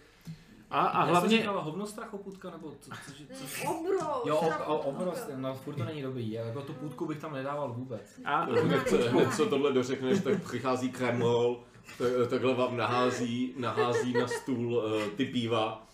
A, 0.69 0.79
a 0.81 0.99
jak 1.01 1.09
hlavně, 1.09 1.37
říkala, 1.37 1.61
hovno 1.61 1.85
strachoputka, 1.87 2.49
nebo 2.49 2.71
co, 2.81 2.89
co, 2.89 3.11
co, 3.13 3.47
co 3.63 3.69
Obro, 3.71 4.21
Jo, 4.25 4.35
o, 4.35 4.39
o, 4.39 4.45
strachoputka. 4.45 4.87
obrost, 4.89 5.29
no 5.35 5.55
furt 5.55 5.75
to 5.75 5.83
není 5.83 6.01
dobrý, 6.01 6.31
jako 6.31 6.61
tu 6.61 6.73
půdku 6.73 7.05
bych 7.05 7.19
tam 7.19 7.33
nedával 7.33 7.73
vůbec. 7.73 8.19
a, 8.25 8.41
Hned, 8.43 8.91
hned 8.91 9.35
co 9.35 9.45
tohle 9.49 9.73
dořekneš, 9.73 10.23
tak 10.23 10.43
přichází 10.43 10.89
Kreml, 10.91 11.63
tak- 11.97 12.29
takhle 12.29 12.53
vám 12.53 12.77
nahází, 12.77 13.53
nahází 13.57 14.13
na 14.13 14.27
stůl 14.27 14.75
uh, 14.75 15.03
ty 15.17 15.25
piva 15.25 15.87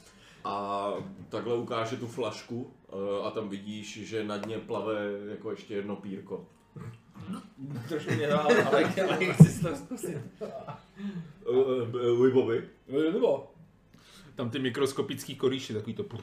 a 0.43 0.87
takhle 1.29 1.55
ukáže 1.55 1.97
tu 1.97 2.07
flašku 2.07 2.73
uh, 2.91 3.27
a 3.27 3.31
tam 3.31 3.49
vidíš, 3.49 4.07
že 4.07 4.23
na 4.23 4.37
dně 4.37 4.57
plave 4.57 4.95
jako 5.29 5.51
ještě 5.51 5.73
jedno 5.73 5.95
pírko. 5.95 6.45
Trošku 7.87 8.13
mě 8.13 8.27
dál, 8.27 8.47
ale, 8.67 8.93
ale 9.09 9.25
chci 9.25 9.49
si 9.49 9.61
to 9.61 9.75
zkusit. 9.75 10.17
Bobby. 12.33 12.63
Nebo? 13.11 13.47
tam 14.39 14.49
ty 14.49 14.59
mikroskopický 14.59 15.35
korýši, 15.35 15.73
takový 15.73 15.93
to. 15.93 16.03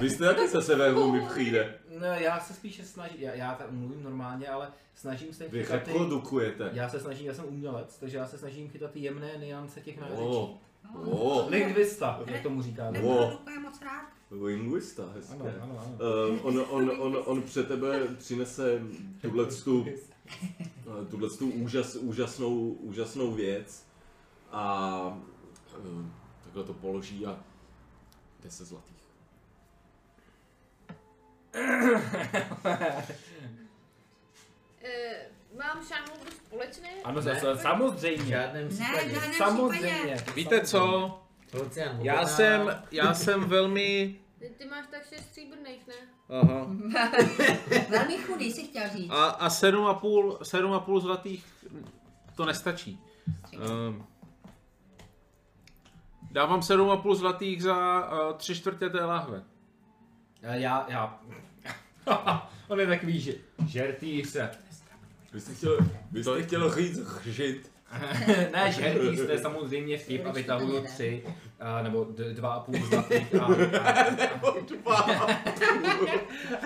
Vy 0.00 0.10
jste 0.10 0.24
taky 0.24 0.48
ze 0.48 0.62
severu 0.62 1.12
mi 1.12 1.20
přijde. 1.20 1.74
No, 2.00 2.06
já 2.06 2.40
se 2.40 2.54
spíše 2.54 2.84
snažím, 2.84 3.20
já, 3.20 3.34
já 3.34 3.54
tak 3.54 3.70
mluvím 3.70 4.02
normálně, 4.02 4.48
ale 4.48 4.72
snažím 4.94 5.32
se 5.32 5.48
Vy 5.48 5.64
chytat 5.64 5.82
ty, 5.82 5.90
reprodukujete. 5.90 6.70
já 6.72 6.88
se 6.88 7.00
snažím, 7.00 7.26
já 7.26 7.34
jsem 7.34 7.44
umělec, 7.44 7.98
takže 7.98 8.16
já 8.16 8.26
se 8.26 8.38
snažím 8.38 8.68
chytat 8.68 8.90
ty 8.90 9.00
jemné 9.00 9.36
niance 9.38 9.80
těch 9.80 10.00
nářečí. 10.00 10.22
Oh, 10.22 10.56
oh, 10.94 11.50
Lingvista, 11.50 12.22
jak 12.26 12.42
tomu 12.42 12.62
říkáme. 12.62 12.90
Neprodukuje 12.90 13.58
moc 13.58 13.82
rád. 13.82 14.08
linguista, 14.30 15.02
hezké. 15.14 15.34
Ano, 15.34 15.52
ano, 15.62 15.78
ano. 15.78 15.98
Uh, 16.38 16.46
on, 16.46 16.64
on, 16.70 16.90
on, 16.98 17.18
on 17.24 17.42
před 17.42 17.68
tebe 17.68 18.08
přinese 18.18 18.80
tuhle 19.20 19.46
tu, 19.46 19.86
tuhle 21.10 21.30
tu 21.30 21.50
úžas, 21.50 21.94
úžasnou, 21.96 22.70
úžasnou 22.70 23.32
věc 23.32 23.86
a 24.52 25.00
uh, 25.78 26.06
takhle 26.44 26.64
to 26.64 26.72
položí 26.74 27.26
a 27.26 27.40
10 28.42 28.64
zlatých. 28.64 28.97
Eh, 34.82 35.26
mám 35.58 35.84
šámlu 35.84 36.14
společné? 36.46 36.88
Ano, 37.04 37.16
Ne. 37.16 37.22
zase, 37.22 37.54
V 37.54 37.60
samozřejmě. 37.60 38.24
žádném 38.24 38.64
Ne, 38.64 38.68
v 38.68 38.74
případě. 38.74 39.10
žádném 39.14 39.32
Samozřejmě. 39.32 40.14
případě. 40.16 40.32
Víte 40.36 40.60
co? 40.60 41.14
Lucian, 41.54 41.98
Já 42.00 42.26
jsem, 42.26 42.82
já 42.90 43.14
jsem 43.14 43.44
velmi... 43.48 44.16
Ty, 44.38 44.48
ty 44.58 44.66
máš 44.66 44.86
tak 44.90 45.08
šest 45.08 45.24
stříbrných, 45.24 45.86
ne? 45.86 45.94
Aha. 46.28 46.66
Velmi 47.88 48.18
chudý 48.18 48.52
si 48.52 48.64
chtěl 48.64 48.88
říct. 48.88 49.10
A, 49.10 49.24
a 49.26 49.48
7,5 49.48 50.38
7,5 50.38 51.00
zlatých 51.00 51.46
to 52.36 52.44
nestačí. 52.44 53.00
Um, 53.88 54.06
dávám 56.30 56.60
7,5 56.60 57.14
zlatých 57.14 57.62
za 57.62 58.08
uh, 58.10 58.36
tři 58.36 58.54
čtvrtě 58.54 58.90
té 58.90 59.04
lahve. 59.04 59.42
A 60.48 60.54
Já, 60.54 60.86
já. 60.88 61.20
On 62.68 62.80
je 62.80 62.86
takový, 62.86 63.20
že 63.20 63.32
žertý 63.66 64.24
se. 64.24 64.50
Vy 65.32 65.40
jste 65.40 65.54
chtěl, 65.54 65.78
vy 66.12 66.22
jste 66.24 66.42
chtěl 66.42 66.74
říct 66.74 67.00
chřit. 67.06 67.70
ne, 68.52 68.72
žertý 68.72 69.16
to 69.16 69.22
je 69.32 69.38
samozřejmě 69.38 69.98
vtip 69.98 70.26
a 70.26 70.32
vytahuju 70.32 70.80
tři, 70.84 71.24
a, 71.60 71.82
nebo 71.82 72.06
d- 72.16 72.34
dva 72.34 72.52
a 72.52 72.60
půl 72.60 72.74
zlatých 72.86 73.34
a, 73.34 73.44
a, 74.90 75.26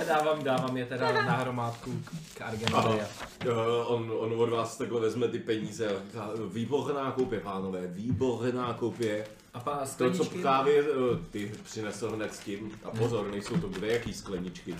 a 0.00 0.04
dávám, 0.08 0.44
dávám 0.44 0.76
je 0.76 0.86
teda 0.86 1.12
na 1.12 1.36
hromádku 1.36 1.92
k, 2.04 2.38
k 2.38 2.42
Argenovi. 2.42 3.00
a- 3.00 3.06
Uh, 3.46 3.92
on, 3.92 4.12
on 4.18 4.40
od 4.40 4.48
vás 4.50 4.76
takhle 4.76 5.00
vezme 5.00 5.28
ty 5.28 5.38
peníze 5.38 5.88
a 5.88 5.90
říká, 6.06 6.30
výborná 6.52 7.10
koupě, 7.10 7.40
pánové, 7.40 7.86
výborná 7.86 8.72
koupě. 8.74 9.26
A 9.54 9.60
pa, 9.60 9.72
To, 9.78 9.86
co 9.86 9.92
skleničky, 9.92 10.38
právě 10.42 10.82
uh, 10.82 11.16
ty 11.30 11.52
přinesl 11.64 12.10
hned 12.10 12.34
s 12.34 12.38
tím, 12.38 12.70
a 12.84 12.90
pozor, 12.90 13.30
nejsou 13.30 13.56
to 13.60 13.68
kde 13.68 13.86
jaký 13.92 14.12
skleničky. 14.14 14.76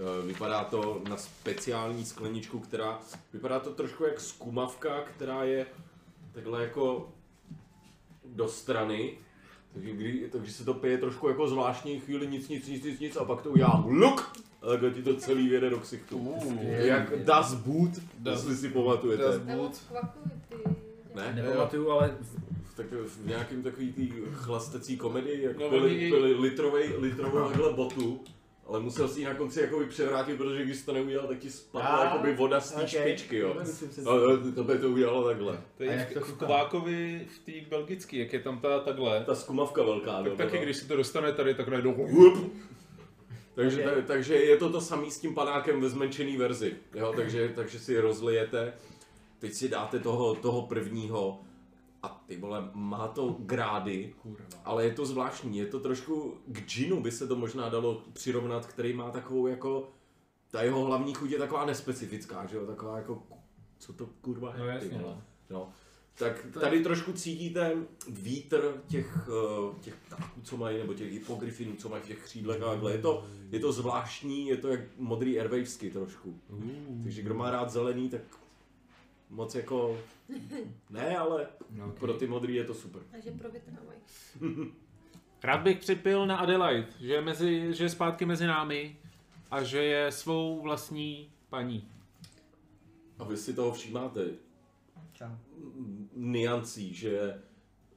Uh, 0.00 0.26
Vypadá 0.26 0.64
to 0.64 1.02
na 1.08 1.16
speciální 1.16 2.04
skleničku, 2.04 2.58
která, 2.58 2.98
vypadá 3.32 3.60
to 3.60 3.70
trošku 3.70 4.04
jak 4.04 4.20
skumavka, 4.20 5.00
která 5.00 5.44
je 5.44 5.66
takhle 6.32 6.62
jako 6.62 7.12
do 8.24 8.48
strany. 8.48 9.18
Takže, 9.72 9.92
kdy, 9.92 10.28
takže 10.32 10.52
se 10.52 10.64
to 10.64 10.74
pije 10.74 10.98
trošku 10.98 11.28
jako 11.28 11.48
zvláštní 11.48 12.00
chvíli, 12.00 12.26
nic, 12.26 12.48
nic, 12.48 12.66
nic, 12.68 12.84
nic, 12.84 13.00
nic 13.00 13.16
a 13.16 13.24
pak 13.24 13.42
to 13.42 13.50
udělá 13.50 13.84
luk 13.86 14.32
a 14.62 14.66
takhle 14.66 14.90
ti 14.90 15.02
to 15.02 15.16
celý 15.16 15.48
věde 15.48 15.70
do 15.70 15.78
ksichtu. 15.78 16.34
Jak 16.62 17.24
Das 17.24 17.54
Boot, 17.54 17.90
jestli 18.30 18.56
si 18.56 18.68
pamatujete. 18.68 19.24
Kvakuj 19.88 20.30
ty. 20.48 20.54
Ne? 21.14 21.32
Nepamatuju, 21.34 21.90
ale 21.90 22.16
V 22.64 22.74
tak 22.76 22.86
v 22.92 23.26
nějakým 23.26 23.62
takový 23.62 23.92
tý 23.92 24.12
chlastecí 24.32 24.96
komedii, 24.96 25.42
jak 25.42 25.58
No, 25.58 25.70
pili, 25.70 26.10
pili 26.10 26.34
litrovej, 26.34 26.94
litrovou 26.98 27.48
takhle 27.48 27.72
botu, 27.72 28.20
ale 28.70 28.80
musel 28.80 29.08
si 29.08 29.20
ji 29.20 29.26
na 29.26 29.34
konci 29.34 29.60
jakoby 29.60 29.84
převrátit, 29.86 30.36
protože 30.36 30.64
když 30.64 30.76
jsi 30.76 30.86
to 30.86 30.92
neudělal, 30.92 31.26
tak 31.28 31.38
ti 31.38 31.50
spadla 31.50 31.88
Ah, 31.88 32.04
jakoby 32.04 32.34
voda 32.34 32.60
z 32.60 32.72
té 32.72 32.82
ok. 32.82 32.88
špičky, 32.88 33.36
jo. 33.38 33.56
Představit. 33.62 34.08
A 34.50 34.54
to 34.54 34.64
by 34.64 34.78
to 34.78 34.88
udělalo 34.90 35.24
takhle. 35.28 35.60
To 35.76 35.82
je 35.82 36.06
v, 36.10 36.14
to 36.14 36.20
v? 36.20 36.32
Kovákovi 36.38 37.26
v 37.36 37.38
té 37.38 37.52
belgické, 37.70 38.16
jak 38.16 38.32
je 38.32 38.40
tam 38.40 38.58
ta 38.60 38.78
takhle, 38.80 39.24
Ta 39.24 39.34
skumavka 39.34 39.82
velká. 39.82 40.12
tak 40.22 40.26
no, 40.26 40.36
taky 40.36 40.56
no. 40.56 40.62
když 40.62 40.76
si 40.76 40.88
to 40.88 40.96
dostane 40.96 41.32
tady, 41.32 41.54
tak 41.54 41.68
najednou 41.68 42.08
Takže, 43.54 43.84
Ok. 43.84 43.94
ta, 43.94 44.02
takže 44.06 44.34
je 44.34 44.56
to 44.56 44.70
to 44.72 44.80
samý 44.80 45.10
s 45.10 45.20
tím 45.20 45.34
panákem 45.34 45.80
ve 45.80 45.88
zmenšený 45.88 46.36
verzi. 46.36 46.76
Jo? 46.94 47.12
Takže, 47.16 47.52
takže 47.54 47.78
si 47.78 48.00
rozlijete, 48.00 48.72
teď 49.38 49.52
si 49.52 49.68
dáte 49.68 49.98
toho, 49.98 50.34
toho 50.34 50.62
prvního 50.66 51.40
a 52.02 52.24
ty 52.26 52.36
vole, 52.36 52.70
má 52.74 53.08
to 53.08 53.36
grády, 53.38 54.14
Kurva. 54.22 54.44
ale 54.64 54.84
je 54.84 54.92
to 54.92 55.06
zvláštní, 55.06 55.58
je 55.58 55.66
to 55.66 55.80
trošku, 55.80 56.34
k 56.46 56.66
džinu 56.66 57.00
by 57.02 57.10
se 57.12 57.26
to 57.26 57.36
možná 57.36 57.68
dalo 57.68 58.02
přirovnat, 58.12 58.66
který 58.66 58.92
má 58.92 59.10
takovou 59.10 59.46
jako, 59.46 59.90
ta 60.50 60.62
jeho 60.62 60.84
hlavní 60.84 61.14
chuť 61.14 61.30
je 61.30 61.38
taková 61.38 61.64
nespecifická, 61.64 62.46
že 62.46 62.56
jo, 62.56 62.66
taková 62.66 62.96
jako, 62.96 63.22
co 63.78 63.92
to 63.92 64.06
kurva 64.20 64.54
No 64.58 64.66
je, 64.66 64.74
jasně, 64.74 64.88
ty 64.88 64.98
vole. 64.98 65.14
no. 65.50 65.56
No. 65.58 65.68
Tak 66.14 66.46
tady 66.60 66.82
trošku 66.82 67.12
cítíte 67.12 67.76
vítr 68.08 68.82
těch, 68.86 69.28
eh, 69.28 69.80
těch 69.80 69.94
ptáků, 69.96 70.40
co 70.42 70.56
mají, 70.56 70.78
nebo 70.78 70.94
těch 70.94 71.12
hypogryfinů, 71.12 71.76
co 71.76 71.88
mají 71.88 72.02
v 72.02 72.06
těch 72.06 72.24
křídlech 72.24 72.62
a 72.62 72.70
takhle. 72.70 72.92
Je 72.92 72.98
to, 72.98 73.24
je 73.50 73.60
to 73.60 73.72
zvláštní, 73.72 74.48
je 74.48 74.56
to 74.56 74.68
jak 74.68 74.80
modrý 74.98 75.38
airwavesky 75.40 75.90
trošku. 75.90 76.40
Takže 77.02 77.22
kdo 77.22 77.34
má 77.34 77.50
rád 77.50 77.70
zelený, 77.70 78.08
tak 78.08 78.20
moc 79.30 79.54
jako, 79.54 79.98
ne, 80.90 81.16
ale 81.16 81.46
No, 81.70 81.84
okay. 81.86 81.98
pro 81.98 82.14
ty 82.14 82.26
modrý 82.26 82.54
je 82.54 82.64
to 82.64 82.74
super. 82.74 83.02
Takže 83.10 83.30
provětrávaj. 83.30 83.96
Rád 85.42 85.60
bych 85.60 85.78
připil 85.78 86.26
na 86.26 86.36
Adelaide, 86.36 86.86
že 87.00 87.12
je, 87.12 87.20
mezi, 87.20 87.74
že 87.74 87.84
je 87.84 87.88
zpátky 87.90 88.24
mezi 88.26 88.46
námi 88.46 88.96
a 89.50 89.62
že 89.62 89.84
je 89.84 90.12
svou 90.12 90.60
vlastní 90.62 91.32
paní. 91.48 91.88
A 93.18 93.24
vy 93.24 93.36
si 93.36 93.54
toho 93.54 93.72
všímáte, 93.72 94.24
Čau. 95.12 95.26
niancí, 96.14 96.94
že 96.94 97.42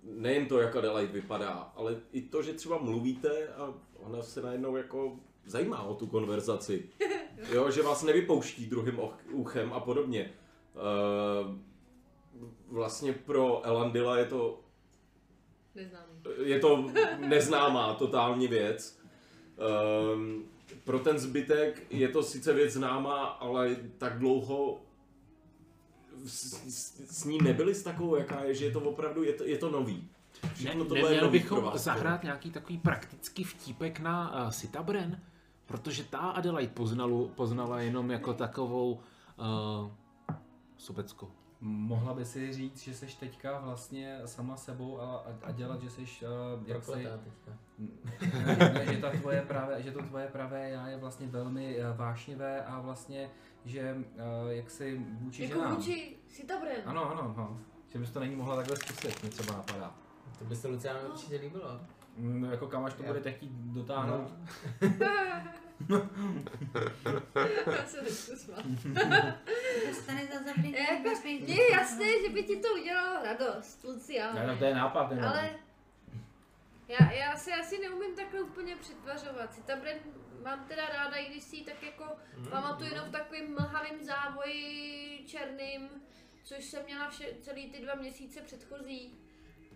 nejen 0.03 0.45
to, 0.45 0.59
jak 0.59 0.75
Adelaide 0.75 1.13
vypadá, 1.13 1.49
ale 1.75 1.95
i 2.11 2.21
to, 2.21 2.43
že 2.43 2.53
třeba 2.53 2.77
mluvíte 2.77 3.47
a 3.47 3.73
ona 3.99 4.23
se 4.23 4.41
najednou 4.41 4.75
jako 4.75 5.19
zajímá 5.45 5.83
o 5.83 5.95
tu 5.95 6.07
konverzaci. 6.07 6.89
Jo, 7.53 7.71
že 7.71 7.81
vás 7.81 8.03
nevypouští 8.03 8.65
druhým 8.65 8.95
och- 8.99 9.17
uchem 9.31 9.73
a 9.73 9.79
podobně. 9.79 10.31
Uh, 10.75 11.55
vlastně 12.71 13.13
pro 13.13 13.65
Elandila 13.65 14.17
je 14.17 14.25
to, 14.25 14.59
Neznámý. 15.75 16.05
je 16.43 16.59
to 16.59 16.91
neznámá 17.19 17.93
totální 17.93 18.47
věc. 18.47 18.99
Um, 20.13 20.45
pro 20.83 20.99
ten 20.99 21.19
zbytek 21.19 21.83
je 21.89 22.07
to 22.09 22.23
sice 22.23 22.53
věc 22.53 22.73
známá, 22.73 23.23
ale 23.23 23.75
tak 23.97 24.19
dlouho 24.19 24.81
s, 26.25 26.53
s, 26.67 27.19
s 27.21 27.25
ní 27.25 27.37
nebyli 27.41 27.75
s 27.75 27.83
takovou, 27.83 28.15
jaká 28.15 28.43
je, 28.43 28.55
že 28.55 28.65
je 28.65 28.71
to 28.71 28.79
opravdu, 28.79 29.23
je 29.23 29.33
to, 29.33 29.43
je 29.43 29.57
to 29.57 29.71
nový. 29.71 30.09
Všechno 30.53 30.85
tohle 30.85 30.99
je 30.99 31.03
Neměli 31.03 31.25
nový 31.25 31.39
bychom 31.39 31.59
pro 31.59 31.71
vás. 31.71 31.83
zahrát 31.83 32.23
nějaký 32.23 32.51
takový 32.51 32.77
praktický 32.77 33.43
vtípek 33.43 33.99
na 33.99 34.43
uh, 34.43 34.49
Sitabren? 34.49 35.21
Protože 35.65 36.03
ta 36.03 36.17
Adelaide 36.17 36.73
poznalu, 36.73 37.31
poznala 37.35 37.79
jenom 37.79 38.11
jako 38.11 38.33
takovou 38.33 38.93
uh, 38.93 39.91
sobeckou. 40.83 41.31
Mohla 41.61 42.13
by 42.13 42.25
si 42.25 42.53
říct, 42.53 42.83
že 42.83 42.93
jsi 42.93 43.19
teďka 43.19 43.59
vlastně 43.59 44.19
sama 44.25 44.57
sebou 44.57 45.01
a, 45.01 45.15
a, 45.15 45.33
a 45.43 45.51
dělat, 45.51 45.81
že 45.81 45.89
jsi, 45.89 46.01
uh, 46.01 46.07
jak 46.65 46.83
si, 46.83 46.91
Prokletá 46.91 47.17
teďka. 47.17 47.51
ne, 48.73 48.85
že, 48.91 48.97
ta 49.01 49.09
tvoje 49.09 49.41
pravé, 49.41 49.83
že 49.83 49.91
to 49.91 50.01
tvoje 50.01 50.27
pravé 50.27 50.69
já 50.69 50.87
je 50.87 50.97
vlastně 50.97 51.27
velmi 51.27 51.77
uh, 51.79 51.97
vášnivé 51.97 52.65
a 52.65 52.79
vlastně, 52.79 53.29
že 53.65 53.95
uh, 53.95 54.51
jak 54.51 54.69
si 54.69 55.05
vůči 55.19 55.43
Jako 55.43 55.55
ženám. 55.55 55.75
vůči 55.75 56.17
Sitabren. 56.27 56.81
Ano, 56.85 57.11
ano, 57.11 57.33
ano. 57.37 57.59
Že 57.87 57.99
bys 57.99 58.11
to 58.11 58.19
není 58.19 58.35
mohla 58.35 58.55
takhle 58.55 58.77
zkusit, 58.77 59.21
mě 59.21 59.31
třeba 59.31 59.53
napadá. 59.53 59.95
To 60.39 60.45
by 60.45 60.55
se 60.55 60.67
Luciano 60.67 60.99
určitě 61.09 61.35
líbilo. 61.35 61.79
Mm, 62.17 62.43
jako 62.43 62.67
kam 62.67 62.85
až 62.85 62.93
to 62.93 63.03
Já. 63.03 63.07
budete 63.09 63.31
chtít 63.31 63.51
dotáhnout. 63.51 64.31
Já 67.77 67.85
se 67.85 68.01
nechci 68.01 68.37
smát. 68.37 68.65
Dostane 69.87 70.27
za 70.27 70.43
zavřený 70.45 70.71
Jako, 70.73 71.03
vesmír. 71.09 71.41
Mně 71.41 71.53
je 71.55 71.71
jasné, 71.71 72.05
že 72.21 72.29
by 72.33 72.43
ti 72.43 72.55
to 72.59 72.67
udělalo 72.73 73.25
radost, 73.25 73.83
Luciano. 73.83 74.39
Ne, 74.39 74.47
no, 74.47 74.57
to 74.57 74.65
je 74.65 74.75
nápad, 74.75 75.11
jenom. 75.11 75.25
Ale 75.29 75.49
já, 76.87 77.11
já 77.11 77.35
se 77.37 77.53
asi 77.53 77.77
neumím 77.79 78.15
takhle 78.15 78.41
úplně 78.41 78.75
přetvařovat. 78.75 79.53
Citabren 79.53 79.97
mám 80.43 80.65
teda 80.67 80.85
ráda, 80.85 81.15
i 81.15 81.29
když 81.29 81.43
si 81.43 81.55
ji 81.55 81.63
tak 81.65 81.83
jako 81.83 82.03
Mhm. 82.37 82.47
pamatuju 82.49 82.89
jenom 82.89 83.07
v 83.07 83.11
takovým 83.11 83.53
mlhavým 83.53 84.03
závoji 84.03 85.23
černým, 85.27 85.89
což 86.43 86.65
jsem 86.65 86.83
měla 86.85 87.09
vše, 87.09 87.25
celý 87.41 87.71
ty 87.71 87.81
dva 87.81 87.95
měsíce 87.95 88.41
předchozí. 88.41 89.15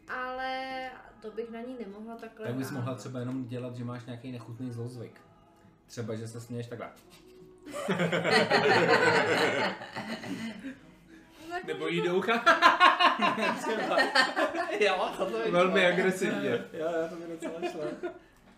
Ale 0.09 0.89
to 1.21 1.31
bych 1.31 1.49
na 1.49 1.61
ní 1.61 1.77
nemohla 1.79 2.15
takhle 2.15 2.45
Tak 2.47 2.55
bys 2.55 2.71
mohla 2.71 2.95
třeba 2.95 3.19
jenom 3.19 3.45
dělat, 3.47 3.75
že 3.75 3.83
máš 3.83 4.05
nějaký 4.05 4.31
nechutný 4.31 4.71
zlozvyk. 4.71 5.21
Třeba, 5.87 6.15
že 6.15 6.27
se 6.27 6.41
směješ 6.41 6.67
takhle. 6.67 6.89
Tak 11.49 11.63
Nebo 11.67 11.87
jí 11.87 12.01
do 12.01 12.15
ucha. 12.15 12.33
jo, 14.79 15.09
to 15.17 15.25
to 15.25 15.51
Velmi 15.51 15.85
agresivně. 15.85 16.65
Jo, 16.73 16.87
já 17.01 17.07
to 17.07 17.15
mi 17.15 17.25
docela 17.27 17.71
šlo. 17.71 17.81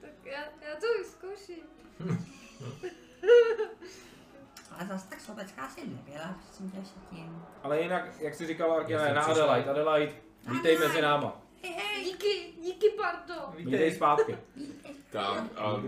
Tak 0.02 0.12
já, 0.26 0.40
já 0.42 0.76
to 0.80 0.86
vyzkouším. 0.98 1.64
Ale 4.72 4.88
zase 4.88 5.10
tak 5.10 5.20
sobecká 5.20 5.70
si 5.70 5.82
nebyla, 5.88 6.36
prosím 6.46 6.72
tě, 6.72 6.78
tím. 7.10 7.46
Ale 7.64 7.82
jinak, 7.82 8.04
jak 8.20 8.36
jsi 8.36 8.48
říkal, 8.48 8.86
jsem 8.88 9.16
na. 9.16 9.22
Adelaide, 9.22 9.70
Adelaide, 9.70 10.14
vítej 10.52 10.78
mezi 10.78 11.02
náma. 11.02 11.42
Hej, 11.64 12.03
Díky, 12.03 12.53
díky 12.61 12.90
Parto. 12.90 13.53
Vítej 13.57 13.95
zpátky. 13.95 14.38
Tak 15.11 15.44
a 15.56 15.81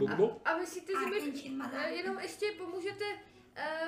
A 0.45 0.57
myslíte, 0.57 0.93
že 0.93 1.31
mi 1.31 1.95
Jenom 1.95 2.19
ještě 2.19 2.45
pomůžete, 2.57 3.05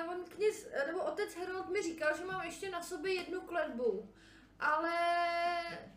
uh, 0.04 0.10
on 0.12 0.24
kněz, 0.28 0.68
nebo 0.86 1.04
otec 1.04 1.36
Harold 1.36 1.68
mi 1.68 1.82
říkal, 1.82 2.16
že 2.16 2.24
mám 2.24 2.42
ještě 2.42 2.70
na 2.70 2.82
sobě 2.82 3.14
jednu 3.14 3.40
kletbu, 3.40 4.08
ale 4.60 4.92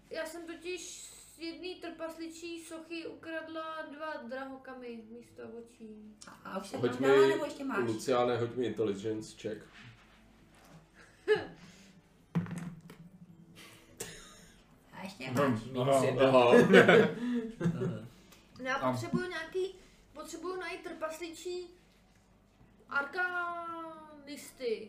já 0.09 0.25
jsem 0.25 0.45
totiž 0.45 1.11
z 1.35 1.39
jedné 1.39 1.75
trpasličí 1.81 2.63
sochy 2.63 3.07
ukradla 3.07 3.81
dva 3.91 4.13
drahokamy 4.13 5.03
místo 5.09 5.43
očí. 5.59 6.15
A 6.43 6.59
už 6.59 6.67
se 6.67 6.77
hoď 6.77 6.91
tam 6.91 7.01
dala, 7.01 7.27
nebo 7.27 7.45
ještě 7.45 7.63
máš? 7.63 7.83
Luciane, 7.87 8.37
hoď 8.37 8.55
mi 8.55 8.65
intelligence 8.65 9.37
check. 9.41 9.61
A 15.19 15.23
ještě 15.23 16.15
máš. 16.21 16.67
Minus. 16.69 17.89
No 18.59 18.65
já 18.65 18.75
A- 18.75 18.91
potřebuju 18.91 19.29
nějaký, 19.29 19.75
potřebuju 20.13 20.59
najít 20.59 20.81
trpasličí 20.83 21.67
arkanisty. 24.17 24.87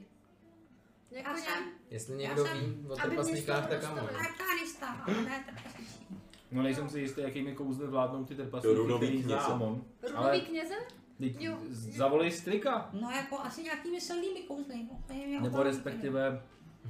Jako 1.10 1.28
Já 1.30 1.36
nějak, 1.36 1.48
jsem 1.58 1.64
Jestli 1.90 2.22
Já 2.22 2.28
někdo 2.28 2.44
jsem- 2.46 2.58
ví 2.58 2.64
o 2.88 2.92
aby 2.92 3.00
mě 3.00 3.00
trpaslíkách, 3.16 3.64
z 3.64 3.68
toho 3.68 3.80
tak 3.80 3.84
ano. 3.84 3.96
dostali. 4.02 4.26
arkanista, 4.26 4.86
ale 4.86 5.22
ne 5.22 5.44
trpasličí. 5.54 6.06
No 6.52 6.62
nejsem 6.62 6.88
si 6.90 7.00
jistý, 7.00 7.20
jakými 7.20 7.54
kouzly 7.54 7.86
vládnou 7.86 8.24
ty 8.24 8.36
Jo, 8.64 8.74
runový 8.74 9.06
který 9.06 9.22
zná 9.22 9.36
kněze. 9.36 9.52
Amon. 9.52 9.84
runový 10.14 10.40
kněze? 10.40 10.74
teď 11.18 11.40
Jo. 11.42 11.58
zavolej 11.70 12.30
strika. 12.30 12.90
No 12.92 13.10
jako 13.10 13.38
asi 13.38 13.62
nějakými 13.62 14.00
silnými 14.00 14.40
kouzly. 14.40 14.74
no, 14.90 15.00
jeho 15.16 15.44
Nebo 15.44 15.62
respektive, 15.62 16.42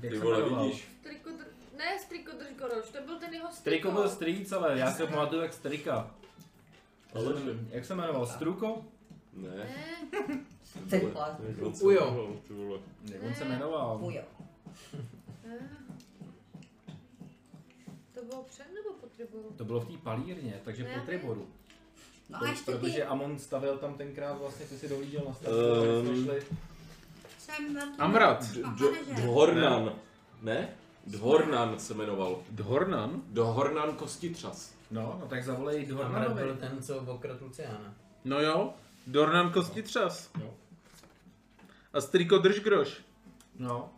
jak 0.02 0.12
Ty 0.12 0.18
se 0.18 0.24
vole, 0.24 0.40
jmenoval? 0.40 0.64
vidíš. 0.64 0.88
Strikodr... 1.00 1.44
Ne, 1.78 1.98
strikodrž 1.98 2.48
Goroš, 2.58 2.88
to 2.90 2.98
byl 3.06 3.18
ten 3.18 3.34
jeho 3.34 3.52
Striko 3.52 3.90
byl 3.90 4.08
strýc, 4.08 4.52
ale 4.52 4.78
já 4.78 4.90
se 4.92 5.06
pamatuju 5.06 5.42
jak 5.42 5.52
strika. 5.52 6.10
Ale 7.14 7.34
Jak 7.70 7.84
se 7.84 7.94
jmenoval? 7.94 8.26
Struko? 8.26 8.84
Ne. 9.32 9.48
Ne, 10.88 10.90
Ty 10.90 10.98
vole. 11.06 11.36
Ujo. 11.80 12.00
jmenoval, 12.10 12.36
ty 12.48 12.52
vole. 12.54 12.78
Jak 13.12 13.22
on 13.22 13.34
se 13.34 13.44
jmenoval? 13.44 13.98
Ujo. 14.02 14.22
ne. 15.46 15.58
To 18.14 18.24
bylo 18.24 18.42
před 18.42 18.66
nebo 18.74 18.90
po 19.00 19.06
triboru? 19.06 19.54
To 19.56 19.64
bylo 19.64 19.80
v 19.80 19.86
té 19.88 19.96
palírně, 19.98 20.60
takže 20.64 20.84
Ne, 20.84 20.90
po 20.90 20.96
ne. 20.98 21.06
Triboru. 21.06 21.46
No 22.28 22.38
a 22.42 22.48
ještě 22.48 22.72
Protože 22.72 22.92
ty 22.94 23.02
Amon 23.02 23.38
stavěl 23.38 23.78
tam 23.78 23.94
tenkrát, 23.94 24.32
vlastně 24.38 24.66
ty 24.66 24.78
si 24.78 24.88
dohlížel 24.88 25.22
na 25.28 25.34
stav, 25.34 25.52
Ehm. 26.02 26.08
um, 26.08 26.24
šli. 26.24 26.42
jsem... 27.38 27.78
Amrat. 27.98 28.44
D- 28.52 28.62
manažer. 28.62 29.14
Dvornan. 29.14 29.92
Ne? 30.42 30.74
Dvornan 31.08 31.78
se 31.78 31.94
jmenoval. 31.94 32.38
Dhornan? 32.50 33.22
Dohornan 33.28 33.92
Kostitřas. 33.92 34.74
No, 34.90 35.16
no 35.20 35.26
tak 35.26 35.44
zavolej 35.44 35.86
do 35.86 36.02
Amrat 36.02 36.32
byl 36.32 36.56
ten, 36.56 36.82
co 36.82 36.98
okradl 36.98 37.44
Luciana. 37.44 37.94
No 38.24 38.40
jo, 38.40 38.74
Dornan 39.06 39.50
Kostitřas. 39.52 40.30
Jo. 40.40 40.54
A 41.92 42.00
Striko 42.00 42.38
Držgroš. 42.38 43.02
No. 43.58 43.90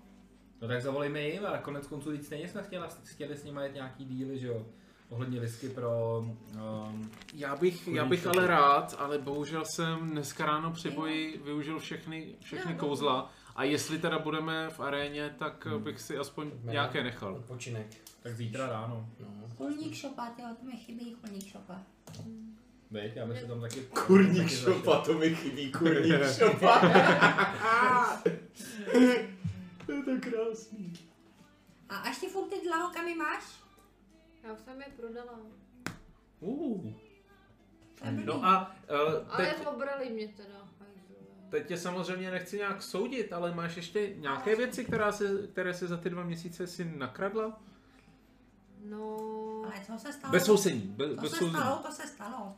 No 0.62 0.68
tak 0.68 0.82
zavolejme 0.82 1.22
jim 1.22 1.46
a 1.46 1.58
konec 1.58 1.86
konců 1.86 2.10
víc 2.10 2.26
stejně 2.26 2.48
jsme 2.48 2.62
chtěli, 2.62 2.86
chtěli 3.04 3.36
s 3.36 3.44
nimi 3.44 3.60
jet 3.62 3.74
nějaký 3.74 4.04
díly, 4.04 4.38
že 4.38 4.46
jo. 4.46 4.66
ohledně 5.08 5.40
whisky 5.40 5.68
pro... 5.68 6.18
Um, 6.88 7.10
Já 7.34 7.56
bych, 7.56 7.88
já 7.88 8.04
bych 8.04 8.26
ale 8.26 8.46
rád, 8.46 8.94
ale 8.98 9.18
bohužel 9.18 9.64
jsem 9.64 10.10
dneska 10.10 10.46
ráno 10.46 10.70
při 10.70 10.90
boji 10.90 11.40
využil 11.44 11.78
všechny, 11.78 12.34
všechny 12.40 12.72
no. 12.72 12.78
kouzla. 12.78 13.30
A 13.60 13.64
jestli 13.64 13.98
teda 13.98 14.18
budeme 14.18 14.70
v 14.70 14.80
aréně, 14.80 15.34
tak 15.38 15.66
bych 15.78 16.00
si 16.00 16.18
aspoň 16.18 16.50
nějaké 16.62 17.04
nechal. 17.04 17.34
Odpočinek. 17.34 17.86
tak 18.22 18.34
zítra 18.34 18.66
ráno. 18.66 19.10
No. 19.20 19.48
Kulník 19.56 19.94
šopa, 19.94 20.30
tyjo, 20.30 20.48
to 20.60 20.64
mi 20.66 20.76
chybí 20.76 21.14
kulník 21.14 21.46
šopa. 21.46 21.82
Veď, 22.90 23.16
já 23.16 23.26
bych 23.26 23.40
se 23.40 23.46
tam 23.46 23.60
taky... 23.60 23.80
Kurník 23.80 24.42
taky 24.42 24.56
šopa, 24.56 25.00
to 25.00 25.12
mi 25.18 25.34
chybí, 25.34 25.72
kurník 25.72 26.32
šopa. 26.38 26.80
to 29.86 29.92
je 29.92 30.02
tak 30.04 30.20
krásný. 30.20 30.92
A 31.88 31.96
až 31.96 32.18
ty 32.18 32.26
furt 32.26 32.48
ty 32.48 32.56
dlaholkami 32.64 33.14
máš? 33.14 33.44
Já 34.44 34.52
už 34.52 34.60
jsem 34.60 34.80
je 34.80 34.86
prodala. 34.96 35.38
Uh. 36.40 36.92
No 38.24 38.44
a 38.44 38.76
uh, 38.90 39.34
Ale 39.34 39.46
teď, 39.46 39.66
obrali 39.66 40.10
mě 40.10 40.28
teda. 40.28 40.68
Teď 41.50 41.66
tě 41.66 41.76
samozřejmě 41.76 42.30
nechci 42.30 42.56
nějak 42.56 42.82
soudit, 42.82 43.32
ale 43.32 43.54
máš 43.54 43.76
ještě 43.76 44.12
nějaké 44.16 44.56
věci, 44.56 44.84
která 44.84 45.12
se, 45.12 45.46
které 45.52 45.74
se 45.74 45.86
za 45.86 45.96
ty 45.96 46.10
dva 46.10 46.22
měsíce 46.24 46.66
si 46.66 46.84
nakradla? 46.96 47.60
No, 48.84 49.16
Ale 49.64 49.74
co 49.86 49.98
se 49.98 50.12
stalo? 50.12 50.32
Bez 50.32 50.44
souzení. 50.44 50.80
Bez, 50.80 51.08
To 51.14 51.20
bez 51.22 51.30
se 51.30 51.36
souzení. 51.36 51.56
stalo, 51.62 51.76
to 51.86 51.92
se 51.92 52.06
stalo. 52.06 52.56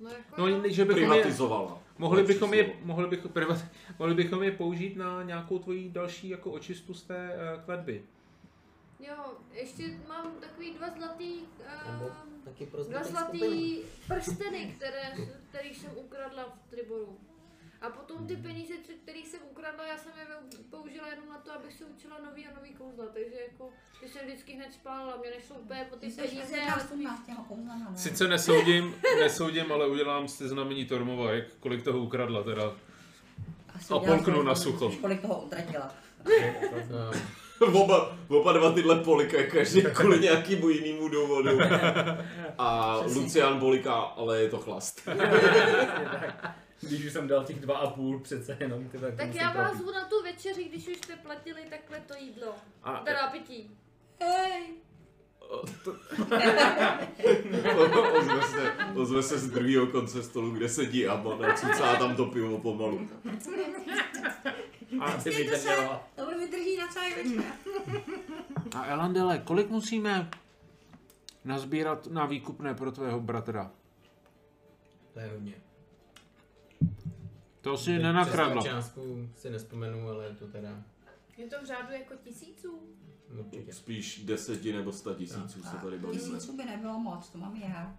no 0.00 0.10
jako 0.10 0.40
No, 0.40 0.68
že 0.68 0.84
bychom 0.84 1.02
je, 1.02 1.08
Privatizovala. 1.08 1.82
mohli 1.98 2.22
bychom 2.22 2.54
je, 2.54 2.72
mohli 2.82 3.08
bychom, 3.08 3.30
privat, 3.32 3.58
mohli 3.98 4.14
bychom 4.14 4.42
je 4.42 4.52
použít 4.52 4.96
na 4.96 5.22
nějakou 5.22 5.58
tvoji 5.58 5.90
další 5.90 6.28
jako 6.28 6.50
očistu 6.50 6.94
z 6.94 7.02
té 7.02 7.36
uh, 7.56 7.62
kletby. 7.64 8.04
Jo, 9.00 9.14
ještě 9.52 9.98
mám 10.08 10.32
takový 10.40 10.74
dva 10.74 10.86
zlatý, 10.98 11.32
uh, 12.02 12.08
taky 12.44 12.66
pro 12.66 12.84
dva 12.84 13.04
skupiny. 13.04 13.40
zlatý 13.40 13.78
prsteny, 14.08 14.74
které, 14.76 15.12
který 15.48 15.74
jsem 15.74 15.90
ukradla 15.96 16.44
v 16.44 16.70
Triboru. 16.70 17.18
A 17.80 17.90
potom 17.90 18.26
ty 18.26 18.36
peníze, 18.36 18.74
které 19.02 19.18
jsem 19.18 19.40
ukradla, 19.50 19.86
já 19.86 19.98
jsem 19.98 20.12
je 20.18 20.26
použila 20.70 21.08
jenom 21.08 21.28
na 21.28 21.38
to, 21.38 21.52
abych 21.52 21.72
se 21.72 21.84
učila 21.84 22.16
nový 22.24 22.46
a 22.46 22.54
nový 22.56 22.74
kouzla, 22.74 23.04
takže 23.14 23.36
jako, 23.52 23.70
ty 24.00 24.08
jsem 24.08 24.26
vždycky 24.26 24.52
hned 24.52 24.72
spálila, 24.72 25.16
mě 25.16 25.30
nešlo 25.30 25.56
úplně 25.56 25.86
po 25.90 25.96
ty 25.96 26.08
peníze, 26.08 26.56
ale. 26.74 27.96
Sice 27.96 28.28
nesoudím, 28.28 28.94
nesoudím, 29.18 29.72
ale 29.72 29.88
udělám 29.88 30.28
si 30.28 30.48
znamení 30.48 30.84
Tormova, 30.84 31.32
jak 31.32 31.44
kolik 31.60 31.82
toho 31.82 31.98
ukradla 31.98 32.42
teda. 32.42 32.72
Asi 33.74 33.94
a 33.94 33.98
polknu 33.98 34.42
na 34.42 34.54
sucho. 34.54 34.92
Kolik 35.00 35.20
toho 35.20 35.42
utratila. 35.42 35.94
Oba, 37.60 38.16
oba 38.28 38.52
dva 38.52 38.72
tyhle 38.72 38.96
polikají 38.96 39.50
každý 39.50 39.82
kvůli 39.82 40.20
nějakému 40.20 40.68
jinému 40.68 41.08
důvodu. 41.08 41.58
A 42.58 42.96
Lucian 43.14 43.58
poliká, 43.58 43.94
ale 43.94 44.40
je 44.40 44.48
to 44.48 44.58
chlast. 44.58 45.08
Když 46.80 47.04
už 47.04 47.12
jsem 47.12 47.28
dal 47.28 47.44
těch 47.44 47.60
dva 47.60 47.78
a 47.78 47.90
půl 47.90 48.20
přece 48.20 48.56
jenom, 48.60 48.88
ty 48.88 48.98
tak, 48.98 49.10
to 49.10 49.16
tak 49.16 49.34
já 49.34 49.52
vás 49.52 49.76
zvu 49.76 49.92
na 49.92 50.04
tu 50.04 50.22
večeři, 50.22 50.64
když 50.64 50.88
už 50.88 50.96
jste 50.96 51.16
platili 51.16 51.62
takhle 51.70 52.00
to 52.00 52.14
jídlo. 52.14 52.54
A, 52.82 52.96
Teda 52.96 53.30
pití. 53.30 53.70
Hej, 54.20 54.62
ozve, 58.18 58.42
se, 58.42 58.72
ozve 58.94 59.22
se 59.22 59.38
z 59.38 59.50
druhého 59.50 59.86
konce 59.86 60.22
stolu, 60.22 60.50
kde 60.50 60.68
sedí 60.68 61.06
Amon 61.06 61.46
a 61.46 61.54
cucá 61.54 61.96
tam 61.96 62.16
to 62.16 62.26
pivo 62.26 62.58
pomalu. 62.58 63.08
A 65.00 65.12
ty 65.12 65.30
vydržela. 65.30 66.08
to 66.16 66.30
mi 66.30 66.38
vydrží 66.38 66.76
na 66.76 66.88
celý 66.88 67.14
večer. 67.14 67.52
a 68.76 68.84
Elandele, 68.86 69.38
kolik 69.38 69.70
musíme 69.70 70.30
nazbírat 71.44 72.06
na 72.06 72.26
výkupné 72.26 72.74
pro 72.74 72.92
tvého 72.92 73.20
bratra? 73.20 73.70
To 75.14 75.20
je 75.20 75.28
hodně. 75.28 75.54
To 77.60 77.76
si 77.76 77.82
Přesnou 77.82 78.02
nenakradla. 78.02 78.62
částku 78.62 79.28
si 79.36 79.50
nespomenu, 79.50 80.08
ale 80.08 80.24
je 80.24 80.34
to 80.34 80.46
teda 80.46 80.82
Je 81.36 81.46
to 81.46 81.56
v 81.62 81.66
řádu 81.66 81.92
jako 81.92 82.14
tisíců? 82.24 82.80
určitě. 83.40 83.72
Spíš 83.72 84.24
deseti 84.24 84.72
nebo 84.72 84.92
sta 84.92 85.14
tisíců 85.14 85.62
se 85.62 85.76
tady 85.76 85.98
bavíme. 85.98 86.20
Tisíců 86.22 86.56
by 86.56 86.64
nebylo 86.64 86.98
moc, 86.98 87.28
to 87.28 87.38
mám 87.38 87.56
já. 87.56 87.96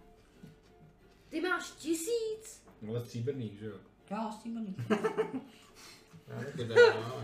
Ty 1.29 1.41
máš 1.41 1.71
tisíc? 1.71 2.63
Ale 2.89 2.99
stříbrných, 3.01 3.59
že 3.59 3.65
jo? 3.65 3.75
Jo, 4.11 4.31
s 4.39 4.43
tím 4.43 4.53
blbý. 4.53 4.75
Já 6.27 6.37
taky 6.43 6.57
teda, 6.57 6.75
no. 6.93 7.21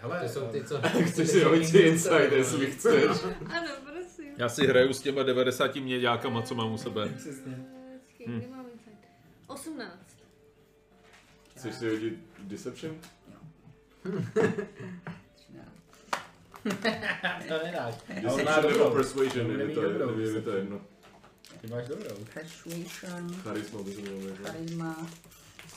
Hele, 0.00 0.20
To 0.20 0.28
jsou 0.28 0.46
ty, 0.48 0.64
co... 0.64 0.80
Chceš 1.06 1.28
si 1.30 1.42
hodit 1.44 1.66
si 1.66 1.78
inside, 1.78 2.30
jestli 2.36 2.66
chceš. 2.70 3.04
Ano, 3.46 3.70
prosím. 3.92 4.32
Já 4.36 4.48
si 4.48 4.66
hraju 4.66 4.92
s 4.92 5.00
těma 5.00 5.22
90 5.22 5.74
měďákama, 5.76 6.42
co 6.42 6.54
mám 6.54 6.72
u 6.72 6.78
sebe. 6.78 7.08
Přesně. 7.08 7.66
Počkej, 8.06 8.26
kde 8.26 8.48
mám 8.48 8.66
insight? 8.72 9.06
18. 9.46 10.05
Chceš 11.56 11.74
si 11.74 11.88
hodit 11.88 12.14
Deception? 12.38 12.94
To 17.48 17.54
nedáš. 17.64 17.94
On 18.08 18.44
má 18.44 18.56
Deception 18.56 18.62
nebo 18.62 18.78
dobrou. 18.78 18.94
Persuasion, 18.94 19.46
On 19.46 19.60
je 19.60 19.66
mi 19.66 19.74
to, 19.74 19.82
dobrou, 19.82 20.18
je 20.18 20.32
mi 20.32 20.42
to 20.42 20.50
jedno. 20.50 20.80
Ty 21.60 21.66
máš 21.68 21.88
dobrou. 21.88 22.16
Persuasion, 22.34 23.34
Charisma 23.42 23.82
by 23.82 23.90
to 23.94 24.00
mělo 24.00 24.16
být. 24.18 24.40
ne? 24.40 24.50
charisma, 24.50 25.06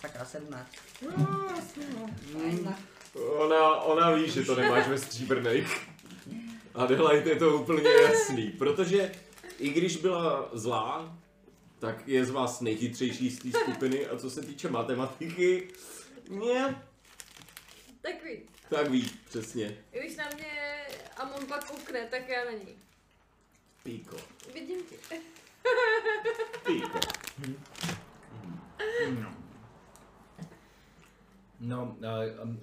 sakra 0.01 0.25
17. 0.25 0.67
No, 1.17 1.47
no. 2.63 2.75
Ona, 3.35 3.75
ona 3.81 4.11
ví, 4.11 4.29
že 4.31 4.41
to 4.43 4.55
nemáš 4.55 4.87
ve 4.87 4.97
stříbrných. 4.97 5.87
Adelaide 6.75 7.29
je 7.29 7.35
to 7.35 7.57
úplně 7.57 7.89
jasný, 7.89 8.51
protože 8.51 9.11
i 9.59 9.69
když 9.69 9.97
byla 9.97 10.49
zlá, 10.53 11.17
tak 11.79 12.07
je 12.07 12.25
z 12.25 12.29
vás 12.29 12.61
nejchytřejší 12.61 13.29
z 13.29 13.39
té 13.39 13.59
skupiny 13.63 14.05
a 14.07 14.17
co 14.17 14.29
se 14.29 14.41
týče 14.41 14.69
matematiky, 14.69 15.67
mě, 16.29 16.83
Tak 18.01 18.23
ví. 18.23 18.41
tak 18.69 18.89
ví, 18.89 19.09
přesně. 19.29 19.77
Když 19.91 20.15
na 20.15 20.25
mě 20.35 20.45
Amon 21.17 21.45
pak 21.45 21.67
koukne, 21.71 22.05
tak 22.11 22.29
já 22.29 22.45
na 22.45 22.51
něj. 22.51 22.75
Píko, 23.83 24.17
Vidím 24.53 24.83
tě. 24.83 24.95
píko. 26.65 26.99
No, 31.59 31.97
a, 32.07 32.19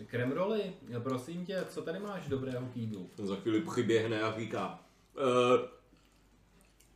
kremroly, 0.06 0.72
prosím 1.02 1.46
tě, 1.46 1.64
co 1.68 1.82
tady 1.82 1.98
máš 1.98 2.28
dobrého 2.28 2.66
k 2.66 2.76
jídlu? 2.76 3.10
Za 3.16 3.36
chvíli 3.36 3.60
přiběhne 3.60 4.22
a 4.22 4.38
říká, 4.38 4.80
uh, 5.16 5.76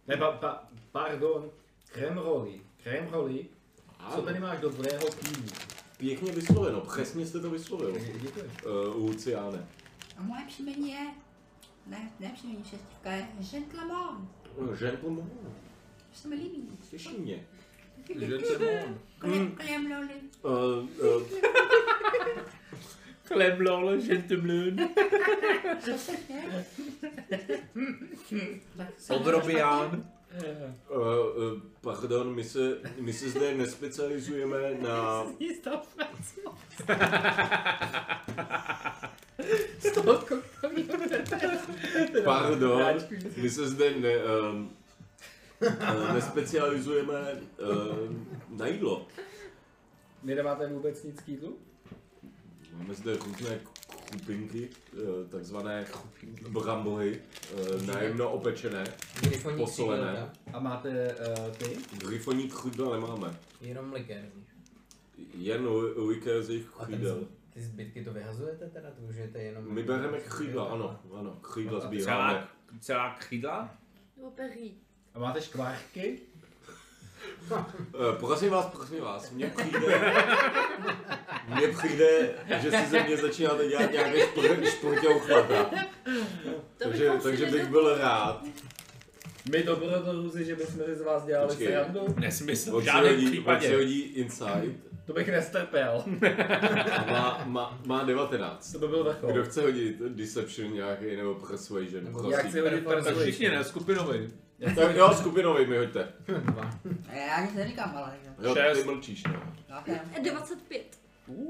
Ne, 0.06 0.16
pa, 0.16 0.32
pa, 0.32 0.68
pardon, 0.92 1.51
kremroly, 1.92 2.60
kremroly, 2.82 3.46
co 4.14 4.22
tady 4.22 4.40
máš 4.40 4.58
dobrého 4.60 5.02
jídlu? 5.28 5.48
pěkně 5.96 6.32
vysloveno, 6.32 6.80
přesně 6.80 7.26
jste 7.26 7.40
to 7.40 7.50
vyslovil, 7.50 7.90
Dě- 7.92 8.18
Děkuji. 8.22 8.50
uh, 8.66 8.96
Luciane. 9.08 9.66
A 10.16 10.22
moje 10.22 10.42
příjmení 10.46 10.90
je, 10.92 11.06
ne, 11.86 12.10
ne 12.20 12.30
příjmení 12.34 12.64
šestivka, 12.64 13.10
je 13.12 13.28
Gentleman. 13.52 14.28
Gentleman, 14.78 15.30
To 16.12 16.18
se 16.18 16.28
mi 16.28 16.34
líbí. 16.36 16.68
těší 16.90 17.18
mě. 17.18 17.46
Gentleman. 18.06 18.98
Klem, 19.18 19.50
klem, 19.56 19.92
loli. 19.92 20.14
Uh, 20.42 20.50
uh, 21.10 21.22
gentleman. 24.06 24.78
Obrobián. 29.08 30.04
Uh, 30.31 30.97
uh, 30.97 31.61
pardon, 31.81 32.35
my 32.35 32.44
se, 32.44 32.78
my 33.01 33.12
se 33.12 33.28
zde 33.28 33.55
nespecializujeme 33.55 34.74
na... 34.81 35.27
Pardon, 42.24 42.82
my 43.36 43.51
se 43.51 43.69
zde 43.69 43.90
ne, 43.90 44.11
um, 44.16 44.77
uh, 45.62 46.15
nespecializujeme 46.15 47.32
uh, 47.32 48.59
na 48.59 48.66
jídlo. 48.66 49.07
Nedáváte 50.23 50.66
vůbec 50.66 51.02
nic 51.05 51.20
k 51.20 51.28
jídlu? 51.28 51.59
Máme 52.73 52.94
zde 52.94 53.16
různé 53.16 53.61
chupinky, 54.12 54.68
uh, 54.92 55.28
takzvané 55.30 55.84
brambohy, 56.48 57.20
uh, 57.54 57.82
najemno 57.86 58.30
opečené, 58.32 58.84
Posolené. 59.56 60.30
A 60.52 60.60
máte 60.60 61.14
uh, 61.14 61.56
ty? 61.56 61.76
gryfoní 62.06 62.48
křídla 62.48 62.96
nemáme, 62.96 63.36
Jenom 63.60 63.92
likér. 63.92 64.28
jen 65.34 65.66
u- 65.68 66.06
likér 66.08 66.42
z 66.42 66.50
jejich 66.50 66.66
křídel. 66.82 67.28
ty 67.54 67.60
zbytky 67.62 68.04
to 68.04 68.12
vyhazujete 68.12 68.66
teda? 68.70 68.90
To 68.90 69.02
užijete 69.02 69.42
jenom... 69.42 69.74
My 69.74 69.82
bereme 69.82 70.20
křídla, 70.20 70.64
ano, 70.64 71.00
ano, 71.18 71.38
křídla 71.52 71.80
sbíráme. 71.80 72.32
Celá, 72.32 72.48
celá 72.80 73.14
křídla? 73.14 73.74
Nebo 74.16 74.30
peří. 74.30 74.78
A 75.14 75.18
máte 75.18 75.40
škvárky? 75.42 76.18
Eh, 77.52 78.16
Prosím 78.18 78.51
vás, 78.51 78.66
prosím 78.66 79.01
vás, 79.01 79.30
mně 79.30 79.47
přijde, 79.56 80.14
mně 81.56 81.68
přijde, 81.68 82.30
že 82.60 82.70
si 82.70 82.86
ze 82.90 83.02
mě 83.02 83.16
začínáte 83.16 83.68
dělat 83.68 83.92
nějaké 83.92 84.26
špr- 84.26 84.64
šprťouchlata. 84.70 85.70
Takže, 86.76 87.02
bychom 87.05 87.20
si 87.20 87.24
takže 87.28 87.47
bych 87.47 87.66
byl 87.68 87.98
rád, 87.98 88.42
My 89.52 89.62
dobrodruzi, 89.62 90.44
že 90.44 90.56
bychom 90.56 90.84
si 90.84 90.94
z 90.94 91.01
vás 91.02 91.24
dělali 91.24 91.48
Počkej. 91.48 91.66
srandu, 91.72 92.14
Nesmysl, 92.18 92.80
v 92.80 92.84
žádném 92.84 93.16
případě. 93.30 93.74
hodí 93.76 94.01
inside 94.01 94.72
to 95.06 95.12
bych 95.12 95.28
nestrpěl. 95.28 96.05
a 96.98 97.05
má, 97.12 97.42
má, 97.47 97.78
má 97.86 98.02
19. 98.05 98.72
To 98.72 98.78
by 98.78 98.88
byl 98.88 99.05
vrchol. 99.05 99.30
Kdo 99.32 99.44
chce 99.44 99.62
hodit 99.62 99.97
Deception 99.98 100.72
nějaký 100.74 101.16
nebo 101.16 101.34
Persuasion? 101.34 102.05
Nebo 102.05 102.18
prosím. 102.18 102.32
Já 102.32 102.38
chci 102.48 102.60
hodit 102.60 102.84
Tak 102.84 102.94
persuasion. 102.94 103.22
všichni 103.22 103.48
ne, 103.51 103.64
skupinový. 103.64 104.30
Tak 104.60 104.96
jo, 104.96 105.14
skupinový 105.14 105.66
mi 105.66 105.78
hoďte. 105.78 106.12
Dva. 106.38 106.70
Já 107.12 107.40
nic 107.40 107.54
neříkám, 107.54 107.96
ale 107.96 108.12
Jo, 108.42 108.54
Šest. 108.54 108.78
ty 108.78 108.84
mlčíš, 108.84 109.24
no. 109.24 109.42
okay. 109.80 110.00
25. 110.30 110.98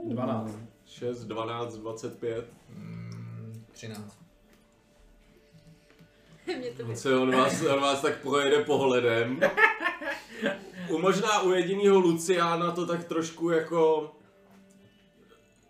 12. 0.04 0.58
6, 0.86 1.24
12, 1.24 1.76
25. 1.76 2.52
Mm, 2.68 3.64
13. 3.72 4.18
Mě 6.46 6.70
to 6.70 6.84
On 6.84 6.96
se 6.96 7.16
on 7.16 7.36
vás, 7.36 7.62
on 7.62 7.80
vás 7.80 8.00
tak 8.00 8.18
projede 8.22 8.64
pohledem. 8.64 9.40
U 10.90 10.98
možná 10.98 11.42
u 11.42 11.50
jediného 11.50 11.98
Luciána 11.98 12.70
to 12.72 12.86
tak 12.86 13.04
trošku 13.04 13.50
jako... 13.50 14.12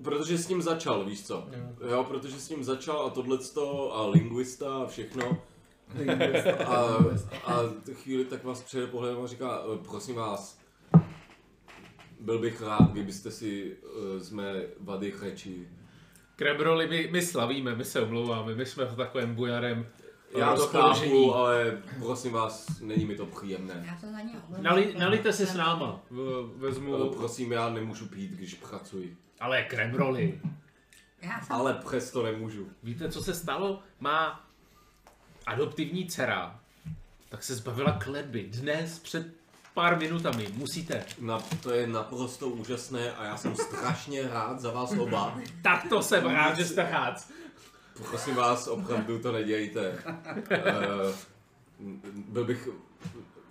Protože 0.05 0.39
s 0.39 0.49
ním 0.49 0.63
začal, 0.63 1.05
víš 1.05 1.27
co? 1.27 1.49
Jo, 1.91 2.05
protože 2.05 2.41
s 2.41 2.49
ním 2.49 2.65
začal 2.65 3.07
a 3.07 3.11
tohleto 3.11 3.97
a 3.97 4.07
linguista 4.07 4.75
a 4.75 4.87
všechno. 4.87 5.43
A, 6.67 6.75
a 7.45 7.61
chvíli 7.93 8.25
tak 8.25 8.45
vás 8.45 8.63
přejde 8.63 8.87
pohledem 8.87 9.25
a 9.25 9.27
říká, 9.27 9.63
"Eh, 9.75 9.79
prosím 9.89 10.15
vás, 10.15 10.61
byl 12.21 12.39
bych 12.39 12.63
rád, 12.63 12.93
kdybyste 12.93 13.31
si 13.31 13.77
eh, 14.17 14.21
z 14.21 14.31
mé 14.31 14.55
vady 14.81 15.13
řeči. 15.21 15.69
Krebroli, 16.37 16.89
my, 16.89 17.09
my 17.13 17.23
slavíme, 17.23 17.75
my 17.75 17.85
se 17.85 18.01
omlouváme, 18.01 18.55
my 18.55 18.67
jsme 18.67 18.85
v 18.85 18.97
takovém 18.97 19.35
bujarém 19.35 19.87
Já 20.39 20.57
to 20.57 20.67
chápu, 20.67 21.35
ale 21.35 21.83
prosím 21.99 22.33
vás, 22.33 22.81
není 22.81 23.05
mi 23.07 23.15
to 23.17 23.27
příjemné. 23.27 23.85
Já 23.89 23.97
jsem 23.99 24.13
za 24.13 24.21
ní 24.21 24.35
Nali, 24.61 24.95
nalijte 24.99 25.33
si 25.33 25.47
s 25.47 25.55
náma, 25.55 26.01
v- 26.11 26.53
vezmu, 26.57 26.95
Eh, 27.13 27.17
Prosím, 27.17 27.53
já 27.53 27.71
nemůžu 27.71 28.07
pít, 28.07 28.31
když 28.31 28.55
pracuji. 28.55 29.17
ale 29.41 29.63
kremroli. 29.63 30.41
Já 31.23 31.41
jsem... 31.41 31.57
Ale 31.57 31.75
přesto 31.75 32.23
nemůžu. 32.23 32.69
Víte, 32.83 33.09
co 33.09 33.23
se 33.23 33.35
stalo? 33.35 33.83
Má 34.01 34.50
adoptivní 35.51 36.07
dcera, 36.07 36.61
tak 37.29 37.43
se 37.43 37.55
zbavila 37.55 37.93
kletby. 37.93 38.43
Dnes, 38.43 38.99
před 38.99 39.27
pár 39.75 39.99
minutami, 39.99 40.49
musíte. 40.55 41.05
Na, 41.21 41.39
to 41.63 41.71
je 41.71 41.87
naprosto 41.87 42.49
úžasné 42.49 43.13
a 43.13 43.25
já 43.25 43.37
jsem 43.37 43.57
strašně 43.57 44.29
rád 44.29 44.61
za 44.61 44.71
vás 44.71 44.93
oba. 44.99 45.39
Tak 45.63 45.89
to 45.89 46.03
jsem 46.03 46.27
rád, 46.27 46.57
že 46.57 46.65
jste 46.65 46.91
rád. 46.91 47.29
Prosím 48.09 48.35
vás, 48.35 48.67
opravdu 48.67 49.19
to 49.19 49.33
nedějte. 49.33 49.99
Uh, 50.01 51.15
byl 52.15 52.45
bych 52.45 52.69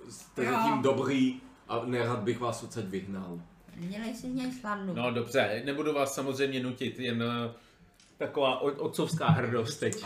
jste 0.10 0.46
zatím 0.46 0.82
dobrý 0.82 1.42
a 1.68 1.82
nerad 1.86 2.20
bych 2.20 2.40
vás 2.40 2.64
odsaď 2.64 2.86
vyhnal. 2.86 3.40
Dělej 3.76 4.16
si 4.16 4.32
z 4.32 4.34
něj 4.34 4.52
slandu. 4.52 4.94
No 4.94 5.12
dobře, 5.12 5.62
nebudu 5.66 5.94
vás 5.94 6.16
samozřejmě 6.16 6.64
nutit, 6.64 7.00
jen 7.00 7.24
eh, 7.24 7.54
taková 8.18 8.60
otcovská 8.60 9.28
hrdost 9.28 9.80
teď. 9.80 10.06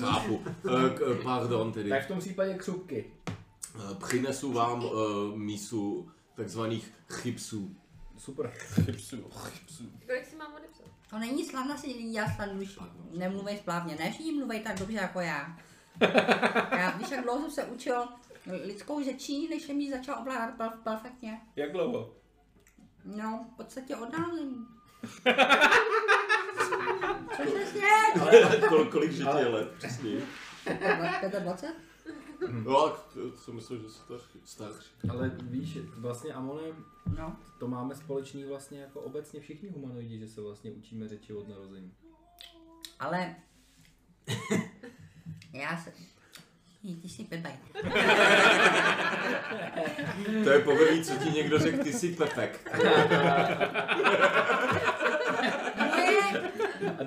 Chápu. 0.00 0.34
Uh, 0.34 0.88
k, 0.94 1.22
pardon 1.22 1.72
tedy. 1.72 1.90
Tak 1.90 2.04
v 2.04 2.08
tom 2.08 2.18
případě 2.18 2.54
křupky. 2.54 3.12
Eh, 3.28 3.94
Přinesu 4.06 4.52
vám 4.52 4.84
uh, 4.84 4.92
mísu 5.36 6.10
takzvaných 6.36 6.92
chipsů. 7.12 7.76
Super. 8.18 8.52
Kolik 10.06 10.26
si 10.26 10.36
mám 10.36 10.54
odepsat? 10.54 10.86
To 11.10 11.18
není 11.18 11.44
slavna 11.44 11.76
si 11.76 11.92
dělat 11.92 12.30
slandu, 12.36 12.56
když 12.56 12.78
nemluvej 13.18 13.58
správně. 13.58 13.96
Ne 13.98 14.10
všichni 14.10 14.32
mluví 14.32 14.60
tak 14.60 14.78
dobře 14.78 14.96
jako 14.96 15.20
já. 15.20 15.56
Já 16.78 16.90
víš, 16.98 17.10
jak 17.10 17.22
dlouho 17.24 17.40
jsem 17.40 17.50
se 17.50 17.64
učil 17.64 18.04
lidskou 18.64 19.04
řečí, 19.04 19.48
než 19.48 19.62
jsem 19.62 19.80
ji 19.80 19.90
začal 19.90 20.18
ovládat 20.20 20.58
perf- 20.58 20.82
perfektně. 20.82 21.40
Jak 21.56 21.72
dlouho? 21.72 22.12
No, 23.04 23.46
v 23.52 23.56
podstatě 23.56 23.96
od 23.96 24.12
narození. 24.18 24.66
Co 27.36 27.42
přesně? 27.42 27.80
Kol, 28.68 28.84
kolik 28.84 29.12
že 29.12 29.24
ti 29.24 29.38
je 29.38 29.46
let, 29.48 29.68
přesně. 29.78 30.10
25? 31.40 31.74
No, 32.64 32.88
tak 32.88 33.00
to 33.12 33.36
jsem 33.36 33.54
myslel, 33.54 33.78
že 33.78 33.88
jsi 33.88 33.98
starší. 33.98 34.40
starší. 34.44 34.90
Ale 35.10 35.30
víš, 35.42 35.78
vlastně 35.96 36.32
Amonem 36.32 36.84
No, 37.18 37.36
to 37.58 37.68
máme 37.68 37.94
společný 37.94 38.44
vlastně 38.44 38.80
jako 38.80 39.00
obecně 39.00 39.40
všichni 39.40 39.68
humanoidi, 39.68 40.18
že 40.18 40.28
se 40.28 40.40
vlastně 40.40 40.70
učíme 40.70 41.08
řeči 41.08 41.32
od 41.32 41.48
narození. 41.48 41.92
ale... 43.00 43.34
já 45.52 45.76
se... 45.76 45.92
Ty 47.02 47.08
jsi 47.08 47.24
pebej. 47.24 47.52
To 50.44 50.50
je 50.50 50.58
poprvé, 50.60 51.04
co 51.04 51.14
ti 51.16 51.30
někdo 51.30 51.58
řekl, 51.58 51.82
ty 51.84 51.92
jsi 51.92 52.16
pepek. 52.16 52.70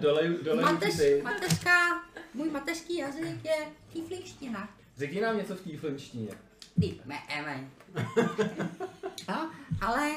Moje 0.02 0.12
A 0.12 0.14
dole, 0.14 0.38
dole 0.44 0.62
mateř, 0.62 0.98
ty. 0.98 1.22
mateřská, 1.24 2.04
můj 2.34 2.50
mateřský 2.50 2.98
jazyk 2.98 3.46
je 3.46 3.68
tifliština. 3.94 4.70
Řekni 4.98 5.22
nám 5.22 5.38
něco 5.38 5.56
v 5.56 5.62
týflenštině. 5.62 6.32
Ty, 6.80 7.00
me, 7.06 7.16
emen. 7.30 7.70
No, 9.30 9.52
ale 9.82 10.12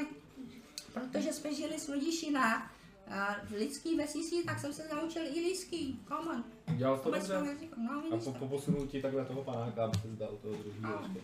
protože 0.93 1.33
jsme 1.33 1.55
žili 1.55 1.79
s 1.79 1.89
rodiči 1.89 2.31
na 2.31 2.71
uh, 3.07 3.57
lidský 3.59 3.97
vesnici, 3.97 4.35
tak 4.47 4.59
jsem 4.61 4.73
se 4.73 4.89
naučil 4.95 5.23
i 5.23 5.41
lidský, 5.41 6.01
common, 6.09 6.45
Dělal 6.77 6.99
to 6.99 7.11
dobře? 7.11 7.43
No, 7.77 8.03
A 8.13 8.17
po, 8.17 8.25
to. 8.25 8.33
poposunu 8.33 8.87
ti 8.87 9.03
takhle 9.03 9.25
toho 9.25 9.45
panáka, 9.45 9.85
aby 9.85 9.99
se 9.99 10.09
zdal 10.09 10.29
toho 10.43 10.55
druhého 10.55 11.03
ještě. 11.03 11.21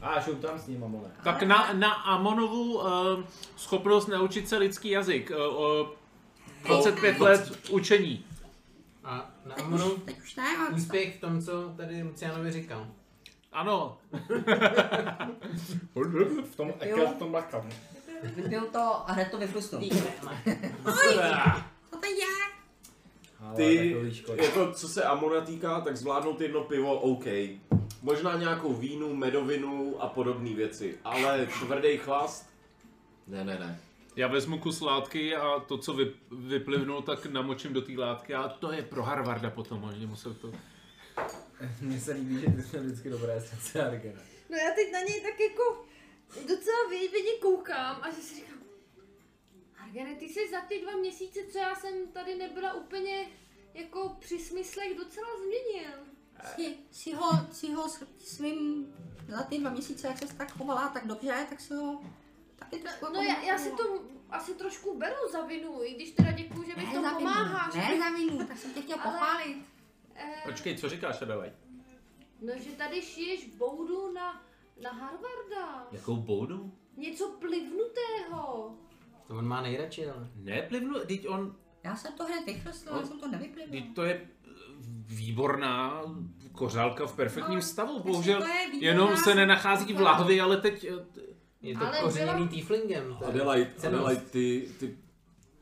A 0.00 0.20
šup 0.20 0.40
tam 0.40 0.58
s 0.58 0.66
ním, 0.66 0.84
Amone. 0.84 1.10
Tak 1.24 1.42
na, 1.42 1.72
na 1.72 1.92
Amonovu 1.92 2.74
uh, 2.74 2.84
schopnost 3.56 4.06
naučit 4.06 4.48
se 4.48 4.56
lidský 4.56 4.88
jazyk. 4.90 5.30
Uh, 5.30 5.60
uh, 5.82 5.88
25 6.64 7.20
let 7.20 7.52
učení. 7.70 8.24
A 9.04 9.30
na 9.46 9.54
Amonu 9.54 9.92
už, 9.92 10.02
teď 10.04 10.18
už 10.22 10.36
ne, 10.36 10.56
ale 10.58 10.70
úspěch 10.70 11.16
v 11.16 11.20
tom, 11.20 11.42
co 11.42 11.74
tady 11.76 12.02
Lucianovi 12.02 12.52
říkal. 12.52 12.86
Ano. 13.52 13.98
V 16.44 16.56
tom 16.56 16.72
ekel, 16.80 17.06
v 17.06 17.18
tom 17.18 17.34
lakam. 17.34 17.68
vypiju 18.22 18.66
to 18.72 19.10
a 19.10 19.12
hned 19.12 19.30
to 19.30 19.38
vyfrusnu. 19.38 19.80
Co 20.84 21.96
to 22.00 22.06
je? 22.06 22.14
Ty, 23.56 23.96
jako 24.36 24.72
co 24.72 24.88
se 24.88 25.04
Amona 25.04 25.40
týká, 25.40 25.80
tak 25.80 25.96
zvládnout 25.96 26.40
jedno 26.40 26.60
pivo 26.60 27.00
OK. 27.00 27.24
Možná 28.02 28.38
nějakou 28.38 28.74
vínu, 28.74 29.14
medovinu 29.14 30.02
a 30.02 30.08
podobné 30.08 30.54
věci, 30.54 30.98
ale 31.04 31.46
tvrdý 31.46 31.96
chlast? 31.98 32.50
Ne, 33.26 33.44
ne, 33.44 33.58
ne. 33.58 33.80
Já 34.16 34.28
vezmu 34.28 34.58
kus 34.58 34.80
látky 34.80 35.36
a 35.36 35.60
to, 35.60 35.78
co 35.78 35.94
vy, 35.94 36.12
vyplivnu, 36.30 37.02
tak 37.02 37.26
namočím 37.26 37.72
do 37.72 37.82
té 37.82 37.92
látky 37.92 38.34
a 38.34 38.48
to 38.48 38.72
je 38.72 38.82
pro 38.82 39.02
Harvarda 39.02 39.50
potom, 39.50 39.84
oni 39.84 40.06
musí 40.06 40.34
to... 40.40 40.52
Mně 41.80 42.00
se 42.00 42.12
líbí, 42.12 42.40
že 42.40 42.46
ty 42.46 42.62
jsi 42.62 42.68
měl 42.70 42.82
vždycky 42.82 43.10
dobré 43.10 43.40
srdce, 43.40 43.86
Argena. 43.86 44.20
No 44.50 44.56
já 44.56 44.74
teď 44.74 44.92
na 44.92 45.00
něj 45.00 45.20
tak 45.20 45.40
jako 45.40 45.86
docela 46.48 46.88
věděně 46.90 47.30
koukám 47.40 47.98
a 48.02 48.10
že 48.10 48.16
si 48.16 48.34
říkám, 48.34 48.58
Argene, 49.78 50.14
ty 50.14 50.24
jsi 50.24 50.50
za 50.50 50.60
ty 50.60 50.80
dva 50.80 50.92
měsíce, 50.92 51.40
co 51.52 51.58
já 51.58 51.74
jsem 51.74 52.06
tady 52.12 52.34
nebyla 52.34 52.74
úplně 52.74 53.26
jako 53.74 54.16
při 54.20 54.38
smyslech 54.38 54.96
docela 54.96 55.28
změnil. 55.36 55.98
Si, 56.56 56.76
si 56.90 57.14
ho, 57.14 57.30
si 57.52 57.72
ho 57.72 57.88
s 57.88 58.04
svým 58.18 58.86
za 59.28 59.42
ty 59.42 59.58
dva 59.58 59.70
měsíce, 59.70 60.06
jak 60.06 60.18
se 60.18 60.34
tak 60.34 60.52
chovala 60.52 60.88
tak 60.88 61.06
dobře, 61.06 61.46
tak 61.48 61.60
si 61.60 61.74
ho 61.74 62.02
No 63.12 63.20
já, 63.22 63.40
já 63.42 63.58
si 63.58 63.70
to 63.70 64.02
asi 64.30 64.54
trošku 64.54 64.98
beru 64.98 65.28
za 65.32 65.44
vinu, 65.46 65.84
i 65.84 65.94
když 65.94 66.10
teda 66.10 66.32
děkuju, 66.32 66.64
že 66.64 66.76
mi 66.76 66.86
v 66.86 66.92
tom 66.92 67.04
pomáháš. 67.18 67.74
Ne 67.74 67.98
za 67.98 68.10
vinu, 68.16 68.46
tak 68.46 68.58
jsem 68.58 68.72
tě 68.74 68.80
chtěl 68.82 68.96
pochválit. 68.98 69.56
Eh, 70.14 70.42
Počkej, 70.44 70.76
co 70.78 70.88
říkáš, 70.88 71.22
Adelaide? 71.22 71.56
no, 72.40 72.52
že 72.58 72.70
tady 72.70 73.02
šiješ 73.02 73.48
boudu 73.56 74.12
na, 74.12 74.42
na 74.82 74.90
Harvarda. 74.90 75.86
Jakou 75.92 76.16
boudu? 76.16 76.72
Něco 76.96 77.28
plivnutého. 77.28 78.74
To 79.26 79.34
on 79.36 79.46
má 79.48 79.62
nejradši, 79.62 80.06
ale. 80.10 80.28
Ne, 80.36 80.62
plivnu, 80.62 81.00
teď 81.06 81.28
on, 81.28 81.56
Já 81.82 81.96
jsem 81.96 82.12
to 82.12 82.24
hned 82.24 82.46
vychrstila, 82.46 82.96
já 82.96 83.06
jsem 83.06 83.20
to 83.20 83.28
nevyplivla. 83.28 83.70
teď 83.72 83.94
to 83.94 84.02
je 84.02 84.14
eh, 84.14 84.50
výborná 85.06 86.02
kořálka 86.52 87.06
v 87.06 87.16
perfektním 87.16 87.56
No, 87.58 87.62
stavu, 87.62 88.00
bohužel 88.00 88.40
to 88.42 88.48
je 88.48 88.66
výborná, 88.70 88.88
jenom 88.88 89.16
se 89.16 89.34
nenachází 89.34 89.94
v 89.94 90.00
lahvi, 90.00 90.40
ale 90.40 90.56
teď... 90.56 90.86
Je 91.64 91.78
to 91.78 91.86
Ale 91.86 92.00
kořeněný 92.00 92.32
byla- 92.34 92.48
tieflingem. 92.48 93.16
je 93.20 93.26
Adelaide. 93.26 93.70
Adelaide 93.86 94.20
ty, 94.20 94.68
ty 94.80 94.96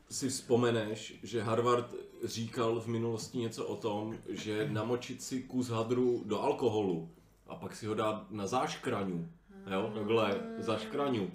si 0.09 0.29
vzpomeneš, 0.29 1.19
že 1.23 1.41
Harvard 1.43 1.93
říkal 2.23 2.79
v 2.81 2.87
minulosti 2.87 3.37
něco 3.37 3.65
o 3.65 3.75
tom, 3.75 4.17
že 4.29 4.67
namočit 4.71 5.21
si 5.23 5.43
kus 5.43 5.69
hadru 5.69 6.23
do 6.25 6.41
alkoholu 6.41 7.09
a 7.47 7.55
pak 7.55 7.75
si 7.75 7.85
ho 7.85 7.93
dát 7.95 8.31
na 8.31 8.47
záškraňu, 8.47 9.27
jo, 9.71 9.91
takhle, 9.95 10.41
zaškraňu. 10.59 11.31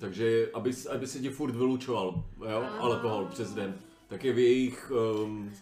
Takže, 0.00 0.50
aby, 0.54 0.72
aby 0.94 1.06
se 1.06 1.18
ti 1.18 1.28
furt 1.30 1.52
vylučoval, 1.52 2.24
jo, 2.50 2.66
alkohol 2.78 3.24
přes 3.24 3.54
den. 3.54 3.78
Tak 4.08 4.24
je 4.24 4.32
v 4.32 4.38
jejich, 4.38 4.92
um, 5.24 5.52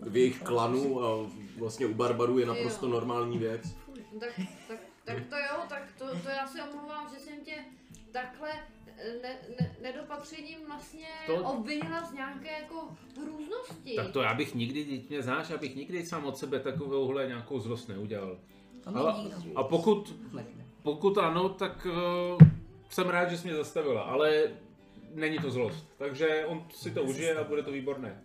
v 0.00 0.16
jejich 0.16 0.42
klanu 0.42 1.04
a 1.04 1.30
vlastně 1.58 1.86
u 1.86 1.94
barbarů 1.94 2.38
je 2.38 2.46
naprosto 2.46 2.88
normální 2.88 3.38
věc. 3.38 3.62
No 4.14 4.20
tak, 4.20 4.40
tak, 4.68 4.78
tak 5.04 5.16
to 5.28 5.36
jo, 5.36 5.60
tak 5.68 5.82
to, 5.98 6.04
to 6.22 6.28
já 6.28 6.46
se 6.48 6.62
omlouvám, 6.62 7.10
že 7.14 7.20
jsem 7.20 7.40
tě 7.44 7.54
takhle 8.12 8.50
eh, 8.98 9.12
ne, 9.22 9.36
ne, 9.60 9.76
nedopatřením 9.82 10.58
vlastně 10.66 11.06
To- 11.26 11.34
obvinila 11.44 12.04
z 12.04 12.12
nějaké 12.12 12.60
jako 12.60 12.88
hrůznosti. 13.20 13.96
Tak 13.96 14.10
to 14.10 14.22
já 14.22 14.34
bych 14.34 14.54
nikdy, 14.54 14.84
teď 14.84 15.08
mě 15.08 15.22
znáš, 15.22 15.50
já 15.50 15.56
bych 15.56 15.76
nikdy 15.76 16.06
sám 16.06 16.24
od 16.24 16.36
sebe 16.38 16.60
takovouhle 16.60 17.26
nějakou 17.26 17.60
zlost 17.60 17.88
neudělal. 17.88 18.38
Ale, 18.94 19.22
nikdo. 19.22 19.58
a 19.58 19.62
pokud, 19.64 20.14
pokud 20.82 21.18
ano, 21.18 21.48
tak 21.48 21.86
uh, 21.86 22.48
jsem 22.88 23.08
rád, 23.08 23.30
že 23.30 23.38
jsi 23.38 23.46
mě 23.48 23.56
zastavila, 23.56 24.02
ale 24.02 24.42
není 25.14 25.38
to 25.38 25.50
zlost. 25.50 25.88
Takže 25.98 26.44
on 26.46 26.66
si 26.74 26.90
to 26.90 27.02
užije 27.02 27.36
a 27.36 27.44
bude 27.44 27.62
to 27.62 27.70
výborné. 27.72 28.22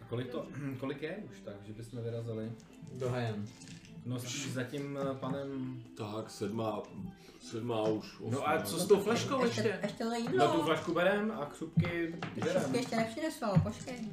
A 0.00 0.04
kolik 0.08 0.28
to, 0.28 0.46
kolik 0.80 1.02
je 1.02 1.18
už 1.30 1.40
tak, 1.40 1.54
že 1.66 1.72
bychom 1.72 2.02
vyrazili? 2.02 2.52
Dohajem. 2.92 3.46
No 4.04 4.18
spíš 4.18 4.52
za 4.52 4.62
tím 4.64 4.98
eh, 5.02 5.14
panem... 5.14 5.80
Tak, 5.94 6.30
sedmá, 6.30 6.82
sedmá 7.40 7.82
už. 7.82 8.16
No 8.30 8.48
a 8.48 8.52
osmá. 8.54 8.62
co 8.62 8.78
s 8.78 8.86
tou 8.86 9.00
flaškou 9.00 9.44
Ještě, 9.44 9.60
ještě? 9.60 9.78
ještě 9.82 10.04
to 10.04 10.10
No 10.10 10.16
tu 10.16 10.22
jídlo. 10.52 10.64
flašku 10.64 10.94
berem 10.94 11.32
a 11.40 11.46
křupky 11.46 12.14
žerem. 12.44 12.62
Ještě, 12.62 12.76
ještě 12.76 12.96
nepřineslo, 12.96 13.48
počkej. 13.62 14.08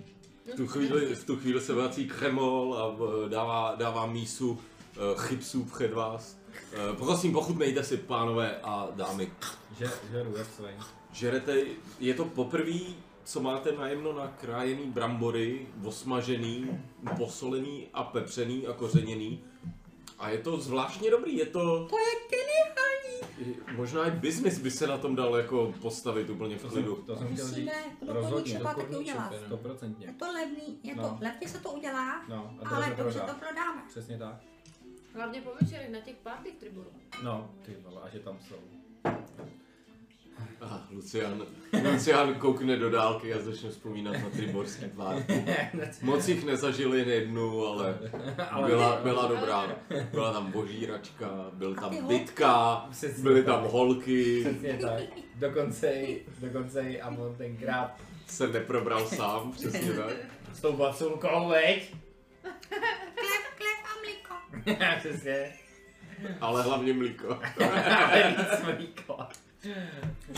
V 0.54 0.56
tu 0.56 0.68
chvíli, 0.68 1.16
v 1.16 1.26
tu 1.26 1.36
chvíli 1.38 1.62
se 1.62 1.74
vrací 1.74 2.08
Kremol 2.08 2.76
a 2.78 2.96
eh, 3.26 3.30
dává, 3.30 3.76
dává 3.76 4.06
mísu 4.06 4.60
eh, 4.94 4.98
chipsů 5.18 5.64
před 5.66 5.94
vás. 5.94 6.38
Eh, 6.74 6.78
Prosím, 6.98 7.34
pochutnejte 7.34 7.84
si, 7.84 7.98
pánové 7.98 8.58
a 8.64 8.88
dámy. 8.96 9.32
Že, 9.80 9.90
žeru, 10.12 10.38
jak 10.38 10.48
svej. 10.48 10.74
Žerete, 11.12 11.58
je 12.00 12.14
to 12.14 12.26
poprvé, 12.26 12.80
co 13.28 13.40
máte 13.42 13.72
najemno 13.72 14.14
na 14.14 14.28
krájený 14.28 14.84
brambory, 14.92 15.68
osmažený, 15.86 16.80
posolený 17.18 17.88
a 17.94 18.04
pepřený 18.04 18.68
a 18.68 18.74
kořeněný. 18.74 19.44
A 20.20 20.30
je 20.30 20.38
to 20.38 20.58
zvláštně 20.58 21.12
dobrý, 21.12 21.38
je 21.38 21.46
to... 21.46 21.88
To 21.90 21.98
je 22.00 22.06
geniální. 22.30 23.58
Možná 23.78 24.06
i 24.08 24.12
business 24.12 24.60
by 24.60 24.72
se 24.72 24.88
na 24.88 24.98
tom 24.98 25.16
dal 25.16 25.36
jako 25.36 25.74
postavit 25.82 26.30
úplně 26.30 26.58
v 26.58 26.62
To 26.62 26.70
klidu. 26.70 26.96
jsem, 26.96 27.06
to 27.06 27.16
jsem 27.18 27.34
chtěl 27.34 27.48
říct. 27.52 27.70
To 28.06 28.14
Rozhodně, 28.14 28.60
taky 28.60 29.04
jenom. 29.06 29.24
Stoprocentně. 29.46 30.06
Je 30.08 30.14
to 30.14 30.32
levný, 30.34 30.80
je 30.84 30.96
to, 30.96 31.02
No. 31.02 31.18
levně 31.22 31.48
se 31.50 31.60
to 31.60 31.72
udělá, 31.72 32.26
No, 32.30 32.54
a 32.66 32.70
ale 32.76 32.88
dobře 32.88 33.04
dobře 33.04 33.20
to 33.20 33.34
prodáme. 33.40 33.84
Přesně 33.90 34.18
tak. 34.18 34.36
Hlavně 35.16 35.42
po 35.42 35.50
večerech 35.62 35.90
na 35.90 36.00
těch 36.00 36.16
party 36.16 36.52
tribunů. 36.60 36.90
No, 37.24 37.52
ty 37.66 37.76
vole, 37.84 38.02
a 38.02 38.10
že 38.10 38.20
tam 38.20 38.38
jsou. 38.48 38.56
Aha, 40.62 40.88
Lucian, 40.92 41.46
Lucian 41.92 42.34
koukne 42.36 42.78
do 42.78 42.90
dálky 42.90 43.34
a 43.34 43.40
začne 43.40 43.70
vzpomínat 43.70 44.14
na 44.24 44.30
triborský 44.30 44.86
tvár. 44.90 45.16
Moc 46.02 46.28
jich 46.28 46.46
nezažil 46.46 46.94
jen 46.94 47.10
jednu, 47.10 47.66
ale 47.66 48.00
byla, 48.68 49.00
byla 49.04 49.28
dobrá. 49.28 49.76
Byla 50.12 50.34
tam 50.34 50.52
božíračka, 50.52 51.30
byl 51.54 51.76
A 51.78 51.82
tam 51.82 52.08
bitka, 52.08 52.86
byly 53.22 53.44
tam 53.44 53.64
holky, 53.64 54.42
Přesně 54.46 54.78
tak. 54.82 55.04
Dokonce, 55.36 55.92
i- 55.94 56.22
dokonce 56.40 56.82
i 56.82 57.02
Amon 57.02 57.36
tenkrát 57.36 57.96
se 58.28 58.48
neprobral 58.48 59.08
sám, 59.08 59.52
přesně 59.52 59.94
tak. 59.94 60.14
s 60.54 60.62
tou 60.62 60.74
baculkou, 60.74 61.48
veď? 61.50 61.94
Klep, 62.42 63.44
klep 63.58 63.84
a 63.86 63.94
mlíko. 64.02 64.34
Přesně. 65.00 65.54
Ale 66.42 66.64
hlavně 66.64 66.94
mlíko. 66.94 67.40
Ale 68.06 68.36
víc 68.38 68.64
mlíko. 68.76 69.18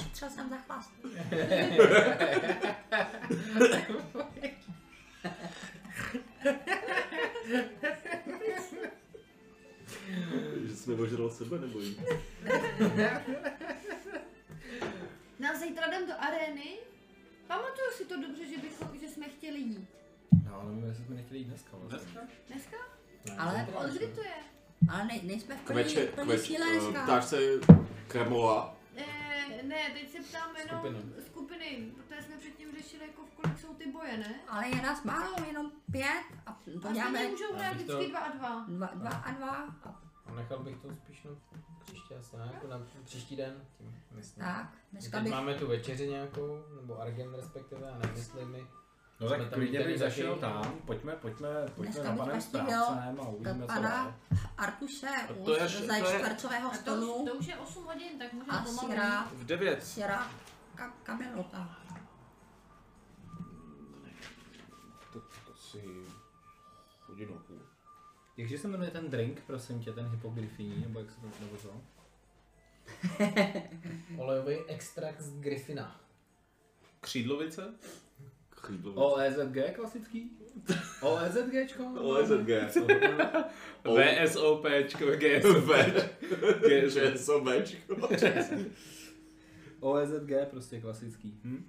Šetřil 0.04 0.30
jsem 0.30 0.50
za 0.50 0.58
chlast. 0.58 0.92
Že 10.68 10.76
jsi 10.76 10.90
neožral 10.90 11.30
sebe, 11.30 11.60
nebo 11.60 11.80
jí? 11.80 12.00
Na 15.40 15.60
zítra 15.60 15.88
jdem 15.88 16.08
do 16.08 16.14
arény. 16.20 16.78
Pamatuju 17.48 17.88
si 17.98 18.06
to 18.06 18.22
dobře, 18.22 18.46
že, 18.48 18.58
bychom, 18.58 19.00
že 19.00 19.08
jsme 19.08 19.30
chtěli 19.30 19.60
jít. 19.60 19.88
No, 20.46 20.62
ale 20.62 20.72
my 20.72 20.88
jestli 20.88 21.04
jsme 21.06 21.16
nechtěli 21.16 21.40
jít 21.40 21.46
dneska 21.46 21.70
vlastně. 21.74 22.22
Dneska? 22.48 22.78
Ale, 23.38 23.68
Od 23.76 23.90
kdy 23.90 24.08
to 24.08 24.22
je? 24.22 24.34
ale 24.90 25.06
ne, 25.06 25.20
nejsme 25.24 25.56
v 25.58 25.62
Kveče, 25.62 25.96
plný, 26.06 26.16
plný 26.16 26.28
kveč, 26.28 26.42
síle 26.48 26.66
eh, 26.70 26.80
dneska. 26.80 27.04
ptáš 27.04 27.26
se 27.26 27.38
Kremola, 28.08 28.78
Eh, 28.96 29.64
ne, 29.64 29.90
teď 29.94 30.12
se 30.12 30.18
ptám 30.30 30.56
jenom 30.56 30.80
Skupiny. 30.80 31.24
skupiny, 31.26 31.92
protože 31.96 32.22
jsme 32.22 32.38
předtím 32.38 32.72
řešili, 32.76 33.08
jako 33.08 33.26
v 33.26 33.30
kolik 33.30 33.60
jsou 33.60 33.74
ty 33.74 33.92
boje, 33.92 34.18
ne? 34.18 34.40
Ale 34.48 34.68
je 34.68 34.82
nás 34.82 35.04
málo, 35.04 35.36
jenom 35.48 35.72
pět 35.92 36.24
a 36.46 36.54
to 36.54 36.88
A 36.88 36.94
děláme 36.94 37.18
stejně 37.20 37.32
můžou 37.32 37.54
hrát 37.54 37.74
vždycky 37.74 38.10
dva 38.10 38.20
a 38.20 38.30
dva. 38.38 38.66
dva, 38.68 38.88
dva 38.88 39.10
a 39.10 39.32
dva. 39.32 39.56
A 39.84 40.02
A 40.26 40.32
nechal 40.36 40.60
bych 40.60 40.78
to 40.82 40.96
spíš 40.96 41.24
na 41.24 41.32
příště 41.84 42.16
asi, 42.16 42.38
ne? 42.38 42.50
Jako 42.54 42.68
na 42.68 42.82
příští 43.04 43.36
den, 43.36 43.66
tím 43.78 44.02
myslím. 44.12 44.44
tak, 44.46 44.74
dneska 44.92 45.18
Teď 45.18 45.24
bych... 45.24 45.32
máme 45.34 45.54
tu 45.56 45.68
večeři 45.68 46.08
nějakou, 46.10 46.64
nebo 46.82 47.02
Argen 47.02 47.34
respektive, 47.34 47.92
a 47.92 48.08
jestli 48.16 48.46
my. 48.46 48.68
No 49.20 49.30
tak 49.30 49.40
tam 49.40 49.50
klidně 49.50 49.80
bych 49.80 49.88
taky- 49.88 49.98
zašel 50.00 50.36
tam, 50.36 50.74
pojďme, 50.86 51.16
pojďme, 51.16 51.50
pojďme 51.76 51.94
Dneska 51.94 52.04
na 52.04 52.12
bych 52.12 52.20
panem 52.20 52.42
správcem 52.42 53.20
a 53.22 53.28
uvidíme, 53.30 53.68
co 53.76 53.82
dál. 53.82 54.14
Artuše 54.58 55.08
u 55.36 55.44
to 55.46 55.56
je- 55.56 55.68
ze 55.70 55.88
to 55.88 55.94
je- 55.94 56.02
čtvercového 56.20 56.68
A 56.68 56.70
to, 56.70 56.76
už- 56.76 56.82
stolu 56.82 57.26
to 57.26 57.34
už 57.36 57.48
je 57.48 57.58
8 57.58 57.84
hodin, 57.86 58.20
tak 58.20 58.34
můžeme 58.34 58.58
a 58.58 58.64
pomalu. 58.64 58.90
syra, 58.90 59.28
V 59.34 59.46
9. 59.46 59.84
syra 59.86 60.28
ka, 60.76 60.94
kamelota. 61.04 61.78
To, 65.14 65.20
to 65.20 65.54
si 65.56 65.84
hodinu 67.08 67.36
a 67.36 67.40
půl. 67.40 67.60
Jakže 68.38 68.58
se 68.58 68.68
jmenuje 68.68 68.92
ten 68.92 69.10
drink, 69.10 69.42
prosím 69.48 69.80
tě, 69.84 69.92
ten 69.92 70.08
hypogryfiní, 70.08 70.82
nebo 70.82 71.00
jak 71.00 71.12
se 71.12 71.22
to 71.22 71.28
nebo 71.40 71.58
co? 71.58 71.82
Olejový 74.18 74.56
extrakt 74.68 75.22
z 75.22 75.40
Griffina. 75.40 76.02
Křídlovice? 77.00 77.74
Křídlo. 78.62 78.94
OEZG 78.94 79.76
klasický? 79.76 80.32
OEZGčko? 81.02 81.84
OSG. 81.94 82.50
VSOPčko, 83.84 85.06
GSOP. 85.06 85.70
ČSOBčko. 86.70 87.94
OEZG 89.80 90.32
prostě 90.50 90.82
klasický. 90.82 91.40
Hm? 91.44 91.68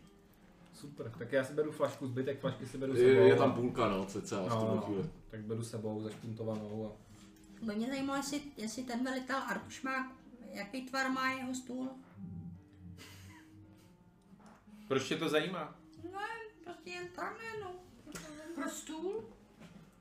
Super, 0.73 1.13
tak 1.19 1.33
já 1.33 1.45
si 1.45 1.53
beru 1.53 1.73
flašku, 1.73 2.07
zbytek 2.07 2.41
flašky 2.41 2.67
si 2.67 2.79
beru 2.79 2.95
sebou. 2.95 3.09
Je, 3.09 3.37
tam 3.37 3.53
půlka, 3.53 3.89
no, 3.89 4.07
cca 4.07 4.43
v 4.43 4.49
no, 4.49 4.85
no, 4.89 5.05
tak 5.31 5.41
beru 5.41 5.63
sebou 5.65 6.03
zašpuntovanou 6.03 6.87
a 6.87 6.93
By 7.67 7.75
mě 7.75 7.87
zajímalo, 7.87 8.17
jestli, 8.19 8.41
jestli 8.57 8.83
ten 8.83 9.05
velitel 9.05 9.37
Artuš 9.37 9.83
má, 9.83 10.13
jaký 10.53 10.87
tvar 10.87 11.11
má 11.11 11.31
jeho 11.31 11.55
stůl. 11.55 11.91
Proč 14.89 15.09
tě 15.09 15.17
to 15.17 15.29
zajímá? 15.29 15.79
No, 16.13 16.21
prostě 16.81 16.91
jen 16.91 17.09
tak, 17.17 17.39
ne, 17.39 17.61
no. 17.61 17.73
Pro 18.55 18.71
stůl? 18.71 19.25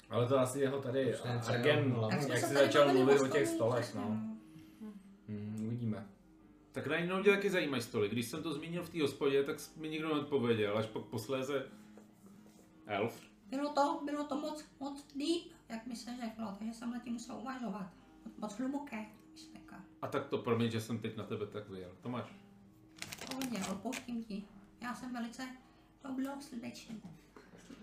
Ale 0.10 0.28
to 0.28 0.40
asi 0.40 0.60
jeho 0.60 0.82
tady 0.82 1.16
Argen, 1.48 1.96
Jak 2.12 2.38
jsi 2.38 2.54
začal 2.54 2.94
mluvit 2.94 3.22
o 3.22 3.28
těch 3.28 3.48
stolech, 3.48 3.84
přesně, 3.84 4.02
no. 4.02 4.08
Hmm, 5.28 5.66
uvidíme. 5.68 6.08
Tak 6.72 6.88
najednou 6.88 7.24
tě 7.24 7.30
taky 7.30 7.50
zajímají 7.50 7.84
stoly. 7.84 8.10
Když 8.10 8.28
jsem 8.28 8.44
to 8.44 8.54
zmínil 8.54 8.84
v 8.84 8.90
té 8.90 9.02
hospodě, 9.02 9.44
tak 9.44 9.58
mi 9.78 9.90
nikdo 9.90 10.08
neodpověděl, 10.08 10.78
až 10.78 10.86
pak 10.86 11.04
posléze 11.04 11.66
elf. 12.88 13.22
Bylo 13.50 13.74
to, 13.74 14.02
bylo 14.06 14.24
to 14.24 14.36
moc, 14.38 14.66
moc 14.80 15.06
deep, 15.16 15.54
jak 15.70 15.86
mi 15.86 15.96
se 15.96 16.12
řeklo, 16.22 16.56
takže 16.60 16.74
jsem 16.74 16.92
na 16.92 17.00
tím 17.00 17.14
musel 17.14 17.36
uvažovat. 17.36 17.90
Moc, 18.26 18.36
moc 18.38 18.58
hluboké, 18.58 19.06
myšlenka. 19.32 19.84
A 20.02 20.08
tak 20.08 20.28
to 20.28 20.38
promiň, 20.38 20.72
že 20.72 20.82
jsem 20.82 21.00
teď 21.00 21.18
na 21.18 21.24
tebe 21.24 21.46
tak 21.46 21.70
vyjel. 21.70 21.92
Tomáš. 22.02 22.36
Pohodě, 23.28 23.58
odpouštím 23.72 24.24
ti. 24.24 24.44
Já 24.82 24.96
jsem 24.96 25.14
velice, 25.14 25.48
srdečný. 26.42 27.02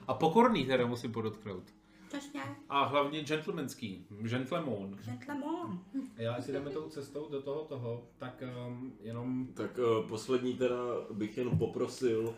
A 0.07 0.15
pokorný 0.15 0.67
teda 0.67 0.87
musím 0.87 1.13
podotknout. 1.13 1.65
Přesně, 2.09 2.43
A 2.69 2.85
hlavně 2.85 3.23
gentlemanský. 3.23 4.07
Gentleman. 4.23 4.97
gentleman. 5.05 5.85
Já, 6.17 6.37
jestli 6.37 6.53
jdeme 6.53 6.71
tou 6.71 6.89
cestou 6.89 7.29
do 7.29 7.43
toho 7.43 7.65
toho, 7.65 8.09
tak 8.19 8.43
um, 8.69 8.93
jenom 9.01 9.47
Tak 9.55 9.79
uh, 9.79 10.09
poslední 10.09 10.55
teda 10.55 10.77
bych 11.13 11.39
jen 11.39 11.59
poprosil. 11.59 12.35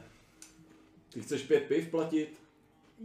Ty 1.12 1.20
chceš 1.22 1.42
pět 1.42 1.60
piv 1.68 1.90
platit? 1.90 2.40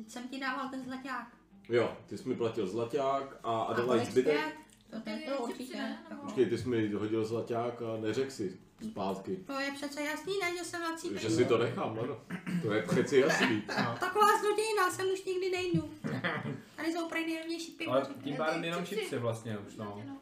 Jsem 0.08 0.28
ti 0.28 0.40
dával 0.40 0.70
ten 0.70 0.84
zlaťák. 0.84 1.38
Jo, 1.70 1.98
ty 2.08 2.18
jsi 2.18 2.30
mi 2.30 2.36
platil 2.36 2.68
zlaťák 2.68 3.40
a 3.44 3.62
A 3.62 3.64
Adelaide 3.64 4.12
zbytek. 4.12 4.56
To, 4.90 5.00
Ty 5.02 5.24
to 5.30 5.44
určitě. 5.44 5.96
Počkej, 6.22 6.46
ty 6.46 6.58
jsi 6.58 6.70
mi 6.70 6.88
hodil 6.92 7.26
zlaťák 7.26 7.82
a 7.82 7.98
neřekl 8.02 8.32
si 8.32 8.60
zpátky. 8.84 9.36
to 9.36 9.60
je 9.60 9.72
přece 9.76 10.02
jasný, 10.02 10.34
ne, 10.42 10.58
že 10.58 10.64
jsem 10.64 10.82
na 10.82 10.98
cípení. 10.98 11.22
Že 11.22 11.30
si 11.30 11.46
to 11.46 11.58
nechám, 11.58 12.00
ano. 12.04 12.18
To 12.62 12.74
je 12.74 12.82
přeci 12.82 13.18
jasný. 13.18 13.62
Taková 14.00 14.28
zlodějina, 14.42 14.92
jsem 14.92 15.08
už 15.14 15.24
nikdy 15.24 15.50
nejdu. 15.52 15.90
Tady 16.76 16.94
jsou 16.94 17.10
prej 17.10 17.26
nejlevnější 17.26 17.72
pivo. 17.72 17.92
Ale 17.92 18.08
tím 18.24 18.36
pádem 18.36 18.64
jenom 18.64 18.86
chipsy. 18.86 18.96
chipsy 18.96 19.18
vlastně 19.18 19.58
už, 19.58 19.76
no. 19.76 20.04
No. 20.08 20.18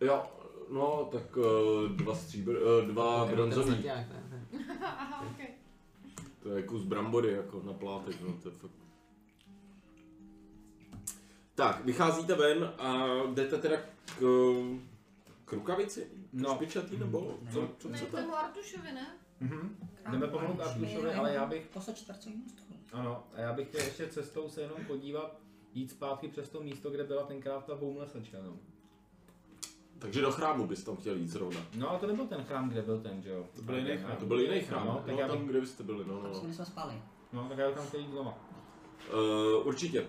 Jo, 0.00 0.26
no, 0.70 1.08
tak 1.12 1.36
uh, 1.36 1.44
dva 1.88 2.14
stříbr, 2.14 2.50
uh, 2.50 2.88
dva 2.88 3.24
Ten 3.24 3.34
bronzový. 3.34 3.90
Aha, 4.80 5.26
ok. 5.30 5.48
To 6.42 6.50
je 6.50 6.62
kus 6.62 6.82
brambory 6.82 7.32
jako 7.32 7.62
na 7.66 7.72
plátek, 7.72 8.20
no, 8.20 8.32
to 8.42 8.48
je 8.48 8.54
fakt. 8.54 8.70
Tak, 11.54 11.84
vycházíte 11.84 12.34
ven 12.34 12.72
a 12.78 13.06
jdete 13.34 13.58
teda 13.58 13.76
k, 14.18 14.20
k 15.44 15.52
rukavici? 15.52 16.06
No. 16.32 16.48
No. 16.48 16.54
Špičatý 16.54 16.96
nebo 16.96 17.38
co, 17.52 17.68
co, 17.78 17.88
Ne, 17.88 17.98
co 17.98 18.06
k 18.06 18.10
to? 18.10 18.16
tomu 18.16 18.36
Artušovi, 18.36 18.92
ne? 18.92 19.06
Mhm. 19.40 19.76
Jdeme 20.12 20.26
pomalu 20.26 20.54
k 20.54 20.60
Artušovi, 20.60 21.14
ale 21.14 21.32
já 21.34 21.46
bych, 21.46 21.66
Po 21.66 21.80
čtvrtcovým 21.94 22.48
stolu. 22.48 22.80
ano, 22.92 23.24
a 23.34 23.40
já 23.40 23.52
bych 23.52 23.68
chtěl 23.68 23.80
ještě 23.80 24.06
cestou 24.08 24.48
se 24.48 24.60
jenom 24.60 24.78
podívat, 24.86 25.40
jít 25.74 25.90
zpátky 25.90 26.28
přes 26.28 26.48
to 26.48 26.60
místo, 26.62 26.90
kde 26.90 27.04
byla 27.04 27.22
tenkrát 27.22 27.64
ta 27.64 27.74
boumlesačka, 27.74 28.38
no. 28.46 28.52
Takže 29.98 30.20
do 30.20 30.30
chrámu 30.32 30.66
bys 30.66 30.84
tam 30.84 30.96
chtěl 30.96 31.16
jít 31.16 31.28
zrovna. 31.28 31.60
No 31.74 31.90
a 31.90 31.98
to 31.98 32.06
nebyl 32.06 32.26
ten 32.26 32.44
chrám, 32.44 32.68
kde 32.68 32.82
byl 32.82 33.00
ten, 33.00 33.22
že 33.22 33.30
jo? 33.30 33.46
To 33.56 33.62
byl 33.62 33.76
jiný 33.78 33.96
chrám. 33.96 34.16
To 34.16 34.26
byl 34.26 34.40
jiný 34.40 34.60
chrám, 34.60 34.86
No, 34.86 34.92
no, 34.92 34.98
tak 34.98 35.14
no, 35.14 35.20
já 35.20 35.28
tam, 35.28 35.38
bych- 35.38 35.48
kde 35.48 35.60
byste 35.60 35.82
byli, 35.82 36.04
no, 36.04 36.22
no, 36.22 36.30
no. 36.32 36.42
My 36.42 36.54
jsme 36.54 36.64
spali. 36.64 37.02
No, 37.32 37.48
tak 37.48 37.58
já 37.58 37.70
tam 37.70 37.86
chtěl 37.86 38.00
jít 38.00 38.10
znova. 38.10 38.38
Uh, 39.12 39.66
určitě. 39.66 40.06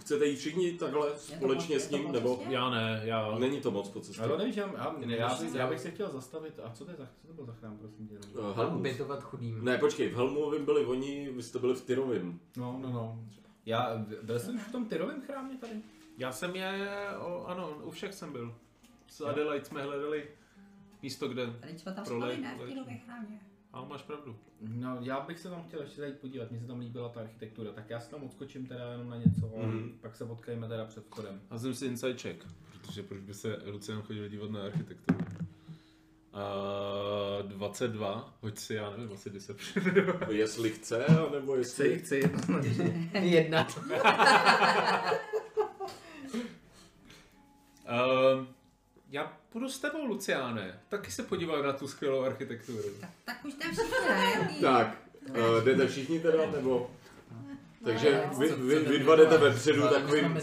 Chcete 0.00 0.26
jít 0.26 0.36
všichni 0.36 0.72
takhle 0.72 1.18
společně 1.18 1.76
moc- 1.76 1.84
s 1.84 1.90
ním, 1.90 2.12
nebo? 2.12 2.36
cestě? 2.36 2.54
Já 2.54 2.70
ne, 2.70 3.00
já... 3.04 3.38
Není 3.38 3.60
to 3.60 3.70
moc 3.70 3.88
po 3.88 4.00
cestě. 4.00 4.22
Ale 4.22 4.38
nevíš, 4.38 4.56
já, 4.56 4.66
já, 4.66 4.92
Nevíš, 4.98 5.18
já, 5.18 5.28
bych, 5.40 5.50
co? 5.50 5.58
já 5.58 5.66
bych 5.66 5.80
se 5.80 5.90
chtěl 5.90 6.10
zastavit, 6.10 6.60
a 6.64 6.70
co 6.70 6.84
to 6.84 6.90
je 6.90 6.96
za, 6.96 7.08
co 7.20 7.26
to 7.26 7.32
byl 7.32 7.44
za 7.46 7.52
chrám, 7.52 7.78
prosím 7.78 8.08
tě? 8.08 8.14
Uh, 8.38 8.56
Helmus. 8.56 8.78
Obětovat 8.78 9.22
chudým. 9.22 9.64
Ne, 9.64 9.78
počkej, 9.78 10.08
v 10.08 10.16
Helmovým 10.16 10.64
byli 10.64 10.84
oni, 10.84 11.30
vy 11.32 11.42
jste 11.42 11.58
byli 11.58 11.74
v 11.74 11.84
Tyrovým. 11.84 12.40
No, 12.56 12.78
no, 12.82 12.90
no. 12.92 13.24
Já, 13.66 14.04
byl 14.22 14.38
jsem 14.38 14.54
už 14.54 14.62
v 14.62 14.72
tom 14.72 14.84
Tyrovém 14.86 15.22
chrámě 15.22 15.56
tady? 15.56 15.72
Já 16.18 16.32
jsem 16.32 16.56
je, 16.56 16.88
o, 17.18 17.44
ano, 17.46 17.70
u 17.84 17.90
všech 17.90 18.14
jsem 18.14 18.32
byl. 18.32 18.54
S 19.08 19.20
Adelaide 19.20 19.64
jsme 19.64 19.82
hledali 19.82 20.28
místo, 21.02 21.28
kde... 21.28 21.46
Tady 21.60 21.78
jsme 21.78 21.92
tam 21.94 22.04
spali, 22.04 22.38
ne? 22.38 22.58
V 22.66 22.74
nově 22.74 22.96
chrámě. 22.96 23.40
A 23.72 23.84
máš 23.84 24.02
pravdu. 24.02 24.36
No, 24.60 24.98
já 25.00 25.20
bych 25.20 25.38
se 25.38 25.50
tam 25.50 25.62
chtěl 25.62 25.80
ještě 25.80 26.00
zajít 26.00 26.18
podívat, 26.18 26.50
mně 26.50 26.60
se 26.60 26.66
tam 26.66 26.78
líbila 26.78 27.08
ta 27.08 27.20
architektura, 27.20 27.72
tak 27.72 27.90
já 27.90 28.00
se 28.00 28.10
tam 28.10 28.22
odskočím 28.24 28.66
teda 28.66 28.92
jenom 28.92 29.08
na 29.10 29.16
něco 29.16 29.52
a 29.62 29.66
Mhm. 29.66 29.98
pak 30.00 30.16
se 30.16 30.24
potkejme 30.26 30.68
teda 30.68 30.84
před 30.84 31.04
vchodem. 31.06 31.40
A 31.50 31.58
jsem 31.58 31.74
si 31.74 31.86
inside 31.86 32.14
check, 32.18 32.46
protože 32.72 33.02
proč 33.02 33.20
by 33.20 33.34
se 33.34 33.58
Lucian 33.66 34.02
chodil 34.02 34.28
dívat 34.28 34.50
na 34.50 34.62
architekturu. 34.62 35.18
A 36.32 36.42
22, 37.42 38.34
hoď 38.40 38.58
si, 38.58 38.74
já 38.74 38.90
nevím, 38.90 39.12
asi 39.12 39.30
deception. 39.30 39.84
Jestli 40.30 40.70
chce, 40.70 41.06
nebo 41.32 41.56
jestli... 41.56 41.98
chci 41.98 42.16
jednoznačně. 42.16 43.10
Jedna. 43.20 43.66
uh, 47.84 48.46
já 49.10 49.39
půjdu 49.52 49.68
s 49.68 49.78
tebou, 49.78 50.04
Luciáne. 50.04 50.80
Taky 50.88 51.10
se 51.10 51.22
podívat 51.22 51.62
na 51.62 51.72
tu 51.72 51.88
skvělou 51.88 52.22
architekturu. 52.22 52.82
Tak, 53.00 53.10
tak 53.24 53.44
už 53.44 53.54
tam 53.54 53.72
všichni, 53.72 54.08
ne? 54.08 54.58
Tak, 54.60 54.96
uh, 55.28 55.64
jdete 55.64 55.86
všichni 55.86 56.20
teda, 56.20 56.50
nebo... 56.50 56.90
Takže 57.84 58.22
vy, 58.38 58.48
vy, 58.48 58.78
vy 58.78 58.98
dva 58.98 59.16
jdete 59.16 59.38
vepředu 59.38 59.88
takovým... 59.88 60.38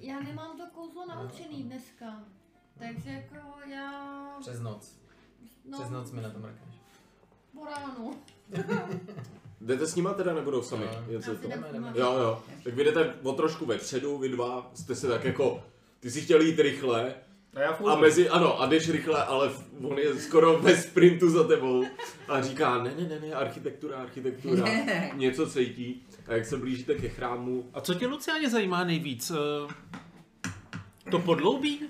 Já 0.00 0.20
nemám 0.20 0.56
to 0.56 0.62
kouzlo 0.74 1.06
naučený 1.06 1.62
dneska. 1.62 2.24
Takže 2.78 3.10
jako 3.10 3.36
já... 3.70 4.26
Přes 4.40 4.60
noc. 4.60 4.98
No, 5.64 5.78
Přes 5.78 5.90
noc 5.90 6.10
mi 6.10 6.22
na 6.22 6.30
to 6.30 6.38
mrkáš. 6.38 6.74
po 7.54 7.64
ránu. 7.64 8.14
Jdete 9.60 9.86
s 9.86 9.94
nima 9.94 10.14
teda, 10.14 10.34
nebudou 10.34 10.62
sami? 10.62 10.84
No. 10.84 11.12
Něco 11.12 11.30
Já 11.30 11.36
si 11.36 11.42
to? 11.42 11.48
Jo, 11.94 12.12
jo. 12.18 12.42
Tak 12.64 12.74
vy 12.74 12.84
jdete 12.84 13.14
o 13.22 13.32
trošku 13.32 13.66
vepředu, 13.66 14.18
vy 14.18 14.28
dva 14.28 14.70
jste 14.74 14.94
se 14.94 15.08
tak 15.08 15.24
jako... 15.24 15.64
Ty 16.00 16.10
si 16.10 16.20
chtěl 16.20 16.40
jít 16.40 16.58
rychle 16.58 17.14
A 17.56 17.60
já 17.60 17.70
a 17.70 17.96
mezi, 17.96 18.28
ano, 18.28 18.60
a 18.60 18.66
jdeš 18.66 18.90
rychle, 18.90 19.24
ale 19.24 19.50
on 19.82 19.98
je 19.98 20.14
skoro 20.20 20.58
ve 20.58 20.76
sprintu 20.76 21.30
za 21.30 21.46
tebou 21.48 21.84
a 22.28 22.42
říká, 22.42 22.82
ne, 22.82 22.94
ne, 22.98 23.08
ne, 23.08 23.20
ne, 23.20 23.34
architektura, 23.34 23.98
architektura, 24.02 24.64
něco 25.14 25.50
cítí. 25.50 26.06
A 26.28 26.32
jak 26.34 26.46
se 26.46 26.56
blížíte 26.56 26.94
ke 26.94 27.08
chrámu, 27.08 27.70
A 27.74 27.80
co 27.80 27.94
tě, 27.94 28.06
Luciáně, 28.06 28.50
zajímá 28.50 28.84
nejvíc? 28.84 29.30
Eh, 29.30 30.50
To 31.10 31.18
podloubí? 31.18 31.80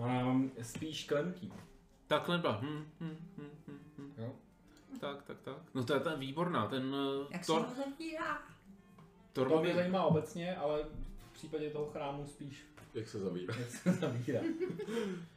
mám 0.00 0.50
spíš 0.62 1.04
klemký. 1.04 1.52
Takhle 2.06 2.38
dva. 2.38 2.58
Hm, 2.62 2.84
hm, 3.00 3.16
hm, 3.38 3.48
hm, 3.68 3.78
hm. 3.98 4.12
Jo. 4.18 4.32
Tak, 5.00 5.22
tak, 5.22 5.36
tak. 5.42 5.56
No 5.74 5.84
to 5.84 5.94
je 5.94 6.00
ten 6.00 6.18
výborná, 6.18 6.66
ten 6.66 6.94
uh, 6.94 7.26
Jak 7.30 7.44
se 7.44 7.52
Tor, 7.52 7.62
rozevírá? 7.62 8.34
To 9.32 9.40
mě 9.44 9.48
Tormový. 9.50 9.72
zajímá 9.74 10.02
obecně, 10.04 10.56
ale 10.56 10.78
v 11.30 11.32
případě 11.34 11.70
toho 11.70 11.86
chrámu 11.86 12.26
spíš 12.26 12.66
jak 12.96 13.08
se 13.08 13.18
zavírá. 13.18 13.54
jak 13.58 13.70
se 13.70 13.92
zavírá. 13.92 14.40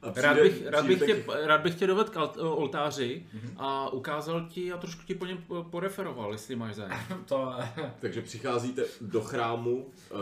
A 0.01 0.11
Rád 0.15 0.37
bych, 0.41 0.51
přijde- 0.53 0.69
rád, 0.71 0.85
bych 0.85 0.97
přijde 0.97 1.21
tě, 1.23 1.25
rád 1.45 1.61
bych 1.61 1.75
tě 1.75 1.87
dovedl 1.87 2.09
k 2.11 2.37
oltáři 2.37 3.25
a 3.57 3.89
ukázal 3.93 4.49
ti 4.49 4.71
a 4.71 4.77
trošku 4.77 5.01
ti 5.05 5.15
po 5.15 5.25
něm 5.25 5.37
po- 5.47 5.63
poreferoval, 5.63 6.31
jestli 6.31 6.55
máš 6.55 6.75
zájem. 6.75 6.99
To, 7.25 7.53
Takže 7.99 8.21
přicházíte 8.21 8.85
do 9.01 9.21
chrámu 9.21 9.85
uh, 9.85 10.19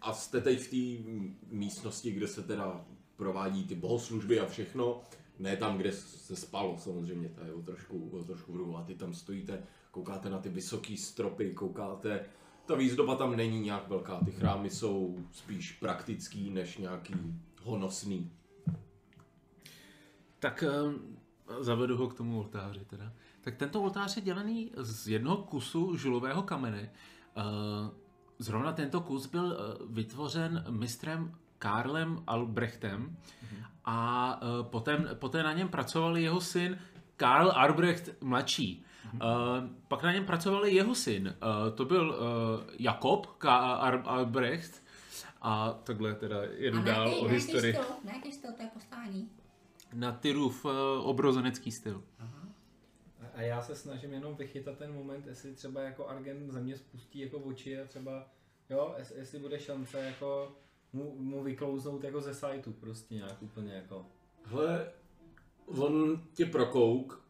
a 0.00 0.12
jste 0.12 0.40
teď 0.40 0.60
v 0.60 0.70
té 0.70 1.10
místnosti, 1.50 2.10
kde 2.10 2.28
se 2.28 2.42
teda 2.42 2.84
provádí 3.16 3.64
ty 3.64 3.74
bohoslužby 3.74 4.40
a 4.40 4.46
všechno. 4.46 5.00
Ne 5.38 5.56
tam, 5.56 5.78
kde 5.78 5.92
se 5.92 6.36
spalo 6.36 6.76
samozřejmě, 6.78 7.28
to 7.28 7.44
je 7.44 7.52
o 7.52 7.62
trošku, 7.62 8.10
o 8.12 8.24
trošku 8.24 8.52
v. 8.56 8.76
A 8.76 8.82
ty 8.82 8.94
tam 8.94 9.14
stojíte, 9.14 9.62
koukáte 9.90 10.30
na 10.30 10.38
ty 10.38 10.48
vysoké 10.48 10.96
stropy, 10.96 11.50
koukáte, 11.50 12.24
ta 12.66 12.74
výzdoba 12.74 13.16
tam 13.16 13.36
není 13.36 13.60
nějak 13.60 13.88
velká, 13.88 14.20
ty 14.24 14.30
chrámy 14.30 14.70
jsou 14.70 15.18
spíš 15.32 15.72
praktický, 15.72 16.50
než 16.50 16.78
nějaký 16.78 17.14
honosný. 17.62 18.32
Tak 20.38 20.64
eh, 20.66 20.70
zavedu 21.60 21.96
ho 21.96 22.08
k 22.08 22.14
tomu 22.14 22.38
oltáři 22.38 22.84
teda. 22.84 23.12
Tak 23.40 23.56
tento 23.56 23.82
oltář 23.82 24.16
je 24.16 24.22
dělený 24.22 24.72
z 24.76 25.08
jednoho 25.08 25.36
kusu 25.36 25.96
žulového 25.96 26.42
kamene. 26.42 26.92
Eh, 27.36 28.02
Zrovna 28.42 28.72
tento 28.72 29.00
kus 29.00 29.26
byl 29.26 29.52
eh, 29.52 29.84
vytvořen 29.90 30.64
mistrem 30.70 31.34
Karlem 31.58 32.22
Albrechtem 32.26 33.16
a 33.84 34.40
eh, 34.42 34.62
poté, 34.62 34.96
poté 35.14 35.42
na 35.42 35.52
něm 35.52 35.68
pracoval 35.68 36.18
jeho 36.18 36.40
syn 36.40 36.78
Karl 37.16 37.52
Albrecht 37.54 38.22
mladší. 38.22 38.84
Uh, 39.14 39.20
pak 39.88 40.02
na 40.02 40.12
něm 40.12 40.24
pracoval 40.26 40.66
i 40.66 40.74
jeho 40.74 40.94
syn. 40.94 41.34
Uh, 41.42 41.74
to 41.76 41.84
byl 41.84 42.10
uh, 42.10 42.70
Jakob 42.78 43.26
K. 43.26 43.48
Ar- 43.50 44.02
Albrecht. 44.06 44.82
A 45.42 45.72
takhle 45.72 46.14
teda 46.14 46.36
jedu 46.56 46.78
A 46.78 46.82
dál 46.82 47.06
nějaký, 47.08 47.24
o 47.24 47.28
historii. 47.28 47.74
styl, 47.74 47.84
nějaký 48.04 48.32
styl, 48.32 48.52
to 48.52 48.62
je 48.62 48.68
postání. 48.74 49.30
Na 49.94 50.12
Tyrův 50.12 50.64
uh, 50.64 50.70
obrozenecký 51.02 51.72
styl. 51.72 52.02
a 53.34 53.42
já 53.42 53.62
se 53.62 53.76
snažím 53.76 54.12
jenom 54.12 54.34
vychytat 54.34 54.78
ten 54.78 54.94
moment, 54.94 55.26
jestli 55.26 55.54
třeba 55.54 55.80
jako 55.82 56.06
Argen 56.08 56.50
ze 56.50 56.60
mě 56.60 56.76
spustí 56.76 57.18
jako 57.18 57.38
oči 57.38 57.80
a 57.80 57.84
třeba, 57.86 58.26
jo, 58.70 58.94
jest- 58.98 59.16
jestli 59.16 59.38
bude 59.38 59.58
šance 59.60 59.98
jako 60.00 60.52
mu, 60.92 61.14
mu 61.18 61.42
vyklouznout 61.42 62.04
jako 62.04 62.20
ze 62.20 62.34
sajtu 62.34 62.72
prostě 62.72 63.14
nějak 63.14 63.42
úplně 63.42 63.72
jako. 63.72 64.06
Hele, 64.44 64.86
on 65.66 66.22
tě 66.34 66.46
prokouk 66.46 67.21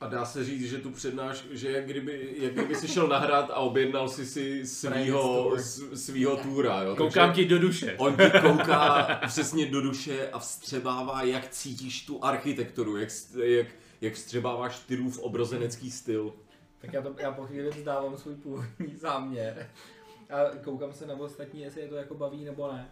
a 0.00 0.06
dá 0.06 0.24
se 0.24 0.44
říct, 0.44 0.70
že 0.70 0.78
tu 0.78 0.90
přednáš, 0.90 1.44
že 1.50 1.70
jak 1.70 1.84
kdyby, 1.84 2.34
jak 2.38 2.52
kdyby 2.52 2.74
si 2.74 2.88
šel 2.88 3.08
nahrát 3.08 3.50
a 3.50 3.54
objednal 3.54 4.08
si 4.08 4.26
si 4.26 4.66
svýho, 4.66 5.56
svýho 5.94 6.36
túra, 6.36 6.82
jo. 6.82 6.96
Koukám 6.96 7.28
Takže 7.28 7.42
ti 7.42 7.48
do 7.48 7.58
duše. 7.58 7.94
On 7.98 8.16
ti 8.16 8.40
kouká 8.40 9.04
přesně 9.26 9.66
do 9.66 9.80
duše 9.80 10.30
a 10.30 10.38
vstřebává, 10.38 11.22
jak 11.22 11.48
cítíš 11.48 12.06
tu 12.06 12.24
architekturu, 12.24 12.96
jak, 12.96 13.08
jak, 13.42 13.66
jak 14.00 14.14
vstřebáváš 14.14 14.78
Tyrův 14.78 15.18
obrozenecký 15.18 15.90
styl. 15.90 16.32
Tak 16.78 16.92
já, 16.92 17.02
to, 17.02 17.14
já 17.18 17.32
po 17.32 17.46
chvíli 17.46 17.70
vzdávám 17.70 18.16
svůj 18.16 18.34
původní 18.34 18.96
záměr 18.96 19.70
a 20.30 20.56
koukám 20.64 20.92
se 20.92 21.06
na 21.06 21.14
ostatní, 21.14 21.60
jestli 21.60 21.80
je 21.80 21.88
to 21.88 21.96
jako 21.96 22.14
baví 22.14 22.44
nebo 22.44 22.72
ne. 22.72 22.90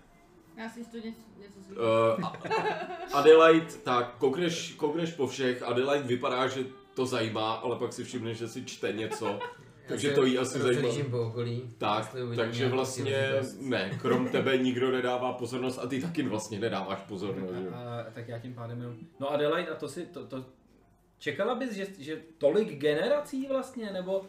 Já 0.56 0.70
si 0.70 0.84
to 0.84 0.96
něco, 0.96 1.20
něco. 1.38 1.80
Uh, 2.18 2.28
Adelaide, 3.12 3.66
tak 3.84 4.16
koukneš, 4.18 4.72
koukneš 4.72 5.12
po 5.12 5.26
všech, 5.26 5.62
Adelaide 5.62 6.08
vypadá, 6.08 6.46
že 6.46 6.64
to 6.96 7.06
zajímá, 7.06 7.52
ale 7.52 7.76
pak 7.76 7.92
si 7.92 8.04
všimneš, 8.04 8.38
že 8.38 8.48
si 8.48 8.64
čte 8.64 8.92
něco, 8.92 9.38
takže 9.88 10.10
to 10.10 10.24
jí 10.24 10.38
asi 10.38 10.58
zajímá. 10.58 10.82
Rozhlížím 10.82 11.10
po 11.10 11.18
okolí. 11.18 11.62
Tak, 11.78 12.16
takže 12.36 12.68
vlastně 12.68 13.40
ne, 13.60 13.98
krom 14.02 14.28
tebe 14.32 14.58
nikdo 14.58 14.90
nedává 14.90 15.32
pozornost 15.32 15.78
a 15.78 15.86
ty 15.86 16.00
taky 16.02 16.22
vlastně 16.22 16.58
nedáváš 16.58 17.00
pozornost. 17.00 17.52
A, 17.72 18.00
a, 18.00 18.10
tak 18.10 18.28
já 18.28 18.38
tím 18.38 18.54
pádem 18.54 18.80
jenom... 18.80 18.96
No 19.20 19.30
Adelaide, 19.30 19.70
a 19.70 19.74
to 19.74 19.88
si, 19.88 20.06
to, 20.06 20.26
to, 20.26 20.44
čekala 21.18 21.54
bys, 21.54 21.72
že, 21.72 21.86
že 21.98 22.22
tolik 22.38 22.78
generací 22.78 23.46
vlastně, 23.46 23.92
nebo 23.92 24.18
uh, 24.18 24.26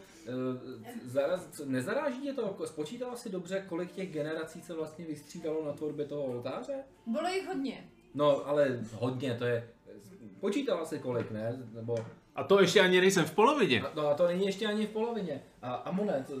zaraz, 1.04 1.48
co- 1.50 1.64
nezaráží 1.66 2.20
tě 2.20 2.32
to, 2.32 2.56
spočítala 2.64 3.16
si 3.16 3.30
dobře, 3.30 3.64
kolik 3.68 3.92
těch 3.92 4.12
generací 4.12 4.62
se 4.62 4.74
vlastně 4.74 5.04
vystřídalo 5.04 5.64
na 5.64 5.72
tvorbě 5.72 6.06
toho 6.06 6.22
oltáře? 6.22 6.74
Bylo 7.06 7.28
jich 7.28 7.46
hodně. 7.46 7.90
No, 8.14 8.46
ale 8.46 8.80
hodně, 8.92 9.34
to 9.34 9.44
je, 9.44 9.68
počítala 10.40 10.84
si 10.84 10.98
kolik, 10.98 11.30
ne? 11.30 11.62
Nebo, 11.74 11.96
A 12.38 12.44
to 12.44 12.60
ještě 12.60 12.80
ani 12.80 13.00
nejsem 13.00 13.24
v 13.24 13.34
polovině. 13.34 13.82
a- 13.82 13.90
no 13.94 14.08
a 14.08 14.14
to 14.14 14.26
není 14.26 14.46
ještě 14.46 14.66
ani 14.66 14.86
v 14.86 14.90
polovině. 14.90 15.42
A 15.62 15.74
Amone, 15.74 16.24
co, 16.28 16.34
co, 16.34 16.40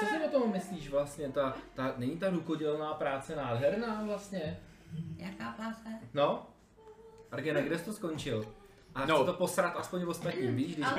co 0.00 0.06
si 0.06 0.18
o 0.26 0.30
tom 0.40 0.52
myslíš 0.52 0.90
vlastně? 0.90 1.28
Ta, 1.28 1.56
ta, 1.74 1.94
není 1.96 2.18
ta 2.18 2.30
rukodělná 2.30 2.94
práce 2.94 3.36
nádherná 3.36 4.02
vlastně? 4.04 4.60
Jaká 5.16 5.52
práce? 5.52 5.88
No? 6.14 6.46
Argene, 7.32 7.62
kde 7.62 7.78
jsi 7.78 7.84
to 7.84 7.92
skončil? 7.92 8.54
A 8.94 9.06
No. 9.06 9.16
chci 9.16 9.26
to 9.26 9.32
posrat 9.32 9.76
aspoň 9.76 10.02
ostatním, 10.06 10.56
víš? 10.56 10.76
Když... 10.76 10.86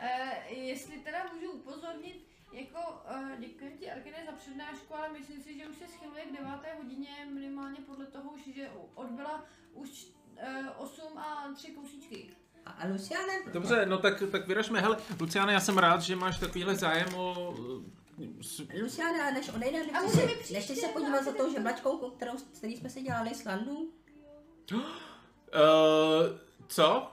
Eh, 0.00 0.54
jestli 0.54 0.96
teda 0.98 1.18
můžu 1.34 1.50
upozornit, 1.52 2.28
Jako, 2.52 2.78
uh, 3.10 3.30
děkuji 3.38 3.76
ti 3.80 3.90
Arkine 3.90 4.16
za 4.26 4.32
přednášku, 4.32 4.94
ale 4.94 5.08
myslím 5.12 5.42
si, 5.42 5.58
že 5.58 5.66
už 5.66 5.76
se 5.76 5.88
schyluje 5.88 6.22
k 6.24 6.38
deváté 6.38 6.68
hodině, 6.82 7.08
minimálně 7.34 7.78
podle 7.86 8.06
toho, 8.06 8.30
už, 8.30 8.40
že 8.54 8.68
odbyla 8.94 9.44
už 9.72 10.06
uh, 10.06 10.12
8 10.78 11.18
a 11.18 11.52
3 11.56 11.68
kousíčky. 11.72 12.30
A, 12.66 12.86
Luciane? 12.92 13.32
Dobře, 13.52 13.86
no 13.86 13.98
tak, 13.98 14.22
tak 14.32 14.46
vyražme. 14.48 14.80
Hele, 14.80 14.96
Luciane, 15.20 15.52
já 15.52 15.60
jsem 15.60 15.78
rád, 15.78 16.00
že 16.02 16.16
máš 16.16 16.38
takovýhle 16.38 16.74
zájem 16.74 17.14
o... 17.14 17.54
s- 18.42 18.62
Luciane, 18.82 19.22
a 19.22 19.30
než 19.30 19.50
nechci 19.50 19.82
může 20.02 20.02
mi 20.02 20.08
se, 20.08 20.52
nechci 20.52 20.76
se 20.76 20.88
podívat 20.88 21.24
za 21.24 21.32
tou 21.32 21.52
žeblačkou, 21.52 22.10
kterou, 22.10 22.38
s 22.38 22.42
který 22.42 22.76
jsme 22.76 22.90
si 22.90 23.02
dělali 23.02 23.34
slandu. 23.34 23.92
Uh, 24.72 24.80
co? 26.68 27.10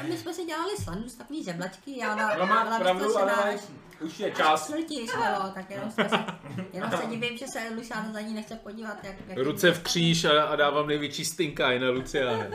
A 0.00 0.02
my 0.02 0.16
jsme 0.18 0.34
si 0.34 0.44
dělali 0.44 0.76
slandu 0.76 1.08
z 1.08 1.14
takový 1.14 1.44
žeblačky, 1.44 1.98
já 1.98 2.14
na, 2.14 2.34
No 2.36 2.46
má 2.46 2.64
byla 2.64 2.78
pravdu, 2.78 3.04
vystrašená 3.04 3.42
ale 3.42 3.58
už 4.00 4.20
je 4.20 4.30
až 4.32 4.36
čas. 4.36 4.66
smrti 4.66 5.08
svelo, 5.08 5.50
tak 5.54 5.70
jenom, 5.70 5.90
jsme 5.90 6.08
se, 6.08 6.24
jenom 6.72 6.90
se 6.90 7.06
divím, 7.06 7.38
že 7.38 7.46
se 7.46 7.58
Luciana 7.76 8.12
za 8.12 8.20
ní 8.20 8.34
nechce 8.34 8.56
podívat, 8.56 9.04
jak... 9.04 9.16
jak 9.28 9.38
Ruce 9.38 9.72
v 9.72 9.82
kříž 9.82 10.24
a, 10.24 10.42
a 10.42 10.56
dávám 10.56 10.86
největší 10.86 11.24
stinkaj 11.24 11.78
na 11.78 11.90
Luciane. 11.90 12.50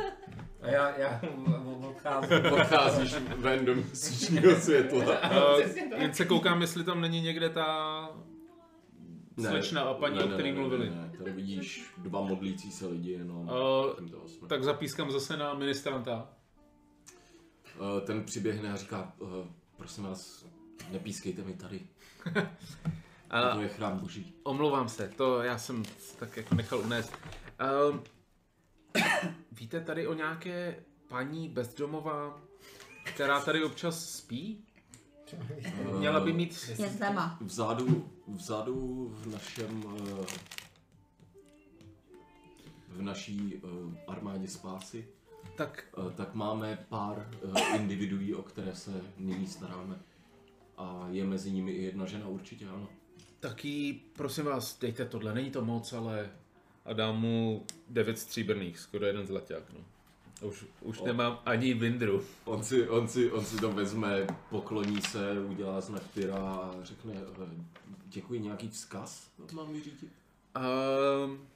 A 0.61 0.67
já, 0.67 0.97
já 0.97 1.21
odcházím. 1.89 2.53
Odcházíš 2.53 3.15
ven 3.37 3.65
do 3.65 3.75
měsíčního 3.75 4.55
světla. 4.55 5.03
Uh, 5.03 5.61
jen 6.01 6.13
se 6.13 6.25
koukám, 6.25 6.61
jestli 6.61 6.83
tam 6.83 7.01
není 7.01 7.21
někde 7.21 7.49
ta 7.49 8.09
slečna 9.39 9.81
a 9.81 9.93
paní, 9.93 10.19
o 10.19 10.27
který 10.27 10.51
mluvili. 10.51 10.89
Ne, 10.89 10.95
ne, 10.95 11.11
tady 11.17 11.31
vidíš 11.31 11.91
dva 11.97 12.21
modlící 12.21 12.71
se 12.71 12.87
lidi 12.87 13.11
jenom. 13.11 13.49
Uh, 13.49 14.27
jsme. 14.27 14.47
tak 14.47 14.63
zapískám 14.63 15.11
zase 15.11 15.37
na 15.37 15.53
ministranta. 15.53 16.29
Eh, 17.77 18.01
ten 18.01 18.23
přiběhne 18.23 18.73
a 18.73 18.75
říká, 18.75 19.13
eh, 19.21 19.47
prosím 19.77 20.03
vás, 20.03 20.45
nepískejte 20.91 21.41
mi 21.43 21.53
tady. 21.53 21.79
A 23.29 23.49
To 23.55 23.61
je 23.61 23.67
chrám 23.67 23.99
boží. 23.99 24.33
omlouvám 24.43 24.89
se, 24.89 25.07
to 25.17 25.41
já 25.41 25.57
jsem 25.57 25.83
tak 26.19 26.37
jako 26.37 26.55
nechal 26.55 26.79
unést. 26.79 27.13
Um, 27.91 28.03
víte 29.51 29.81
tady 29.81 30.07
o 30.07 30.13
nějaké 30.13 30.83
paní 31.07 31.49
bezdomová, 31.49 32.41
která 33.03 33.41
tady 33.41 33.63
občas 33.63 34.09
spí? 34.09 34.63
Měla 35.97 36.19
by 36.19 36.33
mít... 36.33 36.69
Je 36.79 36.89
zlema. 36.89 37.37
Vzadu, 37.41 38.09
vzadu 38.27 39.07
v 39.17 39.27
našem 39.27 39.83
eh, 40.21 40.25
v 42.87 43.01
naší 43.01 43.53
eh, 43.55 44.01
armádě 44.07 44.47
spásy, 44.47 45.07
Tak 45.57 45.83
eh, 45.97 46.11
tak 46.15 46.33
máme 46.33 46.85
pár 46.89 47.29
eh, 47.55 47.77
individuí, 47.77 48.33
o 48.33 48.43
které 48.43 48.75
se 48.75 49.01
nyní 49.17 49.47
staráme. 49.47 49.99
A 50.77 51.07
je 51.11 51.25
mezi 51.25 51.51
nimi 51.51 51.71
i 51.71 51.83
jedna 51.83 52.05
žena 52.05 52.27
určitě, 52.27 52.67
ano. 52.67 52.89
taky, 53.39 53.99
prosím 54.15 54.45
vás, 54.45 54.79
dejte 54.79 55.05
tohle, 55.05 55.33
není 55.33 55.51
to 55.51 55.65
moc, 55.65 55.93
ale... 55.93 56.29
A 56.85 56.93
dám 56.93 57.21
mu 57.21 57.65
devět 57.89 58.19
stříbrných, 58.19 58.79
skoro 58.79 59.05
jeden 59.05 59.27
zlaťák, 59.27 59.63
no. 59.73 59.79
Už, 60.47 60.65
už 60.81 60.99
O. 60.99 61.05
nemám 61.05 61.39
ani 61.45 61.73
vindru. 61.73 62.23
On 62.45 62.63
si, 62.63 62.89
on, 62.89 63.07
si, 63.07 63.31
on 63.31 63.45
si 63.45 63.57
to 63.57 63.71
vezme, 63.71 64.27
pokloní 64.49 65.01
se, 65.01 65.39
udělá 65.39 65.81
znak 65.81 66.07
tyra 66.07 66.35
a 66.35 66.75
řekne, 66.83 67.13
eh, 67.13 67.63
děkuji, 68.05 68.39
nějaký 68.39 68.69
vzkaz 68.69 69.29
mám 69.53 69.73
vyřídit? 69.73 70.11
Um, 71.25 71.47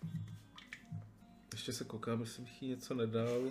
ještě 1.53 1.73
se 1.73 1.83
koukám, 1.83 2.21
jestli 2.21 2.43
bych 2.43 2.63
jí 2.63 2.69
něco 2.69 2.93
nedal. 2.93 3.41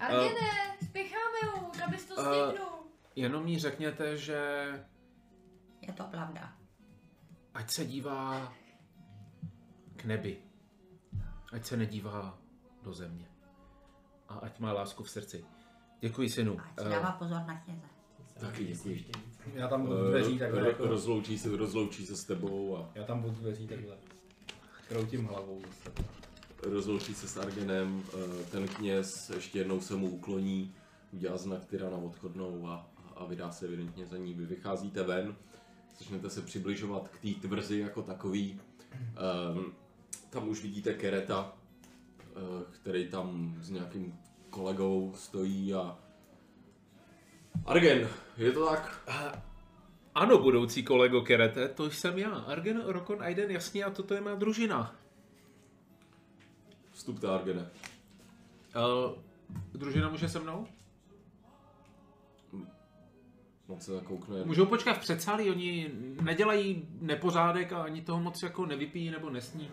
Arkine, 0.00 0.76
spěcháme 0.84 1.66
už, 1.72 1.80
abys 1.80 2.04
to 2.04 2.14
stihnul. 2.14 2.68
Jenom 3.16 3.46
jí 3.48 3.58
řekněte, 3.58 4.16
že 4.16 4.38
Je 5.80 5.92
to 5.92 6.04
pravda. 6.04 6.52
ať 7.54 7.70
se 7.70 7.84
dívá 7.84 8.52
k 9.96 10.04
nebi. 10.04 10.38
Ať 11.52 11.64
se 11.66 11.76
nedívá 11.76 12.38
do 12.82 12.92
země. 12.92 13.26
A 14.28 14.34
ať 14.34 14.58
má 14.58 14.72
lásku 14.72 15.02
v 15.02 15.10
srdci. 15.10 15.44
Děkuji, 16.00 16.30
synu. 16.30 16.60
Ať 16.60 16.78
si 16.80 16.86
Eh, 16.86 16.90
dává 16.90 17.12
pozor 17.12 17.42
na 17.46 17.60
kněze. 17.60 17.86
Taky 18.40 18.64
děkuji. 18.64 19.10
Já 19.54 19.68
tam 19.68 19.82
budu 19.86 20.00
u 20.00 20.04
dveří 20.04 20.36
Eh, 20.36 20.38
takhle. 20.38 20.68
Jako, 20.68 20.86
rozloučí, 20.86 21.38
se, 21.38 21.56
rozloučí 21.56 22.06
se 22.06 22.16
s 22.16 22.24
tebou 22.24 22.76
a 22.76 22.90
já 22.94 23.04
tam 23.04 23.20
budu 23.22 23.34
dveří 23.34 23.66
takhle. 23.66 23.96
Kroutím 24.88 25.24
hlavou 25.26 25.60
zase. 25.66 25.90
Rozloučí 26.62 27.14
se 27.14 27.28
s 27.28 27.36
Argenem, 27.36 28.02
eh, 28.14 28.44
ten 28.50 28.68
kněz 28.68 29.30
ještě 29.34 29.58
jednou 29.58 29.80
se 29.80 29.96
mu 29.96 30.10
ukloní, 30.10 30.74
udělá 31.12 31.36
znak 31.36 31.64
tyra 31.64 31.90
na 31.90 31.96
odchodnou 31.96 32.66
a, 32.68 32.90
a 33.16 33.24
vydá 33.24 33.50
se 33.50 33.66
evidentně 33.66 34.06
za 34.06 34.16
ní. 34.16 34.34
Vy 34.34 34.46
vycházíte 34.46 35.02
ven, 35.02 35.36
začnete 35.98 36.30
se 36.30 36.42
přibližovat 36.42 37.08
k 37.08 37.18
té 37.18 37.48
tvrzi 37.48 37.78
jako 37.78 38.02
takový. 38.02 38.60
Um, 39.54 39.72
tam 40.30 40.48
už 40.48 40.62
vidíte 40.62 40.94
Kereta, 40.94 41.52
eh, 42.22 42.30
který 42.72 43.08
tam 43.08 43.56
s 43.60 43.70
nějakým 43.70 44.14
kolegou 44.50 45.12
stojí 45.16 45.74
a 45.74 45.98
Argen, 47.66 48.08
je 48.36 48.52
to 48.52 48.66
tak? 48.66 49.10
Ano, 50.14 50.38
budoucí 50.38 50.82
kolego 50.82 51.22
Kerete, 51.22 51.68
to 51.68 51.90
jsem 51.90 52.18
já. 52.18 52.30
Argen 52.30 52.82
Rokon 52.86 53.22
Aiden, 53.22 53.50
jasně, 53.50 53.84
a 53.84 53.90
toto 53.90 54.14
je 54.14 54.20
má 54.20 54.34
družina. 54.34 54.97
Vstupte, 56.98 57.28
Argene. 57.28 57.70
Uh, 58.76 59.12
družina 59.72 60.08
může 60.08 60.28
se 60.28 60.38
mnou? 60.40 60.66
On 63.66 63.80
se 63.80 63.92
zakoukne. 63.92 64.44
Můžou 64.44 64.66
počkat 64.66 64.92
v 64.92 65.00
předsálí, 65.00 65.50
oni 65.50 65.90
nedělají 66.20 66.88
nepořádek 67.00 67.72
a 67.72 67.82
ani 67.82 68.02
toho 68.02 68.20
moc 68.20 68.42
jako 68.42 68.66
nevypijí 68.66 69.10
nebo 69.10 69.30
nesní. 69.30 69.70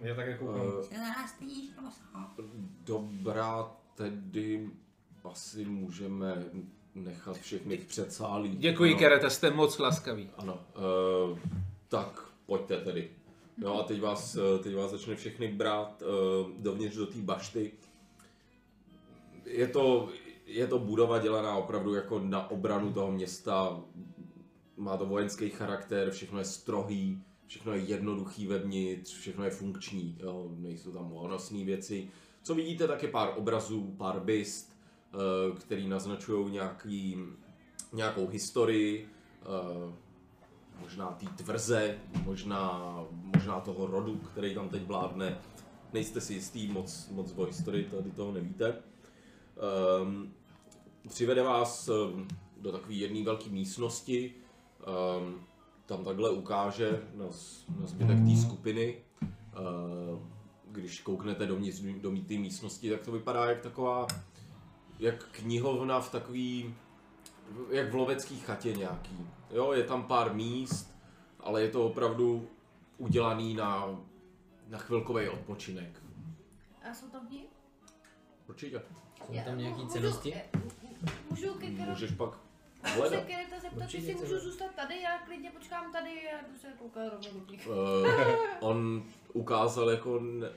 Já 0.00 0.14
tak 0.14 0.26
jako 0.26 0.54
Eh, 0.54 0.82
co? 0.82 0.94
Dobrá, 2.84 3.70
tedy 3.94 4.70
asi 5.24 5.64
můžeme 5.64 6.44
nechat 6.94 7.36
všechny 7.36 7.76
v 7.76 7.86
předsálí. 7.86 8.56
Děkuji, 8.56 8.90
ano, 8.90 8.98
Kerete, 8.98 9.30
jste 9.30 9.50
moc 9.50 9.78
laskaví. 9.78 10.30
Ano, 10.38 10.60
uh, 11.32 11.38
tak 11.88 12.28
pojďte 12.46 12.76
tedy. 12.76 13.10
No 13.56 13.80
a 13.80 13.82
teď 13.82 14.00
vás, 14.00 14.36
eh, 14.36 14.58
teď 14.62 14.74
vás 14.74 14.90
začne 14.90 15.16
všechny 15.16 15.48
brát 15.48 16.02
uh, 16.02 16.50
dovnitř 16.58 16.96
do 16.96 17.06
té 17.06 17.18
bašty. 17.18 17.72
Je 19.44 19.68
to, 19.68 20.08
je 20.46 20.66
to 20.66 20.78
budova 20.78 21.18
dělaná 21.18 21.56
opravdu 21.56 21.94
jako 21.94 22.18
na 22.18 22.50
obranu 22.50 22.92
toho 22.92 23.12
města. 23.12 23.80
Má 24.76 24.96
to 24.96 25.06
vojenský 25.06 25.50
charakter, 25.50 26.10
všechno 26.10 26.38
je 26.38 26.44
strohý, 26.44 27.22
všechno 27.46 27.72
je 27.72 27.78
jednoduchý 27.78 28.46
vevnitř, 28.46 29.14
všechno 29.18 29.44
je 29.44 29.50
funkční, 29.50 30.18
jo? 30.20 30.50
nejsou 30.56 30.92
tam 30.92 31.10
honosné 31.10 31.64
věci. 31.64 32.08
Co 32.42 32.54
vidíte, 32.54 32.88
tak 32.88 33.02
je 33.02 33.08
pár 33.08 33.34
obrazů, 33.36 33.94
pár 33.98 34.20
byst, 34.20 34.76
eh, 35.14 35.60
který 35.60 35.88
naznačují 35.88 36.52
nějaký, 36.52 37.16
nějakou 37.92 38.26
historii, 38.26 39.08
možná 40.80 41.06
té 41.06 41.26
tvrze, 41.26 41.98
možná, 42.24 42.96
možná 43.36 43.60
toho 43.60 43.86
rodu, 43.86 44.16
který 44.16 44.54
tam 44.54 44.68
teď 44.68 44.82
vládne. 44.82 45.38
Nejste 45.92 46.20
si 46.20 46.34
jistý, 46.34 46.68
moc, 46.68 47.08
moc 47.10 47.32
o 47.36 47.44
historii 47.44 47.84
tady 47.84 48.10
toho 48.10 48.32
nevíte. 48.32 48.76
Um, 50.02 50.32
přivede 51.08 51.42
vás 51.42 51.88
ehm, 51.88 52.28
do 52.60 52.72
takové 52.72 52.94
jedné 52.94 53.24
velké 53.24 53.50
místnosti, 53.50 54.34
um, 55.18 55.40
tam 55.86 56.04
takhle 56.04 56.30
ukáže 56.30 57.02
na, 57.14 57.24
na 57.80 57.86
zbytek 57.86 58.18
té 58.18 58.36
skupiny. 58.36 58.96
Uh, 59.22 60.18
když 60.72 61.00
kouknete 61.00 61.46
dovnitř 61.46 61.80
do 61.80 62.10
té 62.10 62.34
místnosti, 62.34 62.90
tak 62.90 63.00
to 63.02 63.12
vypadá 63.12 63.44
jak 63.44 63.60
taková, 63.60 64.06
jak 64.98 65.28
knihovna 65.32 66.00
v 66.00 66.12
takový, 66.12 66.74
jak 67.70 67.92
v 67.92 67.94
lovecký 67.94 68.40
chatě 68.40 68.72
nějaký. 68.72 69.28
Jo, 69.50 69.72
je 69.72 69.84
tam 69.84 70.04
pár 70.04 70.34
míst, 70.34 70.94
ale 71.40 71.62
je 71.62 71.70
to 71.70 71.86
opravdu 71.86 72.48
udělaný 72.98 73.54
na, 73.54 74.00
na 74.68 74.78
chvilkový 74.78 75.28
odpočinek. 75.28 76.02
A 76.90 76.94
jsou 76.94 77.08
tam 77.08 77.26
knihy? 77.26 77.44
Určitě. 78.48 78.82
Jsou 79.26 79.34
tam 79.44 79.58
nějaký 79.58 79.80
Můžu- 79.82 79.92
cenosti? 79.92 80.34
Můžu 81.30 81.54
ke 81.54 81.66
Kereta 81.66 81.90
Můžeš 81.90 82.10
pak 82.10 82.38
se 82.84 82.98
hledat. 82.98 83.24
Kereta 83.24 83.60
zeptat, 83.60 83.82
Určitě 83.82 84.06
jestli 84.06 84.26
můžu 84.26 84.38
zůstat 84.40 84.74
tady, 84.74 85.00
já 85.00 85.18
klidně 85.18 85.50
počkám 85.50 85.92
tady 85.92 86.10
a 86.10 86.48
jdu 86.48 86.58
se 86.58 86.66
koukat 86.78 87.12
rovnou. 87.12 87.40
Uh, 87.68 88.08
on 88.60 89.04
ukázal 89.32 89.90
jako, 89.90 90.20
ne, 90.20 90.48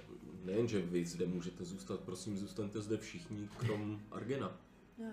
nejen, 0.44 0.68
že 0.68 0.82
vy 0.82 1.06
zde 1.06 1.26
můžete 1.26 1.64
zůstat, 1.66 2.00
prosím, 2.00 2.38
zůstaňte 2.38 2.82
zde 2.82 2.98
všichni, 2.98 3.50
krom 3.58 4.02
Argena. 4.12 4.58
No, 4.98 5.08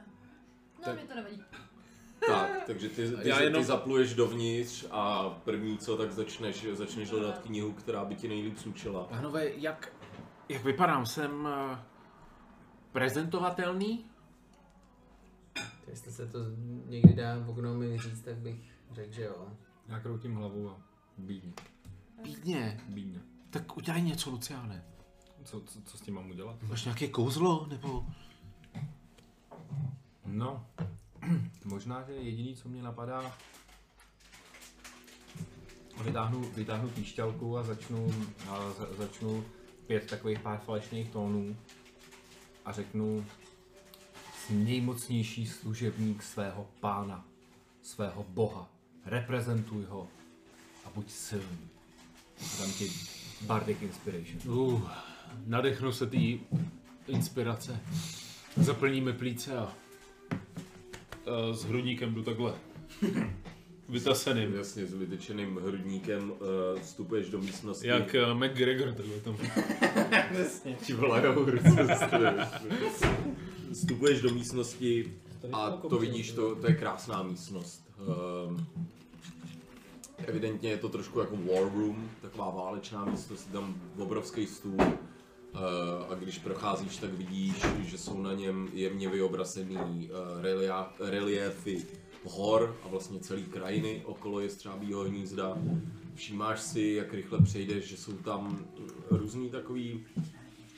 Tak- 0.84 0.94
mě 0.94 1.04
to 1.04 1.14
nevadí. 1.14 1.42
Tak, 2.26 2.64
takže 2.66 2.88
ty, 2.88 3.10
ty, 3.10 3.28
Já 3.28 3.36
ty, 3.36 3.44
jenom- 3.44 3.62
ty 3.62 3.66
zapluješ 3.66 4.14
dovnitř 4.14 4.86
a 4.90 5.30
první 5.30 5.78
co, 5.78 5.96
tak 5.96 6.12
začneš, 6.12 6.66
začneš 6.72 7.10
hledat 7.10 7.38
knihu, 7.38 7.72
která 7.72 8.04
by 8.04 8.14
ti 8.14 8.28
nejlíp 8.28 8.58
slučela. 8.58 9.04
Pánové, 9.04 9.50
jak, 9.56 9.92
jak 10.48 10.64
vypadám? 10.64 11.06
Jsem 11.06 11.44
uh, 11.44 11.78
prezentovatelný? 12.92 14.04
Jestli 15.86 16.12
se 16.12 16.26
to 16.26 16.38
někdy 16.86 17.14
dá 17.14 17.38
v 17.38 17.54
Gnomy 17.54 17.98
říct, 17.98 18.22
tak 18.22 18.36
bych 18.36 18.72
Řekl, 18.92 19.12
že 19.12 19.22
jo. 19.22 19.48
Já 19.88 20.00
kroutím 20.00 20.34
hlavou 20.34 20.68
a 20.70 20.76
bídně. 21.18 21.52
Bídně. 22.22 22.80
Bídně. 22.88 23.20
Tak 23.50 23.76
udělej 23.76 24.02
něco, 24.02 24.30
Luciáne. 24.30 24.84
Co, 25.44 25.60
co, 25.60 25.82
co 25.82 25.98
s 25.98 26.00
tím 26.00 26.14
mám 26.14 26.30
udělat? 26.30 26.62
Máš 26.62 26.84
nějaké 26.84 27.08
kouzlo, 27.08 27.66
nebo... 27.66 28.06
No, 30.26 30.66
možná, 31.64 32.02
že 32.02 32.12
jediný, 32.12 32.56
co 32.56 32.68
mě 32.68 32.82
napadá, 32.82 33.36
vytáhnu, 36.04 36.50
vytáhnu 36.50 36.88
píšťalku 36.88 37.58
a 37.58 37.62
začnu, 37.62 38.14
a 38.48 38.72
za, 38.78 38.86
začnu 38.98 39.44
pět 39.86 40.10
takových 40.10 40.38
pár 40.38 40.58
falešných 40.58 41.08
tónů 41.08 41.56
a 42.64 42.72
řeknu 42.72 43.26
nejmocnější 44.50 45.46
služebník 45.46 46.22
svého 46.22 46.68
pána, 46.80 47.24
svého 47.82 48.24
boha. 48.28 48.68
Reprezentuj 49.04 49.84
ho 49.84 50.08
a 50.84 50.90
buď 50.94 51.10
silný. 51.10 51.68
A 52.40 52.60
dám 52.60 52.72
ti 52.72 52.92
Bardic 53.46 53.82
Inspiration. 53.82 54.58
Uh, 54.58 54.90
nadechnu 55.46 55.92
se 55.92 56.06
té 56.06 56.18
inspirace. 57.06 57.80
Zaplníme 58.56 59.12
plíce 59.12 59.58
a, 59.58 59.72
a 61.26 61.52
s 61.52 61.64
hrudníkem 61.64 62.14
jdu 62.14 62.22
takhle. 62.22 62.54
Vytaseným. 63.88 64.54
Jasně, 64.54 64.86
s 64.86 64.94
vytyčeným 64.94 65.60
hrudníkem 65.66 66.30
uh, 66.30 66.36
vstupuješ 66.80 67.30
do 67.30 67.38
místnosti. 67.38 67.86
Jak 67.86 68.16
uh, 68.28 68.34
McGregor 68.34 68.92
takhle 68.92 69.20
tam. 69.20 69.36
Ti 70.86 70.92
volají 70.92 71.24
ruce 71.34 71.86
Vstupuješ 73.72 74.20
do 74.20 74.34
místnosti 74.34 75.12
a 75.52 75.70
to 75.70 75.98
vidíš, 75.98 76.32
to, 76.32 76.54
to 76.56 76.66
je 76.66 76.74
krásná 76.74 77.22
místnost. 77.22 77.82
Um, 78.46 78.66
evidentně 80.18 80.70
je 80.70 80.76
to 80.76 80.88
trošku 80.88 81.20
jako 81.20 81.36
war 81.36 81.72
room, 81.74 82.10
taková 82.20 82.50
válečná 82.50 83.04
místnost, 83.04 83.48
tam 83.52 83.74
obrovský 83.98 84.46
stůl. 84.46 84.78
Uh, 85.54 85.60
a 86.12 86.14
když 86.14 86.38
procházíš, 86.38 86.96
tak 86.96 87.12
vidíš, 87.12 87.54
že 87.84 87.98
jsou 87.98 88.22
na 88.22 88.32
něm 88.32 88.68
jemně 88.72 89.08
vyobrazený 89.08 90.10
relia- 90.40 90.88
reliéfy 90.98 91.86
hor 92.24 92.76
a 92.84 92.88
vlastně 92.88 93.20
celý 93.20 93.44
krajiny 93.44 94.02
okolo 94.04 94.40
jestřábího 94.40 95.04
hnízda. 95.04 95.58
Všímáš 96.14 96.60
si, 96.60 96.80
jak 96.80 97.14
rychle 97.14 97.38
přejdeš, 97.42 97.84
že 97.84 97.96
jsou 97.96 98.12
tam 98.12 98.64
různý 99.10 99.50
takový 99.50 100.06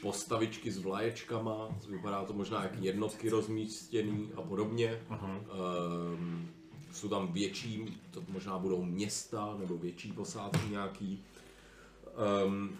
postavičky 0.03 0.71
s 0.71 0.79
vlaječkama, 0.79 1.69
vypadá 1.89 2.25
to 2.25 2.33
možná 2.33 2.63
jak 2.63 2.83
jednotky 2.83 3.29
rozmístěný 3.29 4.31
a 4.37 4.43
podobně. 4.43 5.01
Um, 5.11 6.49
jsou 6.93 7.09
tam 7.09 7.33
větší, 7.33 8.01
to 8.11 8.23
možná 8.29 8.59
budou 8.59 8.85
města 8.85 9.57
nebo 9.59 9.79
větší 9.79 10.13
posádky 10.13 10.71
nějaký. 10.71 11.25
Um, 12.47 12.71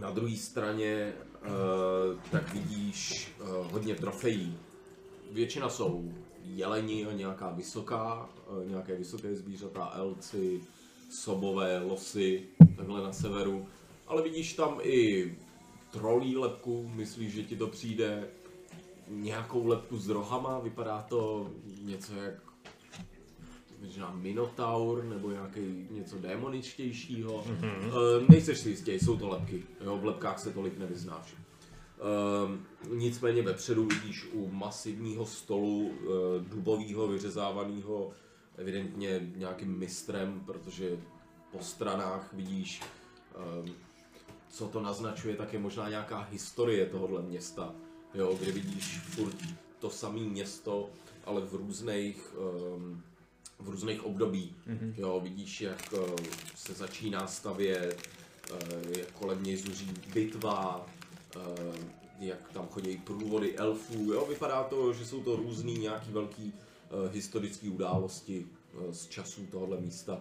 na 0.00 0.10
druhé 0.10 0.36
straně 0.36 1.12
uh, 1.42 2.20
tak 2.30 2.54
vidíš 2.54 3.32
uh, 3.40 3.72
hodně 3.72 3.94
trofejí. 3.94 4.58
Většina 5.32 5.68
jsou 5.68 6.12
jeleni 6.44 7.06
nějaká 7.12 7.50
vysoká, 7.50 8.28
uh, 8.50 8.70
nějaké 8.70 8.96
vysoké 8.96 9.34
zvířata, 9.34 9.92
elci, 9.94 10.60
sobové, 11.10 11.80
losy, 11.80 12.46
takhle 12.76 13.02
na 13.02 13.12
severu. 13.12 13.66
Ale 14.06 14.22
vidíš 14.22 14.52
tam 14.52 14.78
i 14.82 15.32
trolí 15.90 16.36
lepku, 16.36 16.90
myslíš, 16.94 17.32
že 17.32 17.42
ti 17.42 17.56
to 17.56 17.66
přijde 17.66 18.28
nějakou 19.08 19.66
lepku 19.66 19.98
s 19.98 20.08
rohama, 20.08 20.58
vypadá 20.58 21.02
to 21.02 21.50
něco 21.82 22.14
jak 22.14 22.51
možná 23.82 24.12
Minotaur 24.14 25.04
nebo 25.04 25.30
nějaký 25.30 25.86
něco 25.90 26.18
démoničtějšího. 26.18 27.44
Mm-hmm. 27.44 28.28
Nejseš 28.28 28.58
si 28.58 28.70
jistý, 28.70 28.92
jsou 28.92 29.16
to 29.16 29.28
lepky, 29.28 29.62
jo, 29.84 29.98
v 29.98 30.04
lepkách 30.04 30.38
se 30.38 30.50
tolik 30.50 30.78
nevyznáš. 30.78 31.34
Uh, 32.84 32.96
nicméně 32.96 33.42
vepředu 33.42 33.86
vidíš 33.86 34.28
u 34.32 34.50
masivního 34.50 35.26
stolu 35.26 35.78
uh, 35.78 35.92
dubového 36.42 37.08
vyřezávaného 37.08 38.10
evidentně 38.56 39.32
nějakým 39.36 39.78
mistrem, 39.78 40.42
protože 40.46 40.98
po 41.50 41.58
stranách 41.60 42.32
vidíš 42.32 42.82
co 44.52 44.68
to 44.68 44.80
naznačuje, 44.80 45.36
tak 45.36 45.52
je 45.52 45.58
možná 45.58 45.88
nějaká 45.88 46.20
historie 46.30 46.86
tohohle 46.86 47.22
města, 47.22 47.74
jo, 48.14 48.36
kde 48.40 48.52
vidíš 48.52 48.98
furt 48.98 49.36
to 49.78 49.90
samé 49.90 50.20
město, 50.20 50.90
ale 51.24 51.40
v 51.40 51.54
různých, 51.54 52.34
um, 52.76 53.02
v 53.62 53.68
různých 53.68 54.04
období. 54.04 54.56
Mm-hmm. 54.66 54.94
Jo, 54.96 55.20
vidíš, 55.20 55.60
jak 55.60 55.92
uh, 55.92 56.16
se 56.56 56.72
začíná 56.72 57.26
stavět, 57.26 58.08
uh, 58.50 58.98
jak 58.98 59.12
kolem 59.12 59.42
něj 59.42 59.56
zuří 59.56 59.94
bitva, 60.14 60.86
uh, 61.36 61.76
jak 62.18 62.52
tam 62.52 62.68
chodí 62.68 62.98
průvody 62.98 63.56
elfů. 63.56 64.12
Jo, 64.12 64.26
vypadá 64.26 64.62
to, 64.62 64.92
že 64.92 65.06
jsou 65.06 65.22
to 65.22 65.36
různý 65.36 65.74
nějaký 65.78 66.12
velký 66.12 66.52
uh, 66.52 67.12
historické 67.12 67.68
události 67.68 68.46
z 68.90 69.08
časů 69.08 69.46
tohohle 69.46 69.80
místa. 69.80 70.20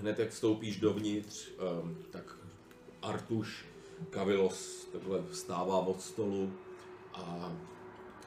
Hned 0.00 0.18
jak 0.18 0.30
vstoupíš 0.30 0.80
dovnitř, 0.80 1.48
tak 2.10 2.36
Artuš 3.02 3.64
Kavilos 4.10 4.84
takhle 4.92 5.22
vstává 5.30 5.78
od 5.78 6.02
stolu 6.02 6.52
a 7.14 7.52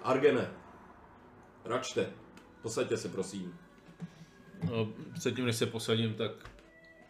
Argene, 0.03 0.51
račte, 1.65 2.13
posaďte 2.61 2.97
se 2.97 3.09
prosím. 3.09 3.55
No, 4.69 4.93
předtím, 5.13 5.45
než 5.45 5.55
se 5.55 5.65
posadím, 5.65 6.13
tak 6.13 6.31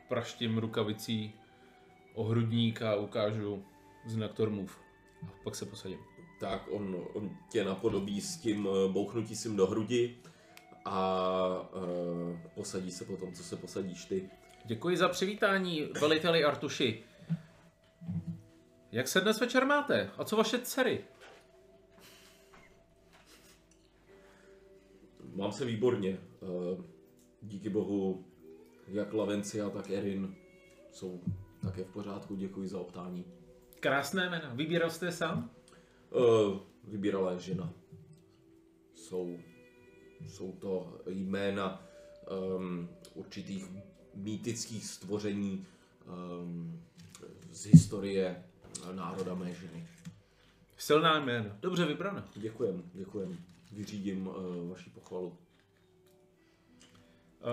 praštím 0.09 0.57
rukavicí 0.57 1.33
o 2.13 2.23
hrudník 2.23 2.81
a 2.81 2.95
ukážu 2.95 3.65
znak 4.05 4.33
Tormův. 4.33 4.79
A 5.23 5.31
pak 5.43 5.55
se 5.55 5.65
posadím. 5.65 5.99
Tak 6.39 6.67
on, 6.71 7.05
on 7.13 7.37
tě 7.51 7.63
napodobí 7.63 8.21
s 8.21 8.37
tím 8.37 8.67
eh, 8.67 8.91
bouchnutím 8.91 9.55
do 9.55 9.67
hrudi 9.67 10.17
a 10.85 11.69
uh, 11.73 12.39
posadí 12.55 12.91
se 12.91 13.05
potom, 13.05 13.33
co 13.33 13.43
se 13.43 13.55
posadíš 13.55 14.05
ty. 14.05 14.29
Děkuji 14.65 14.97
za 14.97 15.09
přivítání, 15.09 15.89
veliteli 15.99 16.43
Artuši. 16.43 17.03
Jak 18.91 19.07
se 19.07 19.21
dnes 19.21 19.39
večer 19.39 19.65
máte? 19.65 20.09
A 20.17 20.23
co 20.23 20.35
vaše 20.35 20.59
dcery? 20.59 21.03
Mám 25.35 25.51
se 25.51 25.65
výborně. 25.65 26.17
Eh, 26.43 26.83
Díky 27.41 27.69
bohu, 27.69 28.25
jak 28.87 29.13
Lavencia, 29.13 29.69
tak 29.69 29.89
Erin 29.89 30.35
jsou 30.91 31.21
také 31.61 31.83
v 31.83 31.91
pořádku. 31.91 32.35
Děkuji 32.35 32.67
za 32.67 32.79
optání. 32.79 33.25
Krásné 33.79 34.29
jména. 34.29 34.53
Vybíral 34.53 34.89
jste 34.89 35.05
je 35.05 35.11
sám? 35.11 35.49
Eh, 36.11 36.59
Vybírala 36.83 37.31
je 37.31 37.39
žena. 37.39 37.73
Jsou, 38.93 39.39
jsou 40.27 40.51
to 40.51 41.01
jména 41.07 41.83
um, 42.57 42.89
určitých 43.13 43.65
mýtických 44.15 44.85
stvoření 44.85 45.65
um, 46.41 46.81
z 47.51 47.65
historie 47.65 48.43
národa 48.91 49.35
mé 49.35 49.53
ženy. 49.53 49.87
Silná 50.77 51.19
jména. 51.19 51.57
Dobře 51.61 51.85
vybrané. 51.85 52.23
Děkujem, 52.35 52.83
děkujem. 52.93 53.37
Vyřídím 53.71 54.27
uh, 54.27 54.35
vaši 54.69 54.89
pochvalu. 54.89 55.37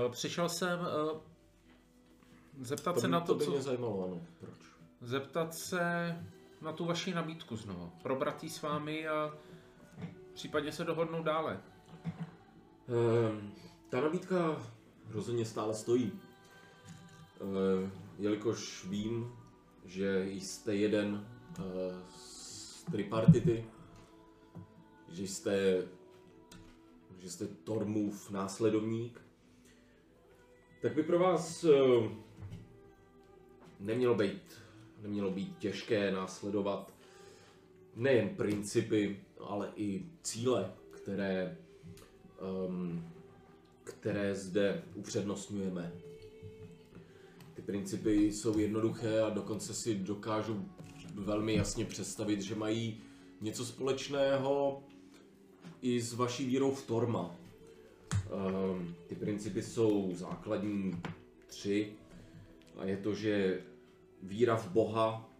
Uh, 0.06 0.12
přišel 0.12 0.48
jsem 0.48 0.81
uh, 0.81 1.20
zeptat 2.60 2.93
To, 2.94 3.01
se 3.01 3.06
by- 3.06 3.10
na 3.12 3.20
to, 3.20 3.27
to 3.27 3.35
by 3.35 3.44
co... 3.44 3.51
mě 3.51 3.62
zajímalo, 3.62 4.05
ano. 4.05 4.20
Proč? 4.40 4.55
Zeptat 5.01 5.55
se 5.55 6.16
na 6.62 6.73
tu 6.73 6.85
vaši 6.85 7.15
nabídku 7.15 7.56
znovu. 7.56 7.93
Probrat 8.02 8.44
s 8.44 8.62
vámi 8.62 9.09
a 9.09 9.35
případně 10.35 10.73
se 10.73 10.85
dohodnout 10.85 11.23
dále. 11.23 11.60
Ehm, 12.89 13.52
ta 13.89 14.01
nabídka 14.01 14.62
rozhodně 15.10 15.44
stále 15.44 15.74
stojí. 15.74 16.12
Ehm, 17.40 17.93
jelikož 18.19 18.85
vím, 18.85 19.32
že 19.85 20.27
jste 20.31 20.74
jeden 20.74 21.27
eh, 21.59 21.62
z 22.16 22.85
tripartity, 22.90 23.66
že 25.09 25.23
jste, 25.23 25.82
že 27.19 27.31
jste 27.31 27.47
Tormův 27.47 28.31
následovník, 28.31 29.27
tak 30.82 30.94
by 30.94 31.02
pro 31.02 31.18
vás 31.18 31.64
eh, 31.64 32.09
nemělo 33.80 34.14
být, 34.14 34.42
nemělo 35.02 35.30
být 35.30 35.59
těžké 35.59 36.12
následovat 36.12 36.92
nejen 37.96 38.28
principy, 38.28 39.20
ale 39.40 39.72
i 39.76 40.06
cíle, 40.22 40.72
které 40.90 41.56
um, 42.68 43.05
které 43.84 44.34
zde 44.34 44.82
upřednostňujeme. 44.94 45.92
Ty 47.55 47.62
principy 47.62 48.32
jsou 48.32 48.59
jednoduché 48.59 49.20
a 49.20 49.30
dokonce 49.30 49.74
si 49.74 49.94
dokážu 49.94 50.68
velmi 51.14 51.55
jasně 51.55 51.84
představit, 51.84 52.42
že 52.42 52.55
mají 52.55 53.00
něco 53.40 53.64
společného 53.66 54.82
i 55.82 56.00
s 56.00 56.14
vaší 56.14 56.46
vírou 56.46 56.70
v 56.70 56.86
Torma. 56.86 57.34
Um, 58.28 58.94
ty 59.06 59.14
principy 59.14 59.62
jsou 59.62 60.14
základní 60.14 61.00
tři. 61.46 61.92
A 62.76 62.84
je 62.84 62.96
to, 62.96 63.14
že 63.14 63.62
víra 64.22 64.56
v 64.56 64.70
Boha, 64.70 65.30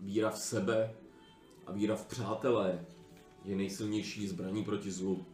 víra 0.00 0.30
v 0.30 0.38
sebe 0.38 0.94
a 1.66 1.72
víra 1.72 1.96
v 1.96 2.06
přátelé 2.06 2.84
je 3.44 3.56
nejsilnější 3.56 4.28
zbraní 4.28 4.64
proti 4.64 4.90
zlu. 4.90 5.26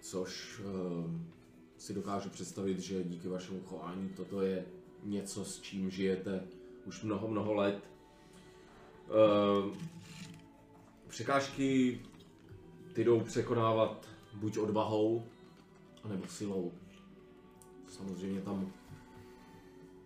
Což 0.00 0.60
uh, 0.60 1.10
si 1.76 1.94
dokážu 1.94 2.30
představit, 2.30 2.78
že 2.78 3.04
díky 3.04 3.28
vašemu 3.28 3.60
chování 3.60 4.08
toto 4.08 4.42
je 4.42 4.64
něco, 5.02 5.44
s 5.44 5.60
čím 5.60 5.90
žijete 5.90 6.44
už 6.84 7.02
mnoho, 7.02 7.28
mnoho 7.28 7.54
let. 7.54 7.90
Uh, 9.08 9.76
překážky 11.08 12.00
ty 12.92 13.04
jdou 13.04 13.20
překonávat 13.20 14.11
buď 14.34 14.58
odvahou, 14.58 15.22
anebo 16.04 16.26
silou. 16.26 16.72
Samozřejmě 17.88 18.40
tam 18.40 18.72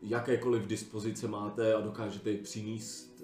jakékoliv 0.02 0.66
dispozice 0.66 1.28
máte 1.28 1.74
a 1.74 1.80
dokážete 1.80 2.30
je 2.30 2.38
přinést, 2.38 3.22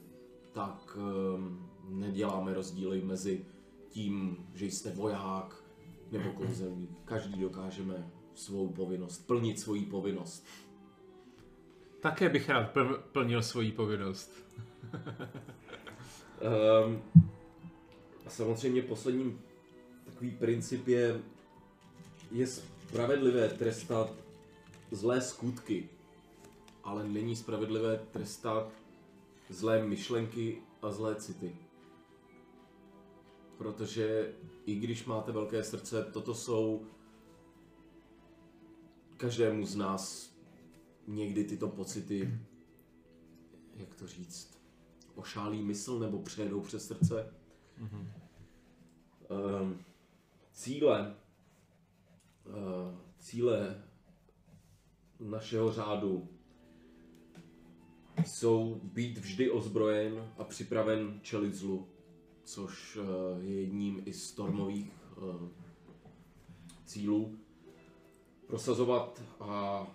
tak 0.52 0.96
um, 0.96 1.70
neděláme 1.88 2.54
rozdíly 2.54 3.02
mezi 3.04 3.44
tím, 3.88 4.46
že 4.54 4.66
jste 4.66 4.90
voják 4.90 5.64
nebo 6.12 6.30
kouzelník. 6.30 6.90
Každý 7.04 7.40
dokážeme 7.40 8.10
svou 8.34 8.68
povinnost, 8.68 9.26
plnit 9.26 9.60
svoji 9.60 9.86
povinnost. 9.86 10.46
Také 12.00 12.28
bych 12.28 12.48
rád 12.48 12.74
pl- 12.74 13.02
plnil 13.12 13.42
svoji 13.42 13.72
povinnost. 13.72 14.32
Um, 16.84 17.02
a 18.26 18.30
samozřejmě 18.30 18.82
posledním 18.82 19.40
takový 20.22 20.38
princip 20.38 20.88
je, 20.88 21.20
je 22.30 22.46
spravedlivé 22.46 23.48
trestat 23.48 24.10
zlé 24.90 25.20
skutky, 25.20 25.88
ale 26.84 27.08
není 27.08 27.36
spravedlivé 27.36 27.98
trestat 27.98 28.72
zlé 29.48 29.84
myšlenky 29.84 30.62
a 30.82 30.92
zlé 30.92 31.14
city. 31.14 31.56
Protože 33.58 34.34
i 34.66 34.74
když 34.74 35.04
máte 35.04 35.32
velké 35.32 35.64
srdce, 35.64 36.04
toto 36.12 36.34
jsou 36.34 36.86
každému 39.16 39.66
z 39.66 39.76
nás 39.76 40.32
někdy 41.06 41.44
tyto 41.44 41.68
pocity, 41.68 42.38
jak 43.76 43.94
to 43.94 44.06
říct, 44.06 44.60
ošálí 45.14 45.62
mysl 45.62 45.98
nebo 45.98 46.18
přejedou 46.18 46.60
přes 46.60 46.86
srdce. 46.86 47.34
Mm-hmm. 47.80 48.06
Um, 49.62 49.91
cíle, 50.52 51.14
uh, 52.46 52.54
cíle 53.18 53.82
našeho 55.20 55.72
řádu 55.72 56.28
jsou 58.26 58.80
být 58.82 59.18
vždy 59.18 59.50
ozbrojen 59.50 60.32
a 60.38 60.44
připraven 60.44 61.20
čelit 61.22 61.54
zlu, 61.54 61.88
což 62.44 62.96
uh, 62.96 63.04
je 63.44 63.60
jedním 63.60 64.02
i 64.06 64.12
z 64.12 64.28
stormových 64.28 64.92
uh, 65.16 65.48
cílů. 66.84 67.38
Prosazovat 68.46 69.22
a 69.40 69.86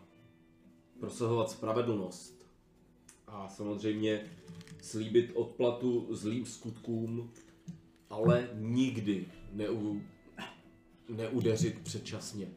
prosazovat 1.00 1.50
spravedlnost 1.50 2.48
a 3.28 3.50
samozřejmě 3.50 4.32
slíbit 4.82 5.32
odplatu 5.36 6.08
zlým 6.16 6.46
skutkům, 6.46 7.32
ale 8.10 8.50
nikdy 8.54 9.26
neu, 9.54 10.02
neudeřit 11.10 11.80
předčasně. 11.80 12.48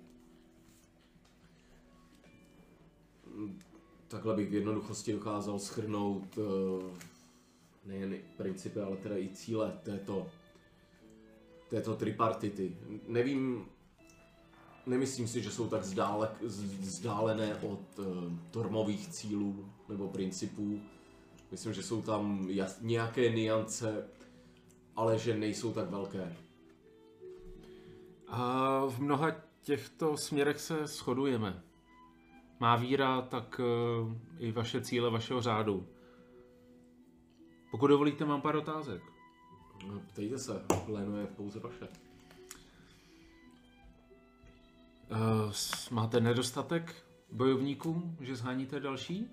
Takhle 4.09 4.37
bych 4.37 4.51
v 4.51 4.55
jednoduchosti 4.55 5.13
dokázal 5.13 5.59
schrnout 5.59 6.39
eh, 6.39 7.11
nejen 7.85 8.19
principy, 8.37 8.81
ale 8.81 8.97
teda 8.97 9.19
i 9.19 9.29
cíle 9.29 9.79
této, 9.83 10.27
této 11.69 11.97
tripartity. 11.97 12.77
Nevím, 13.09 13.67
nemyslím 14.87 15.29
si, 15.29 15.43
že 15.43 15.51
jsou 15.51 15.69
tak 15.69 15.85
zdále, 15.85 16.31
vzdálené 16.81 17.55
od 17.55 17.99
uh, 17.99 18.07
tormových 18.51 19.09
cílů 19.09 19.69
nebo 19.89 20.09
principů. 20.09 20.81
Myslím, 21.51 21.73
že 21.73 21.83
jsou 21.83 22.03
tam 22.03 22.47
jas, 22.51 22.79
nějaké 22.81 23.31
niance, 23.31 24.09
ale 24.97 25.19
že 25.19 25.37
nejsou 25.37 25.73
tak 25.73 25.91
velké. 25.91 26.37
A 28.31 28.81
v 28.87 29.01
mnoha 29.01 29.31
těchto 29.63 30.17
směrech 30.17 30.61
se 30.61 30.87
shodujeme. 30.87 31.63
Má 32.61 32.77
víra, 32.77 33.23
tak 33.23 33.61
uh, 33.61 34.15
i 34.39 34.53
vaše 34.53 34.81
cíle 34.81 35.11
vašeho 35.11 35.43
řádu. 35.43 35.87
Pokud 37.71 37.87
dovolíte, 37.87 38.25
mám 38.25 38.41
pár 38.41 38.57
otázek. 38.57 39.03
No, 39.87 40.01
Ptejte 40.01 40.39
se, 40.39 40.65
plénu 40.87 41.17
je 41.17 41.27
pouze 41.27 41.61
vaše. 41.61 41.89
Uh, 45.11 45.53
máte 45.91 46.21
nedostatek 46.21 47.07
bojovníků, 47.33 48.17
že 48.21 48.37
zháníte 48.37 48.81
další? 48.81 49.31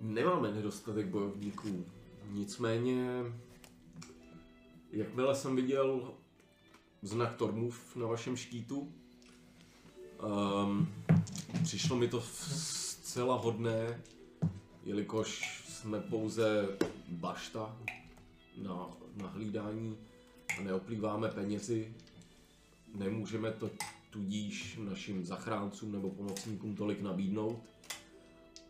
Nemáme 0.00 0.50
nedostatek 0.52 1.06
bojovníků. 1.06 1.86
Nicméně, 2.30 3.22
jakmile 4.90 5.34
jsem 5.34 5.56
viděl 5.56 6.14
znak 7.06 7.34
Tormův 7.34 7.96
na 7.96 8.06
vašem 8.06 8.36
štítu, 8.36 8.92
um, 10.22 10.88
přišlo 11.62 11.96
mi 11.96 12.08
to 12.08 12.20
zcela 12.20 13.36
hodné, 13.36 14.02
jelikož 14.84 15.62
jsme 15.68 16.00
pouze 16.00 16.68
bašta 17.08 17.76
na, 18.62 18.88
na 19.16 19.26
hlídání 19.26 19.96
a 20.58 20.62
neoplýváme 20.62 21.28
penězi, 21.28 21.94
nemůžeme 22.94 23.52
to 23.52 23.70
tudíž 24.10 24.78
našim 24.82 25.24
zachráncům 25.24 25.92
nebo 25.92 26.10
pomocníkům 26.10 26.76
tolik 26.76 27.02
nabídnout. 27.02 27.62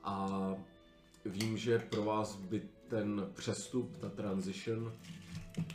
A 0.04 0.28
vím, 1.24 1.58
že 1.58 1.78
pro 1.78 2.04
vás 2.04 2.36
by 2.36 2.62
ten 2.88 3.30
přestup, 3.34 3.96
ta 3.96 4.08
transition 4.08 4.92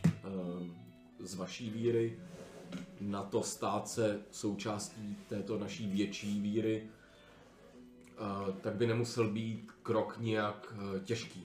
ehm, 0.03 0.75
z 1.19 1.35
vaší 1.35 1.69
víry 1.69 2.19
na 3.01 3.23
to 3.23 3.43
stát 3.43 3.87
se 3.87 4.21
součástí 4.31 5.17
této 5.29 5.59
naší 5.59 5.87
větší 5.87 6.41
víry, 6.41 6.89
eh, 8.09 8.51
tak 8.61 8.75
by 8.75 8.87
nemusel 8.87 9.29
být 9.31 9.71
krok 9.83 10.15
nějak 10.19 10.73
eh, 10.95 10.99
těžký. 10.99 11.43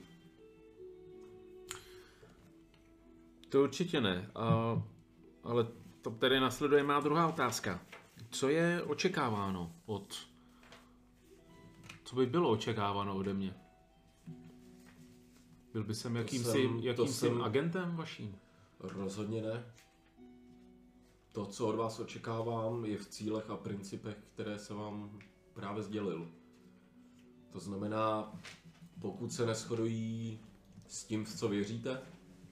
To 3.49 3.63
určitě 3.63 4.01
ne, 4.01 4.31
a, 4.35 4.81
ale 5.43 5.67
to 6.01 6.11
tedy 6.11 6.39
nasleduje 6.39 6.83
má 6.83 6.99
druhá 6.99 7.27
otázka. 7.27 7.79
Co 8.29 8.49
je 8.49 8.83
očekáváno 8.83 9.71
od... 9.85 10.15
Co 12.03 12.15
by 12.15 12.25
bylo 12.25 12.49
očekáváno 12.49 13.15
ode 13.15 13.33
mě? 13.33 13.53
Byl 15.73 15.83
by 15.83 15.95
jsem 15.95 16.15
jakýmsi, 16.15 16.51
jsem- 16.51 16.79
jakýmsi 16.79 17.13
jsem- 17.13 17.41
agentem 17.41 17.95
vaším? 17.95 18.35
Rozhodně 18.79 19.41
ne. 19.41 19.63
To, 21.37 21.45
co 21.45 21.67
od 21.67 21.75
vás 21.75 21.99
očekávám, 21.99 22.85
je 22.85 22.97
v 22.97 23.05
cílech 23.05 23.49
a 23.49 23.57
principech, 23.57 24.17
které 24.33 24.59
se 24.59 24.73
vám 24.73 25.19
právě 25.53 25.83
sdělil. 25.83 26.31
To 27.49 27.59
znamená, 27.59 28.33
pokud 29.01 29.33
se 29.33 29.45
neschodují 29.45 30.39
s 30.87 31.03
tím, 31.03 31.25
v 31.25 31.37
co 31.37 31.49
věříte, 31.49 32.01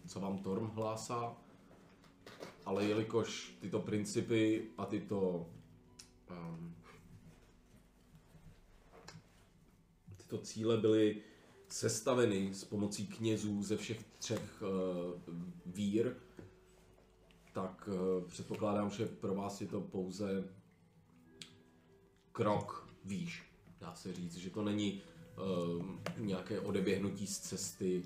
co 0.07 0.20
vám 0.20 0.38
Torm 0.38 0.68
hlásá, 0.68 1.38
ale 2.66 2.86
jelikož 2.86 3.57
tyto 3.62 3.80
principy 3.80 4.68
a 4.78 4.86
tyto 4.86 5.49
um, 6.32 6.76
tyto 10.18 10.38
cíle 10.38 10.78
byly 10.78 11.22
sestaveny 11.68 12.53
s 12.53 12.64
pomocí 12.64 13.07
knězů 13.07 13.64
ze 13.64 13.78
všech 13.78 14.03
třech 14.20 14.62
uh, 14.62 15.36
vír, 15.66 16.16
tak 17.56 17.88
uh, 17.88 18.27
předpokládám, 18.27 18.90
že 18.90 19.06
pro 19.06 19.36
vás 19.36 19.61
je 19.61 19.68
to 19.68 19.82
pouze 19.82 20.44
krok 22.32 22.94
výš, 23.03 23.44
dá 23.80 23.95
se 23.95 24.14
říct, 24.14 24.36
že 24.36 24.49
to 24.49 24.64
není 24.64 25.02
uh, 25.38 25.86
nějaké 26.18 26.60
odeběhnutí 26.60 27.27
z 27.27 27.40
cesty 27.40 28.03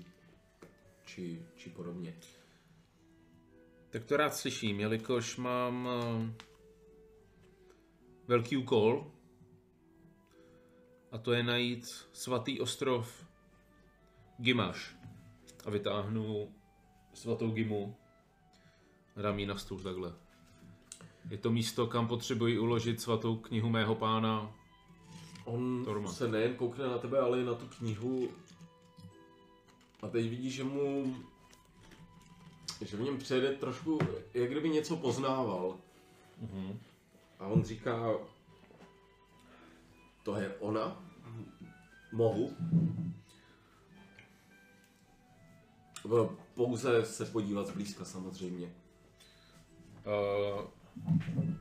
či, 1.04 1.42
či 1.56 1.70
podobně. 1.70 2.14
Tak 3.90 4.04
to 4.04 4.16
rád 4.16 4.34
slyším, 4.34 4.80
jelikož 4.80 5.36
mám 5.36 5.88
eh, 5.88 6.32
velký 8.26 8.56
úkol. 8.56 9.12
A 11.12 11.18
to 11.18 11.32
je 11.32 11.42
najít 11.42 11.84
svatý 12.12 12.60
ostrov 12.60 13.26
Gimaš 14.38 14.96
a 15.64 15.70
vytáhnu 15.70 16.54
svatou 17.14 17.50
Gimu 17.50 17.99
ji 19.36 19.46
na 19.46 19.58
stůl 19.58 19.78
takhle. 19.80 20.12
Je 21.30 21.38
to 21.38 21.50
místo, 21.50 21.86
kam 21.86 22.08
potřebuji 22.08 22.58
uložit 22.58 23.00
svatou 23.00 23.36
knihu 23.36 23.68
mého 23.68 23.94
pána. 23.94 24.52
On 25.44 25.84
Torma. 25.84 26.12
se 26.12 26.28
nejen 26.28 26.54
koukne 26.54 26.88
na 26.88 26.98
tebe, 26.98 27.18
ale 27.18 27.40
i 27.40 27.44
na 27.44 27.54
tu 27.54 27.66
knihu. 27.66 28.28
A 30.02 30.08
teď 30.08 30.28
vidí, 30.30 30.50
že 30.50 30.64
mu... 30.64 31.14
Že 32.80 32.96
v 32.96 33.00
něm 33.00 33.18
přejde 33.18 33.52
trošku, 33.52 33.98
jak 34.34 34.50
kdyby 34.50 34.68
něco 34.68 34.96
poznával. 34.96 35.76
Mhm. 36.40 36.78
A 37.38 37.46
on 37.46 37.64
říká... 37.64 38.14
To 40.22 40.36
je 40.36 40.54
ona? 40.54 41.02
Mohu? 42.12 42.56
Pouze 46.54 47.04
se 47.04 47.24
podívat 47.24 47.66
zblízka 47.66 48.04
samozřejmě. 48.04 48.74
Uh, 50.06 50.64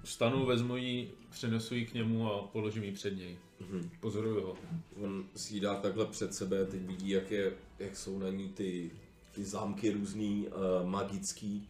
vstanu, 0.03 0.45
vezmu 0.45 0.75
ji, 0.75 1.11
přenesu 1.29 1.75
ji 1.75 1.85
k 1.85 1.93
němu 1.93 2.33
a 2.33 2.47
položím 2.47 2.83
ji 2.83 2.91
před 2.91 3.17
něj. 3.17 3.37
Mhm. 3.59 3.89
Pozoruju 3.99 4.41
ho. 4.41 4.57
On 5.03 5.25
si 5.35 5.53
ji 5.53 5.59
dá 5.59 5.75
takhle 5.75 6.05
před 6.05 6.33
sebe, 6.33 6.65
teď 6.65 6.81
vidí, 6.81 7.09
jak, 7.09 7.31
je, 7.31 7.53
jak 7.79 7.97
jsou 7.97 8.19
na 8.19 8.29
ní 8.29 8.49
ty, 8.49 8.91
ty 9.31 9.43
zámky 9.43 9.91
různý, 9.91 10.47
uh, 10.47 10.89
magický, 10.89 11.67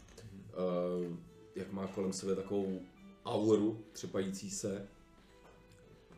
uh, 1.07 1.17
jak 1.55 1.71
má 1.71 1.87
kolem 1.87 2.13
sebe 2.13 2.35
takovou 2.35 2.81
auru 3.25 3.83
třepající 3.91 4.49
se. 4.49 4.87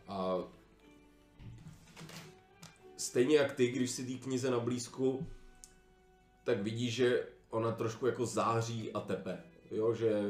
A 0.07 0.37
stejně 2.97 3.37
jak 3.37 3.51
ty, 3.51 3.71
když 3.71 3.91
si 3.91 4.05
té 4.05 4.13
knize 4.13 4.51
na 4.51 4.59
blízku, 4.59 5.27
tak 6.43 6.61
vidí, 6.61 6.91
že 6.91 7.27
ona 7.49 7.71
trošku 7.71 8.05
jako 8.05 8.25
září 8.25 8.91
a 8.91 8.99
tepe. 8.99 9.43
Jo, 9.71 9.93
že, 9.93 10.21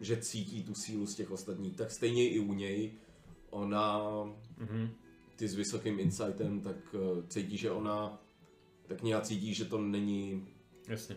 že 0.00 0.16
cítí 0.16 0.64
tu 0.64 0.74
sílu 0.74 1.06
z 1.06 1.14
těch 1.14 1.30
ostatních. 1.30 1.76
Tak 1.76 1.90
stejně 1.90 2.28
i 2.30 2.38
u 2.38 2.52
něj 2.54 2.92
ona 3.50 4.02
Mhm. 4.58 4.90
ty 5.36 5.48
s 5.48 5.54
vysokým 5.54 6.00
insightem, 6.00 6.60
tak 6.60 6.76
uh, 6.94 7.26
cítí, 7.28 7.56
že 7.56 7.70
ona, 7.70 8.22
tak 8.86 8.98
kniha 9.00 9.20
cítí, 9.20 9.54
že 9.54 9.64
to 9.64 9.78
není, 9.80 10.48
Jasně. 10.88 11.16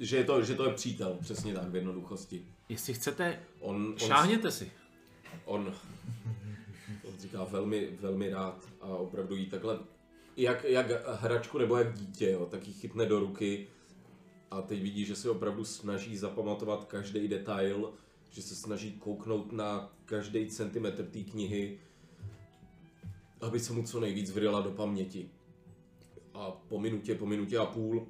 že 0.00 0.16
je 0.16 0.24
to, 0.24 0.42
že 0.42 0.54
to 0.54 0.64
je 0.68 0.74
přítel, 0.74 1.18
přesně 1.20 1.54
tak, 1.54 1.68
v 1.70 1.76
jednoduchosti. 1.76 2.46
Jestli 2.68 2.94
chcete, 2.94 3.40
On, 3.60 3.76
on, 3.86 3.98
šáhněte 3.98 4.50
si. 4.50 4.72
on, 5.44 5.74
on 7.04 7.18
říká 7.18 7.44
velmi, 7.44 7.96
velmi 8.00 8.30
rád 8.30 8.68
a 8.80 8.86
opravdu 8.86 9.36
jí 9.36 9.46
takhle, 9.46 9.78
jak, 10.36 10.64
jak 10.64 10.86
hračku 11.20 11.58
nebo 11.58 11.76
jak 11.76 11.94
dítě, 11.98 12.30
jo, 12.30 12.46
tak 12.46 12.66
ji 12.68 12.72
chytne 12.74 13.06
do 13.06 13.20
ruky 13.20 13.66
a 14.50 14.62
teď 14.62 14.82
vidí, 14.82 15.04
že 15.04 15.16
se 15.16 15.30
opravdu 15.30 15.64
snaží 15.64 16.16
zapamatovat 16.16 16.84
každý 16.84 17.28
detail, 17.28 17.92
že 18.30 18.42
se 18.42 18.54
snaží 18.54 18.92
kouknout 18.92 19.52
na 19.52 19.92
každý 20.04 20.46
centimetr 20.46 21.06
té 21.06 21.20
knihy, 21.20 21.78
aby 23.40 23.60
se 23.60 23.72
mu 23.72 23.82
co 23.82 24.00
nejvíc 24.00 24.30
vryla 24.30 24.60
do 24.60 24.70
paměti. 24.70 25.30
A 26.34 26.50
po 26.50 26.80
minutě, 26.80 27.14
po 27.14 27.26
minutě 27.26 27.58
a 27.58 27.66
půl, 27.66 28.06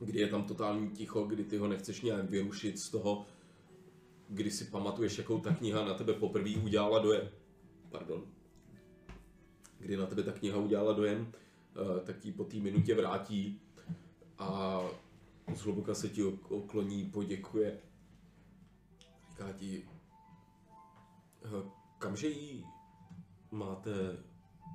kdy 0.00 0.20
je 0.20 0.28
tam 0.28 0.44
totální 0.44 0.90
ticho, 0.90 1.22
kdy 1.22 1.44
ty 1.44 1.56
ho 1.56 1.68
nechceš 1.68 2.00
nějak 2.00 2.30
vyrušit 2.30 2.78
z 2.78 2.88
toho, 2.88 3.26
kdy 4.28 4.50
si 4.50 4.64
pamatuješ, 4.64 5.18
jakou 5.18 5.40
ta 5.40 5.54
kniha 5.54 5.84
na 5.84 5.94
tebe 5.94 6.12
poprvé 6.12 6.50
udělala 6.64 6.98
dojem. 6.98 7.28
Pardon. 7.90 8.24
Kdy 9.78 9.96
na 9.96 10.06
tebe 10.06 10.22
ta 10.22 10.32
kniha 10.32 10.58
udělala 10.58 10.92
dojem, 10.92 11.32
eh, 11.32 12.00
tak 12.00 12.18
ti 12.18 12.32
po 12.32 12.44
té 12.44 12.56
minutě 12.56 12.94
vrátí 12.94 13.60
a 14.38 14.80
zhluboka 15.54 15.94
se 15.94 16.08
ti 16.08 16.22
ok- 16.22 16.50
okloní, 16.50 17.04
poděkuje. 17.04 17.78
Říká 19.30 19.52
ti, 19.52 19.88
eh, 21.44 21.70
kamže 21.98 22.28
ji 22.28 22.64
máte 23.50 23.90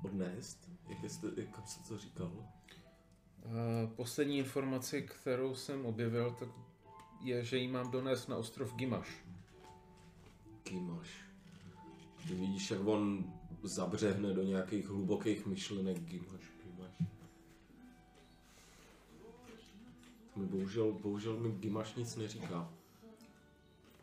odnést? 0.04 0.70
Jak 0.88 1.10
jste, 1.10 1.26
jak, 1.36 1.54
kam 1.54 1.66
jste 1.66 1.88
to 1.88 1.98
říkal? 1.98 2.32
Uh, 3.44 3.90
poslední 3.96 4.38
informaci, 4.38 5.02
kterou 5.02 5.54
jsem 5.54 5.86
objevil, 5.86 6.36
tak 6.38 6.48
je, 7.20 7.44
že 7.44 7.58
ji 7.58 7.68
mám 7.68 7.90
donést 7.90 8.28
na 8.28 8.36
ostrov 8.36 8.74
Gimaš. 8.74 9.24
Gimaš. 10.68 11.08
Ty 12.28 12.34
vidíš, 12.34 12.70
jak 12.70 12.86
on 12.86 13.32
zabřehne 13.62 14.34
do 14.34 14.42
nějakých 14.42 14.88
hlubokých 14.88 15.46
myšlenek. 15.46 16.00
Gimaš, 16.00 16.53
Mi 20.36 20.46
bohužel, 20.46 20.92
bohužel 20.92 21.36
mi 21.36 21.50
Gimaš 21.50 21.94
nic 21.94 22.16
neříká. 22.16 22.70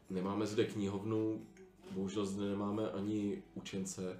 Nemáme 0.09 0.45
zde 0.45 0.65
knihovnu, 0.65 1.41
bohužel 1.91 2.25
zde 2.25 2.49
nemáme 2.49 2.91
ani 2.91 3.43
učence, 3.55 4.19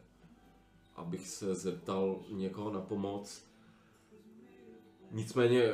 abych 0.96 1.28
se 1.28 1.56
zeptal 1.56 2.20
někoho 2.30 2.72
na 2.72 2.82
pomoc. 2.82 3.46
Nicméně 5.12 5.74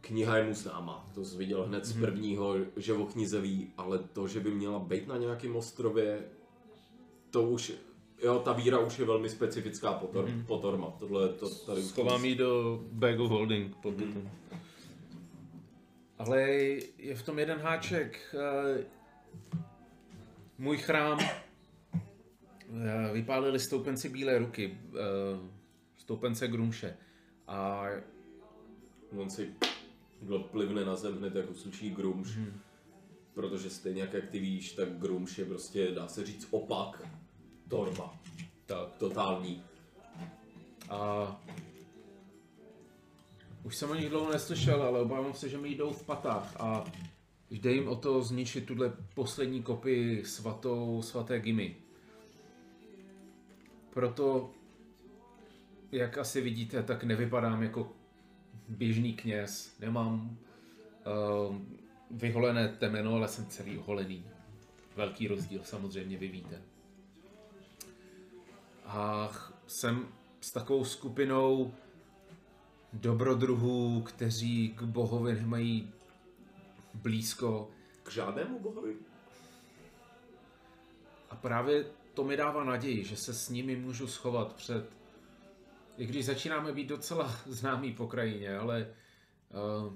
kniha 0.00 0.36
je 0.36 0.44
mu 0.44 0.54
známa, 0.54 1.10
to 1.14 1.24
jsi 1.24 1.36
viděl 1.36 1.64
hned 1.64 1.84
z 1.84 2.00
prvního, 2.00 2.54
že 2.76 2.92
o 2.92 3.06
knize 3.06 3.40
ví, 3.40 3.72
ale 3.76 3.98
to, 3.98 4.28
že 4.28 4.40
by 4.40 4.50
měla 4.50 4.78
být 4.78 5.08
na 5.08 5.16
nějakém 5.18 5.56
ostrově, 5.56 6.24
to 7.30 7.42
už, 7.42 7.72
jo, 8.22 8.38
ta 8.44 8.52
víra 8.52 8.78
už 8.78 8.98
je 8.98 9.04
velmi 9.04 9.28
specifická 9.28 9.92
potor, 9.92 10.24
mm-hmm. 10.24 10.46
potorma, 10.46 10.90
tohle 10.98 11.28
to 11.28 11.48
tady 11.54 11.82
Schovám 11.82 12.24
ji 12.24 12.34
do 12.34 12.80
bag 12.92 13.20
of 13.20 13.30
holding 13.30 13.76
pod 13.76 13.98
mm. 13.98 14.30
Ale 16.26 16.40
je 16.98 17.14
v 17.14 17.22
tom 17.22 17.38
jeden 17.38 17.58
háček. 17.58 18.34
Eh, 18.34 18.84
Můj 20.58 20.78
chrám 20.78 21.18
eh, 21.20 23.12
vypálili 23.12 23.60
stoupenci 23.60 24.08
Bílé 24.08 24.38
ruky, 24.38 24.78
eh, 24.94 24.98
stoupence 25.96 26.48
Grumše. 26.48 26.96
A 27.46 27.86
On 29.16 29.30
si 29.30 29.54
plivne 30.50 30.84
na 30.84 30.96
zem 30.96 31.18
hned 31.18 31.34
jako 31.34 31.54
sučí 31.54 31.90
grumš, 31.90 32.36
hmm. 32.36 32.60
protože 33.34 33.70
stejně 33.70 34.02
jak, 34.02 34.28
ty 34.30 34.38
víš, 34.38 34.72
tak 34.72 34.98
grumš 34.98 35.38
je 35.38 35.44
prostě, 35.44 35.90
dá 35.90 36.08
se 36.08 36.26
říct, 36.26 36.48
opak 36.50 37.08
torma. 37.68 38.20
Tak, 38.66 38.96
totální. 38.98 39.64
A 40.90 41.40
už 43.64 43.76
jsem 43.76 43.90
o 43.90 43.94
nich 43.94 44.08
dlouho 44.08 44.32
neslyšel, 44.32 44.82
ale 44.82 45.00
obávám 45.00 45.34
se, 45.34 45.48
že 45.48 45.58
mi 45.58 45.68
jdou 45.68 45.92
v 45.92 46.06
patách 46.06 46.60
a 46.60 46.84
jde 47.50 47.72
jim 47.72 47.88
o 47.88 47.96
to 47.96 48.22
zničit 48.22 48.66
tuhle 48.66 48.92
poslední 49.14 49.62
kopii 49.62 50.24
svatou, 50.24 51.02
svaté 51.02 51.40
Gimy. 51.40 51.76
Proto, 53.90 54.50
jak 55.92 56.18
asi 56.18 56.40
vidíte, 56.40 56.82
tak 56.82 57.04
nevypadám 57.04 57.62
jako 57.62 57.92
běžný 58.68 59.14
kněz. 59.14 59.76
Nemám 59.80 60.38
uh, 61.48 61.56
vyholené 62.10 62.68
temeno, 62.68 63.14
ale 63.14 63.28
jsem 63.28 63.46
celý 63.46 63.78
oholený. 63.78 64.24
Velký 64.96 65.28
rozdíl 65.28 65.60
samozřejmě, 65.64 66.18
vy 66.18 66.28
víte. 66.28 66.62
A 68.84 69.30
jsem 69.66 70.08
s 70.40 70.52
takovou 70.52 70.84
skupinou 70.84 71.72
dobrodruhů, 72.92 74.02
kteří 74.02 74.68
k 74.68 74.82
bohovi 74.82 75.34
nemají 75.34 75.92
blízko. 76.94 77.70
K 78.02 78.10
žádnému 78.10 78.58
bohovi? 78.58 78.96
A 81.30 81.36
právě 81.36 81.84
to 82.14 82.24
mi 82.24 82.36
dává 82.36 82.64
naději, 82.64 83.04
že 83.04 83.16
se 83.16 83.34
s 83.34 83.48
nimi 83.48 83.76
můžu 83.76 84.06
schovat 84.06 84.52
před... 84.52 84.90
I 85.96 86.06
když 86.06 86.26
začínáme 86.26 86.72
být 86.72 86.88
docela 86.88 87.36
známí 87.46 87.92
po 87.92 88.06
krajině, 88.06 88.58
ale 88.58 88.94
uh, 89.86 89.94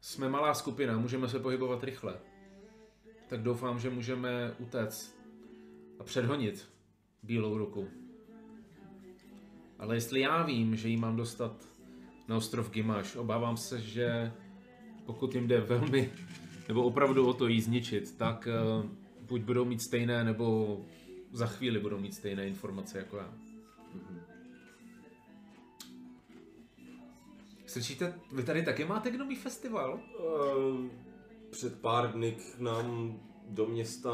jsme 0.00 0.28
malá 0.28 0.54
skupina, 0.54 0.98
můžeme 0.98 1.28
se 1.28 1.38
pohybovat 1.38 1.84
rychle. 1.84 2.18
Tak 3.28 3.42
doufám, 3.42 3.78
že 3.78 3.90
můžeme 3.90 4.54
utéct 4.58 5.16
a 5.98 6.04
předhonit 6.04 6.68
bílou 7.22 7.58
ruku. 7.58 7.88
Ale 9.78 9.96
jestli 9.96 10.20
já 10.20 10.42
vím, 10.42 10.76
že 10.76 10.88
ji 10.88 10.96
mám 10.96 11.16
dostat 11.16 11.75
na 12.28 12.36
ostrov 12.36 12.70
Gimaš, 12.70 13.16
obávám 13.16 13.56
se, 13.56 13.80
že 13.80 14.32
pokud 15.06 15.34
jim 15.34 15.48
jde 15.48 15.60
velmi, 15.60 16.12
nebo 16.68 16.82
opravdu 16.82 17.26
o 17.26 17.32
to 17.32 17.48
jí 17.48 17.60
zničit, 17.60 18.16
tak 18.16 18.48
uh, 18.80 18.90
buď 19.20 19.42
budou 19.42 19.64
mít 19.64 19.82
stejné, 19.82 20.24
nebo 20.24 20.78
za 21.32 21.46
chvíli 21.46 21.80
budou 21.80 21.98
mít 21.98 22.14
stejné 22.14 22.48
informace 22.48 22.98
jako 22.98 23.16
já. 23.16 23.34
Slyšíte, 27.66 28.20
vy 28.32 28.42
tady 28.42 28.62
taky 28.62 28.84
máte 28.84 29.10
gnomý 29.10 29.36
festival? 29.36 30.00
Uh, 30.18 30.86
před 31.50 31.80
pár 31.80 32.12
dny 32.12 32.32
k 32.32 32.58
nám 32.58 33.20
do 33.48 33.66
města 33.66 34.10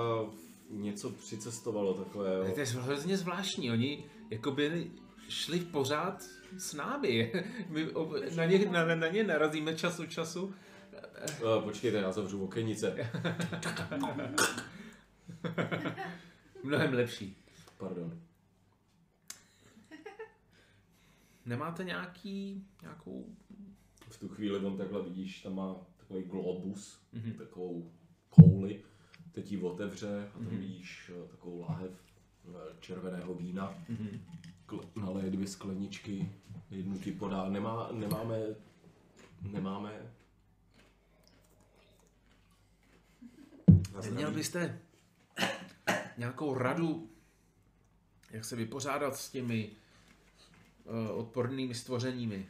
něco 0.70 1.10
přicestovalo 1.10 1.94
takové. 1.94 2.52
To 2.52 2.60
je 2.60 2.66
hrozně 2.66 3.16
zvláštní, 3.16 3.70
oni 3.70 4.04
jakoby 4.30 4.90
šli 5.28 5.60
pořád 5.60 6.22
s 6.58 6.74
námi. 6.74 7.32
My 7.68 7.90
ob- 7.90 8.34
na 8.36 8.44
ně, 8.44 8.70
na, 8.70 8.94
na 8.94 9.08
ně 9.08 9.24
narazíme 9.24 9.74
čas 9.74 9.98
od 10.00 10.06
času. 10.06 10.44
Uh, 10.44 11.62
počkejte, 11.64 11.96
já 11.96 12.12
zavřu 12.12 12.44
okenice. 12.44 12.96
Mnohem 16.64 16.92
lepší. 16.94 17.36
Pardon. 17.78 18.20
Nemáte 21.46 21.84
nějaký, 21.84 22.66
nějakou... 22.82 23.36
V 24.10 24.18
tu 24.18 24.28
chvíli 24.28 24.58
on 24.58 24.78
takhle 24.78 25.02
vidíš, 25.02 25.42
tam 25.42 25.54
má 25.54 25.76
takový 25.96 26.22
globus, 26.22 27.00
Mhm. 27.12 27.32
takovou 27.32 27.92
kouli, 28.30 28.80
teď 29.32 29.52
ji 29.52 29.58
otevře 29.58 30.28
a 30.28 30.32
tam 30.38 30.42
Mhm. 30.46 30.56
vidíš 30.60 31.10
eh, 31.24 31.28
takovou 31.28 31.60
láhev 31.60 31.90
eh, 32.48 32.76
červeného 32.80 33.34
vína, 33.34 33.74
Mhm. 33.88 34.20
Kl- 34.66 34.88
naleje 35.02 35.30
dvě 35.30 35.46
skleničky, 35.46 36.32
jednu 36.72 36.98
ti 36.98 37.12
podá, 37.12 37.48
Nemá, 37.48 37.88
nemáme, 37.92 38.38
nemáme... 39.42 40.12
Neměl 44.04 44.30
byste 44.30 44.80
nějakou 46.18 46.54
radu, 46.54 47.10
jak 48.30 48.44
se 48.44 48.56
vypořádat 48.56 49.16
s 49.16 49.30
těmi 49.30 49.70
uh, 50.84 51.18
odpornými 51.18 51.74
stvořeními? 51.74 52.48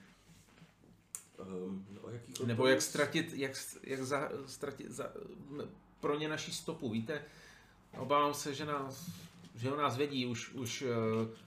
Ehm, 1.40 1.86
no, 1.90 2.10
jaký 2.10 2.46
Nebo 2.46 2.66
jak 2.66 2.82
ztratit, 2.82 3.32
jak, 3.34 3.52
jak 3.82 4.04
za, 4.04 4.28
ztratit 4.46 4.90
za, 4.90 5.12
pro 6.00 6.18
ně 6.18 6.28
naší 6.28 6.52
stopu, 6.52 6.90
víte? 6.90 7.24
Obávám 7.98 8.34
se, 8.34 8.54
že 8.54 8.64
nás, 8.64 9.10
že 9.54 9.72
o 9.72 9.76
nás 9.76 9.96
vědí, 9.96 10.26
už, 10.26 10.52
už 10.52 10.82
eh, 10.82 10.86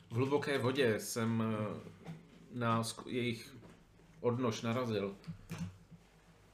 v 0.10 0.16
hluboké 0.16 0.58
vodě 0.58 1.00
jsem 1.00 1.44
eh, 1.44 2.15
na 2.56 2.84
jejich 3.06 3.56
odnož 4.22 4.62
narazil. 4.62 5.18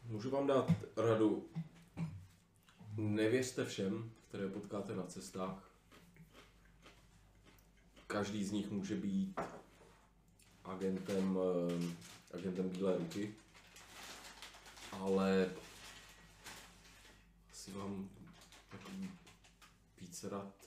Můžu 0.06 0.30
vám 0.30 0.48
dát 0.48 0.72
radu. 0.98 1.50
Nevěřte 2.98 3.66
všem, 3.66 4.12
které 4.28 4.48
potkáte 4.50 4.96
na 4.96 5.04
cestách. 5.04 5.72
Každý 8.08 8.44
z 8.44 8.52
nich 8.52 8.72
může 8.72 8.96
být 8.96 9.40
agentem, 10.64 11.38
eh, 11.38 12.38
agentem 12.38 12.70
Bílé 12.70 12.98
ruky. 12.98 13.36
Ale 14.92 15.50
asi 17.52 17.72
vám 17.72 18.10
více 20.02 20.30
rad 20.30 20.61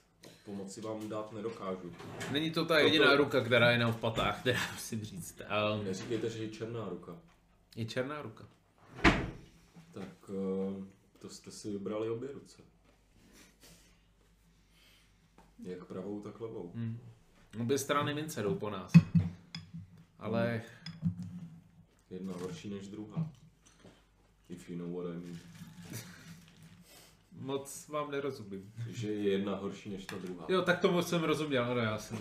pomoci 0.44 0.80
vám 0.80 1.08
dát 1.08 1.32
nedokážu. 1.32 1.92
Není 2.32 2.50
to 2.50 2.64
ta 2.64 2.78
jediná 2.78 3.16
ruka, 3.16 3.40
která 3.44 3.70
je 3.70 3.78
nám 3.78 3.92
v 3.92 3.96
patách, 4.00 4.42
teda 4.42 4.58
musím 4.72 5.04
říct. 5.04 5.40
A 5.48 5.76
Neříkejte, 5.84 6.30
že 6.30 6.42
je 6.42 6.48
černá 6.50 6.88
ruka. 6.88 7.16
je 7.76 7.84
černá 7.84 8.22
ruka. 8.22 8.44
Tak 9.92 10.30
eh, 10.30 10.84
to 11.18 11.28
jste 11.28 11.50
si 11.50 11.70
vybrali 11.70 12.10
obě 12.10 12.32
ruce. 12.32 12.62
Jak 15.62 15.84
pravou, 15.84 16.20
tak 16.20 16.40
levou. 16.40 16.72
Hmm. 16.74 16.98
Obě 17.60 17.78
strany 17.78 18.14
mince 18.14 18.42
jdou 18.42 18.54
po 18.54 18.70
nás. 18.70 18.92
Ale 20.18 20.62
Jedna 22.10 22.32
horší 22.32 22.70
než 22.70 22.88
druhá. 22.88 23.30
If 24.48 24.70
you 24.70 24.78
know 24.78 24.92
what 24.92 25.06
I 25.14 25.18
mean. 25.18 25.38
Moc 27.44 27.88
vám 27.88 28.10
nerozumím. 28.10 28.72
Že 28.88 29.12
je 29.12 29.32
jedna 29.32 29.56
horší 29.56 29.90
než 29.90 30.06
ta 30.06 30.16
druhá. 30.18 30.46
Jo, 30.48 30.62
tak 30.62 30.80
tomu 30.80 31.02
jsem 31.02 31.24
rozuměl, 31.24 31.64
ano, 31.64 31.80
já 31.80 31.98
jsem... 31.98 32.18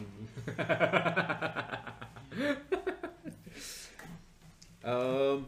um, 5.37 5.47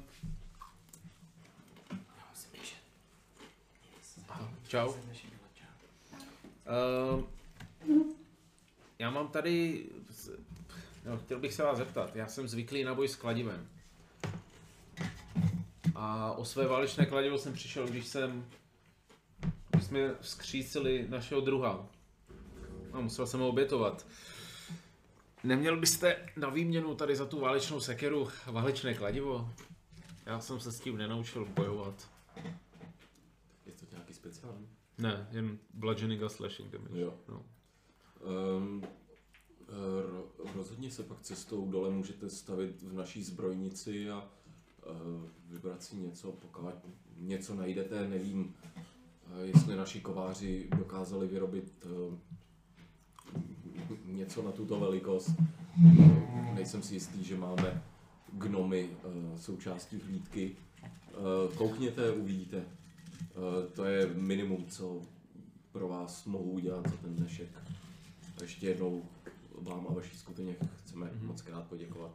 aha, 4.29 4.49
čau. 4.67 4.93
Um, 7.13 7.27
já 8.99 9.09
mám 9.09 9.27
tady... 9.27 9.85
No, 11.05 11.17
chtěl 11.17 11.39
bych 11.39 11.53
se 11.53 11.63
vás 11.63 11.77
zeptat. 11.77 12.15
Já 12.15 12.27
jsem 12.27 12.47
zvyklý 12.47 12.83
na 12.83 12.93
boj 12.93 13.07
s 13.07 13.15
kladivem. 13.15 13.67
A 15.95 16.31
o 16.31 16.45
své 16.45 16.67
válečné 16.67 17.05
kladivo 17.05 17.37
jsem 17.37 17.53
přišel, 17.53 17.87
když 17.87 18.05
jsem... 18.05 18.45
Jsme 19.81 20.15
vzkřísili 20.21 21.05
našeho 21.09 21.41
druha. 21.41 21.87
No, 22.93 23.01
musel 23.01 23.27
jsem 23.27 23.39
ho 23.39 23.49
obětovat. 23.49 24.07
Neměl 25.43 25.79
byste 25.79 26.29
na 26.37 26.49
výměnu 26.49 26.95
tady 26.95 27.15
za 27.15 27.25
tu 27.25 27.39
válečnou 27.39 27.79
sekeru 27.79 28.27
válečné 28.45 28.93
kladivo? 28.93 29.49
Já 30.25 30.39
jsem 30.39 30.59
se 30.59 30.71
s 30.71 30.79
tím 30.79 30.97
nenaučil 30.97 31.45
bojovat. 31.45 32.09
Je 33.65 33.71
to 33.71 33.85
nějaký 33.91 34.13
speciální? 34.13 34.69
Ne, 34.97 35.27
jen 35.31 35.57
bludgeoning 35.73 36.23
a 36.23 36.29
slashing 36.29 36.71
damage. 36.71 36.99
Jo. 36.99 37.13
No. 37.29 37.45
Um, 38.57 38.83
ro, 40.11 40.27
rozhodně 40.55 40.91
se 40.91 41.03
pak 41.03 41.21
cestou 41.21 41.71
dole 41.71 41.89
můžete 41.89 42.29
stavit 42.29 42.81
v 42.81 42.93
naší 42.93 43.23
zbrojnici 43.23 44.09
a 44.09 44.29
uh, 44.89 45.29
vybrat 45.47 45.83
si 45.83 45.95
něco, 45.95 46.31
pokud 46.31 46.65
něco 47.17 47.55
najdete, 47.55 48.07
nevím, 48.07 48.55
jestli 49.41 49.75
naši 49.75 50.01
kováři 50.01 50.67
dokázali 50.77 51.27
vyrobit 51.27 51.85
uh, 51.85 52.13
něco 54.05 54.43
na 54.43 54.51
tuto 54.51 54.79
velikost. 54.79 55.31
Nejsem 56.53 56.83
si 56.83 56.93
jistý, 56.93 57.23
že 57.23 57.37
máme 57.37 57.83
gnomy 58.33 58.89
uh, 58.89 59.37
součástí 59.37 60.01
hlídky. 60.07 60.55
Uh, 61.17 61.55
koukněte, 61.55 62.11
uvidíte. 62.11 62.63
To 63.73 63.85
je 63.85 64.07
minimum, 64.13 64.65
co 64.65 65.01
pro 65.71 65.87
vás 65.87 66.25
mohu 66.25 66.51
udělat 66.51 66.89
za 66.89 66.97
ten 66.97 67.15
dnešek. 67.15 67.49
Ještě 68.41 68.67
jednou 68.67 69.05
vám 69.61 69.87
a 69.89 69.93
vaší 69.93 70.17
skupině 70.17 70.55
chceme 70.77 71.05
mm-hmm. 71.05 71.25
moc 71.25 71.41
krát 71.41 71.63
poděkovat. 71.63 72.11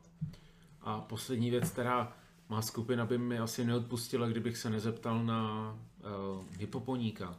A 0.80 1.00
poslední 1.00 1.50
věc, 1.50 1.70
která 1.70 2.16
má 2.48 2.62
skupina 2.62 3.06
by 3.06 3.18
mi 3.18 3.38
asi 3.38 3.64
neodpustila, 3.64 4.28
kdybych 4.28 4.56
se 4.56 4.70
nezeptal 4.70 5.24
na 5.24 5.78
uh, 6.02 6.44
hypoponíka 6.58 7.38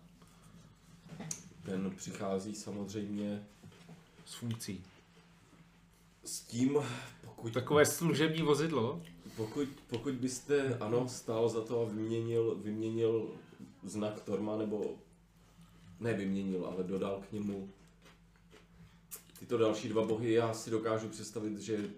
Ten 1.66 1.92
přichází 1.96 2.56
samozřejmě 2.56 3.48
s 4.26 4.34
funkcí. 4.34 4.84
s 6.26 6.42
tím, 6.42 6.78
pokud, 7.26 7.54
Takové 7.54 7.86
služební 7.86 8.42
vozidlo. 8.42 9.02
pokud, 9.36 9.70
pokud 9.88 10.14
byste, 10.14 10.78
ano, 10.78 11.10
stál 11.10 11.50
za 11.50 11.62
to 11.62 11.82
a 11.82 11.90
vyměnil, 11.90 12.56
vyměnil 12.56 13.30
znak 13.84 14.22
Torma, 14.22 14.58
nebo 14.58 14.96
ne 16.00 16.14
vyměnil, 16.14 16.66
ale 16.66 16.84
dodal 16.84 17.22
k 17.30 17.32
němu 17.32 17.70
tyto 19.40 19.58
další 19.58 19.90
dva 19.90 20.06
bohy, 20.06 20.34
já 20.34 20.54
si 20.54 20.70
dokážu 20.70 21.10
představit, 21.10 21.60
že 21.60 21.90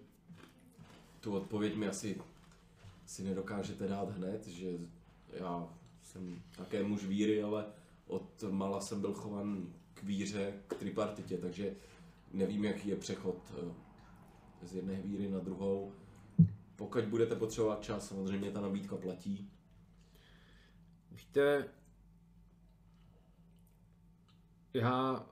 tu 1.19 1.34
odpověď 1.35 1.76
mi 1.76 1.88
asi, 1.88 2.22
asi 3.06 3.23
nedokážete 3.23 3.88
dát 3.88 4.10
hned, 4.10 4.48
že 4.48 4.68
já 5.31 5.68
jsem 6.14 6.41
také 6.57 6.84
muž 6.84 7.06
víry, 7.06 7.44
ale 7.44 7.65
od 8.07 8.44
mala 8.52 8.81
jsem 8.81 9.02
byl 9.02 9.14
chovan 9.14 9.73
k 9.94 10.03
víře, 10.03 10.53
k 10.68 10.73
tripartitě, 10.73 11.38
takže 11.38 11.76
nevím, 12.34 12.65
jaký 12.65 12.90
je 12.90 12.95
přechod 12.95 13.53
eh, 13.57 14.68
z 14.68 14.76
jedné 14.76 15.02
víry 15.02 15.30
na 15.30 15.40
druhou. 15.40 15.94
Pokud 16.76 17.06
budete 17.06 17.35
potřebovat 17.35 17.84
čas, 17.84 18.07
samozřejmě 18.07 18.52
ta 18.52 18.61
nabídka 18.61 18.98
platí. 18.98 19.49
Víte, 21.11 21.69
já 24.73 25.26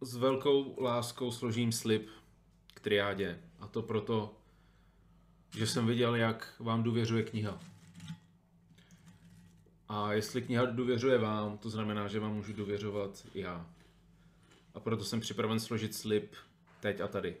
s 0.00 0.16
velkou 0.16 0.82
láskou 0.82 1.30
složím 1.30 1.72
slib 1.72 2.08
k 2.74 2.80
triádě. 2.80 3.40
A 3.60 3.68
to 3.68 3.82
proto, 3.82 4.36
že 5.56 5.66
jsem 5.66 5.86
viděl, 5.86 6.14
jak 6.14 6.54
vám 6.58 6.82
důvěřuje 6.82 7.22
kniha. 7.22 7.73
A 9.94 10.12
jestli 10.12 10.42
kniha 10.42 10.64
důvěřuje 10.64 11.18
vám, 11.18 11.58
to 11.58 11.70
znamená, 11.70 12.08
že 12.08 12.20
vám 12.20 12.34
můžu 12.34 12.52
důvěřovat 12.52 13.26
i 13.34 13.40
já. 13.40 13.70
A 14.74 14.80
proto 14.80 15.04
jsem 15.04 15.20
připraven 15.20 15.60
složit 15.60 15.94
slib 15.94 16.34
teď 16.80 17.00
a 17.00 17.08
tady. 17.08 17.36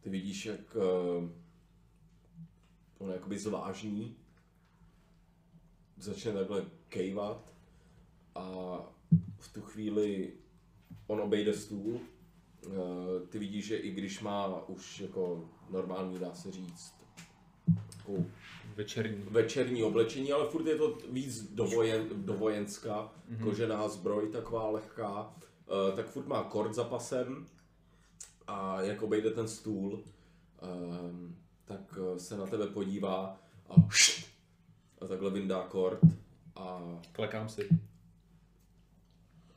Ty 0.00 0.10
vidíš, 0.10 0.46
jak 0.46 0.76
uh, 0.76 1.30
on 2.98 3.08
je 3.08 3.14
jakoby 3.14 3.38
zvážní, 3.38 4.16
začne 5.96 6.32
takhle 6.32 6.64
kejvat 6.88 7.52
a 8.34 8.50
v 9.38 9.52
tu 9.52 9.62
chvíli 9.62 10.32
on 11.06 11.20
obejde 11.20 11.54
stůl. 11.54 12.00
Uh, 12.66 12.74
ty 13.28 13.38
vidíš, 13.38 13.66
že 13.66 13.76
i 13.76 13.90
když 13.90 14.20
má 14.20 14.66
už 14.66 15.00
jako 15.00 15.48
normální, 15.70 16.18
dá 16.18 16.34
se 16.34 16.52
říct, 16.52 16.94
Večerní. 18.76 19.24
večerní 19.30 19.82
oblečení, 19.82 20.32
ale 20.32 20.46
furt 20.46 20.66
je 20.66 20.76
to 20.76 20.98
víc 21.10 21.54
dovojen, 21.54 22.08
dovojenská, 22.14 23.12
mm-hmm. 23.30 23.44
kožená 23.44 23.88
zbroj, 23.88 24.28
taková 24.28 24.70
lehká, 24.70 25.22
uh, 25.22 25.96
tak 25.96 26.06
furt 26.06 26.26
má 26.26 26.42
kord 26.42 26.74
za 26.74 26.84
pasem 26.84 27.46
a 28.46 28.82
jak 28.82 29.02
obejde 29.02 29.30
ten 29.30 29.48
stůl, 29.48 30.02
um, 31.02 31.36
tak 31.64 31.98
uh, 31.98 32.16
se 32.16 32.36
na 32.36 32.46
tebe 32.46 32.66
podívá 32.66 33.40
a, 33.68 33.74
a 35.00 35.06
takhle 35.06 35.30
vyndá 35.30 35.62
kord 35.62 36.00
a 36.56 36.98
Klekám 37.12 37.48
si. 37.48 37.68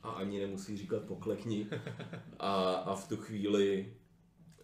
a 0.02 0.10
ani 0.10 0.40
nemusí 0.40 0.76
říkat 0.76 1.02
poklekni. 1.02 1.66
A, 2.38 2.72
a 2.72 2.94
v 2.94 3.08
tu 3.08 3.16
chvíli 3.16 3.94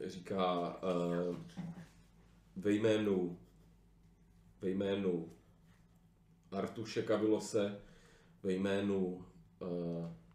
říká 0.06 0.76
uh, 0.82 1.36
ve 2.56 2.72
jménu 2.72 3.38
ve 4.64 4.70
jménu 4.70 5.32
Artuše 6.50 7.02
Kavilose, 7.02 7.80
ve 8.42 8.52
jménu 8.52 9.06
uh, 9.08 9.20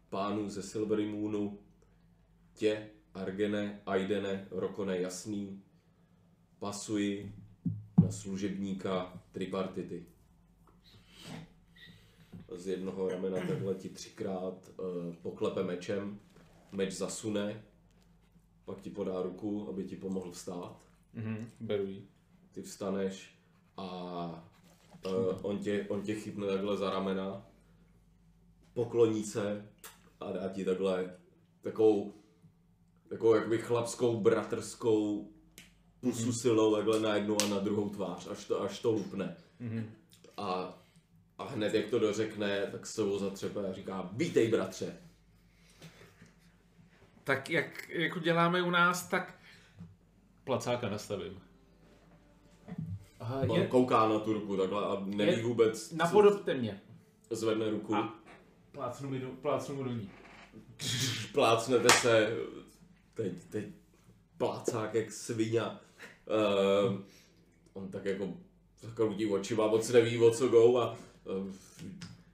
pánů 0.08 0.48
ze 0.48 0.62
Silvery 0.62 1.06
Moonu, 1.06 1.58
tě, 2.54 2.90
Argene, 3.14 3.82
Aidene, 3.86 4.48
Rokone 4.50 5.00
Jasný, 5.00 5.62
pasuji 6.58 7.34
na 8.02 8.10
služebníka 8.10 9.22
tripartity. 9.32 10.06
Z 12.56 12.66
jednoho 12.66 13.08
ramena 13.08 13.46
takhle 13.46 13.74
ti 13.74 13.88
třikrát 13.88 14.70
uh, 14.78 15.14
poklepe 15.14 15.62
mečem, 15.62 16.20
meč 16.72 16.92
zasune, 16.92 17.64
pak 18.64 18.80
ti 18.80 18.90
podá 18.90 19.22
ruku, 19.22 19.68
aby 19.68 19.84
ti 19.84 19.96
pomohl 19.96 20.30
vstát. 20.30 20.90
Mhm, 21.14 21.50
beru 21.60 21.86
jí. 21.86 22.08
Ty 22.52 22.62
vstaneš 22.62 23.39
a 23.80 24.44
uh, 25.06 25.38
on, 25.42 25.58
tě, 25.58 25.86
on 25.88 26.02
tě 26.02 26.14
chytne 26.14 26.46
takhle 26.46 26.76
za 26.76 26.90
ramena, 26.90 27.46
pokloní 28.72 29.24
se 29.24 29.68
a 30.20 30.32
dá 30.32 30.48
ti 30.48 30.64
takhle 30.64 31.16
takovou, 31.60 32.14
takovou 33.08 33.34
jakoby 33.34 33.58
chlapskou, 33.58 34.20
bratrskou 34.20 35.30
pusu 36.00 36.32
silou 36.32 36.76
takhle 36.76 37.00
na 37.00 37.14
jednu 37.14 37.36
a 37.42 37.48
na 37.48 37.58
druhou 37.58 37.88
tvář, 37.88 38.26
až 38.26 38.44
to, 38.44 38.62
až 38.62 38.78
to 38.78 38.92
lupne. 38.92 39.36
Mhm. 39.60 39.90
A, 40.36 40.78
a 41.38 41.44
hned 41.44 41.74
jak 41.74 41.90
to 41.90 41.98
dořekne, 41.98 42.66
tak 42.66 42.86
se 42.86 43.02
ho 43.02 43.18
zatřepe 43.18 43.68
a 43.68 43.72
říká, 43.72 44.10
vítej 44.12 44.48
bratře. 44.48 44.96
Tak 47.24 47.50
jak 47.50 47.88
jako 47.88 48.18
děláme 48.18 48.62
u 48.62 48.70
nás, 48.70 49.08
tak 49.08 49.34
placáka 50.44 50.88
nastavím. 50.88 51.49
On 53.48 53.60
je, 53.60 53.66
kouká 53.66 54.08
na 54.08 54.18
tu 54.18 54.32
ruku 54.32 54.56
takhle 54.56 54.86
a 54.86 55.02
neví 55.06 55.32
Je- 55.32 55.42
vůbec, 55.42 55.92
napodobte 55.92 56.54
mě. 56.54 56.80
zvedne 57.30 57.70
ruku. 57.70 57.94
A 57.94 58.18
plácnu, 58.72 59.10
mi 59.10 59.18
do, 59.18 59.28
plácnu 59.28 59.74
mu 59.74 59.82
do 59.84 59.90
ní. 59.90 60.10
plácnete 61.32 61.88
se, 61.90 62.36
teď, 63.14 63.32
teď 63.50 63.64
plácák 64.38 64.94
jak 64.94 65.12
svině. 65.12 65.62
Uh, 65.62 66.98
on 67.72 67.88
tak 67.88 68.04
jako 68.04 68.28
zakroutí 68.80 69.26
očima, 69.26 69.66
moc 69.66 69.90
neví 69.90 70.18
o 70.18 70.30
co 70.30 70.48
go 70.48 70.78
a 70.78 70.96
uh, 71.24 71.50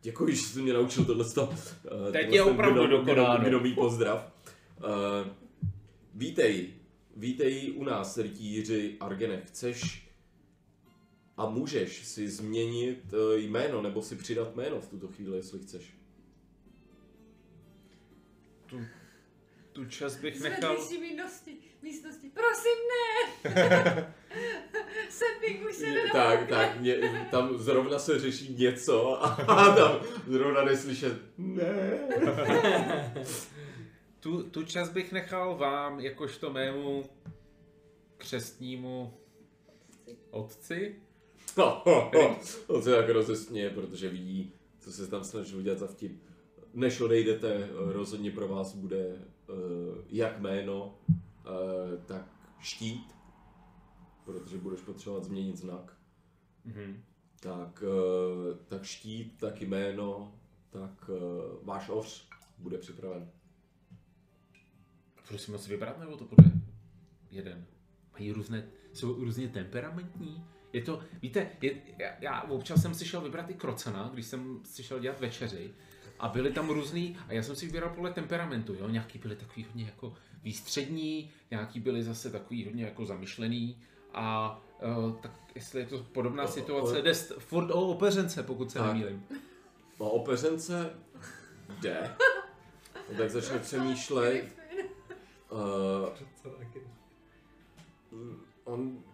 děkuji, 0.03 0.35
že 0.35 0.43
jsi 0.43 0.63
mě 0.63 0.73
naučil 0.73 1.05
tohle. 1.05 1.25
Uh, 1.25 2.13
Teď 2.13 2.33
je 2.33 2.43
opravdu 2.43 2.87
dokonáno. 2.87 3.45
Kdomý 3.49 3.75
pozdrav. 3.75 4.33
Uh, 4.79 5.29
vítej, 6.15 6.75
vítej 7.17 7.73
u 7.77 7.85
nás, 7.85 8.19
rytíři 8.19 8.97
Argene. 9.01 9.43
Chceš 9.47 10.06
a 11.37 11.49
můžeš 11.49 12.07
si 12.07 12.29
změnit 12.29 13.05
eh, 13.13 13.39
jméno 13.39 13.83
nebo 13.83 14.03
si 14.03 14.17
přidat 14.17 14.57
jméno 14.57 14.81
v 14.81 14.89
tuto 14.89 15.09
chvíli, 15.09 15.37
jestli 15.37 15.59
chceš. 15.59 15.97
Tu 19.73 19.85
čas 19.85 20.17
bych 20.17 20.41
nechal... 20.41 20.77
Zvedni 20.77 20.87
si 20.87 20.99
místnosti, 20.99 21.57
místnosti. 21.83 22.31
Prosím, 22.31 22.79
ne! 22.93 24.15
Sepik 25.09 25.67
už 25.69 25.75
se. 25.75 25.85
Tak, 26.13 26.49
tak, 26.49 26.81
mě, 26.81 27.27
tam 27.31 27.59
zrovna 27.59 27.99
se 27.99 28.19
řeší 28.19 28.55
něco 28.55 29.25
a, 29.25 29.29
a 29.29 29.77
tam 29.77 30.01
zrovna 30.27 30.65
neslyšet 30.65 31.13
ne. 31.39 31.99
Tu, 34.21 34.43
tu 34.43 34.63
čas 34.63 34.89
bych 34.89 35.13
nechal 35.13 35.57
vám, 35.57 36.01
jakožto 36.01 36.53
mému 36.53 37.05
křestnímu 38.17 39.15
otci. 40.31 41.03
No. 41.57 41.83
On 42.67 42.83
se 42.83 42.91
tak 42.91 43.09
rozesměje, 43.09 43.71
protože 43.71 44.09
vidí, 44.09 44.53
co 44.79 44.93
se 44.93 45.07
tam 45.07 45.25
snažil 45.25 45.59
udělat 45.59 45.79
za 45.79 45.87
vtip. 45.87 46.23
Než 46.75 47.01
odejdete, 47.01 47.55
eh, 47.55 47.69
rozhodně 47.93 48.31
pro 48.31 48.49
vás 48.49 48.75
bude 48.75 49.07
eh, 49.07 49.53
jak 50.09 50.41
jméno, 50.41 50.99
eh, 51.11 51.97
tak 52.07 52.27
štít, 52.61 53.15
protože 54.25 54.59
budeš 54.59 54.81
potřebovat 54.81 55.25
změnit 55.25 55.57
znak. 55.57 55.97
Mhm. 56.65 57.03
Tak, 57.41 57.85
eh, 57.87 58.55
tak 58.69 58.85
štít, 58.85 59.39
tak 59.39 59.63
jméno, 59.63 60.35
tak 60.71 61.11
váš 61.63 61.89
oř 61.89 62.29
bude 62.59 62.79
připraven. 62.79 63.31
Prosím 65.29 65.53
moc 65.55 65.69
vybrat, 65.69 65.99
nebo 65.99 66.17
to 66.17 66.25
bude 66.25 66.51
jeden? 67.31 67.67
Mají 68.13 68.33
různé, 68.33 68.69
jsou 68.93 69.25
různě 69.25 69.49
temperamentní? 69.49 70.45
Je 70.77 70.83
to, 70.83 71.01
víte, 71.23 71.49
je, 71.63 71.75
já, 71.99 72.11
já 72.21 72.43
občas 72.43 72.83
jsem 72.83 72.95
si 72.95 73.05
šel 73.05 73.21
vybrat 73.21 73.51
i 73.51 73.55
krocana, 73.55 74.11
když 74.13 74.27
jsem 74.27 74.61
si 74.65 74.83
šel 74.83 74.99
dělat 75.01 75.21
večeři. 75.21 75.75
A 76.19 76.29
byly 76.29 76.53
tam 76.53 76.69
různý, 76.69 77.17
a 77.29 77.33
já 77.33 77.43
jsem 77.43 77.57
si 77.57 77.67
vybíral 77.67 77.91
podle 77.91 78.13
temperamentu, 78.13 78.75
jo, 78.75 78.89
nějaký 78.89 79.19
byly 79.19 79.37
takový 79.37 79.65
hodně 79.65 79.85
jako 79.85 80.15
výstřední, 80.43 81.31
nějaký 81.51 81.81
byly 81.81 82.03
zase 82.03 82.31
takový 82.31 82.65
hodně 82.65 82.85
jako 82.85 83.07
zamyšlený. 83.07 83.79
A 84.15 84.59
uh, 85.07 85.17
tak 85.17 85.31
jestli 85.55 85.81
je 85.81 85.87
to 85.87 85.99
podobná 86.03 86.45
O- 86.45 86.49
situace, 86.49 86.99
o- 86.99 87.03
jde 87.03 87.13
st- 87.13 87.39
furt 87.39 87.71
o 87.71 87.81
opeřence, 87.89 88.43
pokud 88.43 88.71
se 88.71 88.79
Tak. 88.79 88.87
nemýlím. 88.87 89.25
O 89.99 90.11
opeřence 90.11 90.91
jde. 91.81 92.11
No, 93.13 93.17
tak 93.19 93.31
začne 93.31 93.59
přemýšlet. 93.59 94.45
Uh, 95.51 96.09
on, 98.65 98.99
eh, 98.99 99.06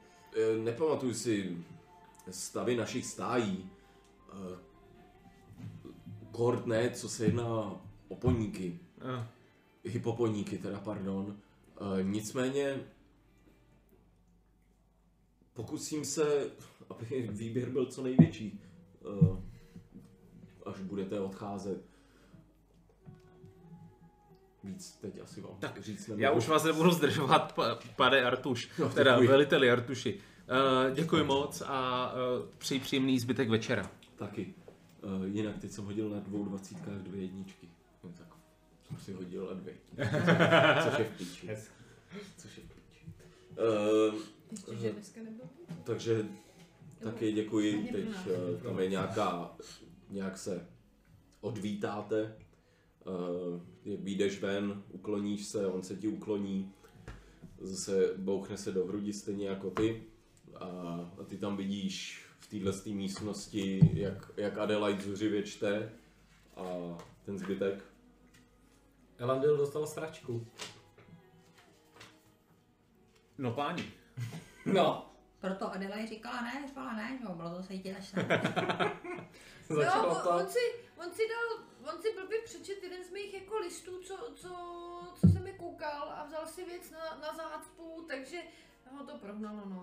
nepamatuju 0.65 1.15
si 1.15 1.65
stavy 2.31 2.77
našich 2.77 3.07
stájí. 3.07 3.71
Uh, 4.33 4.59
Kord 6.31 6.67
ne, 6.67 6.91
co 6.91 7.09
se 7.09 7.25
jedná 7.25 7.81
o 8.09 8.17
poníky. 8.17 8.79
Uh, 9.05 9.25
Hypoponíky, 9.85 10.59
teda, 10.59 10.81
pardon. 10.81 11.25
Uh, 11.81 12.03
nicméně 12.03 12.81
pokusím 15.55 16.05
se, 16.05 16.51
aby 16.91 17.29
výběr 17.31 17.71
byl 17.71 17.87
co 17.87 18.03
největší, 18.03 18.61
až 20.67 20.81
budete 20.81 21.21
odcházet. 21.21 21.92
Víc 24.65 24.97
teď 25.01 25.21
asi 25.23 25.41
vám 25.41 25.57
Tak, 25.59 25.81
říct 25.83 26.07
nemohu. 26.09 26.23
Já 26.23 26.31
už 26.31 26.49
vás 26.49 26.65
nebudu 26.65 26.91
zdržovat, 26.91 27.53
pa, 27.53 27.79
pane 27.97 28.23
Artuš, 28.25 28.71
No, 28.79 28.89
teda 28.89 29.13
děkuji. 29.13 29.29
veliteli 29.29 29.71
Artuši. 29.71 30.15
Uh, 30.89 30.95
děkuji 30.95 31.25
moc 31.25 31.63
a 31.67 32.13
uh, 32.13 32.47
přeji 32.59 32.81
příjemný 32.81 33.19
zbytek 33.19 33.49
večera. 33.49 33.91
Taky. 34.17 34.55
Uh, 35.03 35.25
jinak 35.27 35.59
teď 35.59 35.71
jsem 35.71 35.85
hodil 35.85 36.09
na 36.11 36.21
dvou 36.21 36.45
dvacítkách 36.45 36.95
dvě 36.95 37.23
jedničky. 37.23 37.69
No, 38.05 38.11
tak 38.19 38.27
jsem 38.89 38.97
si 38.99 39.13
hodil 39.13 39.49
a 39.51 39.55
dvě. 39.55 39.75
Což 40.91 40.99
je 40.99 41.05
v 41.05 41.17
píči. 41.19 41.47
Což 42.39 42.57
je 42.59 42.63
v 42.65 42.67
píči. 42.69 43.07
Uh, 44.13 44.21
Ještě, 44.51 44.77
že 44.77 44.93
dneska 44.93 45.21
nebyl. 45.25 45.45
takže 45.85 46.27
taky 47.03 47.33
děkuji. 47.33 47.89
Teď 47.93 48.05
uh, 48.07 48.61
tam 48.63 48.79
je 48.79 48.89
nějaká, 48.89 49.51
nějak 50.11 50.39
se 50.39 50.67
odvítáte. 51.41 52.37
Jak 53.85 54.01
vyjdeš 54.01 54.41
ven, 54.41 54.83
ukloníš 54.91 55.47
se, 55.47 55.67
on 55.67 55.83
se 55.83 55.97
ti 55.97 56.09
ukloní. 56.09 56.73
Zase 57.61 58.15
bouchne 58.17 58.57
se 58.57 58.73
do 58.73 58.87
hrudi 58.87 59.13
stejně 59.13 59.49
jako 59.49 59.71
ty. 59.71 60.03
A, 60.55 60.67
a 61.21 61.25
ty 61.27 61.39
tam 61.39 61.57
vidíš 61.57 62.27
v 62.41 62.47
téhle 62.47 62.73
místnosti, 62.87 63.91
jak, 63.93 64.31
jak 64.37 64.59
Adelaide 64.59 65.03
zuřivě 65.03 65.43
čte 65.43 65.93
a 66.57 66.65
ten 67.25 67.39
zbytek. 67.39 67.85
Elandil 69.19 69.57
dostal 69.57 69.87
stračku. 69.87 70.47
No 73.39 73.53
páni, 73.53 73.85
No. 74.67 75.09
Proto 75.41 75.73
Adelaide 75.73 76.07
říkala 76.07 76.43
ne, 76.43 76.65
řvala 76.69 76.93
ne, 76.93 77.19
že 77.21 77.35
bylo 77.35 77.55
to 77.57 77.63
se 77.63 77.75
jí 77.75 77.97
až 77.97 78.15
Jo, 79.71 80.23
on, 80.31 80.47
si, 80.47 80.59
on 80.97 81.13
si 81.13 81.23
dal, 81.29 81.67
on 81.85 82.03
si 82.03 82.09
blbě 82.21 82.39
přečet 82.45 82.83
jeden 82.83 83.05
z 83.05 83.11
mých 83.11 83.35
jako 83.35 83.59
listů, 83.59 84.03
co, 84.03 84.17
co, 84.35 84.49
co 85.21 85.29
jsem 85.29 85.45
mi 85.45 85.53
koukal 85.53 86.03
a 86.17 86.25
vzal 86.27 86.47
si 86.47 86.65
věc 86.65 86.91
na, 86.91 87.19
na 87.23 87.35
zácpu, 87.35 88.05
takže 88.09 88.37
ho 88.91 89.05
to 89.07 89.19
prohnalo, 89.19 89.63
no. 89.67 89.81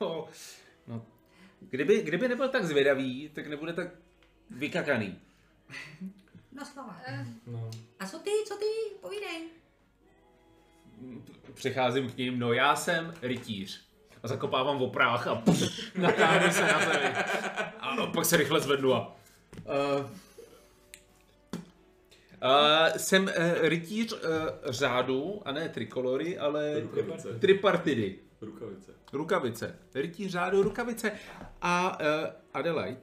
No. 0.86 1.06
Kdyby, 1.60 2.02
kdyby 2.02 2.28
nebyl 2.28 2.48
tak 2.48 2.64
zvědavý, 2.64 3.30
tak 3.34 3.46
nebude 3.46 3.72
tak 3.72 3.88
vykakaný. 4.50 5.18
Na 6.52 6.64
slova. 6.64 7.00
Eh, 7.06 7.26
No. 7.46 7.70
A 8.00 8.06
co 8.06 8.18
ty, 8.18 8.30
co 8.46 8.56
ty, 8.56 8.96
povídej. 9.00 9.48
Přicházím 11.54 12.10
k 12.10 12.16
ním, 12.16 12.38
no 12.38 12.52
já 12.52 12.76
jsem 12.76 13.14
rytíř. 13.22 13.84
A 14.22 14.28
zakopávám 14.28 14.78
v 14.78 14.82
oprách 14.82 15.26
a 15.26 15.34
pff, 15.34 15.96
natáhnu 15.96 16.52
se 16.52 16.62
na 16.62 16.78
zemi. 16.78 17.14
A 17.80 18.06
pak 18.06 18.24
se 18.24 18.36
rychle 18.36 18.60
zvednu 18.60 18.94
a... 18.94 19.16
Uh, 19.64 20.10
Uh, 22.44 22.96
jsem 22.96 23.22
uh, 23.22 23.30
rytíř 23.60 24.12
uh, 24.12 24.18
řádu, 24.64 25.42
a 25.44 25.52
ne 25.52 25.68
trikolory, 25.68 26.38
ale 26.38 26.80
Rukavice. 26.80 27.38
tripartidy. 27.38 28.18
Rukavice. 28.40 28.92
Rukavice. 29.12 29.78
Rytíř 29.94 30.30
řádu, 30.30 30.62
rukavice. 30.62 31.12
A 31.62 31.98
uh, 32.00 32.06
Adelaide, 32.54 33.00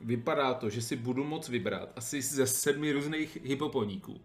vypadá 0.00 0.54
to, 0.54 0.70
že 0.70 0.82
si 0.82 0.96
budu 0.96 1.24
moc 1.24 1.48
vybrat 1.48 1.88
asi 1.96 2.22
ze 2.22 2.46
sedmi 2.46 2.92
různých 2.92 3.38
hypoponíků. 3.44 4.20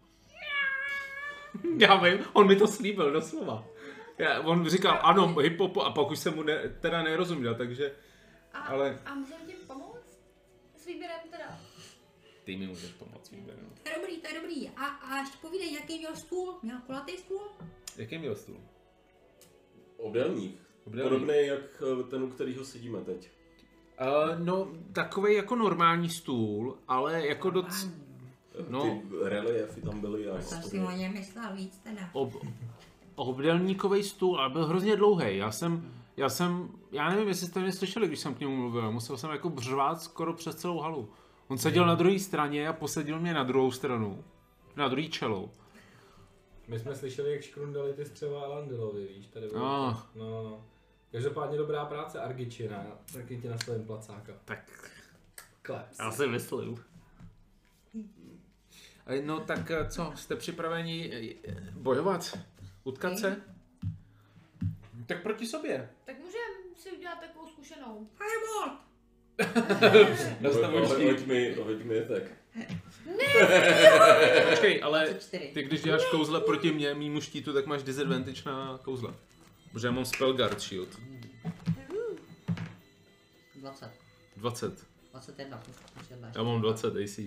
Já 1.77 1.95
vím, 1.95 2.19
on 2.33 2.47
mi 2.47 2.55
to 2.55 2.67
slíbil 2.67 3.11
doslova. 3.11 3.65
Já, 4.17 4.41
on 4.41 4.69
říkal, 4.69 4.99
ano, 5.03 5.35
hypopo, 5.35 5.81
a 5.81 5.91
pak 5.91 6.11
už 6.11 6.19
jsem 6.19 6.35
mu 6.35 6.43
ne, 6.43 6.69
teda 6.79 7.03
nerozuměl, 7.03 7.55
takže 7.55 7.91
A, 8.53 8.59
Ale- 8.59 8.99
a 9.05 9.13
můžeme 9.15 9.43
ti 9.47 9.53
pomoct? 9.67 10.19
S 10.77 10.85
výběrem 10.85 11.17
teda. 11.31 11.59
Ty 12.43 12.57
mi 12.57 12.67
můžeš 12.67 12.91
pomoct 12.91 13.31
výběrem. 13.31 13.69
To 13.83 13.89
je 13.89 13.95
dobrý, 13.95 14.17
to 14.17 14.27
je 14.27 14.41
dobrý. 14.41 14.69
A, 14.69 14.85
a 14.85 15.19
ještě 15.19 15.37
povídej, 15.41 15.73
jaký 15.73 15.99
měl 15.99 16.15
stůl? 16.15 16.55
Měl 16.63 16.77
kulatý 16.85 17.17
stůl? 17.17 17.41
Jaký 17.97 18.17
měl 18.17 18.35
stůl? 18.35 18.57
Obdélník. 19.97 20.61
Obdélník. 20.85 21.13
Podobný 21.13 21.47
jak 21.47 21.83
eh, 21.99 22.03
ten, 22.03 22.23
u 22.23 22.29
kterého 22.29 22.65
sedíme 22.65 23.01
teď. 23.01 23.29
Uh, 24.01 24.45
no, 24.45 24.67
takový 24.93 25.35
jako 25.35 25.55
normální 25.55 26.09
stůl, 26.09 26.77
ale 26.87 27.27
jako 27.27 27.49
doc... 27.49 27.89
No. 28.69 28.81
Ty 28.81 29.01
reliefy 29.23 29.81
tam 29.81 30.01
byly 30.01 30.29
a 30.29 30.41
Jsem 30.41 30.63
si 30.63 30.79
o 30.79 30.91
něm 30.91 31.13
myslel 31.13 31.55
víc 31.55 31.77
teda. 31.77 32.09
Ob, 32.13 32.33
obdelníkový 33.15 34.03
stůl, 34.03 34.39
ale 34.39 34.49
byl 34.49 34.65
hrozně 34.65 34.95
dlouhý. 34.95 35.37
Já 35.37 35.51
jsem, 35.51 35.93
já 36.17 36.29
jsem, 36.29 36.69
já 36.91 37.09
nevím, 37.09 37.27
jestli 37.27 37.47
jste 37.47 37.59
mě 37.59 37.71
slyšeli, 37.71 38.07
když 38.07 38.19
jsem 38.19 38.33
k 38.33 38.39
němu 38.39 38.55
mluvil. 38.55 38.91
Musel 38.91 39.17
jsem 39.17 39.29
jako 39.29 39.49
břvát 39.49 40.01
skoro 40.01 40.33
přes 40.33 40.55
celou 40.55 40.79
halu. 40.79 41.09
On 41.53 41.57
seděl 41.57 41.85
na 41.85 41.95
druhé 41.95 42.19
straně 42.19 42.67
a 42.67 42.73
posadil 42.73 43.19
mě 43.19 43.33
na 43.33 43.43
druhou 43.43 43.71
stranu. 43.71 44.23
Na 44.75 44.87
druhý 44.87 45.09
čelo. 45.09 45.53
My 46.67 46.79
jsme 46.79 46.95
slyšeli, 46.95 47.31
jak 47.31 47.41
škrundali 47.41 47.93
ty 47.93 48.05
střeva 48.05 48.41
Alandilovi, 48.41 49.07
víš, 49.07 49.27
tady 49.27 49.47
bylo. 49.47 49.65
Ah. 49.65 49.97
No, 50.15 50.29
no, 50.29 50.43
no. 50.43 50.65
Každopádně 51.11 51.57
dobrá 51.57 51.85
práce, 51.85 52.19
Argičina, 52.19 52.85
taky 53.13 53.37
ti 53.41 53.47
nastavím 53.47 53.85
placáka. 53.85 54.33
Tak 54.45 54.89
Kleps. 55.61 55.99
já 55.99 56.11
si 56.11 56.27
myslím. 56.27 56.83
No 59.23 59.39
tak 59.39 59.71
eh, 59.71 59.89
co, 59.89 60.11
jste 60.15 60.35
připraveni 60.35 61.11
eh, 61.47 61.53
bojovat? 61.71 62.37
Utkat 62.83 63.17
se? 63.17 63.41
Tak 65.05 65.23
proti 65.23 65.45
sobě. 65.45 65.89
Tak 66.05 66.15
můžeme 66.17 66.75
si 66.75 66.91
udělat 66.91 67.19
takovou 67.19 67.47
zkušenou. 67.47 68.07
Fireball! 68.17 68.77
Hoď 69.41 71.25
mi, 71.25 71.55
hoď 71.63 71.83
mi 71.83 72.01
tak. 72.01 72.23
Počkej, 74.49 74.83
ale 74.83 74.99
24. 75.05 75.51
ty 75.53 75.63
když 75.63 75.81
děláš 75.81 76.01
kouzle 76.11 76.41
proti 76.41 76.71
mě, 76.71 76.93
mýmu 76.93 77.21
štítu, 77.21 77.53
tak 77.53 77.65
máš 77.65 77.83
disadvantage 77.83 78.41
na 78.45 78.79
kouzle. 78.83 79.13
Protože 79.71 79.87
já 79.87 79.91
mám 79.91 80.05
Spellguard 80.05 80.61
Shield. 80.61 80.89
20. 83.55 83.91
20. 84.37 84.73
21 85.11 85.57
plus 85.57 85.77
plus 85.93 86.09
1. 86.11 86.31
Já 86.35 86.43
mám 86.43 86.61
20 86.61 86.87
AC. 86.95 87.19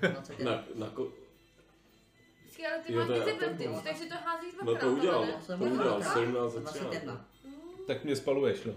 21. 0.00 0.50
Na, 0.52 0.64
na 0.74 0.86
ko- 0.86 1.12
ale 2.72 2.78
ty 2.86 2.92
Jo, 2.92 2.98
máš 2.98 3.06
to 3.06 3.12
je- 3.12 3.20
disadvantage, 3.24 3.80
takže 3.84 4.04
to 4.04 4.14
házíš 4.24 4.54
no 4.58 4.64
dvakrát. 4.64 4.88
to 4.88 4.92
udělal, 4.96 5.26
ne? 5.26 5.32
to 5.46 5.52
udělal, 5.64 6.00
Dvakrát? 6.00 6.12
17 6.12 6.52
za 6.52 6.60
13. 6.60 6.80
21. 6.90 7.26
Tak 7.86 8.04
mě 8.04 8.16
spaluješ, 8.16 8.64
no. 8.64 8.72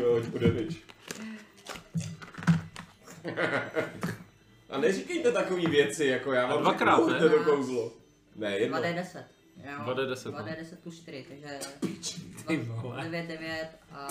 Jo, 0.00 0.20
bude 0.30 0.48
damage. 0.48 0.76
A 4.70 4.78
neříkejte 4.78 5.32
takové 5.32 5.62
věci, 5.70 6.06
jako 6.06 6.32
já 6.32 6.46
vám 6.46 6.60
dvakrát, 6.62 6.96
řeknu, 6.96 7.12
ne? 7.12 7.20
hoďte 7.20 7.36
to 7.38 7.44
kouzlo. 7.44 7.92
Ne, 8.36 8.58
jedno. 8.58 8.78
2D10. 8.78 9.24
Jo, 9.64 9.94
2D10, 9.94 10.32
no. 10.32 10.38
2D10 10.38 10.76
plus 10.82 11.00
4, 11.00 11.26
takže 11.28 11.58
Ty 12.46 12.56
vole. 12.56 13.02
9, 13.04 13.26
9 13.28 13.68
a 13.92 14.08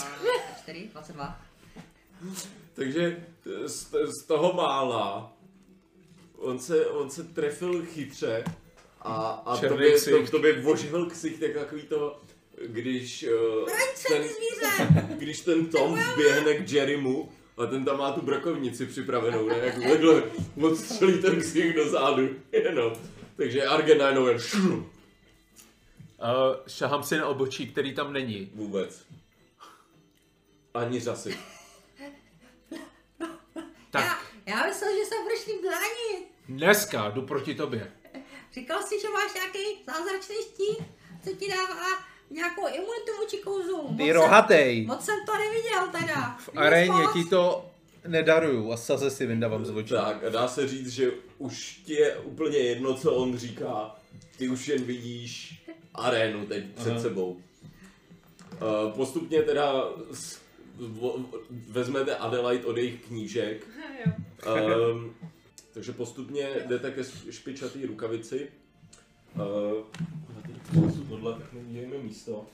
4, 0.62 0.88
22. 0.92 1.42
Takže 2.74 3.24
z, 3.66 3.92
z 4.22 4.24
toho 4.28 4.54
mála 4.54 5.34
on 6.38 6.60
se, 6.60 6.86
on 6.88 7.10
se 7.10 7.24
trefil 7.24 7.86
chytře 7.86 8.44
a, 9.02 9.14
a 9.46 9.58
Černý 9.58 9.70
tobě, 9.78 9.92
to, 9.92 9.98
ksicht. 9.98 10.32
tobě 10.32 10.62
voživil 10.62 11.10
ksicht, 11.10 11.42
jak 11.42 11.54
takový 11.54 11.82
to, 11.82 12.20
když 12.68 13.26
uh, 13.64 13.70
ten, 14.08 14.24
když 15.18 15.42
ten 15.42 15.66
Tom 15.68 16.00
běhne 16.18 16.54
k 16.54 16.72
Jerrymu 16.72 17.32
a 17.58 17.66
ten 17.66 17.86
tam 17.86 17.98
má 17.98 18.12
tu 18.12 18.22
brokovnici 18.22 18.86
připravenou, 18.86 19.48
ne? 19.50 19.58
Jak 19.58 19.76
takhle 19.76 20.24
odstřelí 20.62 21.22
ten 21.22 21.40
ksicht 21.42 21.76
do 21.76 21.90
zádu, 21.90 22.30
jenom. 22.52 22.94
Takže 23.36 23.64
Argen 23.66 23.98
najednou 23.98 24.28
jen 24.28 24.40
šru, 24.40 24.90
Uh, 26.22 26.56
šahám 26.68 27.04
si 27.04 27.18
na 27.18 27.28
obočí, 27.28 27.68
který 27.72 27.94
tam 27.96 28.14
není. 28.14 28.52
vůbec. 28.56 29.06
Ani 30.74 31.00
řasy. 31.00 31.38
Tak, 33.92 34.04
Já, 34.48 34.56
já 34.56 34.68
myslel, 34.68 34.92
že 35.00 35.06
se 35.06 35.16
budeš 35.24 35.44
tím 35.46 35.62
bránit. 35.62 36.28
dneska 36.50 37.10
jdu 37.10 37.22
proti 37.22 37.56
tobě. 37.56 37.92
Říkal 38.54 38.82
jsi, 38.84 39.02
že 39.02 39.10
máš 39.10 39.34
nějaký 39.34 39.60
zázračný 39.86 40.36
štít, 40.42 40.86
co 41.24 41.36
ti 41.36 41.48
dává 41.52 41.86
nějakou 42.32 42.68
imunitu 42.68 43.12
vůči 43.22 43.38
kouzlům. 43.38 43.86
Moc 43.92 43.98
jsem- 43.98 44.16
rohatej. 44.16 44.86
Moc 44.86 45.06
jsem 45.06 45.16
to 45.26 45.32
neviděl 45.38 45.88
teda. 46.02 46.38
V 46.40 46.50
aréně 46.56 47.04
ti 47.14 47.24
to 47.30 47.66
nedaruju 48.08 48.72
a 48.72 48.78
saze 48.78 49.12
si 49.12 49.26
vyndávám 49.26 49.66
z 49.66 49.70
očí. 49.70 49.90
Tak 49.94 50.24
a 50.24 50.30
dá 50.30 50.48
se 50.48 50.68
říct, 50.68 50.90
že 50.90 51.12
už 51.38 51.82
ti 51.86 51.94
je 51.94 52.18
úplně 52.18 52.58
jedno, 52.58 52.94
co 52.94 53.14
on 53.14 53.38
říká. 53.38 53.96
Ty 54.38 54.50
už 54.50 54.68
jen 54.68 54.84
vidíš 54.84 55.62
arénu 55.96 56.46
teď 56.46 56.64
před 56.76 56.92
Aha. 56.92 57.00
sebou. 57.02 57.42
Uh, 58.62 58.92
postupně 58.92 59.42
teda 59.42 59.86
s, 60.14 60.40
vo, 60.78 61.16
vezmete 61.70 62.16
Adelaide 62.16 62.66
od 62.66 62.78
jejich 62.78 63.02
knížek. 63.02 63.68
Jo. 64.06 64.12
Um, 64.94 65.16
takže 65.74 65.92
postupně 65.92 66.50
jdete 66.68 66.92
ke 66.92 67.02
špičatý 67.32 67.86
rukavici. 67.86 68.48
Uh, 69.36 69.44
tohle, 71.10 71.34
tak 71.34 71.54
neudělejme 71.54 71.98
místo. 71.98 72.46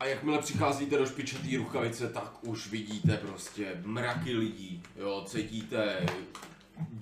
A 0.00 0.06
jakmile 0.06 0.38
přicházíte 0.38 0.98
do 0.98 1.06
špičatý 1.06 1.56
rukavice, 1.56 2.08
tak 2.08 2.32
už 2.42 2.70
vidíte 2.70 3.16
prostě 3.16 3.80
mraky 3.84 4.36
lidí, 4.36 4.82
jo, 4.96 5.24
cítíte 5.26 6.06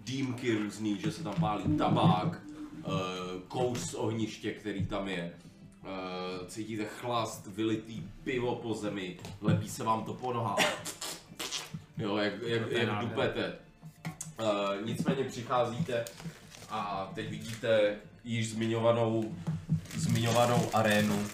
dýmky 0.05 0.55
různý, 0.55 1.00
že 1.00 1.12
se 1.12 1.23
tam 1.23 1.34
pálí 1.40 1.76
tabák, 1.78 2.42
kouř 3.49 3.78
z 3.78 3.94
ohniště, 3.94 4.52
který 4.52 4.86
tam 4.86 5.08
je. 5.08 5.32
Uh, 5.81 6.47
cítíte 6.47 6.84
chlast, 6.84 7.47
vylitý 7.47 8.02
pivo 8.24 8.57
po 8.57 8.74
zemi, 8.74 9.18
lepí 9.40 9.68
se 9.68 9.84
vám 9.84 10.05
to 10.05 10.15
po 10.15 10.32
nohách. 10.32 10.82
Jo, 11.99 12.16
jak, 12.16 12.32
jak, 12.42 12.70
jak 12.70 12.99
dupete. 13.00 13.58
Uh, 14.40 14.86
nicméně 14.86 15.24
přicházíte 15.24 16.05
a 16.70 17.10
teď 17.15 17.31
vidíte 17.31 17.97
již 18.24 18.50
zmiňovanou, 18.50 19.34
zmiňovanou 19.97 20.70
arénu, 20.74 21.26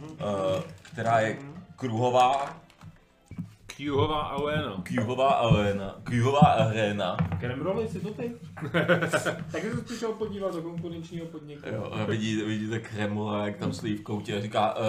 uh, 0.00 0.62
která 0.82 1.20
je 1.20 1.38
kruhová, 1.76 2.56
Kjuhová 3.76 4.20
aréna. 4.20 4.80
kruhová 4.82 5.28
aréna, 5.30 5.96
kruhová 6.04 6.40
aréna. 6.40 7.16
Kremroli 7.40 7.88
si 7.88 8.00
to 8.00 8.14
ty? 8.14 8.32
tak 9.52 9.62
jsem 9.62 9.76
se 9.76 9.82
přišel 9.84 10.12
podívat 10.12 10.54
do 10.54 10.62
konkurenčního 10.62 11.26
podniku. 11.26 11.68
Jo, 11.68 11.88
a 11.92 12.04
vidíte, 12.04 12.44
vidíte 12.44 12.78
Kremla, 12.80 13.46
jak 13.46 13.56
tam 13.56 13.72
stojí 13.72 13.94
v 13.96 14.02
koutě 14.02 14.36
a 14.36 14.40
říká, 14.40 14.74
uh, 14.76 14.84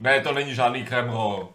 ne, 0.00 0.20
to 0.20 0.32
není 0.32 0.54
žádný 0.54 0.84
Kreml. 0.84 1.48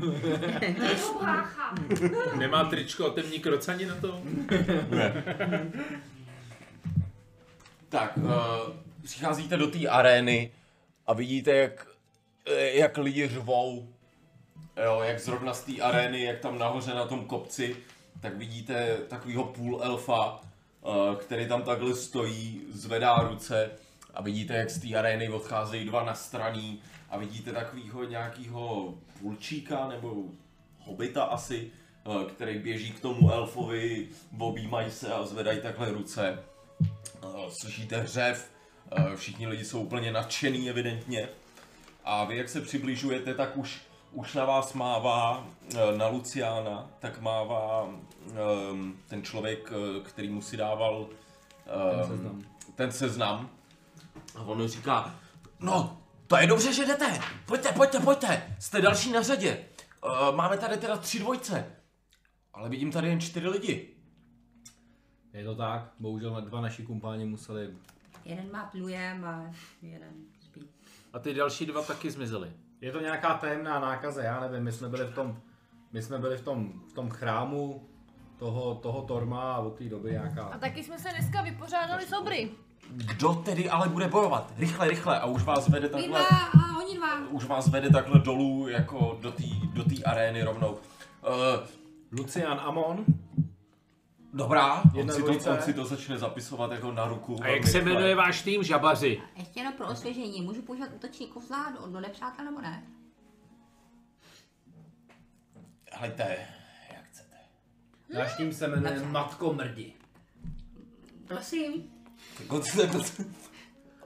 Nemá 2.38 2.64
tričko 2.64 3.06
a 3.06 3.10
temní 3.10 3.38
krocani 3.38 3.86
na 3.86 3.94
to? 3.94 4.20
Ne. 4.90 5.24
Tak, 7.88 8.16
uh, 8.16 8.32
přicházíte 9.02 9.56
do 9.56 9.66
té 9.66 9.88
arény 9.88 10.52
a 11.06 11.12
vidíte, 11.12 11.56
jak, 11.56 11.86
eh, 12.46 12.70
jak 12.70 12.98
lidi 12.98 13.28
řvou. 13.28 13.88
Jo, 14.84 15.00
jak 15.04 15.20
zrovna 15.20 15.54
z 15.54 15.64
té 15.64 15.80
arény, 15.80 16.22
jak 16.22 16.38
tam 16.38 16.58
nahoře 16.58 16.94
na 16.94 17.06
tom 17.06 17.24
kopci, 17.24 17.76
tak 18.20 18.36
vidíte 18.36 18.96
takového 19.08 19.44
půl 19.44 19.80
elfa, 19.82 20.40
uh, 20.80 21.14
který 21.14 21.48
tam 21.48 21.62
takhle 21.62 21.94
stojí, 21.94 22.60
zvedá 22.72 23.16
ruce 23.16 23.70
a 24.14 24.22
vidíte, 24.22 24.54
jak 24.54 24.70
z 24.70 24.80
té 24.80 24.94
arény 24.94 25.28
odcházejí 25.28 25.84
dva 25.84 26.04
na 26.04 26.14
straní 26.14 26.82
a 27.12 27.18
vidíte 27.18 27.52
takového 27.52 28.04
nějakého 28.04 28.94
půlčíka 29.20 29.88
nebo 29.88 30.14
hobita 30.78 31.24
asi, 31.24 31.70
eh, 32.06 32.24
který 32.32 32.58
běží 32.58 32.92
k 32.92 33.00
tomu 33.00 33.32
elfovi, 33.32 34.08
objímají 34.38 34.90
se 34.90 35.12
a 35.14 35.24
zvedají 35.26 35.60
takhle 35.60 35.90
ruce. 35.92 36.38
Eh, 37.24 37.50
Slyšíte 37.60 37.96
hřev, 38.00 38.50
eh, 38.96 39.16
všichni 39.16 39.46
lidi 39.46 39.64
jsou 39.64 39.82
úplně 39.82 40.12
nadšený 40.12 40.70
evidentně. 40.70 41.28
A 42.04 42.24
vy 42.24 42.36
jak 42.36 42.48
se 42.48 42.60
přibližujete, 42.60 43.34
tak 43.34 43.56
už 43.56 43.80
už 44.12 44.34
na 44.34 44.44
vás 44.44 44.72
mává, 44.72 45.46
na 45.96 46.08
Luciána, 46.08 46.90
tak 46.98 47.20
mává 47.20 47.88
ehm, 48.70 48.96
ten 49.08 49.22
člověk, 49.22 49.72
který 50.04 50.28
mu 50.28 50.42
si 50.42 50.56
dával 50.56 51.06
ehm, 51.66 51.98
Ten 51.98 52.08
seznam. 52.08 52.42
ten 52.74 52.92
seznam. 52.92 53.50
A 54.36 54.42
on 54.42 54.68
říká, 54.68 55.14
no, 55.60 56.01
to 56.32 56.38
je 56.38 56.46
dobře, 56.46 56.72
že 56.72 56.86
jdete. 56.86 57.20
Pojďte, 57.46 57.72
pojďte, 57.72 58.00
pojďte. 58.00 58.56
Jste 58.58 58.80
další 58.80 59.12
na 59.12 59.22
řadě. 59.22 59.64
Uh, 60.04 60.36
máme 60.36 60.58
tady 60.58 60.76
teda 60.76 60.96
tři 60.96 61.18
dvojce. 61.18 61.76
Ale 62.54 62.68
vidím 62.68 62.92
tady 62.92 63.08
jen 63.08 63.20
čtyři 63.20 63.48
lidi. 63.48 63.96
Je 65.32 65.44
to 65.44 65.54
tak, 65.54 65.92
bohužel 65.98 66.40
dva 66.40 66.60
naši 66.60 66.82
kumpáni 66.82 67.26
museli 67.26 67.76
Jeden 68.24 68.52
má 68.52 68.64
plujem 68.64 69.24
a 69.24 69.50
jeden 69.82 70.12
spí. 70.40 70.68
A 71.12 71.18
ty 71.18 71.34
další 71.34 71.66
dva 71.66 71.82
taky 71.82 72.10
zmizely. 72.10 72.52
Je 72.80 72.92
to 72.92 73.00
nějaká 73.00 73.34
tajemná 73.34 73.80
nákaze, 73.80 74.22
já 74.22 74.40
nevím, 74.40 74.64
my 74.64 74.72
jsme 74.72 74.88
byli 74.88 75.04
v 75.04 75.14
tom, 75.14 75.42
my 75.92 76.02
jsme 76.02 76.18
byli 76.18 76.36
v 76.36 76.44
tom, 76.44 76.82
v 76.90 76.92
tom 76.92 77.10
chrámu 77.10 77.88
toho, 78.38 78.74
toho 78.74 79.02
Torma 79.02 79.54
a 79.54 79.58
od 79.58 79.78
té 79.78 79.84
doby 79.84 80.10
A 80.10 80.12
nějaká... 80.12 80.58
taky 80.58 80.84
jsme 80.84 80.98
se 80.98 81.08
dneska 81.08 81.42
vypořádali 81.42 82.06
s 82.06 82.12
obry. 82.12 82.50
Kdo 82.88 83.34
tedy 83.34 83.70
ale 83.70 83.88
bude 83.88 84.08
bojovat? 84.08 84.52
Rychle, 84.56 84.88
rychle. 84.88 85.20
A 85.20 85.26
už 85.26 85.42
vás 85.42 85.68
vede 85.68 85.88
takhle, 85.88 86.08
dva 86.08 86.26
a 86.28 86.78
oni 86.78 86.96
dva. 86.96 87.28
už 87.30 87.44
vás 87.44 87.68
vede 87.68 87.90
takhle 87.90 88.20
dolů 88.20 88.68
jako 88.68 89.18
do 89.20 89.32
té 89.32 89.42
do 89.72 89.84
té 89.84 90.02
arény 90.04 90.42
rovnou. 90.42 90.70
Uh, 90.72 90.78
Lucian 92.12 92.60
Amon, 92.60 93.04
dobrá, 94.32 94.82
on 94.82 94.90
Jedna 94.94 95.14
si, 95.14 95.22
to, 95.22 95.50
on 95.50 95.62
si 95.62 95.74
to 95.74 95.84
začne 95.84 96.18
zapisovat 96.18 96.72
jako 96.72 96.92
na 96.92 97.08
ruku. 97.08 97.38
A 97.42 97.46
jak 97.46 97.66
se 97.66 97.78
rychle. 97.78 97.92
jmenuje 97.92 98.14
váš 98.14 98.42
tým, 98.42 98.62
žabaři? 98.62 99.22
Ještě 99.36 99.60
jenom 99.60 99.74
pro 99.74 99.88
osvěžení, 99.88 100.42
můžu 100.42 100.62
používat 100.62 100.90
útoční 100.94 101.26
kozla 101.26 101.70
do, 101.70 101.86
do 101.92 102.00
nepřátel 102.00 102.44
nebo 102.44 102.60
ne? 102.60 102.82
Hejte, 105.92 106.36
jak 106.92 107.04
chcete. 107.04 107.36
náš 108.14 108.36
tým 108.36 108.52
se 108.52 108.68
jmenuje. 108.68 109.06
Matko 109.06 109.52
Mrdi. 109.52 109.92
Prosím, 111.26 111.91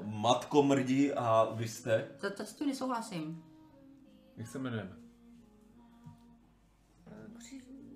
Matko 0.02 0.62
mrdí 0.62 1.12
a 1.12 1.48
vy 1.55 1.68
jste? 1.68 2.08
to, 2.20 2.30
to 2.30 2.44
s 2.44 2.55
tím 2.55 2.68
nesouhlasím. 2.68 3.44
Jak 4.36 4.48
se 4.48 4.58
jmenujeme? 4.58 4.96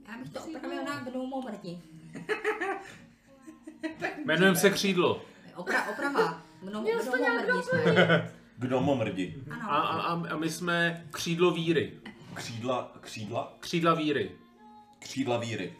Já 0.09 0.19
bych 0.19 0.33
to 0.33 0.41
opravil 0.41 0.85
na 0.85 1.01
gnomo 1.01 1.43
mrdi. 1.43 1.83
Jmenujeme 4.25 4.57
se 4.57 4.71
Křídlo. 4.71 5.23
Opra, 5.57 5.91
oprava. 5.91 6.43
Gnom, 6.63 6.83
Měl 6.83 6.99
jsi 6.99 7.11
to 7.11 7.17
gnomo 7.17 7.31
nějak 7.31 7.49
mrdi 7.49 7.63
jsme. 7.63 8.33
Gnomo 8.59 8.95
mrdí. 8.95 9.45
Ano. 9.51 9.73
A, 9.73 9.77
a, 9.77 10.29
a, 10.29 10.37
my 10.37 10.51
jsme 10.51 11.07
Křídlo 11.11 11.51
víry. 11.51 12.01
Křídla, 12.35 12.93
křídla? 13.01 13.57
Křídla 13.61 13.95
víry. 13.95 14.39
Křídla 14.99 15.39
víry. 15.39 15.77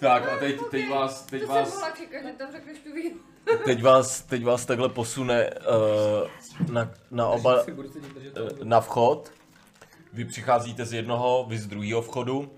Tak 0.00 0.28
a 0.28 0.38
teď, 0.38 0.60
teď 0.70 0.90
vás, 0.90 1.26
teď 1.26 1.40
To 1.40 1.46
jsem 1.46 1.56
vás, 1.56 1.72
mohla 1.72 1.90
čekat, 1.90 2.22
že 2.22 2.32
tam 2.32 2.52
řekneš 2.52 2.78
tu 2.78 2.92
víru. 2.92 3.20
Teď 3.64 3.82
vás, 3.82 4.22
teď 4.22 4.44
vás 4.44 4.66
takhle 4.66 4.88
posune 4.88 5.50
uh, 5.50 6.72
na, 6.72 6.90
na 7.10 7.28
oba, 7.28 7.64
eh, 7.66 8.64
na 8.64 8.80
vchod. 8.80 9.32
Vy 10.12 10.24
přicházíte 10.24 10.84
z 10.84 10.92
jednoho, 10.92 11.46
vy 11.48 11.58
z 11.58 11.66
druhého 11.66 12.02
vchodu. 12.02 12.38
Uh, 12.38 12.48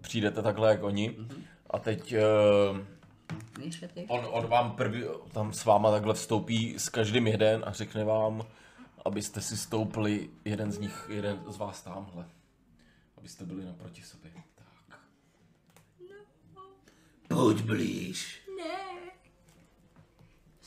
přijdete 0.00 0.42
takhle 0.42 0.70
jak 0.70 0.82
oni. 0.82 1.16
A 1.70 1.78
teď 1.78 2.14
uh, 2.72 2.78
on, 4.08 4.26
on 4.30 4.46
vám 4.46 4.72
prvý, 4.72 5.04
tam 5.32 5.52
s 5.52 5.64
váma 5.64 5.90
takhle 5.90 6.14
vstoupí 6.14 6.74
s 6.78 6.88
každým 6.88 7.26
jeden 7.26 7.62
a 7.66 7.72
řekne 7.72 8.04
vám, 8.04 8.46
abyste 9.04 9.40
si 9.40 9.56
stoupili 9.56 10.30
jeden 10.44 10.72
z 10.72 10.78
nich, 10.78 11.06
jeden 11.08 11.42
z 11.48 11.56
vás 11.56 11.82
tamhle. 11.82 12.24
Abyste 13.18 13.44
byli 13.44 13.64
naproti 13.64 14.02
sobě. 14.02 14.30
Tak. 14.54 15.00
Pojď 17.28 17.60
blíž. 17.60 18.42
Ne. 18.56 19.09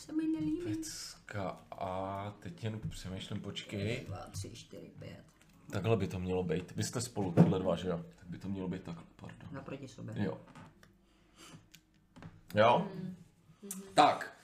Se 0.05 0.13
mi 0.13 0.27
nelíbí. 0.27 0.61
Pecka 0.63 1.59
a 1.71 2.35
teď 2.39 2.63
jen 2.63 2.79
přemýšlím, 2.89 3.41
počkej. 3.41 4.03
Dva, 4.07 4.17
tři, 4.17 4.49
čtyři, 4.53 4.91
pět. 4.99 5.23
Takhle 5.71 5.97
by 5.97 6.07
to 6.07 6.19
mělo 6.19 6.43
být. 6.43 6.71
Vy 6.75 6.83
jste 6.83 7.01
spolu, 7.01 7.31
tyhle 7.31 7.59
dva, 7.59 7.75
že 7.75 7.87
jo? 7.87 8.05
Tak 8.19 8.27
by 8.27 8.37
to 8.37 8.49
mělo 8.49 8.67
být 8.67 8.83
takhle, 8.83 9.03
pardon. 9.15 9.49
Naproti 9.51 9.87
sobě. 9.87 10.15
Jo. 10.17 10.41
Jo? 12.55 12.87
Tak. 13.93 14.37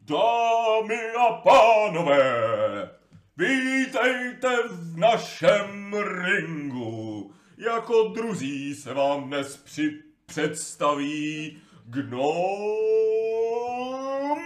Dámy 0.00 1.10
a 1.28 1.32
pánové, 1.32 2.90
vítejte 3.36 4.68
v 4.68 4.96
našem 4.96 5.94
ringu. 5.94 7.32
Jako 7.56 8.08
druzí 8.08 8.74
se 8.74 8.94
vám 8.94 9.24
dnes 9.24 9.56
při 9.56 10.02
představí 10.26 11.58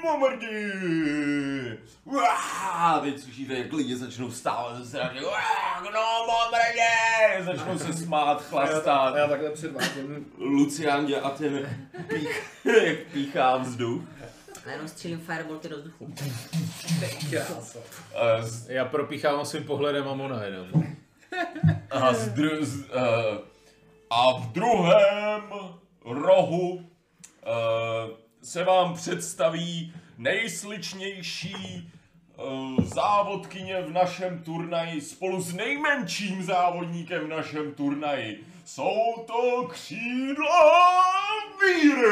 Gnomomrdí. 0.00 0.46
Uá, 2.04 3.00
Teď 3.02 3.20
slyšíte, 3.20 3.54
jak 3.58 3.72
lidi 3.72 3.96
začnou 3.96 4.28
vstávat 4.28 4.76
ze 4.76 4.90
sraně. 4.90 5.20
Gnomomrdí! 5.80 7.44
Začnou 7.44 7.78
se 7.78 7.92
smát, 7.92 8.42
chlastat. 8.42 9.14
Já 9.16 9.26
takhle 9.28 9.50
předvádím. 9.50 10.26
Lucián 10.38 11.06
dělá 11.06 11.22
a 11.22 11.30
ten 11.30 11.68
pích, 12.08 12.42
jak 12.86 12.98
píchá 13.12 13.56
vzduch. 13.56 14.02
A 14.66 14.70
jenom 14.70 14.88
střílím 14.88 15.20
firebolty 15.20 15.68
do 15.68 15.76
vzduchu. 15.76 16.14
A 18.14 18.42
z, 18.42 18.68
Já 18.68 18.84
propíchávám 18.84 19.44
svým 19.46 19.64
pohledem 19.64 20.08
Amona 20.08 20.42
jenom. 20.44 20.68
a, 21.90 22.14
z, 22.14 22.28
dru, 22.28 22.64
z, 22.64 22.74
uh, 22.76 22.84
a 24.10 24.32
v 24.38 24.52
druhém 24.52 25.42
rohu 26.04 26.70
uh, 26.70 26.80
se 28.42 28.64
vám 28.64 28.94
představí 28.94 29.94
nejsličnější 30.18 31.92
uh, 32.36 32.84
závodkyně 32.84 33.82
v 33.82 33.92
našem 33.92 34.42
turnaji 34.42 35.00
spolu 35.00 35.40
s 35.40 35.54
nejmenším 35.54 36.42
závodníkem 36.42 37.24
v 37.24 37.28
našem 37.28 37.74
turnaji. 37.74 38.44
Jsou 38.64 39.24
to 39.26 39.68
křídla 39.68 41.02
víry! 41.60 42.10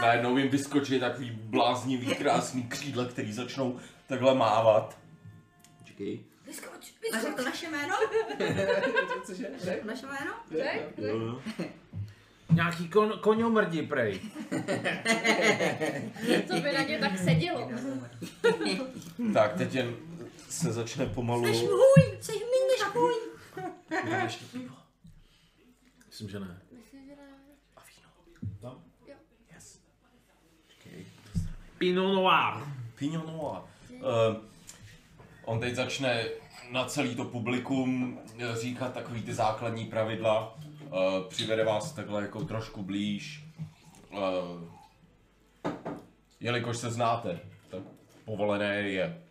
Najednou 0.00 0.36
jim 0.36 0.48
vyskočí 0.48 1.00
takový 1.00 1.30
bláznivý, 1.30 2.14
krásný 2.14 2.62
křídla, 2.62 3.04
který 3.04 3.32
začnou 3.32 3.78
takhle 4.06 4.34
mávat. 4.34 4.98
Počkej. 5.78 6.31
A 7.12 7.20
řekl 7.20 7.26
vyskoč. 7.26 7.44
naše 7.44 7.68
jméno? 7.70 7.96
Cože? 9.26 9.46
Řekl 9.58 9.86
naše 9.86 10.06
jméno? 10.06 10.32
Řek, 10.50 10.94
řek. 10.98 11.70
Nějaký 12.54 12.88
kon, 12.88 13.18
koňomrdí, 13.20 13.82
prej. 13.82 14.20
Co 16.48 16.54
by 16.60 16.72
na 16.72 16.82
ně 16.82 16.98
tak 16.98 17.18
sedělo. 17.18 17.70
Tak, 19.34 19.52
teď 19.52 19.74
jen 19.74 19.96
se 20.48 20.72
začne 20.72 21.06
pomalu... 21.06 21.46
Jsi 21.54 21.62
můj, 21.64 22.18
jsi 22.20 22.32
míň 22.32 22.42
než 22.70 22.94
můj. 22.94 23.14
Ještě 24.22 24.44
pivo. 24.44 24.74
Myslím, 26.06 26.28
že 26.28 26.40
ne. 26.40 26.60
Myslím, 26.72 27.04
že 27.04 27.16
ne. 27.16 27.22
A 27.76 27.80
víno. 27.80 28.08
Tam? 28.60 28.84
Yes. 29.54 29.78
Počkej. 30.66 31.06
Pinot 31.78 32.14
Noir. 32.14 32.64
Pinot 32.94 33.26
Noir. 33.26 33.60
Uh, 33.90 34.36
on 35.44 35.60
teď 35.60 35.74
začne 35.74 36.24
na 36.72 36.84
celý 36.84 37.14
to 37.14 37.24
publikum 37.24 38.18
eh, 38.38 38.56
říkat 38.56 38.92
takový 38.94 39.22
ty 39.22 39.34
základní 39.34 39.86
pravidla. 39.86 40.58
Uh, 40.82 41.28
přivede 41.28 41.64
vás 41.64 41.92
takhle 41.92 42.22
jako 42.22 42.44
trošku 42.44 42.82
blíž. 42.82 43.44
Uh, 44.10 44.18
jelikož 46.40 46.76
se 46.76 46.90
znáte, 46.90 47.40
tak 47.70 47.80
povolené 48.24 48.74
je 48.74 49.22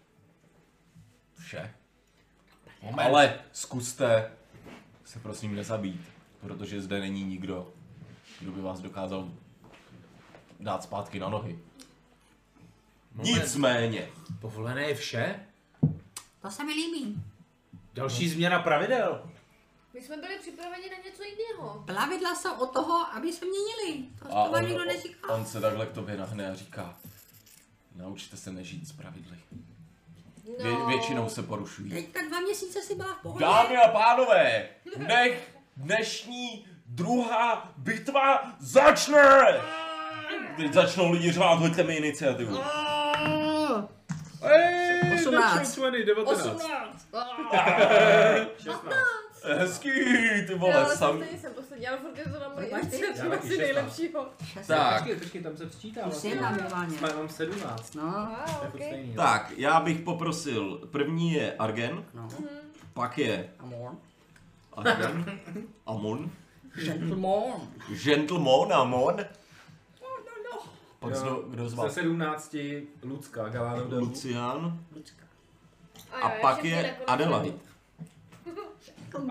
vše. 1.39 1.73
Ale 2.97 3.39
zkuste 3.51 4.31
se 5.05 5.19
prosím 5.19 5.55
nezabít, 5.55 6.01
protože 6.39 6.81
zde 6.81 6.99
není 6.99 7.23
nikdo, 7.23 7.73
kdo 8.39 8.51
by 8.51 8.61
vás 8.61 8.81
dokázal 8.81 9.29
dát 10.59 10.83
zpátky 10.83 11.19
na 11.19 11.29
nohy. 11.29 11.59
Nicméně, 13.15 14.07
Povolené 14.39 14.81
je 14.83 14.95
vše? 14.95 15.39
To 16.41 16.51
se 16.51 16.63
mi 16.63 16.73
líbí. 16.73 17.30
Další 17.93 18.29
změna 18.29 18.59
pravidel. 18.59 19.29
My 19.93 20.01
jsme 20.01 20.17
byli 20.17 20.39
připraveni 20.39 20.89
na 20.89 20.97
něco 21.05 21.23
jiného. 21.23 21.83
Plavidla 21.87 22.35
jsou 22.35 22.53
od 22.53 22.73
toho, 22.73 23.07
aby 23.15 23.33
se 23.33 23.45
měnili. 23.45 24.09
To, 24.19 24.25
a 24.25 24.45
to 24.45 24.51
vám 24.51 24.53
on, 24.53 24.69
nikdo 24.69 24.81
on, 24.81 24.87
neříká. 24.87 25.33
on 25.33 25.45
se 25.45 25.61
takhle 25.61 25.85
k 25.85 25.91
tobě 25.91 26.17
nahne 26.17 26.51
a 26.51 26.55
říká, 26.55 26.95
naučte 27.95 28.37
se 28.37 28.51
nežít 28.51 28.87
s 28.87 28.91
pravidly. 28.91 29.37
Vě, 30.63 30.71
No. 30.73 30.85
většinou 30.85 31.29
se 31.29 31.43
porušují. 31.43 31.89
Teďka 31.91 32.19
dva 32.29 32.39
měsíce 32.39 32.81
si 32.81 32.95
byla 32.95 33.13
v 33.13 33.21
pohodě. 33.21 33.45
Dámy 33.45 33.77
a 33.77 33.87
pánové, 33.87 34.69
nech 34.97 35.55
dnešní 35.77 36.65
druhá 36.85 37.73
bitva 37.77 38.53
začne! 38.59 39.45
Teď 40.57 40.73
začnou 40.73 41.11
lidi 41.11 41.31
řvát, 41.31 41.59
hoďte 41.59 41.83
mi 41.83 41.95
iniciativu. 41.95 42.57
Ej, 44.43 44.90
18. 45.37 45.77
natural 45.77 45.91
20, 45.91 46.05
19. 46.05 46.55
18. 46.55 47.07
16. 48.63 48.95
Hezký, 49.43 49.89
ty 50.47 50.51
Já 50.51 50.57
vole, 50.57 50.73
ale 50.85 50.95
sam... 50.97 51.17
stejně 51.17 51.39
jsem 51.39 51.53
poslední, 51.53 51.87
ale 51.87 51.97
furt 51.97 52.17
je 52.17 52.23
to 52.23 52.39
na 52.39 52.49
moji 52.49 52.69
Já 52.71 52.79
taky 52.79 52.87
asi 52.87 52.97
16. 53.17 53.43
nejlepšího. 53.57 54.25
Tak, 54.67 54.97
Počkej, 55.03 55.15
počkej, 55.19 55.41
tam 55.43 55.57
se 55.57 55.69
včítá. 55.69 56.01
Už 56.01 56.05
vlastně. 56.05 56.29
minimálně. 56.35 56.97
Jsme 56.97 57.13
mám 57.15 57.29
17. 57.29 57.95
No, 57.95 58.03
Wow, 58.03 58.35
To 58.59 58.65
je 58.65 58.69
furt 58.71 58.75
ok. 58.75 58.75
stejný. 58.75 59.13
no. 59.15 59.23
tak, 59.23 59.51
já 59.57 59.79
bych 59.79 59.99
poprosil, 60.01 60.87
první 60.91 61.33
je 61.33 61.53
Argen, 61.53 62.05
no. 62.13 62.27
pak 62.93 63.17
je 63.17 63.49
Amor. 63.59 63.95
Argen, 64.73 65.39
Amon, 65.85 66.31
Gentleman. 66.75 67.67
Gentleman, 68.03 68.73
Amon, 68.73 69.15
pak 70.99 71.11
No, 71.13 71.19
kdo, 71.21 71.43
kdo 71.47 71.69
z 71.69 71.71
Ze 71.71 71.77
vás? 71.77 71.93
17 71.93 72.55
Lucka, 73.03 73.49
Galano 73.49 73.85
Delu. 73.85 74.05
Lucian 74.05 74.79
Lucka. 74.95 75.20
A 76.11 76.29
jo, 76.33 76.37
pak 76.41 76.63
je 76.63 76.97
Adelaide. 77.07 77.53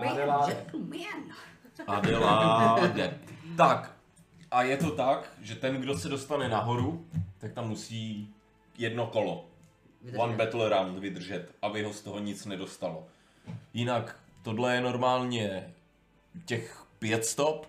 Adelaide. 0.07 0.55
Gentleman. 0.55 1.23
Adelaide. 1.87 3.19
Tak, 3.57 3.95
a 4.51 4.63
je 4.63 4.77
to 4.77 4.91
tak, 4.91 5.33
že 5.41 5.55
ten, 5.55 5.75
kdo 5.81 5.97
se 5.97 6.09
dostane 6.09 6.49
nahoru, 6.49 7.05
tak 7.37 7.53
tam 7.53 7.67
musí 7.69 8.29
jedno 8.77 9.07
kolo. 9.07 9.45
One 10.17 10.35
battle 10.35 10.69
round 10.69 10.99
vydržet, 10.99 11.51
aby 11.61 11.83
ho 11.83 11.93
z 11.93 12.01
toho 12.01 12.19
nic 12.19 12.45
nedostalo. 12.45 13.07
Jinak 13.73 14.19
tohle 14.43 14.75
je 14.75 14.81
normálně 14.81 15.73
těch 16.45 16.83
pět 16.99 17.25
stop, 17.25 17.67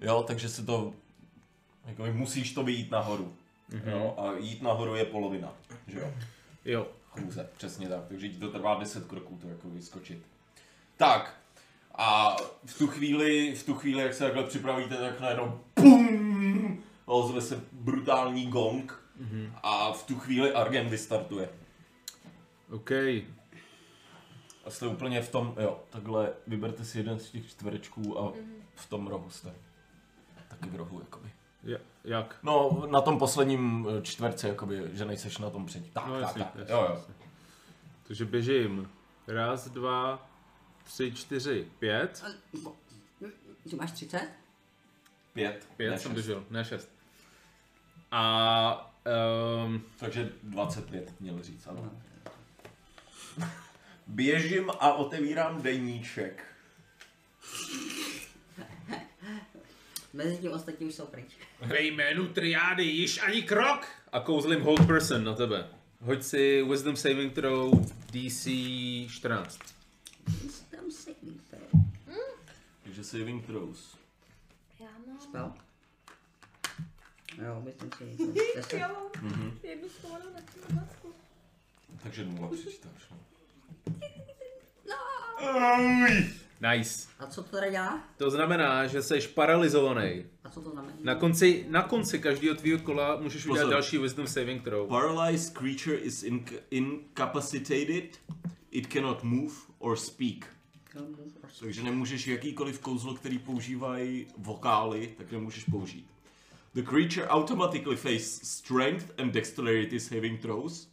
jo, 0.00 0.22
takže 0.22 0.48
se 0.48 0.64
to, 0.66 0.92
jako 1.86 2.06
musíš 2.12 2.52
to 2.52 2.62
vyjít 2.64 2.90
nahoru. 2.90 3.34
Jo, 3.86 4.14
a 4.18 4.32
jít 4.38 4.62
nahoru 4.62 4.94
je 4.94 5.04
polovina, 5.04 5.52
že 5.86 5.98
jo, 5.98 6.12
Jo. 6.64 6.86
Chůze, 7.20 7.50
přesně 7.56 7.88
tak, 7.88 8.04
takže 8.08 8.28
ti 8.28 8.38
to 8.38 8.50
trvá 8.50 8.74
10 8.74 9.06
kroků 9.06 9.38
to 9.42 9.48
jako 9.48 9.70
vyskočit. 9.70 10.26
Tak, 10.96 11.40
a 11.94 12.36
v 12.64 12.78
tu 12.78 12.86
chvíli, 12.86 13.54
v 13.54 13.66
tu 13.66 13.74
chvíli, 13.74 14.02
jak 14.02 14.14
se 14.14 14.24
takhle 14.24 14.44
připravíte, 14.44 14.96
tak 14.96 15.20
najednou 15.20 15.60
PUM! 15.74 16.82
Ozve 17.04 17.40
se 17.40 17.64
brutální 17.72 18.46
gong 18.46 19.02
a 19.62 19.92
v 19.92 20.06
tu 20.06 20.18
chvíli 20.18 20.52
Argen 20.52 20.88
vystartuje. 20.88 21.48
OK. 22.70 22.90
A 24.64 24.70
jste 24.70 24.86
úplně 24.86 25.22
v 25.22 25.30
tom, 25.30 25.54
jo, 25.60 25.82
takhle 25.90 26.32
vyberte 26.46 26.84
si 26.84 26.98
jeden 26.98 27.18
z 27.18 27.30
těch 27.30 27.50
čtverečků 27.50 28.18
a 28.18 28.32
v 28.74 28.88
tom 28.88 29.06
rohu 29.06 29.30
jste. 29.30 29.54
Taky 30.48 30.70
v 30.70 30.76
rohu, 30.76 31.00
jakoby. 31.00 31.30
Ja, 31.62 31.78
jak? 32.04 32.36
No, 32.42 32.82
na 32.90 33.00
tom 33.00 33.18
posledním 33.18 33.88
eh, 33.98 34.02
čtverce, 34.02 34.48
jakoby, 34.48 34.82
že 34.92 35.04
nejseš 35.04 35.38
na 35.38 35.50
tom 35.50 35.66
předtím. 35.66 35.92
Tak, 35.92 36.06
No 36.06 36.12
tak, 36.12 36.22
jasně, 36.22 36.44
tak. 36.44 36.54
jasně, 36.56 36.74
Jo, 36.74 36.86
jo. 36.90 37.04
Takže 38.06 38.24
běžím. 38.24 38.90
Raz, 39.26 39.68
dva, 39.68 40.28
tři, 40.84 41.12
čtyři, 41.12 41.68
pět. 41.78 42.24
Ty 43.70 43.76
máš 43.76 43.92
30? 43.92 44.28
Pět, 45.32 45.68
Pět 45.76 45.90
ne 45.90 45.98
jsem 45.98 46.12
šest. 46.12 46.14
běžel, 46.14 46.44
ne 46.50 46.64
šest. 46.64 46.88
A 48.10 48.94
um, 49.66 49.82
Takže 49.98 50.32
25 50.42 51.20
měl 51.20 51.42
říct, 51.42 51.66
ano. 51.66 51.90
Běžím 54.06 54.70
a 54.80 54.92
otevírám 54.92 55.62
deníček. 55.62 56.44
Mezi 60.14 60.38
tím 60.38 60.52
ostatní 60.52 60.86
už 60.86 60.94
jsou 60.94 61.06
pryč. 61.06 61.26
ve 61.60 61.82
jménu 61.82 62.28
triády 62.28 62.84
již 62.84 63.22
ani 63.22 63.42
krok! 63.42 63.86
A 64.12 64.20
kouzlím 64.20 64.60
hold 64.60 64.86
person 64.86 65.24
na 65.24 65.34
tebe. 65.34 65.68
Hoď 66.00 66.22
si 66.22 66.62
wisdom 66.62 66.96
saving 66.96 67.34
throw 67.34 67.72
DC 68.12 68.48
14. 69.10 69.58
Tam 70.70 70.90
saving 70.90 71.42
throw. 71.50 71.82
Takže 72.82 73.04
saving 73.04 73.46
throws. 73.46 73.96
Já 74.80 74.86
mám, 75.06 75.20
Spell? 75.20 75.52
Jo, 77.46 77.62
myslím 77.64 77.90
si. 77.98 78.32
Deset. 78.56 78.72
já 78.72 78.88
mám 78.88 79.58
jednu 79.62 79.88
schovanou 79.88 80.26
na 80.34 80.40
třináctku. 80.40 81.12
Takže 82.02 82.24
nula 82.24 82.48
přečítáš. 82.48 83.08
No. 84.88 84.96
Nice. 86.72 87.08
A 87.18 87.26
co 87.26 87.42
to 87.42 87.50
teda 87.50 87.70
dělá? 87.70 88.04
To 88.16 88.30
znamená, 88.30 88.86
že 88.86 89.02
jsi 89.02 89.20
paralizovaný. 89.34 90.24
A 90.44 90.50
co 90.50 90.60
to 90.60 90.70
znamená? 90.70 90.94
Na 91.00 91.14
konci, 91.14 91.66
na 91.68 91.82
konci 91.82 92.18
každého 92.18 92.56
tvýho 92.56 92.78
kola 92.78 93.16
můžeš 93.20 93.46
udělat 93.46 93.70
další 93.70 93.98
wisdom 93.98 94.26
saving 94.26 94.62
throw. 94.62 94.88
Paralyzed 94.88 95.58
creature 95.58 95.96
is 95.96 96.24
inc- 96.24 96.58
incapacitated. 96.70 98.20
It 98.70 98.92
cannot 98.92 99.22
move 99.22 99.54
or 99.78 99.96
speak. 99.96 100.46
Takže 101.60 101.82
nemůžeš 101.82 102.26
jakýkoliv 102.26 102.78
kouzlo, 102.80 103.14
který 103.14 103.38
používají 103.38 104.26
vokály, 104.38 105.14
tak 105.18 105.32
nemůžeš 105.32 105.64
použít. 105.64 106.06
The 106.74 106.82
creature 106.82 107.28
automatically 107.28 107.96
face 107.96 108.46
strength 108.46 109.20
and 109.20 109.32
dexterity 109.32 110.00
saving 110.00 110.40
throws. 110.40 110.88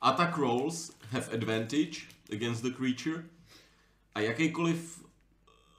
Attack 0.00 0.36
rolls 0.36 0.92
have 1.10 1.26
advantage 1.32 1.92
against 2.32 2.62
the 2.62 2.70
creature. 2.70 3.24
A 4.14 4.20
jakýkoliv 4.20 5.00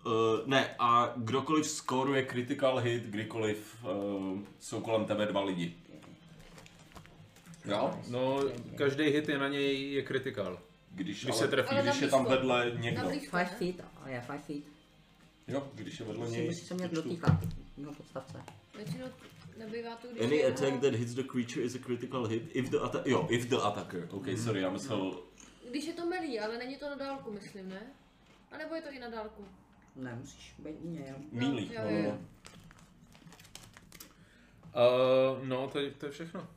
Uh, 0.05 0.47
ne, 0.47 0.75
a 0.79 1.13
kdokoliv 1.17 1.67
skóruje 1.67 2.25
critical 2.25 2.77
hit, 2.77 3.03
kdykoliv 3.03 3.77
uh, 3.83 4.39
jsou 4.59 4.81
kolem 4.81 5.05
tebe 5.05 5.25
dva 5.25 5.43
lidi. 5.43 5.75
Jo? 7.65 7.99
No, 8.09 8.39
každý 8.77 9.03
hit 9.03 9.29
je 9.29 9.37
na 9.37 9.47
něj 9.47 9.91
je 9.91 10.03
critical. 10.03 10.59
Když, 10.91 11.23
Když 11.23 11.29
ale, 11.35 11.39
se 11.39 11.47
trefí. 11.47 11.69
Ale 11.69 11.81
když 11.83 12.01
je 12.01 12.07
tam 12.07 12.25
vedle 12.25 12.71
Na 12.73 12.79
někdo. 12.81 13.07
blízko, 13.07 13.37
Five 13.37 13.45
feet, 13.45 13.75
a 14.03 14.09
je 14.09 14.21
five 14.21 14.39
feet. 14.39 14.63
Jo, 15.47 15.67
když 15.73 15.99
je 15.99 16.05
vedle 16.05 16.29
něj. 16.29 16.45
musí 16.47 16.65
se 16.65 16.73
mě 16.73 16.87
dotýkat. 16.87 17.33
No 17.77 17.93
podstavce. 17.93 18.43
Většinou 18.77 19.05
nebývá 19.57 19.95
to, 19.95 20.07
když 20.07 20.23
Any 20.23 20.45
attack 20.45 20.81
that 20.81 20.93
hits 20.93 21.13
the 21.13 21.23
creature 21.23 21.61
is 21.65 21.75
a 21.75 21.79
critical 21.85 22.25
hit 22.25 22.43
if 22.53 22.69
the 22.69 22.77
atta- 22.77 23.03
jo, 23.05 23.27
if 23.29 23.45
the 23.49 23.55
attacker. 23.55 24.07
OK, 24.11 24.25
sorry, 24.43 24.61
já 24.61 24.69
myslel, 24.69 25.19
Když 25.69 25.85
je 25.85 25.93
to 25.93 26.05
melí, 26.05 26.39
ale 26.39 26.57
není 26.57 26.75
to 26.75 26.89
na 26.89 26.95
dálku, 26.95 27.31
myslím, 27.31 27.69
ne? 27.69 27.81
A 28.51 28.57
nebo 28.57 28.75
je 28.75 28.81
to 28.81 28.91
i 28.91 28.99
na 28.99 29.09
dálku? 29.09 29.45
Ne, 29.95 30.15
musíš 30.15 30.53
být 30.59 30.75
u 30.81 30.89
něj, 30.89 31.05
jo. 31.09 31.15
mílí. 31.31 31.71
jo, 31.73 31.81
No, 31.83 31.89
jo, 31.89 31.97
no, 32.01 32.07
jo. 32.07 32.11
no. 32.11 32.17
Uh, 35.39 35.47
no, 35.47 35.67
to, 35.67 35.79
je- 35.79 35.91
to 35.91 36.05
je 36.05 36.11
všechno. 36.11 36.47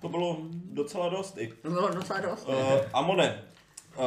To 0.00 0.08
bylo 0.08 0.38
docela 0.52 1.08
dost 1.08 1.38
i. 1.38 1.48
To 1.62 1.70
bylo 1.70 1.88
docela 1.94 2.20
dost. 2.20 2.48
Uh, 2.48 2.54
Amone, 2.92 3.42
uh, 3.96 4.04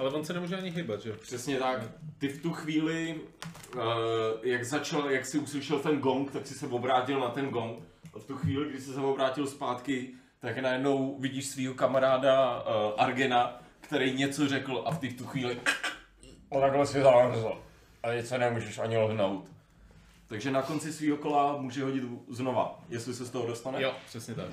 Ale 0.00 0.10
on 0.10 0.24
se 0.24 0.32
nemůže 0.32 0.56
ani 0.56 0.70
hýbat, 0.70 1.00
že? 1.00 1.12
Přesně 1.12 1.58
tak. 1.58 1.82
Ty 2.18 2.28
v 2.28 2.42
tu 2.42 2.52
chvíli, 2.52 3.20
uh, 3.74 3.80
jak 4.42 4.64
začal, 4.64 5.10
jak 5.10 5.26
si 5.26 5.38
uslyšel 5.38 5.78
ten 5.78 5.98
gong, 5.98 6.32
tak 6.32 6.46
si 6.46 6.54
se 6.54 6.66
obrátil 6.66 7.20
na 7.20 7.28
ten 7.28 7.48
gong. 7.48 7.78
A 8.14 8.18
v 8.18 8.24
tu 8.24 8.36
chvíli, 8.36 8.70
kdy 8.70 8.80
jsi 8.80 8.92
se 8.92 9.00
obrátil 9.00 9.46
zpátky, 9.46 10.10
tak 10.40 10.58
najednou 10.58 11.18
vidíš 11.20 11.46
svého 11.46 11.74
kamaráda 11.74 12.62
uh, 12.62 12.66
Argena, 13.02 13.61
který 13.82 14.12
něco 14.14 14.48
řekl 14.48 14.82
a 14.86 14.90
v 14.90 14.98
ty 14.98 15.08
v 15.08 15.18
tu 15.18 15.26
chvíli 15.26 15.60
o 16.48 16.60
takhle 16.60 16.86
si 16.86 17.02
zamrzl. 17.02 17.62
A 18.02 18.08
teď 18.08 18.26
se 18.26 18.38
nemůžeš 18.38 18.78
ani 18.78 18.98
lhnout. 18.98 19.48
Takže 20.26 20.50
na 20.50 20.62
konci 20.62 20.92
svého 20.92 21.16
kola 21.16 21.56
může 21.56 21.84
hodit 21.84 22.04
znova, 22.28 22.80
jestli 22.88 23.14
se 23.14 23.24
z 23.24 23.30
toho 23.30 23.46
dostane. 23.46 23.82
Jo, 23.82 23.94
přesně 24.06 24.34
tak. 24.34 24.46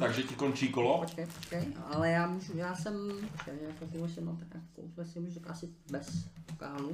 Takže 0.00 0.22
ti 0.22 0.34
končí 0.34 0.68
kolo. 0.68 0.98
Počkej, 0.98 1.26
počkej, 1.26 1.66
ale 1.92 2.10
já 2.10 2.26
můžu, 2.26 2.56
já 2.56 2.74
jsem, 2.74 3.10
počkej, 3.32 3.54
já 3.62 3.86
se 4.08 4.14
si 4.14 4.20
mám 4.20 4.36
tak 4.36 4.46
jako 4.54 4.66
kousle 4.74 5.04
si 5.04 5.20
můžu 5.20 5.40
asi 5.46 5.68
bez 5.90 6.28
vokálu. 6.50 6.92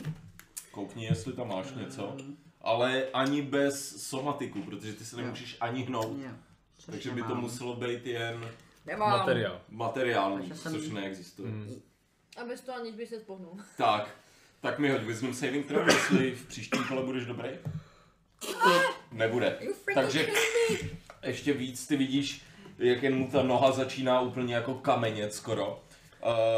Koukni, 0.70 1.04
jestli 1.04 1.32
tam 1.32 1.48
máš 1.48 1.66
něco. 1.72 2.16
Ale 2.60 3.04
ani 3.12 3.42
bez 3.42 4.06
somatiku, 4.08 4.62
protože 4.62 4.92
ty 4.92 5.04
se 5.04 5.16
nemůžeš 5.16 5.56
ani 5.60 5.82
hnout. 5.82 6.16
Jo, 6.22 6.30
což 6.78 6.84
Takže 6.84 7.10
by 7.10 7.22
to 7.22 7.34
muselo 7.34 7.76
být 7.76 8.06
jen 8.06 8.48
Nemám. 8.88 9.18
Materiál. 9.18 9.60
materiální, 9.68 10.52
jsem- 10.54 10.72
což 10.72 10.88
neexistuje. 10.88 11.52
A 12.36 12.44
bez 12.44 12.60
toho 12.60 12.78
aniž 12.78 12.94
by 12.94 13.06
se 13.06 13.20
spohnul. 13.20 13.58
Tak, 13.76 14.10
tak 14.60 14.78
mi 14.78 14.90
hoď 14.90 15.02
Wisdom 15.02 15.34
Saving 15.34 15.66
Throw, 15.66 15.88
jestli 15.88 16.34
v 16.34 16.46
příštím 16.46 16.84
kole 16.84 17.02
budeš 17.02 17.24
dobrý. 17.26 17.48
Nebude. 19.12 19.58
Takže 19.94 20.28
ještě 21.22 21.52
víc 21.52 21.86
ty 21.86 21.96
vidíš, 21.96 22.42
jak 22.78 23.02
jen 23.02 23.14
mu 23.14 23.28
ta 23.30 23.42
noha 23.42 23.72
začíná 23.72 24.20
úplně 24.20 24.54
jako 24.54 24.74
kamenět 24.74 25.34
skoro. 25.34 25.82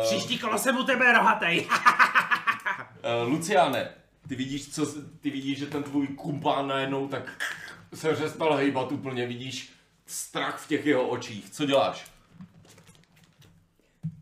Uh, 0.08 0.38
kolo 0.40 0.58
jsem 0.58 0.76
u 0.76 0.84
tebe 0.84 1.12
rohatej. 1.12 1.66
Uh, 1.66 3.28
Luciane, 3.32 3.90
ty 4.28 4.34
vidíš, 4.36 4.74
co, 4.74 4.86
ty 5.20 5.30
vidíš, 5.30 5.58
že 5.58 5.66
ten 5.66 5.82
tvůj 5.82 6.06
kumpán 6.06 6.68
najednou 6.68 7.08
tak 7.08 7.44
se 7.94 8.12
přestal 8.14 8.54
hejbat 8.54 8.92
úplně, 8.92 9.26
vidíš 9.26 9.72
strach 10.06 10.58
v 10.58 10.68
těch 10.68 10.86
jeho 10.86 11.08
očích. 11.08 11.50
Co 11.50 11.66
děláš? 11.66 12.09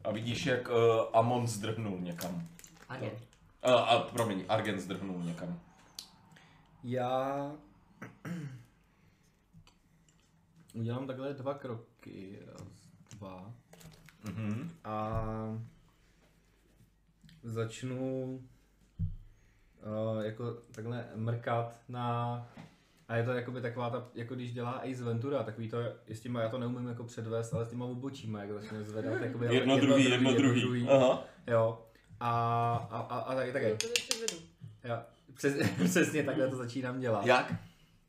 A 0.08 0.12
vidíš, 0.12 0.46
jak 0.46 0.68
uh, 0.68 0.74
Amon 1.12 1.46
zdrhnul 1.46 2.00
někam. 2.00 2.48
Ani. 2.88 3.10
Uh, 3.10 3.18
a 3.64 3.98
promiň, 3.98 4.44
Argen 4.48 4.80
zdrhnul 4.80 5.22
někam. 5.22 5.60
Já... 6.84 7.52
Udělám 10.74 11.06
takhle 11.06 11.34
dva 11.34 11.54
kroky. 11.54 12.38
Raz, 12.46 12.88
dva. 13.10 13.52
Mhm. 14.24 14.70
A 14.84 15.22
začnu 17.42 18.24
uh, 18.26 20.22
jako 20.24 20.52
takhle 20.72 21.08
mrkat 21.14 21.80
na 21.88 22.46
a 23.08 23.16
je 23.16 23.24
to 23.24 23.32
jakoby 23.32 23.60
taková 23.60 23.90
ta, 23.90 24.08
jako 24.14 24.34
když 24.34 24.52
dělá 24.52 24.70
Ace 24.70 25.04
Ventura, 25.04 25.42
takový 25.42 25.68
to, 25.68 25.78
s 26.08 26.20
těma, 26.20 26.40
já 26.42 26.48
to 26.48 26.58
neumím 26.58 26.88
jako 26.88 27.04
předvést, 27.04 27.54
ale 27.54 27.64
s 27.64 27.68
těma 27.68 27.84
obočíma, 27.84 28.40
jak 28.42 28.52
začne 28.52 28.84
zvedat, 28.84 29.22
jakoby, 29.22 29.54
Jedno, 29.54 29.78
druhý, 29.78 30.10
jedno, 30.10 30.32
druhý. 30.32 30.88
Aha. 30.88 31.24
Jo. 31.46 31.84
A, 32.20 32.30
a, 32.90 33.00
a, 33.00 33.18
a 33.18 33.34
taky, 33.34 33.52
taky. 33.52 33.76
Já, 34.84 35.06
přes, 35.34 35.54
přesně 35.84 36.22
takhle 36.22 36.48
to 36.48 36.56
začínám 36.56 37.00
dělat. 37.00 37.26
Jak? 37.26 37.54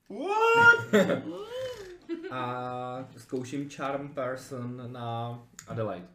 A 2.31 3.09
zkouším 3.17 3.69
Charm 3.69 4.09
Person 4.09 4.91
na 4.91 5.39
Adelaide. 5.67 6.07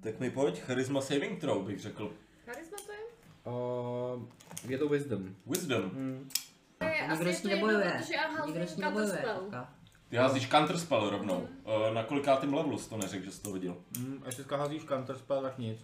Tak 0.00 0.20
mi 0.20 0.30
pojď, 0.30 0.60
charisma 0.60 1.00
saving 1.00 1.40
throw 1.40 1.66
bych 1.66 1.80
řekl. 1.80 2.12
Charisma 2.44 2.78
to 2.86 2.92
je? 2.92 2.98
Uh, 3.44 4.22
je 4.70 4.78
to 4.78 4.88
Wisdom. 4.88 5.34
Wisdom. 5.46 5.82
Hmm. 5.82 6.28
To 6.78 6.84
je 6.84 7.08
Nikdo 7.08 7.30
asi 7.30 7.34
s 7.34 7.42
ní 7.42 7.50
nebojuje. 7.50 7.94
protože 7.98 8.14
já 8.14 8.46
Nikdo 8.46 8.66
s 8.66 8.76
ní 8.76 8.82
nebojuje. 8.82 9.24
Ty 10.08 10.16
házíš 10.16 10.48
counterspell 10.48 11.10
rovnou. 11.10 11.48
Uh, 11.64 11.94
na 11.94 12.02
kolikátým 12.02 12.54
levelu 12.54 12.78
jsi 12.78 12.88
to 12.88 12.96
neřekl, 12.96 13.24
že 13.24 13.30
jsi 13.30 13.42
to 13.42 13.52
viděl? 13.52 13.76
Hmm, 13.96 14.22
až 14.26 14.34
teďka 14.34 14.56
házíš 14.56 14.84
counterspell, 14.84 15.42
tak 15.42 15.58
nic. 15.58 15.78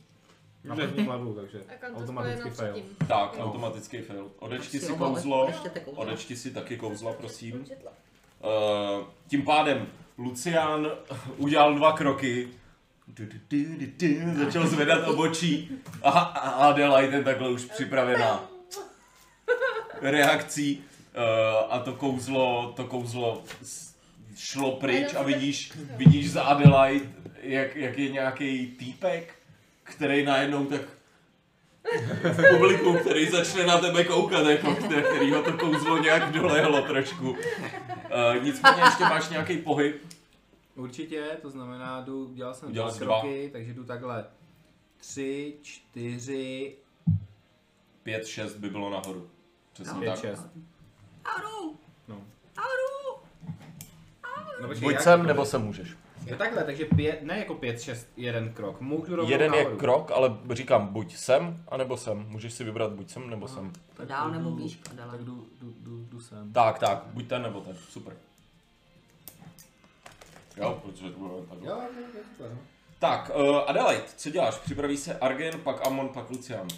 Na 0.64 0.74
prvním 0.74 1.08
levelu, 1.08 1.34
takže 1.34 1.60
A 1.82 1.96
automaticky 1.96 2.38
jenom 2.38 2.54
fail. 2.54 2.74
Tak, 3.08 3.36
automatický 3.38 3.98
fail. 3.98 4.30
Odečti 4.38 4.80
Si 4.80 4.92
kouzlo. 4.92 5.50
Odečti 5.84 6.36
si 6.36 6.50
taky 6.50 6.76
kouzla, 6.76 7.12
prosím. 7.12 7.54
Uh, 7.54 9.04
tím 9.28 9.42
pádem 9.42 9.86
Lucián 10.18 10.86
udělal 11.36 11.74
dva 11.74 11.92
kroky, 11.92 12.48
Du, 13.08 13.24
du, 13.26 13.38
du, 13.48 13.64
du, 13.78 13.86
du, 13.98 14.44
začal 14.44 14.66
zvedat 14.66 15.08
obočí 15.08 15.70
a 16.02 16.10
a 16.10 16.50
Adelaide 16.50 17.16
je 17.16 17.24
takhle 17.24 17.48
už 17.50 17.64
připravená 17.64 18.44
reakcí 20.02 20.78
uh, 20.78 21.74
a 21.74 21.78
to 21.78 21.92
kouzlo, 21.92 22.72
to 22.76 22.84
kouzlo 22.84 23.42
šlo 24.36 24.72
pryč 24.72 25.14
a 25.14 25.22
vidíš, 25.22 25.72
vidíš 25.96 26.30
za 26.30 26.42
Adelaide, 26.42 27.06
jak, 27.42 27.76
jak 27.76 27.98
je 27.98 28.10
nějaký 28.10 28.66
týpek, 28.66 29.34
který 29.82 30.24
najednou 30.24 30.66
tak 30.66 30.80
v 32.24 32.50
publiku, 32.50 32.94
který 32.94 33.30
začne 33.30 33.66
na 33.66 33.78
tebe 33.78 34.04
koukat, 34.04 34.46
jako 34.46 34.74
který, 34.74 35.02
kterýho 35.02 35.42
to 35.42 35.52
kouzlo 35.52 35.98
nějak 35.98 36.32
dolehlo 36.32 36.82
trošku. 36.82 37.30
Uh, 37.30 37.36
nicméně 38.42 38.82
ještě 38.82 39.04
máš 39.04 39.28
nějaký 39.28 39.56
pohyb. 39.56 40.02
Určitě, 40.74 41.24
to 41.42 41.50
znamená, 41.50 42.00
jdu, 42.00 42.24
udělal 42.26 42.54
jsem 42.54 42.68
Udělal 42.68 42.90
dva 42.90 42.98
kroky, 42.98 43.50
takže 43.52 43.74
jdu 43.74 43.84
takhle. 43.84 44.24
Tři, 44.96 45.54
čtyři, 45.62 46.76
5-6 48.06 48.58
by 48.58 48.70
bylo 48.70 48.90
nahoru. 48.90 49.30
Přesně 49.72 50.00
pět, 50.00 50.20
tak. 50.22 50.40
Auru! 51.24 51.78
No. 52.08 52.16
Auru! 52.58 53.20
No, 54.62 54.68
počkej, 54.68 54.84
Buď 54.84 54.92
jak- 54.94 55.02
sem, 55.02 55.26
nebo 55.26 55.44
se 55.44 55.58
můžeš. 55.58 55.96
Jo 56.26 56.36
takhle, 56.36 56.64
takže 56.64 56.84
pět, 56.84 57.22
ne 57.22 57.38
jako 57.38 57.54
pět, 57.54 57.80
šest, 57.82 58.08
jeden 58.16 58.52
krok. 58.52 58.80
Můžu 58.80 59.16
rovnou 59.16 59.30
Jeden 59.32 59.54
je 59.54 59.62
nahoru. 59.62 59.78
krok, 59.78 60.10
ale 60.10 60.36
říkám 60.52 60.86
buď 60.86 61.16
sem, 61.16 61.64
anebo 61.68 61.96
sem. 61.96 62.26
Můžeš 62.28 62.52
si 62.52 62.64
vybrat 62.64 62.92
buď 62.92 63.10
sem, 63.10 63.30
nebo 63.30 63.48
sem. 63.48 63.72
Tak 63.94 64.06
Dál 64.08 64.30
nebo 64.30 64.50
blíž, 64.50 64.76
Tak 64.76 64.92
Adela. 64.92 65.16
jdu, 65.16 65.46
jdu, 65.60 65.74
jdu, 65.80 66.04
jdu 66.10 66.20
sem. 66.20 66.52
Tak, 66.52 66.78
tak, 66.78 67.02
buď 67.06 67.26
ten 67.28 67.42
nebo 67.42 67.60
ten. 67.60 67.76
Super. 67.88 68.16
Jo, 70.56 70.80
protože 70.84 71.10
to 71.10 71.18
bylo 71.18 71.42
takhle. 71.48 71.68
Jo, 71.68 71.76
jo, 71.76 72.04
jo, 72.14 72.20
super, 72.32 72.50
no. 72.52 72.58
Tak, 72.98 73.30
uh, 73.34 73.58
Adelaide, 73.66 74.04
co 74.16 74.30
děláš? 74.30 74.54
Připraví 74.58 74.96
se 74.96 75.18
Argen, 75.18 75.60
pak 75.60 75.86
Amon, 75.86 76.08
pak 76.08 76.30
Lucian. 76.30 76.68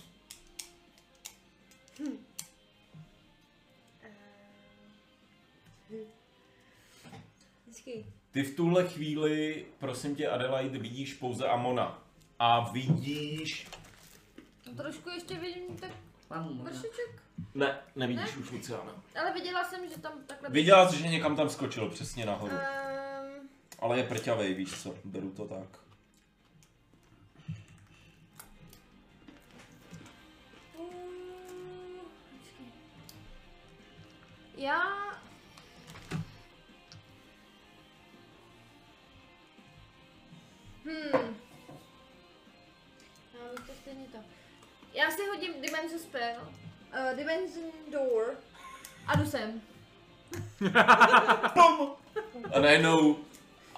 Ty 8.35 8.43
v 8.43 8.57
tuhle 8.57 8.89
chvíli, 8.89 9.65
prosím 9.79 10.17
tě, 10.17 10.29
Adelaide, 10.29 10.79
vidíš 10.79 11.15
pouze 11.15 11.49
Amona. 11.49 12.03
A 12.39 12.71
vidíš... 12.73 13.69
No, 14.67 14.75
trošku 14.83 15.11
ještě 15.11 15.35
vidím 15.35 15.77
tak 15.77 15.91
vršeček. 16.63 17.23
Ne, 17.55 17.79
nevidíš 17.97 18.37
už 18.37 18.51
Luciana. 18.51 19.03
Ale 19.21 19.33
viděla 19.33 19.65
jsem, 19.65 19.89
že 19.89 20.01
tam 20.01 20.13
takhle... 20.27 20.49
Viděla 20.51 20.89
jsi, 20.89 20.99
že 20.99 21.09
někam 21.09 21.37
tam 21.37 21.49
skočil, 21.49 21.91
přesně 21.91 22.27
nahoru. 22.27 22.55
Um, 22.55 23.49
Ale 23.79 23.99
je 23.99 24.05
prťavej, 24.05 24.55
víš 24.55 24.83
co, 24.83 24.95
beru 25.05 25.31
to 25.31 25.45
tak. 25.45 25.79
Já... 34.57 35.14
Hmm. 40.85 41.37
Já 43.35 43.51
bych 43.57 43.67
to 43.67 43.73
stejně 43.83 44.07
to. 44.13 44.19
Já 44.93 45.11
si 45.11 45.27
hodím 45.27 45.53
Dimension 45.63 46.01
Spell, 46.01 46.41
uh, 46.41 47.17
Dimension 47.17 47.71
Door 47.93 48.35
a 49.07 49.17
jdu 49.17 49.27
sem. 49.27 49.63
A 52.53 52.61
najednou 52.61 53.19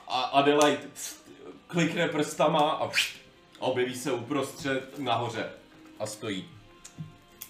a 0.08 0.22
Adelaide 0.22 0.88
klikne 1.66 2.08
prstama 2.08 2.70
a 2.70 2.88
pst, 2.88 3.16
objeví 3.58 3.94
se 3.94 4.12
uprostřed 4.12 4.98
nahoře 4.98 5.52
a 5.98 6.06
stojí. 6.06 6.50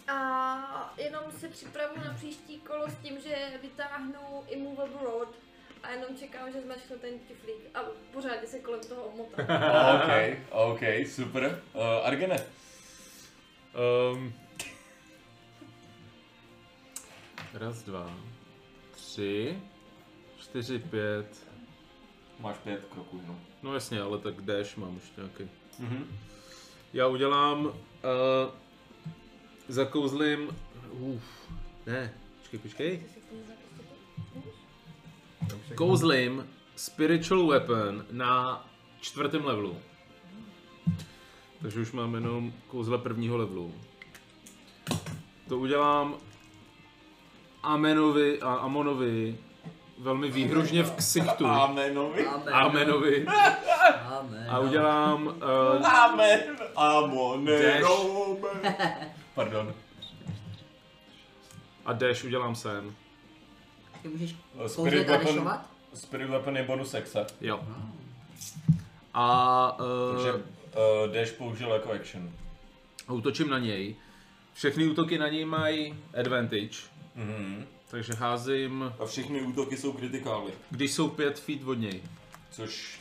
A 0.08 0.94
jenom 0.96 1.22
se 1.40 1.48
připravuju 1.48 2.04
na 2.04 2.14
příští 2.14 2.60
kolo 2.60 2.88
s 2.88 2.94
tím, 3.02 3.20
že 3.20 3.58
vytáhnu 3.62 4.44
Immovable 4.48 5.02
Road 5.02 5.28
a 5.86 5.92
jenom 5.92 6.16
čekám, 6.16 6.52
že 6.52 6.60
zmačknu 6.60 6.98
ten 6.98 7.18
tiflík 7.18 7.56
a 7.74 7.81
pořádně 8.12 8.48
se 8.48 8.58
kolem 8.58 8.81
toho 8.81 9.02
omotám. 9.05 9.47
OK, 9.97 10.36
OK, 10.50 10.81
super. 11.06 11.62
Uh, 11.74 11.82
Argene, 12.06 12.36
Um, 14.12 14.32
raz, 17.55 17.82
dva, 17.82 18.15
tři, 18.90 19.58
čtyři, 20.40 20.78
pět. 20.78 21.47
máš 22.40 22.56
pět 22.56 22.84
kroků, 22.90 23.23
no. 23.26 23.40
No 23.62 23.74
jasně, 23.74 24.00
ale 24.00 24.18
tak 24.18 24.40
dash 24.42 24.76
mám 24.76 24.94
ještě 24.94 25.20
nějaký. 25.20 25.50
Mhm. 25.78 26.18
Já 26.92 27.06
udělám, 27.06 27.66
uh, 27.66 27.73
zakouzlím, 29.68 30.56
uf, 30.90 31.23
ne, 31.86 32.15
počkej, 32.39 32.58
počkej. 32.60 33.02
Kouzlím 35.75 36.49
Spiritual 36.76 37.47
Weapon 37.47 38.05
na 38.10 38.65
čtvrtém 39.00 39.44
levelu. 39.44 39.76
Takže 41.62 41.81
už 41.81 41.92
mám 41.92 42.15
jenom 42.15 42.52
kouzla 42.68 42.99
prvního 42.99 43.36
levelu. 43.36 43.75
To 45.49 45.58
udělám 45.58 46.15
Amenovi 47.62 48.41
a 48.41 48.55
Amonovi 48.55 49.39
velmi 49.99 50.31
výhružně 50.31 50.83
v 50.83 50.97
ksichtu. 50.97 51.47
Amenovi. 51.47 52.26
Amen. 52.26 52.55
Amenovi. 52.55 53.26
Amen. 54.07 54.47
A 54.49 54.58
udělám 54.58 55.26
uh, 55.26 55.86
Amen. 55.86 56.41
Amone. 56.76 57.58
Dash. 57.58 57.91
Pardon. 59.34 59.75
a 61.84 61.92
dash 61.92 62.25
udělám 62.25 62.55
sem. 62.55 62.94
Ty 64.06 64.12
můžeš 64.12 64.34
kouzlit 64.76 65.08
a 65.08 65.12
weapon. 65.12 65.26
dešovat? 65.34 65.66
Spirit 65.94 66.30
Weapon 66.30 66.56
je 66.56 66.62
bonus 66.62 66.94
exe. 66.94 67.26
Jo. 67.40 67.60
A 69.14 69.76
Takže 70.14 70.32
uh, 70.32 70.40
uh, 71.06 71.12
Dash 71.14 71.32
použil 71.32 71.70
jako 71.70 71.92
action. 71.92 72.30
útočím 73.08 73.48
na 73.50 73.58
něj. 73.58 73.96
Všechny 74.54 74.86
útoky 74.88 75.18
na 75.18 75.28
něj 75.28 75.44
mají 75.44 75.94
advantage, 76.20 76.78
Mhm. 77.14 77.66
takže 77.90 78.12
házím, 78.14 78.92
A 78.98 79.06
všechny 79.06 79.40
útoky 79.42 79.76
jsou 79.76 79.92
kritikály. 79.92 80.52
když 80.70 80.92
jsou 80.92 81.08
5 81.08 81.38
feet 81.40 81.62
od 81.66 81.74
něj, 81.74 82.02
Což, 82.50 83.00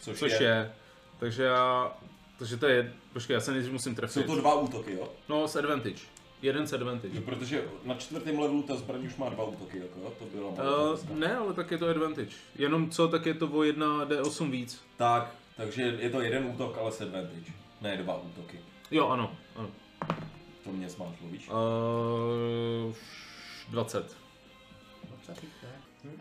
což, 0.00 0.18
což 0.18 0.40
je. 0.40 0.72
Takže 1.18 1.42
já, 1.42 1.92
takže 2.38 2.56
to 2.56 2.66
je, 2.66 2.92
počkej, 3.12 3.34
já 3.34 3.40
se 3.40 3.52
nejdřív 3.52 3.72
musím 3.72 3.92
Jsou 3.92 3.96
trefit. 3.96 4.26
to 4.26 4.34
dva 4.36 4.54
útoky, 4.54 4.92
jo? 4.92 5.08
No, 5.28 5.48
s 5.48 5.56
advantage. 5.56 6.00
Jeden 6.46 6.66
s 6.66 6.72
advantage. 6.72 7.16
jo? 7.16 7.22
Protože 7.24 7.64
na 7.84 7.94
čtvrtém 7.94 8.38
levelu 8.38 8.62
ta 8.62 8.76
zbraň 8.76 9.06
už 9.06 9.16
má 9.16 9.28
dva 9.28 9.44
útoky, 9.44 9.78
jako? 9.78 10.10
To 10.18 10.24
byla 10.24 10.48
Uh, 10.48 11.18
ne, 11.18 11.36
ale 11.36 11.54
tak 11.54 11.70
je 11.70 11.78
to 11.78 11.88
advantage. 11.88 12.30
Jenom 12.58 12.90
co, 12.90 13.08
tak 13.08 13.26
je 13.26 13.34
to 13.34 13.48
o 13.48 13.62
1 13.62 14.04
D8 14.04 14.50
víc. 14.50 14.84
Tak, 14.96 15.34
takže 15.56 15.82
je 15.82 16.10
to 16.10 16.20
jeden 16.20 16.46
útok, 16.46 16.78
ale 16.78 16.92
s 16.92 17.00
advantage. 17.00 17.52
Ne 17.80 17.96
dva 17.96 18.22
útoky. 18.22 18.60
Jo, 18.90 19.08
ano, 19.08 19.36
ano. 19.56 19.70
To 20.64 20.72
mě 20.72 20.88
zmátlo, 20.88 21.28
víš? 21.28 21.48
Uh, 21.48 22.94
20. 23.70 24.16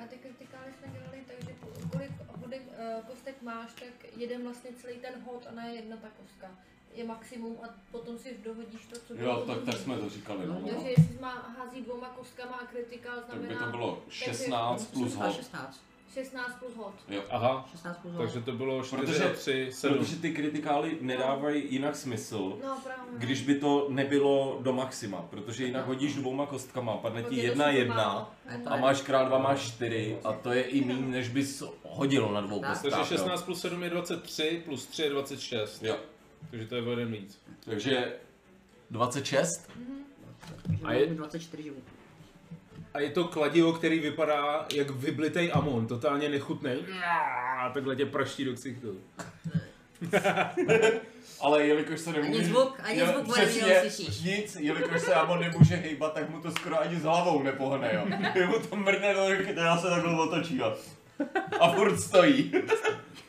A 0.04 0.08
ty 0.08 0.16
kritikály 0.18 0.74
jsme 0.74 0.88
dělali 1.00 1.24
tak, 1.28 1.44
že 1.50 1.56
kolik 1.92 2.12
hodek, 2.42 2.62
uh, 2.68 3.06
kostek 3.06 3.42
máš, 3.42 3.74
tak 3.74 4.12
jeden 4.18 4.44
vlastně 4.44 4.72
celý 4.82 4.96
ten 4.96 5.14
hod 5.26 5.48
a 5.52 5.56
ne 5.56 5.74
jedna 5.76 5.98
ta 5.98 6.08
kostka. 6.22 6.48
Je 6.96 7.04
maximum 7.04 7.58
a 7.64 7.68
potom 7.92 8.18
si 8.18 8.38
dohodíš 8.46 8.86
to, 8.94 9.00
co 9.08 9.14
Jo, 9.22 9.44
tak, 9.48 9.58
tak 9.66 9.78
jsme 9.78 9.98
to 9.98 10.10
říkali, 10.10 10.46
no. 10.48 10.62
Takže 10.70 10.88
jestli 10.90 11.18
má 11.22 11.56
hází 11.60 11.82
dvěma 11.82 12.08
kostkama 12.10 12.52
a 12.54 12.66
kritikál 12.66 13.16
Tak 13.16 13.26
znamená 13.40 13.60
by 13.60 13.66
to 13.66 13.72
bylo 13.78 14.00
16 14.10 14.86
plus 14.94 15.12
Říkal 15.12 15.28
hod. 15.28 15.36
16. 15.36 15.80
16 16.14 16.52
plus 16.60 16.76
hod. 16.76 16.94
Jo. 17.10 17.22
Aha, 17.30 17.66
16 17.72 17.98
plus 17.98 18.14
takže 18.18 18.42
to 18.42 18.52
bylo 18.52 18.84
4 18.84 19.02
Protože- 19.02 19.24
a 19.32 19.34
3, 19.34 19.68
7. 19.72 19.98
Protože 19.98 20.16
ty 20.16 20.34
kritikály 20.34 20.98
nedávají 21.02 21.74
jinak 21.74 21.96
smysl, 21.96 22.58
No 22.64 22.78
právě. 22.84 23.04
když 23.18 23.42
by 23.42 23.56
to 23.56 23.88
nebylo 23.90 24.60
do 24.62 24.74
maxima, 24.74 25.22
protože 25.22 25.66
jinak 25.66 25.86
hodíš 25.88 26.14
dvěma 26.16 26.46
kostkama, 26.46 26.98
padne 26.98 27.24
ti 27.24 27.36
jedna 27.36 27.68
jedna 27.70 27.96
málo. 27.96 28.28
A 28.66 28.78
máš 28.78 29.02
krát 29.02 29.24
dva 29.28 29.38
máš 29.38 29.68
čtyři 29.68 30.18
a 30.24 30.34
to 30.34 30.52
je 30.52 30.64
i 30.64 30.86
méně, 30.86 31.02
než 31.02 31.30
bys 31.30 31.64
hodil 31.84 32.30
na 32.30 32.42
dvou 32.42 32.60
Tak. 32.60 32.70
kostkách. 32.70 32.92
Takže 32.92 33.14
jo. 33.14 33.18
16 33.18 33.42
plus 33.44 33.62
7 33.62 33.84
je 33.84 33.90
23, 33.90 34.62
plus 34.66 34.86
3 34.86 35.02
je 35.04 35.10
26. 35.10 35.84
Jo. 35.84 35.96
Takže 36.52 36.68
to 36.68 36.76
je 36.76 36.82
o 36.82 36.90
jeden 36.90 37.12
víc. 37.12 37.42
Takže 37.66 38.14
26? 38.92 39.70
A 40.84 40.88
A 40.88 40.94
je- 40.94 41.00
je 41.00 41.08
24 41.08 41.64
životů. 41.64 41.82
A 42.94 43.00
je 43.00 43.10
to 43.10 43.24
kladivo, 43.28 43.74
který 43.74 44.00
vypadá 44.00 44.66
jak 44.76 44.90
vyblitej 44.90 45.52
amon, 45.54 45.88
totálně 45.88 46.30
nechutný. 46.30 46.72
A 47.60 47.70
takhle 47.70 47.96
tě 47.96 48.06
praští 48.06 48.46
do 48.46 48.54
ksichtu. 48.54 48.98
Ale 51.42 51.66
jelikož 51.68 52.00
se 52.00 52.12
nemůže... 52.12 52.40
Ani 52.40 52.44
zvuk, 52.46 52.80
ani 52.84 53.00
Jo, 53.00 53.06
zvuk 53.08 53.28
vojevý 53.28 53.52
přesně, 53.52 53.74
neuslyšíš. 53.74 54.22
Nic, 54.22 54.56
jelikož 54.60 55.02
se 55.02 55.14
Amon 55.14 55.40
nemůže 55.40 55.76
hejbat, 55.76 56.14
tak 56.14 56.30
mu 56.30 56.42
to 56.42 56.52
skoro 56.52 56.82
ani 56.82 56.96
s 57.00 57.04
hlavou 57.04 57.44
nepohne, 57.44 57.92
jo. 57.94 58.06
Jemu 58.36 58.60
to 58.60 58.76
mrdne 58.76 59.14
do 59.14 59.30
ruky, 59.30 59.54
teda 59.54 59.78
se 59.78 59.90
takhle 59.90 60.20
otočí, 60.24 60.58
jo. 60.58 60.78
A 61.60 61.72
furt 61.72 61.98
stojí. 62.00 62.52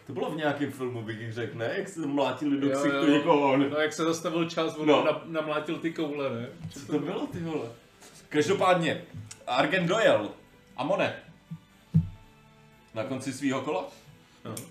To 0.07 0.13
bylo 0.13 0.31
v 0.31 0.37
nějakém 0.37 0.73
filmu, 0.73 1.03
bych 1.03 1.33
řekl, 1.33 1.59
ne? 1.59 1.75
Jak 1.77 1.89
se 1.89 2.07
mlátili 2.07 2.61
do 2.61 2.71
ksichtu 2.71 2.97
jo. 2.97 3.07
někoho. 3.07 3.57
Ne? 3.57 3.69
No 3.69 3.77
jak 3.77 3.93
se 3.93 4.05
zastavil 4.05 4.51
čas, 4.51 4.77
on 4.77 4.87
No. 4.87 4.97
no. 4.97 5.05
na, 5.05 5.21
namlátil 5.41 5.77
ty 5.79 5.93
koule, 5.93 6.31
ne? 6.31 6.49
Co 6.73 6.87
to 6.93 6.99
bylo, 6.99 7.27
ty 7.27 7.39
vole? 7.41 7.69
Každopádně, 8.29 9.05
Argen 9.47 9.87
dojel. 9.87 10.31
Amone. 10.77 11.15
Na 12.95 13.05
konci 13.05 13.33
svého 13.33 13.61
kola? 13.61 13.85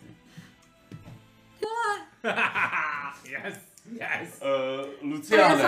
yes, 3.30 3.56
yes. 3.92 4.42
Uh, 4.42 5.22
To 5.30 5.36
je 5.36 5.48
Luciane. 5.48 5.64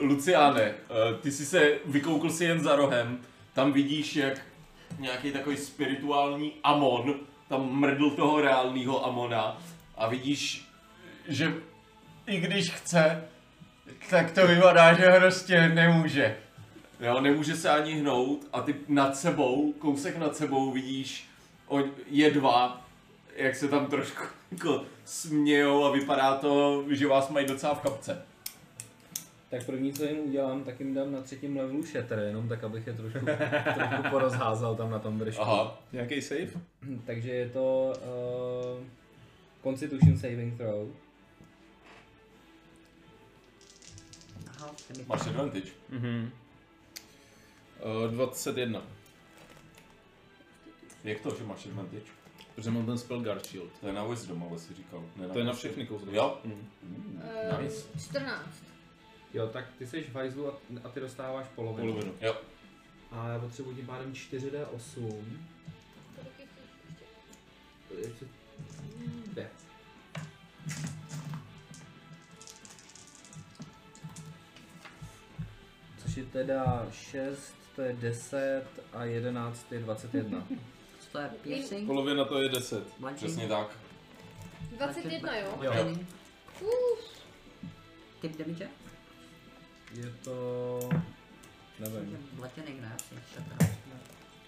Luciane, 0.00 0.74
uh, 1.10 1.20
ty 1.20 1.32
jsi 1.32 1.46
se 1.46 1.78
vykoukl 1.84 2.30
si 2.30 2.44
jen 2.44 2.60
za 2.60 2.76
rohem, 2.76 3.20
tam 3.54 3.72
vidíš, 3.72 4.16
jak 4.16 4.40
nějaký 4.98 5.32
takový 5.32 5.56
spirituální 5.56 6.52
Amon 6.64 7.14
tam 7.48 7.80
mrdl 7.80 8.10
toho 8.10 8.40
reálného 8.40 9.06
Amona 9.06 9.58
a 9.96 10.08
vidíš, 10.08 10.68
že 11.28 11.54
i 12.26 12.40
když 12.40 12.70
chce, 12.70 13.24
tak 14.10 14.30
to 14.30 14.46
vypadá, 14.46 14.94
že 14.94 15.12
prostě 15.18 15.68
nemůže. 15.68 16.36
Jo, 17.00 17.20
nemůže 17.20 17.56
se 17.56 17.70
ani 17.70 17.92
hnout 17.92 18.46
a 18.52 18.60
ty 18.60 18.74
nad 18.88 19.16
sebou, 19.16 19.72
kousek 19.72 20.16
nad 20.16 20.36
sebou 20.36 20.70
vidíš 20.70 21.28
je 22.06 22.30
dva, 22.30 22.86
jak 23.36 23.56
se 23.56 23.68
tam 23.68 23.86
trošku 23.86 24.22
jako 24.50 24.84
smějou 25.04 25.84
a 25.84 25.90
vypadá 25.90 26.36
to, 26.36 26.84
že 26.90 27.06
vás 27.06 27.28
mají 27.28 27.46
docela 27.46 27.74
v 27.74 27.80
kapce. 27.80 28.26
Tak 29.56 29.66
první, 29.66 29.92
co 29.92 30.04
jim 30.04 30.18
udělám, 30.18 30.64
tak 30.64 30.80
jim 30.80 30.94
dám 30.94 31.12
na 31.12 31.20
třetím 31.22 31.56
levelu 31.56 31.82
shatter, 31.86 32.18
jenom 32.18 32.48
tak, 32.48 32.64
abych 32.64 32.86
je 32.86 32.92
trošku, 32.92 33.18
trošku 33.74 34.10
porozházal 34.10 34.76
tam 34.76 34.90
na 34.90 34.98
tom 34.98 35.18
držku. 35.18 35.42
Aha. 35.42 35.82
Nějaký 35.92 36.22
save? 36.22 36.50
Takže 37.06 37.30
je 37.30 37.48
to 37.48 37.92
uh, 38.76 38.84
Constitution 39.62 40.18
Saving 40.18 40.56
Throw. 40.56 40.88
Máš 45.06 45.20
advantage. 45.26 45.70
Mhm. 45.90 46.30
Uh, 48.06 48.10
21, 48.10 48.82
Jak 51.04 51.20
to, 51.20 51.34
že 51.38 51.44
máš 51.44 51.66
advantage? 51.66 52.06
protože 52.54 52.70
mám 52.70 52.86
ten 52.86 52.98
spell 52.98 53.20
guard 53.20 53.46
shield. 53.46 53.70
To 53.80 53.86
je 53.86 53.92
na 53.92 54.04
wisdom, 54.04 54.44
ale 54.50 54.58
si 54.58 54.74
říkal. 54.74 55.04
Ne 55.16 55.28
To 55.28 55.38
je 55.38 55.44
na 55.44 55.52
všechny 55.52 55.86
kouzla. 55.86 56.08
Jo? 56.12 56.38
Mhm. 56.44 56.68
Eh, 57.24 57.62
Nice. 57.62 57.88
14. 58.10 58.40
Jo, 59.34 59.46
tak 59.46 59.64
ty 59.78 59.86
jsi 59.86 60.02
v 60.02 60.14
hajzlu 60.14 60.52
a, 60.52 60.56
a 60.84 60.88
ty 60.88 61.00
dostáváš 61.00 61.46
polovinu. 61.54 61.92
Polovinu. 61.92 62.14
Jo. 62.20 62.36
A 63.12 63.28
já 63.28 63.38
potřebuji 63.38 63.74
tím 63.74 63.86
pádem 63.86 64.12
4D8. 64.12 65.22
Kolik 66.16 66.38
je 66.38 66.46
těch 66.46 66.48
ještě? 66.86 68.08
Ještě... 68.08 68.26
Jde. 69.34 69.50
Což 75.98 76.16
je 76.16 76.24
teda 76.24 76.86
6, 76.92 77.54
to 77.76 77.82
je 77.82 77.92
10 77.92 78.64
a 78.92 79.04
11 79.04 79.72
je 79.72 79.78
21. 79.78 80.46
Co 81.00 81.08
to 81.12 81.18
je 81.18 81.28
piercing? 81.42 81.86
Polovina 81.86 82.24
to 82.24 82.42
je 82.42 82.48
10. 82.48 82.78
Bludgeoning? 82.78 83.16
Přesně 83.16 83.48
tak. 83.48 83.68
21, 84.76 85.36
jo? 85.36 85.52
Bludgeoning? 85.56 86.06
Uf, 86.60 87.16
Typ 88.20 88.36
damage? 88.38 88.68
Je 89.94 90.10
to... 90.24 90.78
Nevím. 91.78 92.18
Ne? 92.80 92.92
Asi. 92.96 93.14
Tak, 93.58 93.70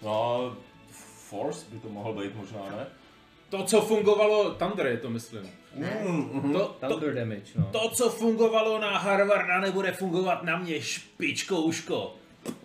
No, 0.02 0.56
force 1.30 1.66
by 1.70 1.78
to 1.80 1.88
mohl 1.88 2.12
být 2.12 2.34
možná, 2.34 2.62
ne? 2.76 2.86
To, 3.48 3.64
co 3.64 3.80
fungovalo, 3.80 4.54
Thunder 4.54 4.86
je 4.86 4.96
to 4.96 5.10
myslím. 5.10 5.50
Ne. 5.74 6.00
Mm, 6.08 6.52
To, 6.52 6.58
to, 6.80 6.88
Thunder 6.88 7.14
damage, 7.14 7.52
no. 7.56 7.64
to, 7.72 7.90
co 7.90 8.10
fungovalo 8.10 8.78
na 8.80 8.98
Harvarda, 8.98 9.60
nebude 9.60 9.92
fungovat 9.92 10.42
na 10.42 10.56
mě, 10.58 10.82
špičkouško. 10.82 12.14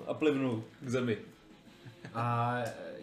A 0.08 0.14
plivnu 0.14 0.64
k 0.82 0.90
zemi. 0.90 1.18
A 2.14 2.56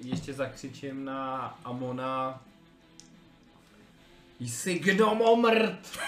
ještě 0.04 0.32
zakřičím 0.32 1.04
na 1.04 1.58
Amona. 1.64 2.42
Jsi 4.40 4.78
gnomomrt! 4.78 5.98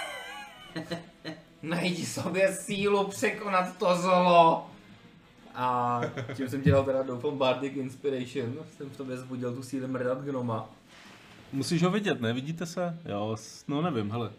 Najdi 1.63 2.07
sobě 2.07 2.53
sílu 2.53 3.09
překonat 3.09 3.77
to 3.77 3.97
zlo! 3.97 4.67
A 5.55 6.01
tím 6.37 6.49
jsem 6.49 6.63
dělal 6.63 6.85
teda 6.85 7.03
doufám 7.03 7.39
Bardic 7.39 7.77
Inspiration, 7.77 8.57
jsem 8.77 8.91
v 8.91 8.97
tobě 8.97 9.17
zbudil 9.17 9.55
tu 9.55 9.63
sílu 9.63 9.89
mrdat 9.89 10.19
gnoma. 10.25 10.71
Musíš 11.53 11.83
ho 11.83 11.91
vidět, 11.91 12.21
ne? 12.21 12.33
Vidíte 12.33 12.67
se? 12.67 12.99
Jo, 13.05 13.37
no 13.69 13.83
nevím, 13.83 14.11
hele. 14.11 14.31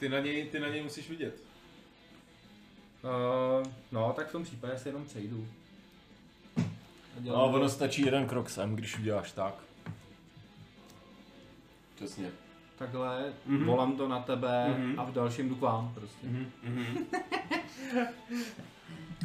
Ty 0.00 0.08
na 0.08 0.18
něj, 0.18 0.46
ty 0.46 0.60
na 0.60 0.68
něj 0.68 0.82
musíš 0.82 1.10
vidět. 1.10 1.42
Uh, 3.02 3.66
no, 3.92 4.12
tak 4.16 4.28
v 4.28 4.32
tom 4.32 4.44
případě 4.44 4.78
se 4.78 4.88
jenom 4.88 5.04
přejdu. 5.04 5.46
No, 7.20 7.44
ono 7.44 7.68
stačí 7.68 8.02
jeden 8.02 8.26
krok 8.26 8.50
sem, 8.50 8.76
když 8.76 8.98
uděláš 8.98 9.32
tak. 9.32 9.54
Přesně. 11.94 12.30
Takhle, 12.78 13.32
Mhm. 13.46 13.64
volám 13.66 13.96
to 13.96 14.08
na 14.08 14.20
tebe 14.20 14.68
Mhm. 14.68 15.00
a 15.00 15.04
v 15.04 15.12
dalším 15.12 15.48
jdu 15.48 15.54
k 15.54 15.60
vám 15.60 15.92
prostě. 15.94 16.26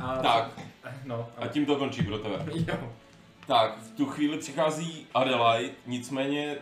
A, 0.03 0.17
Tak, 0.17 0.59
No, 1.05 1.29
a 1.37 1.47
tím 1.47 1.65
to 1.65 1.75
končí 1.75 2.03
pro 2.03 2.17
tebe. 2.19 2.45
Jo. 2.67 2.93
Tak, 3.47 3.77
v 3.79 3.91
tu 3.97 4.05
chvíli 4.05 4.37
přichází 4.37 5.07
Adelaide, 5.13 5.73
nicméně 5.85 6.55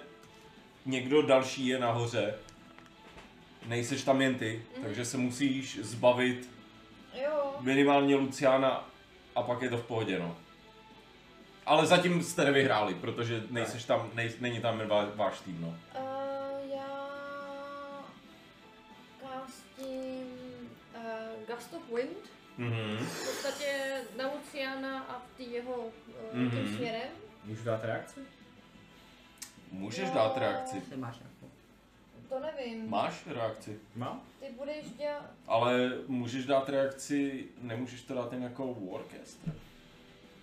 někdo 0.86 1.22
další 1.22 1.68
je 1.68 1.80
nahoře. 1.80 2.34
Nejseš 3.68 4.04
tam 4.04 4.22
jen 4.22 4.36
ty, 4.36 4.64
takže 4.84 5.06
se 5.06 5.18
musíš 5.18 5.80
zbavit 5.82 6.50
jo. 7.24 7.56
minimálně 7.60 8.16
Luciana 8.16 8.90
a 9.36 9.42
pak 9.44 9.62
je 9.62 9.70
to 9.70 9.78
v 9.78 9.84
pohodě, 9.86 10.20
no. 10.20 10.36
Ale 11.66 11.86
zatím 11.86 12.24
jste 12.24 12.46
nevyhráli, 12.46 12.94
protože 12.96 13.44
nejseš 13.50 13.86
tam, 13.86 14.10
nej, 14.14 14.32
není 14.40 14.60
tam 14.62 14.82
vá, 14.88 15.06
váš 15.16 15.40
tým, 15.40 15.58
no. 15.62 15.68
Uh, 15.68 16.07
Gust 21.58 21.74
of 21.74 21.82
Wind, 21.96 22.18
Mhm. 22.58 22.98
v 23.06 23.26
podstatě 23.26 24.02
na 24.18 24.32
Luciana 24.34 25.00
a 25.00 25.20
v 25.20 25.38
tý 25.38 25.52
jeho 25.52 25.74
uh, 25.76 25.92
Mhm. 26.34 26.52
tím 26.52 26.76
směrem. 26.76 27.10
Můžu 27.46 27.64
dát 27.64 27.84
reakci? 27.84 28.20
Můžeš 29.72 30.10
No. 30.10 30.16
dát 30.16 30.38
reakci. 30.38 30.78
Asi 30.78 30.98
máš 30.98 31.16
nějakou. 31.20 31.50
To 32.30 32.40
nevím. 32.40 32.90
Máš 32.90 33.28
reakci, 33.28 33.80
Mám. 33.96 34.22
Ty 34.40 34.46
budeš 34.58 34.86
dělat... 34.98 35.26
ale 35.48 35.92
můžeš 36.08 36.46
dát 36.46 36.70
reakci, 36.70 37.46
nemůžeš 37.62 38.02
to 38.02 38.14
dát 38.14 38.34
jen 38.34 38.44
jako 38.44 38.74
Warcaster. 38.92 39.54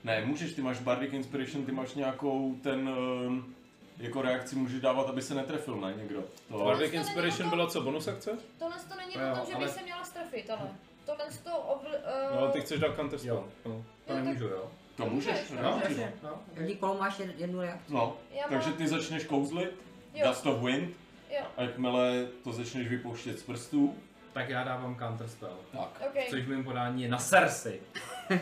Ne, 0.05 0.25
můžeš, 0.25 0.53
ty 0.53 0.63
máš 0.63 0.81
Bardic 0.81 1.13
Inspiration, 1.13 1.67
ty 1.67 1.73
máš 1.73 1.95
nějakou 1.95 2.55
ten, 2.63 2.89
um, 2.89 3.55
jako 3.99 4.23
reakci 4.23 4.57
můžeš 4.57 4.81
dávat, 4.81 5.09
aby 5.09 5.23
se 5.23 5.35
netrefil, 5.35 5.77
ne, 5.77 5.95
někdo. 5.97 6.25
To, 6.49 6.59
Bardic 6.65 6.93
Inspiration 6.93 7.51
byla 7.51 7.67
co, 7.71 7.81
bonus 7.81 8.09
akce? 8.09 8.39
Tohle 8.59 8.77
to 8.89 8.95
není 8.97 9.17
o 9.17 9.37
tom, 9.37 9.47
že 9.47 9.55
ale- 9.55 9.65
bych 9.67 9.75
se 9.75 9.83
měla 9.83 10.05
strefit, 10.05 10.51
ale 10.51 10.71
tohle 11.07 11.25
to 11.45 11.57
ovl... 11.59 11.87
Uh, 12.35 12.41
No, 12.41 12.49
ty 12.49 12.61
chceš 12.61 12.81
dát 12.81 12.97
counter 12.97 13.19
Jo, 13.23 13.45
spell. 13.61 13.73
no, 13.73 13.85
to 14.07 14.13
No, 14.13 14.15
tak- 14.15 14.17
nemůžu, 14.25 14.45
jo. 14.45 14.71
To 14.97 15.07
můžeš, 15.07 15.33
Můžeš, 15.51 15.51
no. 15.63 15.81
můžeš. 15.89 16.07
no. 16.83 16.95
Máš 16.99 17.19
jed- 17.19 17.35
jednu 17.37 17.61
reakci. 17.61 17.93
no. 17.95 18.17
Já 18.31 18.49
Takže 18.49 18.69
mám- 18.69 18.79
ty 18.79 18.89
začneš 18.89 19.25
kouzlit, 19.25 19.75
Jo. 20.15 20.27
Dust 20.29 20.47
of 20.47 20.63
Wind, 20.63 20.97
Jo, 21.31 21.45
a 21.57 21.63
jakmile 21.63 22.27
to 22.45 22.53
začneš 22.53 22.89
vypouštět 22.89 23.39
z 23.39 23.43
prstů, 23.43 23.95
Tak 24.33 24.49
já 24.49 24.65
dávám 24.65 24.97
counterspell. 24.99 25.59
tak. 25.73 26.03
ok. 26.09 26.29
Což 26.31 26.41
v 26.43 26.49
mém 26.49 26.65
podání 26.65 27.03
je 27.03 27.09
na 27.09 27.19
Cersei. 27.19 27.81
Jo, 28.31 28.37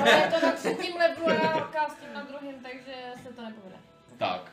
ale 0.00 0.10
je 0.10 0.30
to 0.40 0.46
na 0.46 0.52
třetím 0.52 0.96
levelu 0.96 1.28
a 1.28 1.32
já 1.34 1.68
castím 1.72 2.08
na 2.14 2.22
druhém, 2.22 2.54
takže 2.62 2.94
se 3.22 3.32
to 3.32 3.42
nepovede. 3.42 3.76
Tak. 4.18 4.52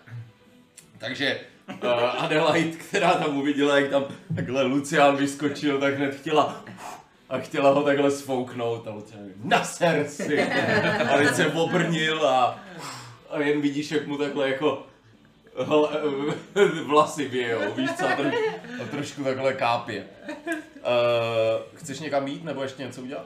Takže 1.03 1.39
uh, 1.83 2.23
Adelaide, 2.23 2.77
která 2.77 3.13
tam 3.13 3.37
uviděla, 3.37 3.79
jak 3.79 3.89
tam 3.89 4.05
takhle 4.35 4.63
Lucián 4.63 5.15
vyskočil, 5.15 5.79
tak 5.79 5.95
hned 5.95 6.15
chtěla 6.15 6.63
a 7.29 7.37
chtěla 7.37 7.69
ho 7.69 7.83
takhle 7.83 8.11
sfouknout 8.11 8.87
a 8.87 8.91
Lucián 8.91 9.23
na 9.43 9.59
Cersei. 9.59 10.43
A 11.13 11.17
teď 11.17 11.35
se 11.35 11.47
obrnil 11.47 12.27
a, 12.27 12.59
a 13.29 13.39
jen 13.39 13.61
vidíš, 13.61 13.91
jak 13.91 14.07
mu 14.07 14.17
takhle 14.17 14.49
jako 14.49 14.87
hl, 15.57 15.89
vlasy 16.85 17.27
vějou, 17.27 17.73
víš 17.75 17.89
co, 17.97 18.07
a, 18.07 18.15
troš, 18.15 18.33
a 18.81 18.85
trošku 18.91 19.23
takhle 19.23 19.53
kápě. 19.53 20.05
Uh, 20.27 20.43
chceš 21.75 21.99
někam 21.99 22.27
jít 22.27 22.43
nebo 22.43 22.63
ještě 22.63 22.83
něco 22.83 23.01
udělat? 23.01 23.25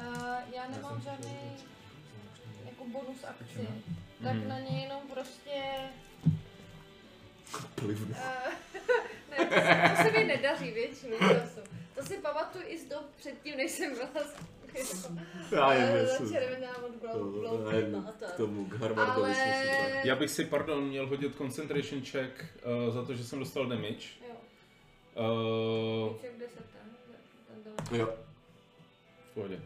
A 0.00 0.38
já 0.54 0.68
nemám 0.68 1.00
žádný 1.00 1.36
jako 2.64 2.84
bonus 2.84 3.24
akci. 3.24 3.68
Tak 4.22 4.36
na 4.48 4.58
ně 4.58 4.82
jenom 4.82 5.02
prostě... 5.12 5.62
Plivnu. 7.74 8.14
Uh, 8.14 8.52
ne, 9.38 9.46
to 9.46 9.54
se, 9.54 9.96
to 9.96 10.02
se 10.02 10.18
mi 10.18 10.24
nedaří 10.24 10.70
většinu 10.70 11.18
času. 11.18 11.60
To 11.94 12.02
si 12.02 12.16
pamatuju 12.16 12.64
i 12.66 12.78
z 12.78 12.88
dob 12.88 13.04
předtím, 13.16 13.56
než 13.56 13.70
jsem 13.70 13.94
byla 13.94 14.08
Já 15.52 15.72
eh, 15.72 16.06
tak. 18.20 18.32
K 18.32 18.36
tomu, 18.36 18.64
k 18.64 18.74
Harvardovi 18.74 19.32
Ale... 19.32 20.02
Já 20.04 20.16
bych 20.16 20.30
si, 20.30 20.44
pardon, 20.44 20.84
měl 20.84 21.06
hodit 21.06 21.36
concentration 21.36 22.02
check 22.02 22.44
uh, 22.88 22.94
za 22.94 23.04
to, 23.04 23.14
že 23.14 23.24
jsem 23.24 23.38
dostal 23.38 23.66
damage. 23.66 24.08
Jo, 24.28 24.34
Uh, 25.16 26.12
víc 26.12 26.22
jak 26.22 26.38
10 26.38 26.54
ten, 26.54 26.96
ten 27.48 27.62
dole. 27.64 27.98
Jo, 27.98 28.14
v 29.30 29.34
pohodě. 29.34 29.60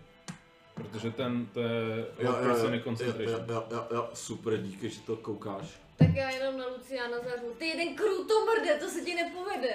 Protože 0.75 1.11
ten, 1.11 1.47
to 1.47 1.61
je 1.61 2.07
jo, 2.19 2.37
jo, 2.43 2.49
jo, 2.49 2.69
jo, 2.73 2.81
concentration. 2.85 3.45
jo, 3.49 3.65
jo, 3.71 3.87
jo, 3.91 4.09
super, 4.15 4.57
díky, 4.57 4.91
že 4.91 5.01
to 5.01 5.17
koukáš. 5.17 5.67
Tak 5.97 6.15
já 6.15 6.31
jenom 6.31 6.59
na 6.59 6.67
Luciana 6.67 7.17
zařu. 7.19 7.55
Ty 7.59 7.67
jeden 7.67 7.95
krutomrde, 7.95 8.79
to 8.81 8.89
se 8.89 9.01
ti 9.01 9.15
nepovede. 9.15 9.75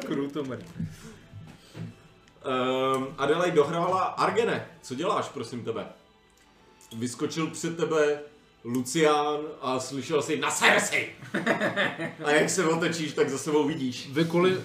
Krutomer. 0.06 0.64
Um, 2.44 3.14
Adelaide 3.18 3.56
dohrála 3.56 4.02
Argene, 4.02 4.68
co 4.82 4.94
děláš, 4.94 5.28
prosím 5.28 5.64
tebe? 5.64 5.86
Vyskočil 6.96 7.50
před 7.50 7.76
tebe 7.76 8.22
Lucián 8.64 9.40
a 9.60 9.80
slyšel 9.80 10.22
jsi 10.22 10.40
na 10.40 10.50
Cersei! 10.50 11.16
A 12.24 12.30
jak 12.30 12.50
se 12.50 12.64
otočíš, 12.64 13.12
tak 13.12 13.28
za 13.28 13.38
sebou 13.38 13.68
vidíš. 13.68 14.08
Vykulim, 14.10 14.64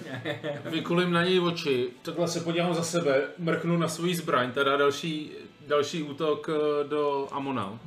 vykulim 0.64 1.12
na 1.12 1.24
něj 1.24 1.40
oči, 1.40 1.88
takhle 2.02 2.28
se 2.28 2.40
podívám 2.40 2.74
za 2.74 2.82
sebe, 2.82 3.22
mrknu 3.38 3.76
na 3.76 3.88
svůj 3.88 4.14
zbraň, 4.14 4.52
teda 4.52 4.76
další, 4.76 5.32
další 5.66 6.02
útok 6.02 6.48
eh, 6.48 6.88
do 6.88 7.28
Amona. 7.30 7.78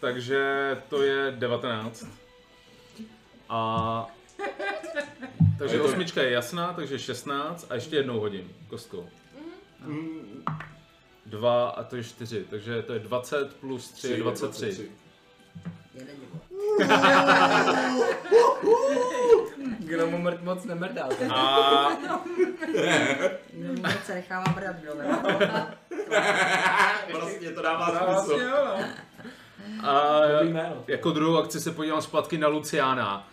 Takže 0.00 0.42
to 0.88 1.02
je 1.02 1.34
19. 1.38 2.06
A... 3.48 4.06
Takže 5.58 5.80
osmička 5.80 6.22
je 6.22 6.30
jasná, 6.30 6.72
takže 6.72 6.98
16 6.98 7.66
a 7.70 7.74
ještě 7.74 7.96
jednou 7.96 8.20
hodím 8.20 8.52
kostkou. 8.68 9.08
Mm, 9.86 10.44
2 11.26 11.68
a 11.68 11.82
to 11.84 11.96
je 11.96 12.04
4, 12.04 12.44
takže 12.50 12.82
to 12.82 12.92
je 12.92 12.98
20 12.98 13.56
plus 13.56 13.90
3 13.90 14.08
je 14.08 14.16
23. 14.16 14.90
Jeden 15.94 16.16
divo. 16.20 16.40
Kdo 19.78 20.06
mu 20.06 20.18
mrt 20.18 20.42
moc 20.42 20.64
nemrdá. 20.64 21.08
A 21.30 21.88
No, 22.08 22.20
vůbec 23.52 24.04
se 24.04 24.14
nechává 24.14 24.52
brát, 24.54 24.76
kdo 24.76 24.94
ne? 24.94 25.06
Prostě 27.12 27.50
to 27.52 27.62
dává 27.62 28.18
smysl. 28.24 28.40
jo. 28.40 28.78
A 29.82 30.20
jako 30.88 31.10
druhou 31.10 31.36
akci 31.38 31.60
se 31.60 31.72
podívám 31.72 32.02
zpátky 32.02 32.38
na 32.38 32.48
Luciana. 32.48 33.28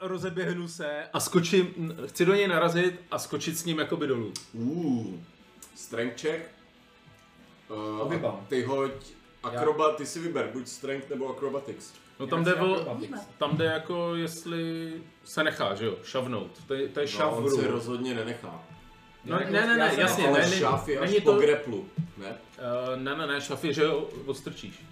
Rozeběhnu 0.00 0.68
se 0.68 1.04
a 1.12 1.20
skočím, 1.20 1.94
chci 2.06 2.24
do 2.24 2.34
něj 2.34 2.48
narazit 2.48 3.00
a 3.10 3.18
skočit 3.18 3.58
s 3.58 3.64
ním 3.64 3.78
jakoby 3.78 4.06
dolů. 4.06 4.32
Uh, 4.52 5.14
strength 5.80 6.20
check. 6.20 6.40
Uh, 8.02 8.10
Vybám. 8.12 8.46
ty 8.48 8.62
hoď 8.62 8.90
akrobat, 9.42 9.96
ty 9.96 10.06
si 10.06 10.20
vyber, 10.20 10.50
buď 10.52 10.66
strength 10.68 11.10
nebo 11.10 11.28
acrobatics. 11.28 11.92
No 12.20 12.26
tam 12.26 12.44
jde, 12.44 12.54
o, 12.54 12.98
tam 13.38 13.56
jde 13.56 13.64
jako 13.64 14.14
jestli 14.14 14.92
se 15.24 15.44
nechá, 15.44 15.74
že 15.74 15.86
jo, 15.86 15.96
šavnout. 16.04 16.50
To 16.66 16.74
je, 16.74 16.88
to 16.88 17.00
je 17.00 17.06
No, 17.06 17.10
šav 17.12 17.34
v 17.34 17.38
on 17.38 17.50
se 17.50 17.66
rozhodně 17.66 18.14
nenechá. 18.14 18.64
No, 19.24 19.38
ne, 19.38 19.50
ne, 19.50 19.66
ne, 19.66 19.90
Já 19.94 20.00
jasně, 20.00 20.28
Ale 20.28 20.38
ne, 20.40 20.50
ne, 20.50 20.56
šáf 20.56 20.88
je 20.88 20.98
až 20.98 21.10
není 21.10 21.20
po 21.20 21.30
to, 21.30 21.36
uh, 21.36 21.42
greplu, 21.42 21.88
ne? 22.18 22.38
ne, 22.96 23.16
ne, 23.16 23.26
ne, 23.26 23.40
šaf 23.40 23.64
je, 23.64 23.72
že 23.72 23.86
ho 23.86 24.08
odstrčíš. 24.26 24.84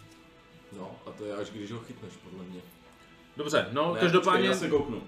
No, 0.78 0.96
a 1.06 1.10
to 1.10 1.24
je 1.24 1.34
až 1.36 1.50
když 1.50 1.72
ho 1.72 1.78
chytneš, 1.80 2.12
podle 2.30 2.44
mě. 2.44 2.60
Dobře, 3.36 3.68
no, 3.72 3.94
ne, 3.94 4.00
každopádně 4.00 4.48
počkej, 4.48 4.48
já 4.48 4.54
se 4.56 4.68
kouknu. 4.68 5.02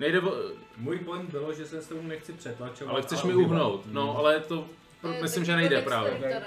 nejde 0.00 0.20
o, 0.20 0.34
Můj 0.76 0.98
point 0.98 1.30
bylo, 1.30 1.52
že 1.52 1.66
se 1.66 1.82
s 1.82 1.86
tou 1.88 2.02
nechci 2.02 2.32
přetlačovat. 2.32 2.92
ale 2.92 3.02
chceš 3.02 3.24
a 3.24 3.26
mi 3.26 3.34
uhnout, 3.34 3.82
no, 3.86 4.18
ale 4.18 4.40
to 4.40 4.64
myslím, 5.22 5.40
tak 5.42 5.46
že 5.46 5.56
nejde 5.56 5.82
právě. 5.82 6.42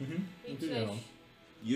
Mhm. 0.00 0.28
než. 0.48 0.86
no. 0.86 1.00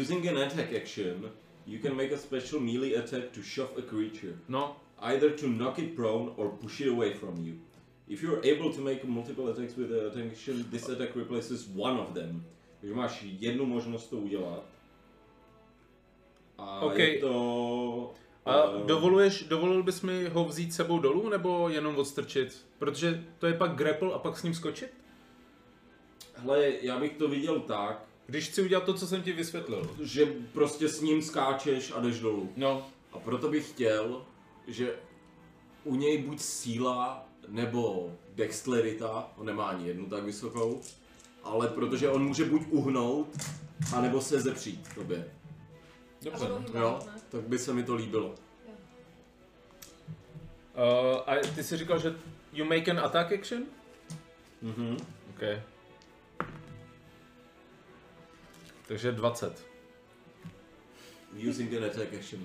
Using 0.00 0.26
an 0.26 0.38
attack 0.38 0.72
action, 0.82 1.30
you 1.66 1.82
can 1.82 1.96
make 1.96 2.14
a 2.14 2.18
special 2.18 2.60
melee 2.60 2.96
attack 2.96 3.24
to 3.34 3.40
shove 3.42 3.70
a 3.78 3.82
creature. 3.82 4.34
No, 4.48 4.76
Either 5.02 5.30
to 5.30 5.46
knock 5.46 5.78
it 5.78 5.96
prone 5.96 6.32
or 6.36 6.50
push 6.50 6.80
it 6.80 6.88
away 6.88 7.14
from 7.14 7.46
you. 7.46 7.54
If 8.08 8.22
you're 8.22 8.40
able 8.44 8.72
to 8.72 8.80
make 8.80 9.04
multiple 9.04 9.48
attacks 9.48 9.76
with 9.76 9.88
the 9.88 10.08
attack 10.08 10.32
action, 10.32 10.66
this 10.70 10.88
attack 10.88 11.16
replaces 11.16 11.68
one 11.76 12.00
of 12.00 12.14
them. 12.14 12.44
Takže 12.80 12.94
máš 12.94 13.22
jednu 13.22 13.66
možnost 13.66 14.06
to 14.06 14.16
udělat. 14.16 14.64
A 16.58 16.80
OK. 16.80 16.98
je 16.98 17.18
to... 17.18 18.12
a 18.46 18.64
eh, 18.64 18.86
dovoluješ, 18.86 19.42
dovolil 19.42 19.82
bys 19.82 20.02
mi 20.02 20.28
ho 20.28 20.44
vzít 20.44 20.74
sebou 20.74 20.98
dolů, 20.98 21.28
nebo 21.28 21.68
jenom 21.68 21.96
odstrčit? 21.96 22.66
Protože 22.78 23.24
to 23.38 23.46
je 23.46 23.54
pak 23.54 23.74
grapple 23.74 24.12
a 24.12 24.18
pak 24.18 24.38
s 24.38 24.42
ním 24.42 24.54
skočit? 24.54 24.90
Hele, 26.42 26.72
já 26.82 26.98
bych 26.98 27.12
to 27.16 27.28
viděl 27.28 27.60
tak, 27.60 28.02
Když 28.26 28.48
chci 28.48 28.62
udělat 28.62 28.84
to, 28.84 28.94
co 28.94 29.06
jsem 29.06 29.22
ti 29.22 29.32
vysvětlil. 29.32 29.90
že 30.02 30.26
prostě 30.52 30.88
s 30.88 31.00
ním 31.00 31.22
skáčeš 31.22 31.92
a 31.96 32.00
jdeš 32.00 32.20
dolů. 32.20 32.52
No, 32.56 32.86
A 33.12 33.18
proto 33.18 33.48
bych 33.48 33.68
chtěl, 33.68 34.24
že 34.66 34.94
u 35.84 35.94
něj 35.94 36.18
buď 36.18 36.40
síla 36.40 37.26
nebo 37.48 38.12
dexterita, 38.34 39.28
on 39.36 39.46
nemá 39.46 39.64
ani 39.68 39.88
jednu 39.88 40.06
tak 40.06 40.22
vysokou, 40.24 40.80
ale 41.42 41.68
protože 41.68 42.08
on 42.08 42.24
může 42.26 42.44
buď 42.44 42.62
uhnout, 42.70 43.28
anebo 43.94 44.20
se 44.20 44.40
zepřít 44.40 44.94
tobě. 44.94 45.28
dobře. 46.22 46.48
No. 46.48 46.80
Jo, 46.80 46.98
ne? 47.06 47.12
tak 47.28 47.40
by 47.40 47.58
se 47.58 47.72
mi 47.72 47.82
to 47.82 47.94
líbilo. 47.94 48.26
Uh, 48.28 48.34
a 51.26 51.34
ty 51.54 51.64
jsi 51.64 51.76
říkal, 51.76 51.98
že 51.98 52.16
you 52.52 52.64
make 52.64 52.90
an 52.90 52.98
attack 53.00 53.32
action? 53.32 53.62
Mhm. 54.62 54.96
OK. 55.30 55.42
Takže 58.90 59.12
20. 59.12 59.66
Using 61.48 61.74
an 61.74 61.84
attack 61.84 62.14
action. 62.18 62.40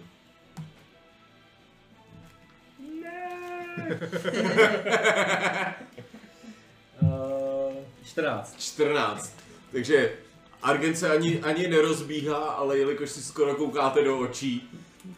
Uh, 7.01 7.73
14. 8.05 8.55
14. 8.59 9.35
Takže 9.71 10.13
Argent 10.61 10.97
se 10.97 11.09
ani, 11.09 11.41
ani 11.41 11.67
nerozbíhá, 11.67 12.37
ale 12.37 12.77
jelikož 12.77 13.11
si 13.11 13.23
skoro 13.23 13.55
koukáte 13.55 14.03
do 14.03 14.19
očí, 14.19 14.69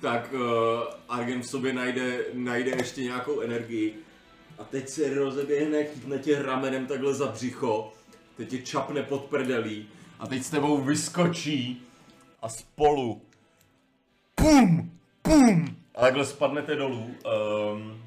tak 0.01 0.33
uh, 0.33 0.41
Argent 1.09 1.43
v 1.43 1.49
sobě 1.49 1.73
najde, 1.73 2.25
najde 2.33 2.72
ještě 2.72 3.03
nějakou 3.03 3.41
energii. 3.41 3.95
A 4.57 4.64
teď 4.64 4.89
se 4.89 5.14
rozeběhne, 5.14 5.83
chytne 5.83 6.19
tě 6.19 6.41
ramenem 6.41 6.88
takhle 6.88 7.14
za 7.14 7.27
břicho, 7.27 7.93
teď 8.38 8.49
tě 8.49 8.57
čapne 8.57 9.03
pod 9.03 9.23
prdelí 9.23 9.89
a 10.19 10.27
teď 10.27 10.43
s 10.43 10.49
tebou 10.49 10.81
vyskočí 10.81 11.81
a 12.41 12.49
spolu 12.49 13.21
pum, 14.35 14.99
pum 15.21 15.77
a 15.97 16.01
takhle 16.01 16.25
spadnete 16.25 16.75
dolů. 16.75 17.15
Um, 17.73 18.03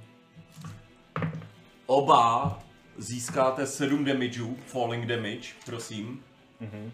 oba 1.87 2.59
získáte 2.97 3.67
7 3.67 4.05
damageů, 4.05 4.57
falling 4.67 5.07
damage, 5.07 5.49
prosím. 5.65 6.25
Mhm. 6.61 6.93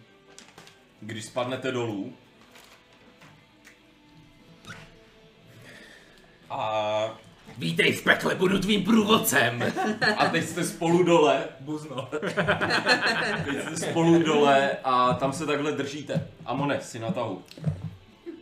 Když 1.01 1.25
spadnete 1.25 1.73
dolů. 1.73 2.13
A 6.51 7.19
Vítej 7.59 7.93
v 7.93 8.03
pekle, 8.05 8.35
budu 8.35 8.59
tvým 8.59 8.85
průvodcem. 8.85 9.73
A 10.17 10.27
teď 10.29 10.45
jste 10.49 10.65
spolu 10.65 11.03
dole, 11.03 11.45
Buzno. 11.61 12.09
teď 13.45 13.63
jste 13.63 13.77
spolu 13.91 14.19
dole 14.23 14.71
a 14.85 15.15
tam 15.15 15.33
se 15.33 15.47
takhle 15.47 15.73
držíte. 15.73 16.27
Amone, 16.47 16.81
si 16.81 16.99
na 16.99 17.11
tahu. 17.13 17.43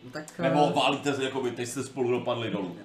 No 0.03 0.11
tak 0.11 0.39
Nebo 0.39 0.67
eh, 0.69 0.73
válíte 0.73 1.13
se, 1.13 1.23
jakoby 1.23 1.51
teď 1.51 1.67
jste 1.69 1.83
spolu 1.83 2.11
dopadli 2.11 2.51
dolů. 2.51 2.77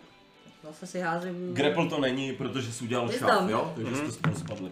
zase 0.62 0.86
si 0.86 1.00
házím... 1.00 1.54
Grapple 1.54 1.86
to 1.88 2.00
není, 2.00 2.32
protože 2.32 2.72
jsi 2.72 2.84
udělal 2.84 3.10
šaf, 3.12 3.30
tam. 3.30 3.48
jo? 3.48 3.72
Takže 3.76 3.96
jste 3.96 4.12
spolu 4.12 4.34
spadli. 4.36 4.70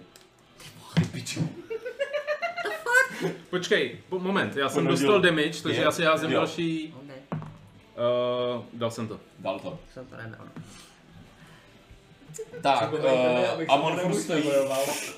Ty 0.94 1.04
piču. 1.04 1.48
Počkej, 3.50 3.98
po, 4.08 4.18
moment, 4.18 4.56
já 4.56 4.68
jsem 4.68 4.84
Ponadil. 4.84 5.06
dostal 5.08 5.20
damage, 5.20 5.62
takže 5.62 5.80
Je? 5.80 5.84
já 5.84 5.90
si 5.90 6.04
házím 6.04 6.30
Jo. 6.30 6.38
další... 6.38 6.94
Uh, 8.56 8.64
dal 8.72 8.90
jsem 8.90 9.08
to. 9.08 9.20
Dal 9.38 9.58
to. 9.60 9.78
jsem 9.94 10.06
to. 10.06 10.16
Tak, 12.62 12.92
uh, 12.92 13.00
Amon 13.68 13.96
nebuď 13.96 14.20
stojí. 14.20 14.50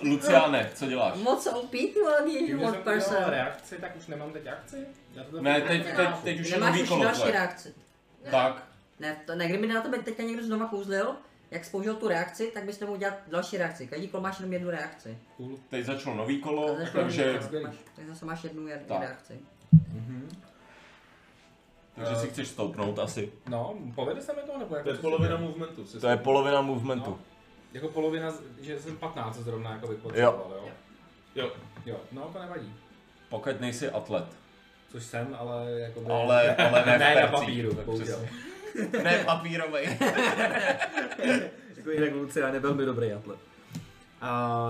Luciane, 0.02 0.70
co 0.74 0.86
děláš? 0.86 1.14
Moc 1.18 1.46
vole, 1.46 2.22
Tím, 2.38 2.46
že 2.46 2.56
one 2.56 2.72
jsem 2.72 2.82
person. 2.82 3.24
reakci, 3.26 3.76
tak 3.76 3.96
už 3.96 4.06
nemám 4.06 4.32
teď 4.32 4.46
akci? 4.46 4.86
Já 5.14 5.24
to 5.24 5.42
Ne, 5.42 5.60
teď, 5.60 5.86
teď, 5.96 6.08
teď 6.24 6.40
už 6.40 6.48
je 6.48 6.54
Nemáš 6.54 6.70
nový 6.72 6.82
už 6.82 7.00
další 7.02 7.30
reakci. 7.30 7.74
Tak, 8.30 8.62
Ne, 9.00 9.16
to, 9.26 9.34
ne, 9.34 9.48
kdyby 9.48 9.66
na 9.66 9.80
tebe 9.80 9.98
teďka 9.98 10.22
někdo 10.22 10.42
znova 10.42 10.66
kouzlil, 10.66 11.14
jak 11.50 11.64
jsi 11.64 11.70
použil 11.70 11.94
tu 11.94 12.08
reakci, 12.08 12.50
tak 12.54 12.64
bys 12.64 12.80
nemohl 12.80 12.98
dělat 12.98 13.14
další 13.26 13.56
reakci. 13.56 13.86
Každý 13.86 14.08
kolo 14.08 14.22
máš 14.22 14.38
jenom 14.38 14.52
jednu 14.52 14.70
reakci. 14.70 15.18
teď 15.70 15.84
začalo 15.84 16.16
nový 16.16 16.40
kolo, 16.40 16.76
takže, 16.92 17.38
nový, 17.52 17.78
tak 17.96 18.06
zase 18.06 18.24
máš 18.24 18.44
jednu, 18.44 18.66
reakci. 19.00 19.40
Takže 22.04 22.20
si 22.20 22.28
chceš 22.28 22.48
stoupnout 22.48 22.98
asi. 22.98 23.32
No, 23.48 23.74
povede 23.94 24.20
se 24.20 24.32
mi 24.32 24.42
to, 24.42 24.58
nebo 24.58 24.76
jak 24.76 24.84
To 24.84 24.90
je 24.90 24.96
polovina 24.98 25.36
movementu. 25.36 25.84
To 26.00 26.08
je 26.08 26.16
polovina 26.16 26.60
movementu. 26.60 27.10
No. 27.10 27.18
Jako 27.72 27.88
polovina, 27.88 28.32
že 28.60 28.80
jsem 28.80 28.96
15 28.96 29.36
zrovna 29.36 29.70
jako 29.72 29.86
Jo. 29.86 29.92
vypočítal, 29.92 30.46
jo. 30.56 30.68
Jo. 31.34 31.50
Jo, 31.86 31.96
no 32.12 32.30
to 32.32 32.38
nevadí. 32.38 32.74
Pokud 33.28 33.60
nejsi 33.60 33.90
atlet. 33.90 34.24
Což 34.88 35.04
jsem, 35.04 35.36
ale 35.38 35.70
jako 35.80 36.00
Ale, 36.12 36.56
ale 36.56 36.84
ne, 36.86 36.98
ne 37.14 37.14
na 37.22 37.26
papíru, 37.26 37.74
bohužel. 37.84 38.20
Ne 39.02 39.24
papírovej. 39.24 39.98
jako 41.76 41.90
jinak 41.90 42.12
Lucian 42.12 42.54
je 42.54 42.60
velmi 42.60 42.84
dobrý 42.84 43.12
atlet. 43.12 43.38
A, 44.20 44.68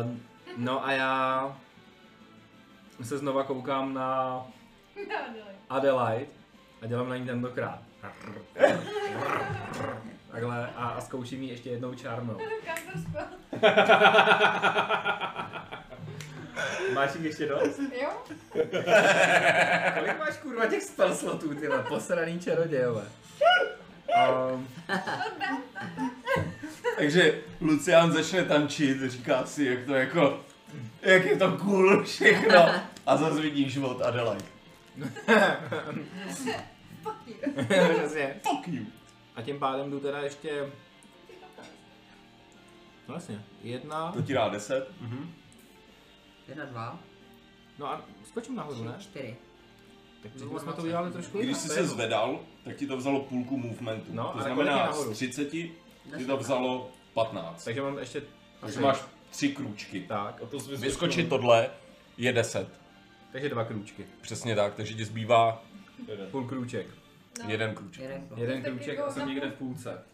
no 0.57 0.87
a 0.87 0.93
já 0.93 1.57
se 3.03 3.19
znova 3.19 3.45
koukám 3.45 3.95
na 3.95 4.43
Adelaide 5.69 6.33
a 6.83 6.87
dělám 6.87 7.09
na 7.09 7.17
ní 7.17 7.27
tentokrát. 7.27 7.79
Takhle 10.31 10.67
a, 10.77 10.89
a 10.89 11.01
zkouším 11.01 11.43
ji 11.43 11.51
ještě 11.51 11.71
jednou 11.71 11.95
čárnou. 11.95 12.39
Máš 16.95 17.15
jich 17.15 17.25
ještě 17.25 17.47
dost? 17.47 17.81
Jo? 18.03 18.11
Kolik 19.99 20.19
máš 20.19 20.37
kurva 20.43 20.67
těch 20.67 20.83
spell 20.83 21.15
slotů, 21.15 21.55
ty 21.55 21.69
posraný 21.89 22.41
čarodějové? 22.41 23.05
Um, 24.55 24.69
Takže 26.97 27.41
Lucián 27.61 28.13
začne 28.13 28.45
tančit, 28.45 29.11
říká 29.11 29.47
si, 29.47 29.65
jak 29.65 29.85
to 29.85 29.95
jako, 29.95 30.41
jak 31.03 31.25
je 31.25 31.37
to 31.37 31.59
cool 31.59 32.05
všechno. 32.05 32.69
A 33.07 33.17
zase 33.17 33.41
vidíš 33.41 33.77
od 33.77 34.03
Adelaide. 34.03 34.45
přesně. 37.95 38.41
Fuck 38.43 38.69
you. 38.69 38.85
A 39.37 39.43
tím 39.43 39.59
pádem 39.59 39.91
jdu 39.91 40.01
teda 40.01 40.19
ještě... 40.21 40.73
No 43.09 43.15
jasně, 43.15 43.45
jedna, 43.63 44.13
To 44.13 44.23
ti 44.23 44.33
dá 44.33 44.49
10. 44.49 44.91
Jedna, 46.49 46.65
dva, 46.65 46.99
no 47.79 47.87
a 47.87 48.03
skočím 48.25 48.55
nahoru, 48.55 48.85
ne? 48.85 48.95
čtyři. 48.99 49.37
Tak 50.23 50.33
jsme 50.59 50.73
to 50.73 50.83
udělali 50.83 51.13
trošku 51.13 51.39
jinak. 51.39 51.49
Když 51.49 51.63
jsi 51.63 51.69
to 51.69 51.75
se 51.75 51.87
zvedal, 51.87 52.41
tak 52.65 52.77
ti 52.77 52.87
to 52.87 52.97
vzalo 52.97 53.21
půlku 53.21 53.57
movementu. 53.57 54.13
No, 54.13 54.25
to 54.25 54.35
ale 54.35 54.43
znamená 54.43 54.55
kolik 54.55 54.89
je 54.89 54.93
z 54.93 54.97
nahoru? 54.97 55.15
30 55.15 55.51
ti 55.51 55.75
to 56.27 56.37
vzalo 56.37 56.91
15. 57.15 57.65
Takže 57.65 57.83
mám 57.83 57.99
ještě... 57.99 58.23
Takže 58.61 58.81
máš 58.81 59.03
tři 59.31 59.49
krůčky. 59.49 60.01
Tak, 60.01 60.43
A 60.43 60.47
to 60.47 60.59
Vyskočit 60.59 61.29
tohle 61.29 61.71
je 62.17 62.33
10. 62.33 62.69
takže 63.33 63.49
dva 63.49 63.65
krůčky. 63.65 64.07
Přesně 64.21 64.57
tak, 64.57 64.75
takže 64.75 64.95
ti 64.95 65.05
zbývá 65.05 65.63
Půl 66.31 66.49
krůček. 66.49 66.87
Jeden 67.47 67.75
krůček. 67.75 68.03
Jeden 68.03 68.29
klo. 68.29 68.37
Jeden 68.39 68.63
krůček 68.63 68.99
a 68.99 69.11
jsem 69.11 69.29
někde 69.29 69.51
v 69.51 69.55
půlce. 69.55 70.05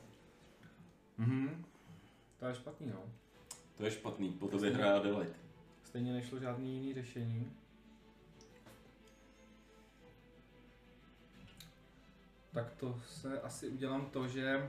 Mhm. 1.18 1.64
To 2.38 2.46
je 2.46 2.54
špatný, 2.54 2.86
no. 2.86 3.02
To 3.76 3.84
je 3.84 3.90
špatný, 3.90 4.32
po 4.32 4.48
tobě 4.48 4.70
hraje 4.70 4.92
Adelaide. 4.92 5.34
Stejně 5.84 6.12
nešlo 6.12 6.38
žádný 6.38 6.74
jiný 6.74 6.94
řešení. 6.94 7.52
Tak 12.54 12.72
to 12.76 13.00
se 13.06 13.40
asi 13.40 13.68
udělám 13.68 14.06
to, 14.06 14.28
že 14.28 14.68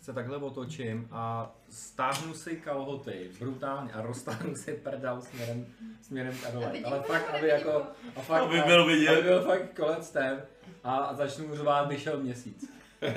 se 0.00 0.12
takhle 0.12 0.36
otočím 0.36 1.08
a 1.10 1.54
stáhnu 1.70 2.34
si 2.34 2.56
kalhoty 2.56 3.30
brutálně 3.38 3.92
a 3.92 4.02
roztáhnu 4.02 4.56
si 4.56 4.72
prdel 4.72 5.22
směrem, 5.22 5.66
směrem 6.02 6.38
k 6.38 6.46
Adelaide. 6.46 6.84
Ale 6.86 7.02
fakt, 7.02 7.34
aby 7.34 7.48
jako, 7.48 7.86
a 8.16 8.20
fakt, 8.20 8.42
Aby 8.42 8.60
byl 8.60 8.86
vidět. 8.86 9.08
Aby 9.08 9.22
byl 9.22 9.42
fakt 9.42 9.76
kolec 9.76 10.10
ten 10.10 10.42
a 10.84 11.14
začnu 11.14 11.56
řvát, 11.56 11.88
vyšel 11.88 12.20
měsíc. 12.20 12.70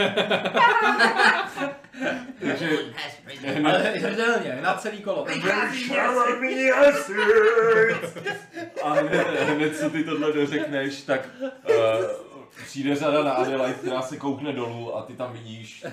Takže 2.39 2.69
Ale 3.65 3.79
hrdelně, 3.79 4.59
na 4.61 4.73
celý 4.73 5.01
kolo. 5.01 5.25
A 8.83 8.93
hned, 8.93 9.27
hned 9.39 9.77
co 9.79 9.89
ty 9.89 10.03
tohle 10.03 10.33
dořekneš, 10.33 11.01
tak 11.01 11.29
uh, 11.41 11.45
přijde 12.65 12.95
řada 12.95 13.23
na 13.23 13.31
Adelaide, 13.31 13.73
která 13.73 14.01
se 14.01 14.17
koukne 14.17 14.53
dolů 14.53 14.97
a 14.97 15.01
ty 15.01 15.13
tam 15.13 15.33
vidíš 15.33 15.85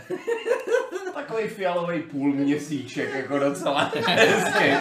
takový 1.14 1.48
fialový 1.48 2.02
půl 2.02 2.32
měsíček, 2.32 3.14
jako 3.14 3.38
docela 3.38 3.92
hezky. 4.06 4.74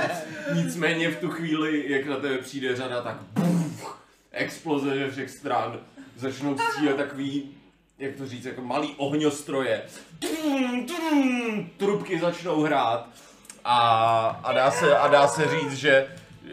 Nicméně 0.54 1.12
v 1.12 1.20
tu 1.20 1.30
chvíli, 1.30 1.92
jak 1.92 2.06
na 2.06 2.16
tebe 2.16 2.38
přijde 2.38 2.76
řada, 2.76 3.02
tak 3.02 3.16
buf, 3.16 3.98
exploze 4.32 4.96
ze 4.96 5.12
všech 5.12 5.30
stran. 5.30 5.80
Začnou 6.16 6.58
střílet 6.58 6.98
takový, 6.98 7.58
jak 8.00 8.16
to 8.16 8.28
říct, 8.28 8.46
jako 8.46 8.62
malý 8.62 8.96
ohňostroje. 8.98 9.84
Tum, 10.20 10.86
tum, 10.86 11.70
Trubky 11.78 12.20
začnou 12.20 12.62
hrát. 12.62 13.08
A, 13.66 13.80
a, 14.44 14.54
dá 14.54 14.72
se, 14.72 14.98
a 14.98 15.08
dá 15.08 15.28
se 15.28 15.48
říct, 15.48 15.74
že 15.74 16.08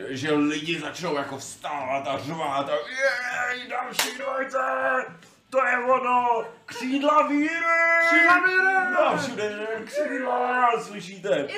že 0.08 0.32
lidi 0.32 0.80
začnou 0.80 1.14
jako 1.16 1.38
vstávat 1.38 2.08
a 2.08 2.18
řvát 2.18 2.68
a 2.68 2.72
jej, 2.72 3.68
další 3.68 4.18
dvojce, 4.18 4.58
to 5.50 5.58
je 5.66 5.78
ono, 5.78 6.44
křídla 6.66 7.28
víry, 7.28 7.50
křídla 8.06 8.46
víry, 8.46 8.96
a 8.98 9.16
všude 9.16 9.66
křídla, 9.84 10.80
slyšíte? 10.80 11.48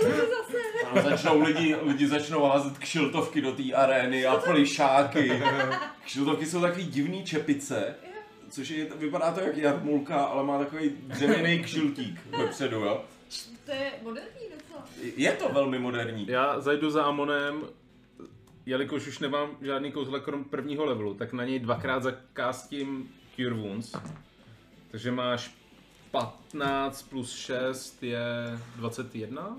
A 0.93 1.01
začnou 1.01 1.41
lidi, 1.41 1.77
lidi 1.83 2.07
začnou 2.07 2.45
házet 2.45 2.79
kšiltovky 2.79 3.41
do 3.41 3.53
té 3.53 3.73
arény 3.75 4.27
a 4.27 4.37
plišáky. 4.37 5.43
Kšiltovky 6.05 6.47
jsou 6.47 6.61
takový 6.61 6.85
divný 6.85 7.25
čepice, 7.25 7.95
což 8.51 8.69
je, 8.69 8.85
vypadá 8.85 9.33
to 9.33 9.41
jak 9.41 9.57
jarmulka, 9.57 10.25
ale 10.25 10.45
má 10.45 10.59
takový 10.59 10.89
dřevěný 10.89 11.63
kšiltík 11.63 12.21
vepředu, 12.39 12.81
jo. 12.81 13.05
To 13.65 13.73
je 13.73 13.93
moderní 14.03 14.49
docela. 14.59 14.85
Je 15.17 15.33
to 15.33 15.49
velmi 15.49 15.79
moderní. 15.79 16.27
Já 16.29 16.61
zajdu 16.61 16.91
za 16.91 17.05
Amonem, 17.05 17.63
jelikož 18.67 19.07
už 19.07 19.19
nemám 19.19 19.51
žádný 19.63 19.93
kouzle 19.93 20.21
krom 20.21 20.45
prvního 20.45 20.85
levelu, 20.85 21.15
tak 21.15 21.33
na 21.33 21.45
něj 21.45 21.59
dvakrát 21.59 22.03
zakástím 22.03 23.11
Cure 23.37 23.55
Wounds. 23.55 23.93
Takže 24.91 25.13
máš 25.13 25.51
15 26.11 27.03
plus 27.03 27.37
6 27.37 28.03
je 28.03 28.59
21? 28.77 29.57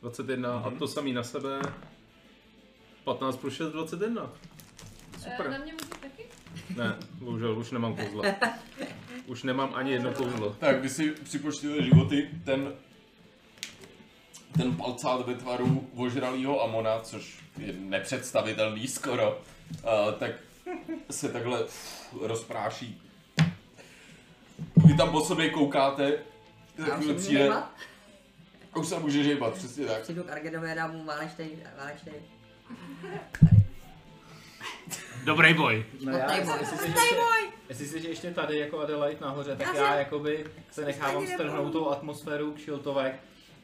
21 0.00 0.58
a 0.58 0.70
to 0.70 0.88
samý 0.88 1.12
na 1.12 1.22
sebe. 1.22 1.60
15 3.04 3.36
plus 3.36 3.54
6 3.54 3.72
21. 3.72 4.30
Eh, 5.16 5.18
Super. 5.18 5.50
Na 5.50 5.58
mě 5.58 5.72
taky? 6.00 6.24
Ne, 6.76 6.96
bohužel 7.18 7.58
už 7.58 7.70
nemám 7.70 7.96
kouzla. 7.96 8.24
Už 9.26 9.42
nemám 9.42 9.74
ani 9.74 9.92
jedno 9.92 10.12
kouzlo. 10.12 10.56
Tak 10.60 10.82
vy 10.82 10.88
si 10.88 11.10
připočtěte 11.10 11.82
životy, 11.82 12.30
ten 12.44 12.72
ten 14.56 14.76
palcát 14.76 15.26
ve 15.26 15.34
tvaru 15.34 15.90
ožralýho 15.96 16.62
Amona, 16.62 17.00
což 17.00 17.38
je 17.58 17.72
nepředstavitelný 17.72 18.88
skoro, 18.88 19.42
uh, 19.72 20.14
tak 20.18 20.30
se 21.10 21.28
takhle 21.28 21.64
rozpráší. 22.20 23.02
Vy 24.86 24.96
tam 24.96 25.10
po 25.12 25.20
sobě 25.20 25.50
koukáte, 25.50 26.18
Já 26.88 26.96
už 26.96 27.06
přijde, 27.16 27.40
hejbat? 27.40 27.72
už 28.76 28.86
se 28.88 28.98
může 28.98 29.22
žejbat, 29.24 29.54
přesně 29.54 29.86
tak. 29.86 30.02
Přijdu 30.02 30.22
k 30.22 30.30
Argenovi, 30.30 30.74
dám 30.74 30.92
mu 30.96 31.04
válečný, 31.04 31.50
válečný. 31.78 32.12
Dobrý 35.24 35.54
boj. 35.54 35.84
No 36.04 36.12
já- 36.12 36.18
já, 36.18 36.36
jestli- 36.36 36.58
jestli, 36.60 36.76
jestli 36.76 36.78
jsi 36.78 36.84
ještě, 36.86 37.14
ještě- 37.14 37.52
jestli 37.68 37.86
jsi 37.86 38.08
ještě 38.08 38.30
tady 38.30 38.58
jako 38.58 38.78
Adelaide 38.80 39.20
nahoře, 39.20 39.56
tak 39.56 39.74
Já 39.74 39.86
já 39.86 39.94
jakoby 39.94 40.44
se 40.70 40.84
nechávám 40.84 41.26
strhnout 41.26 41.72
tou 41.72 41.90
atmosférou 41.90 42.52
kšiltovek 42.52 43.14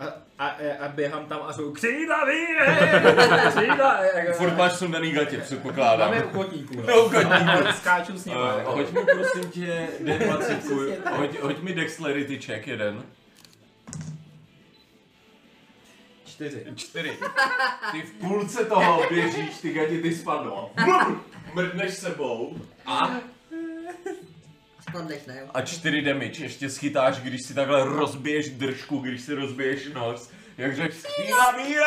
A, 0.00 0.04
a, 0.38 0.48
a 0.80 0.88
běhám 0.88 1.26
tam 1.26 1.40
a 1.46 1.52
jsou 1.52 1.72
křídla 1.72 2.24
víre! 2.24 2.66
Křídla! 3.56 4.04
jako- 4.04 4.32
Furt 4.32 4.56
máš 4.56 4.72
sundaný 4.72 5.10
gatě, 5.12 5.38
předpokládám. 5.38 6.10
Máme 6.10 6.24
u 6.24 6.28
kotníků. 6.28 6.74
No. 6.76 6.82
U 7.06 7.10
kotníků. 7.10 7.50
Ale 7.50 7.72
Skáču 7.76 8.18
s 8.18 8.24
nimi. 8.24 8.40
Uh, 8.40 8.46
jako. 8.58 8.72
hoď 8.72 8.92
mi 8.92 9.00
prosím 9.04 9.50
tě 9.50 9.88
D20, 10.04 10.96
hoď, 11.16 11.38
hoď 11.40 11.60
mi 11.62 11.72
dexterity 11.74 12.38
check 12.40 12.66
jeden. 12.66 13.02
Čtyři. 16.24 16.66
Čtyři. 16.76 17.18
Ty 17.92 18.02
v 18.02 18.12
půlce 18.12 18.64
toho 18.64 19.02
běžíš, 19.10 19.58
ty 19.62 19.72
gati 19.72 20.02
ty 20.02 20.14
spadlo. 20.14 20.70
Mrdneš 21.54 21.94
sebou 21.94 22.56
a, 22.86 23.10
Spadneš, 24.88 25.26
ne? 25.26 25.42
a 25.54 25.62
čtyři 25.62 26.02
damage. 26.02 26.42
Ještě 26.42 26.70
schytáš, 26.70 27.20
když 27.20 27.40
si 27.46 27.54
takhle 27.54 27.84
rozbiješ 27.84 28.48
držku, 28.48 28.98
když 28.98 29.20
si 29.20 29.34
rozbiješ 29.34 29.88
nos. 29.94 30.30
Jak 30.58 30.76
řekl, 30.76 30.94
schýla 30.94 31.52
míra! 31.56 31.86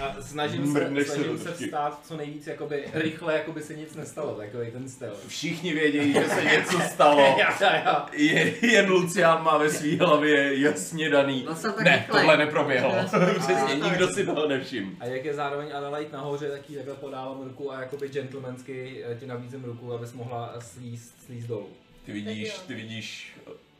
A 0.00 0.16
snažím 0.22 0.72
se, 0.72 0.78
se 0.78 1.04
snažím 1.04 1.32
do 1.32 1.38
se 1.38 1.44
držky. 1.48 1.64
vstát 1.64 2.00
co 2.06 2.16
nejvíc 2.16 2.46
jakoby 2.46 2.84
rychle, 2.94 3.34
jako 3.34 3.52
by 3.52 3.62
se 3.62 3.74
nic 3.74 3.94
nestalo, 3.94 4.34
takový 4.34 4.70
ten 4.70 4.88
styl. 4.88 5.12
Všichni 5.26 5.72
vědějí, 5.72 6.12
že 6.12 6.28
se 6.28 6.44
něco 6.56 6.80
stalo. 6.92 7.36
Já, 7.38 7.56
já, 7.60 7.74
já. 7.74 8.06
Je, 8.12 8.66
jen 8.72 8.90
Lucián 8.90 9.44
má 9.44 9.58
ve 9.58 9.70
své 9.70 9.96
hlavě 9.96 10.60
jasně 10.60 11.10
daný. 11.10 11.44
No 11.48 11.54
jsem 11.56 11.72
tak 11.72 11.84
ne, 11.84 11.96
rychlej. 11.96 12.20
tohle 12.20 12.36
neproběhlo. 12.36 12.94
Přesně, 13.38 13.74
nikdo 13.84 14.08
si 14.08 14.26
toho 14.26 14.48
nevšiml. 14.48 14.90
A 15.00 15.04
jak 15.04 15.24
je 15.24 15.34
zároveň 15.34 15.68
Adelaide 15.76 16.10
nahoře, 16.12 16.50
tak 16.50 16.70
jí 16.70 16.76
takhle 16.76 16.94
podávám 16.94 17.40
ruku 17.44 17.72
a 17.72 17.80
jakoby 17.80 18.08
gentlemansky 18.08 19.04
eh, 19.06 19.14
ti 19.14 19.26
nabízím 19.26 19.64
ruku, 19.64 19.92
abys 19.92 20.12
mohla 20.12 20.54
slíst, 20.60 21.14
slíst 21.26 21.46
dolů. 21.48 21.68
Ty 22.08 22.14
vidíš, 22.14 22.52
ty 22.66 22.74
vidíš, 22.74 23.32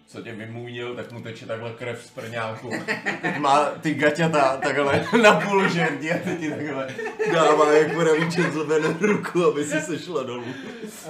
co 0.06 0.22
tě 0.22 0.32
vymůnil, 0.32 0.96
tak 0.96 1.12
mu 1.12 1.22
teče 1.22 1.46
takhle 1.46 1.72
krev 1.72 2.04
z 2.06 2.10
prňáku. 2.10 2.70
Teď 3.22 3.36
má 3.38 3.64
ty 3.64 3.94
gaťata 3.94 4.56
takhle 4.56 5.06
na 5.22 5.40
půl 5.40 5.68
žerdi 5.68 6.12
a 6.12 6.18
teď 6.24 6.40
ti 6.40 6.50
takhle 6.50 6.94
dává 7.32 7.72
jako 7.72 8.00
pravý 8.00 8.24
gentleman 8.26 8.98
ruku, 9.00 9.44
aby 9.44 9.64
si 9.64 9.80
sešla 9.80 10.22
dolů. 10.22 10.44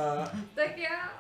A 0.01 0.33
Tak 0.55 0.79
já 0.79 1.13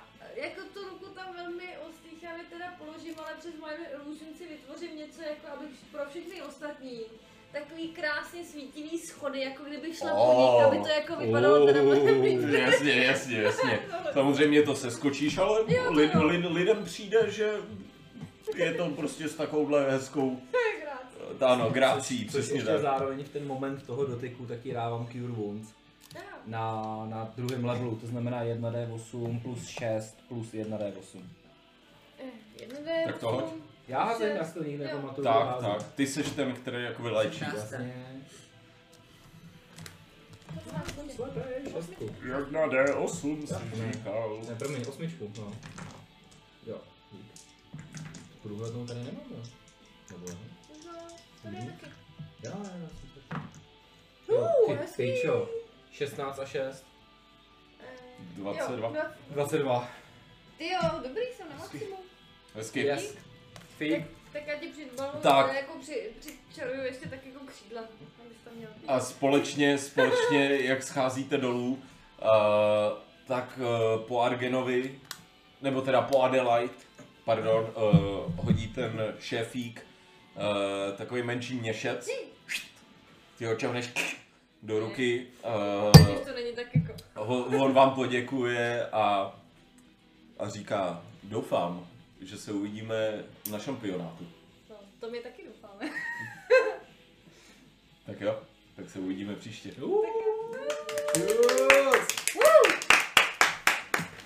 jako 0.43 0.61
tu 0.75 0.89
ruku 0.89 1.07
tam 1.15 1.27
velmi 1.37 1.69
ostýchavě 1.91 2.45
teda 2.51 2.67
položím, 2.79 3.15
ale 3.19 3.31
přes 3.39 3.55
moje 3.61 3.77
illusion 3.95 4.31
si 4.39 4.45
vytvořím 4.49 4.97
něco, 4.99 5.23
jako 5.23 5.47
abych 5.57 5.71
pro 5.93 6.01
všechny 6.11 6.43
ostatní 6.43 7.01
takový 7.53 7.89
krásně 7.89 8.45
svítivý 8.45 8.99
schody, 8.99 9.41
jako 9.41 9.63
kdyby 9.65 9.95
šla 9.95 10.11
po 10.11 10.17
Oh. 10.17 10.55
nich, 10.55 10.65
aby 10.67 10.79
to 10.79 10.89
jako 10.89 11.17
vypadalo 11.17 11.67
teda 11.67 11.83
mnohem. 11.83 12.25
Jasně, 12.55 12.93
jasně, 13.05 13.43
jasně. 13.43 13.81
Samozřejmě 14.13 14.63
to 14.63 14.75
se 14.77 14.91
skočíš, 14.91 15.39
ale 15.39 15.61
Jo, 15.69 15.93
lid, 15.93 16.11
jo. 16.15 16.25
lid, 16.25 16.45
lidem 16.45 16.85
přijde, 16.85 17.31
že 17.31 17.51
je 18.57 18.75
to 18.75 18.91
prostě 18.91 19.29
s 19.29 19.35
takovouhle 19.35 19.91
hezkou, 19.91 20.37
Krásně. 20.83 21.47
ano, 21.47 21.71
grácí, 21.71 22.25
přesně 22.25 22.63
tak. 22.65 22.81
zároveň 22.81 23.25
v 23.25 23.29
ten 23.29 23.47
moment 23.47 23.87
toho 23.87 24.05
dotyku 24.07 24.47
taky 24.47 24.73
dávám 24.73 25.07
Cure 25.07 25.33
Wounds 25.33 25.69
na, 26.47 26.83
na 27.11 27.33
druhém 27.37 27.65
levelu, 27.65 27.97
to 27.97 28.07
znamená 28.07 28.45
1d8 28.45 29.43
plus 29.43 29.67
6 29.69 30.17
plus 30.29 30.53
1d8. 30.53 31.23
Eh, 32.21 32.25
Jedno 32.61 32.79
jde 32.85 33.03
Tak 33.07 33.19
to 33.19 33.29
hoď. 33.29 33.45
Já 33.89 34.09
šest, 34.09 34.19
jsem 34.19 34.37
na 34.39 34.45
to 34.53 34.63
nikdy 34.63 34.85
nepamatuju. 34.85 35.25
Tak, 35.25 35.47
házu. 35.47 35.67
tak, 35.67 35.93
ty 35.93 36.07
seš 36.07 36.31
ten, 36.31 36.55
který 36.55 36.85
jako 36.85 37.03
vylečí. 37.03 37.45
Jasně. 37.55 37.95
šestku. 41.73 42.17
Jak 42.29 42.51
na 42.51 42.67
D8 42.67 43.47
si 43.47 43.93
říkal. 43.93 44.41
Ne, 44.49 44.55
promiň, 44.55 44.85
osmičku, 44.89 45.33
no. 45.39 45.53
Jo, 46.67 46.81
dík. 47.13 47.33
Průhlednou 48.43 48.87
tady 48.87 48.99
nemám, 48.99 49.25
jo? 49.31 49.43
Nebo 50.11 50.29
jo? 50.29 50.37
No, 50.87 50.93
tady 51.43 51.57
je 51.57 51.63
taky. 51.65 51.93
Jo, 52.43 52.53
jo, 52.57 52.71
jo, 52.83 52.89
super. 53.01 53.41
Jo, 54.29 54.77
ty 54.97 55.03
pičo. 55.03 55.49
16 55.93 56.39
a 56.39 56.47
6. 56.47 56.87
Eh, 57.81 57.87
22. 58.37 58.89
Jo, 58.89 58.93
dva- 58.95 59.13
22. 59.31 59.89
Ty 60.59 60.69
jo, 60.69 60.81
dobrý 61.03 61.23
jsem 61.37 61.49
na 61.51 61.57
maximum. 61.57 61.99
Hezky. 62.55 62.81
Yes. 62.81 63.28
Fík. 63.79 64.07
Tak 64.33 64.47
já 64.47 64.57
ti 64.57 64.67
přidbalu, 64.67 65.11
Tak. 65.23 65.55
jako 65.55 65.79
při, 65.81 66.11
přičaruju 66.21 66.81
ještě 66.85 67.09
tak 67.09 67.27
jako 67.27 67.39
křídla, 67.47 67.81
abys 67.81 68.39
to 68.45 68.51
měl. 68.57 68.69
A 68.89 69.01
společně, 69.01 69.79
společně, 69.79 70.59
jak 70.61 70.83
scházíte 70.83 71.37
dolů, 71.37 71.69
uh, 71.73 72.29
tak 73.27 73.59
uh, 73.59 74.03
po 74.03 74.21
Argenovi, 74.21 75.01
nebo 75.63 75.83
teda 75.83 76.03
po 76.03 76.23
Adelaide, 76.23 76.73
pardon, 77.25 77.73
uh, 77.75 78.45
hodí 78.45 78.69
ten 78.69 79.15
šéfík 79.21 79.87
uh, 80.37 80.97
takový 80.97 81.23
menší 81.23 81.55
měšec. 81.55 82.09
Ty 83.39 83.45
ho 83.45 83.55
čavneš 83.55 84.17
do 84.63 84.81
ruky, 84.81 85.27
uh, 85.45 86.07
Když 86.07 86.21
to 86.27 86.33
není 86.35 86.53
tak 86.53 86.67
jako... 86.75 86.93
on 87.65 87.73
vám 87.73 87.91
poděkuje 87.91 88.87
a, 88.87 89.37
a 90.39 90.49
říká, 90.49 91.03
doufám, 91.23 91.87
že 92.21 92.39
se 92.39 92.53
uvidíme 92.53 93.25
na 93.51 93.59
šampionátu. 93.59 94.27
No, 94.71 94.77
to 95.01 95.11
my 95.11 95.21
taky 95.21 95.43
doufáme. 95.47 95.91
Tak 98.07 98.21
jo, 98.21 98.41
tak 98.77 98.91
se 98.91 98.99
uvidíme 98.99 99.35
příště. 99.35 99.71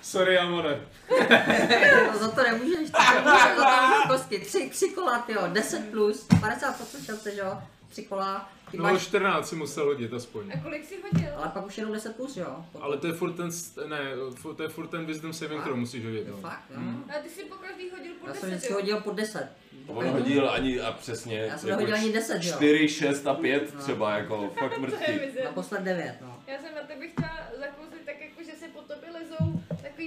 Sorry, 0.01 0.37
Amore. 0.37 0.81
No 2.13 2.19
za 2.19 2.31
to 2.31 2.43
nemůžeš, 2.43 2.89
to 2.91 3.01
nemůžeš, 3.13 3.55
to 3.55 3.61
tam 3.61 4.07
kostky, 4.07 4.39
tři, 4.39 4.69
tři 4.69 4.89
kola, 4.89 5.19
tyjo, 5.19 5.47
10 5.47 5.91
plus, 5.91 6.27
50% 6.27 7.05
šance, 7.05 7.31
že 7.35 7.41
jo, 7.41 7.61
tři 7.89 8.03
kola, 8.03 8.49
No 8.73 8.83
máš, 8.83 9.01
14 9.01 9.49
si 9.49 9.55
musel 9.55 9.85
hodit 9.85 10.13
aspoň. 10.13 10.51
A 10.55 10.59
kolik 10.63 10.85
jsi 10.85 10.95
hodil? 11.01 11.29
ale 11.37 11.49
pak 11.53 11.65
už 11.65 11.77
jenom 11.77 11.93
10 11.93 12.15
plus, 12.15 12.37
jo. 12.37 12.65
Ale 12.81 12.97
to 12.97 13.07
je 13.07 13.13
furt 13.13 13.33
ten, 13.33 13.49
ne, 13.87 13.99
fu- 14.35 14.53
to 14.53 14.63
je 14.63 14.69
furt 14.69 14.87
ten 14.87 15.05
wisdom 15.05 15.33
saving 15.33 15.63
throw 15.63 15.75
musíš 15.77 16.05
hodit. 16.05 16.27
Jo, 16.27 16.33
No. 16.35 16.41
fakt, 16.49 16.63
jo. 16.69 16.77
A 17.09 17.21
ty 17.23 17.29
jsi 17.29 17.43
po 17.43 17.55
každý 17.55 17.89
hodil 17.89 18.11
po 18.21 18.27
Já 18.27 18.33
jsem 18.33 18.41
10, 18.49 18.55
vždycky 18.55 18.73
hodil 18.73 19.01
po 19.01 19.11
10. 19.11 19.47
On 19.87 20.05
hodil 20.07 20.49
ani 20.49 20.79
a 20.81 20.91
přesně. 20.91 21.37
Já 21.39 21.57
jsem 21.57 21.69
jako 21.69 21.79
nehodil 21.81 21.95
ani 22.03 22.13
10, 22.13 22.33
jo. 22.43 22.53
4, 22.55 22.89
6 22.89 23.27
a 23.27 23.33
5 23.33 23.73
No. 23.75 23.81
třeba, 23.81 24.17
jako 24.17 24.49
fakt 24.59 24.77
vize. 24.77 25.43
Naposled 25.43 25.81
9, 25.83 26.15
no. 26.21 26.39
Já 26.47 26.57
jsem 26.61 26.75
na 26.75 26.81
tebe 26.81 27.07
chtěla 27.07 27.39
zakouzlit 27.59 28.02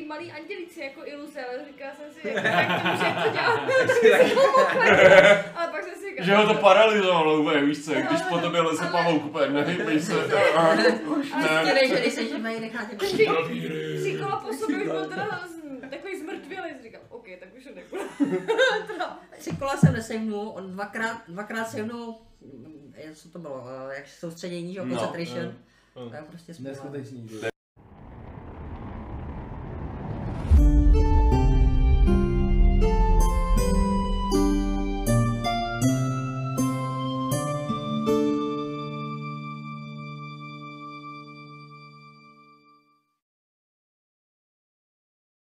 malý 0.06 0.32
andělíci 0.32 0.80
jako 0.80 1.00
iluze, 1.04 1.44
ale 1.44 1.64
říkala 1.66 1.92
jsem 1.94 2.12
si, 2.12 2.28
jak, 2.28 2.44
jak 2.44 2.82
to 2.82 2.88
může 2.88 3.04
to 3.22 3.30
dělat, 3.32 3.60
ale 5.56 5.68
pak 5.72 5.84
jsem 5.84 5.94
si 5.94 6.10
říkala, 6.10 6.26
Že 6.26 6.34
ho 6.34 6.46
to 6.46 6.54
paralyzovalo 6.54 7.40
úplně, 7.40 7.60
víš 7.64 7.84
co, 7.84 7.92
když 7.92 8.22
po 8.28 8.38
tobě 8.38 8.60
leze 8.60 8.84
pavouk 8.92 9.24
úplně, 9.24 9.48
nehybej 9.48 10.00
se. 10.00 10.14
Už 11.04 11.32
ne. 11.32 11.64
nej, 11.74 11.88
že 11.88 11.94
nejseš 11.94 12.28
živnej, 12.28 12.60
nechá 12.60 12.84
tě 12.84 12.96
tři, 12.96 13.28
tři 14.00 14.18
kola 14.22 14.36
po 14.46 14.52
sobě 14.52 14.76
už 14.76 14.84
byl 14.84 15.06
teda 15.08 15.40
takový 15.90 16.20
zmrtvělý, 16.20 16.70
říkám, 16.82 17.00
OK, 17.08 17.24
tak 17.40 17.48
už 17.56 17.66
ho 17.66 17.72
nebudu. 17.74 18.02
Tři 19.38 19.56
kola 19.56 19.76
jsem 19.76 19.92
nesejmnul, 19.92 20.52
on 20.54 20.72
dvakrát, 20.72 21.22
dvakrát 21.28 21.64
sejmnul, 21.64 22.14
mm, 22.40 22.92
co 23.14 23.28
to 23.28 23.38
bylo, 23.38 23.64
eh, 23.90 23.96
jak 23.96 24.08
soustředění, 24.08 24.72
že 24.72 24.78
jo, 24.78 24.84
No, 24.84 24.96
concentration. 24.96 25.54
no. 25.96 26.10
To 26.10 26.16
je 26.16 26.22
prostě. 26.22 26.54
Neskutečný. 26.58 27.28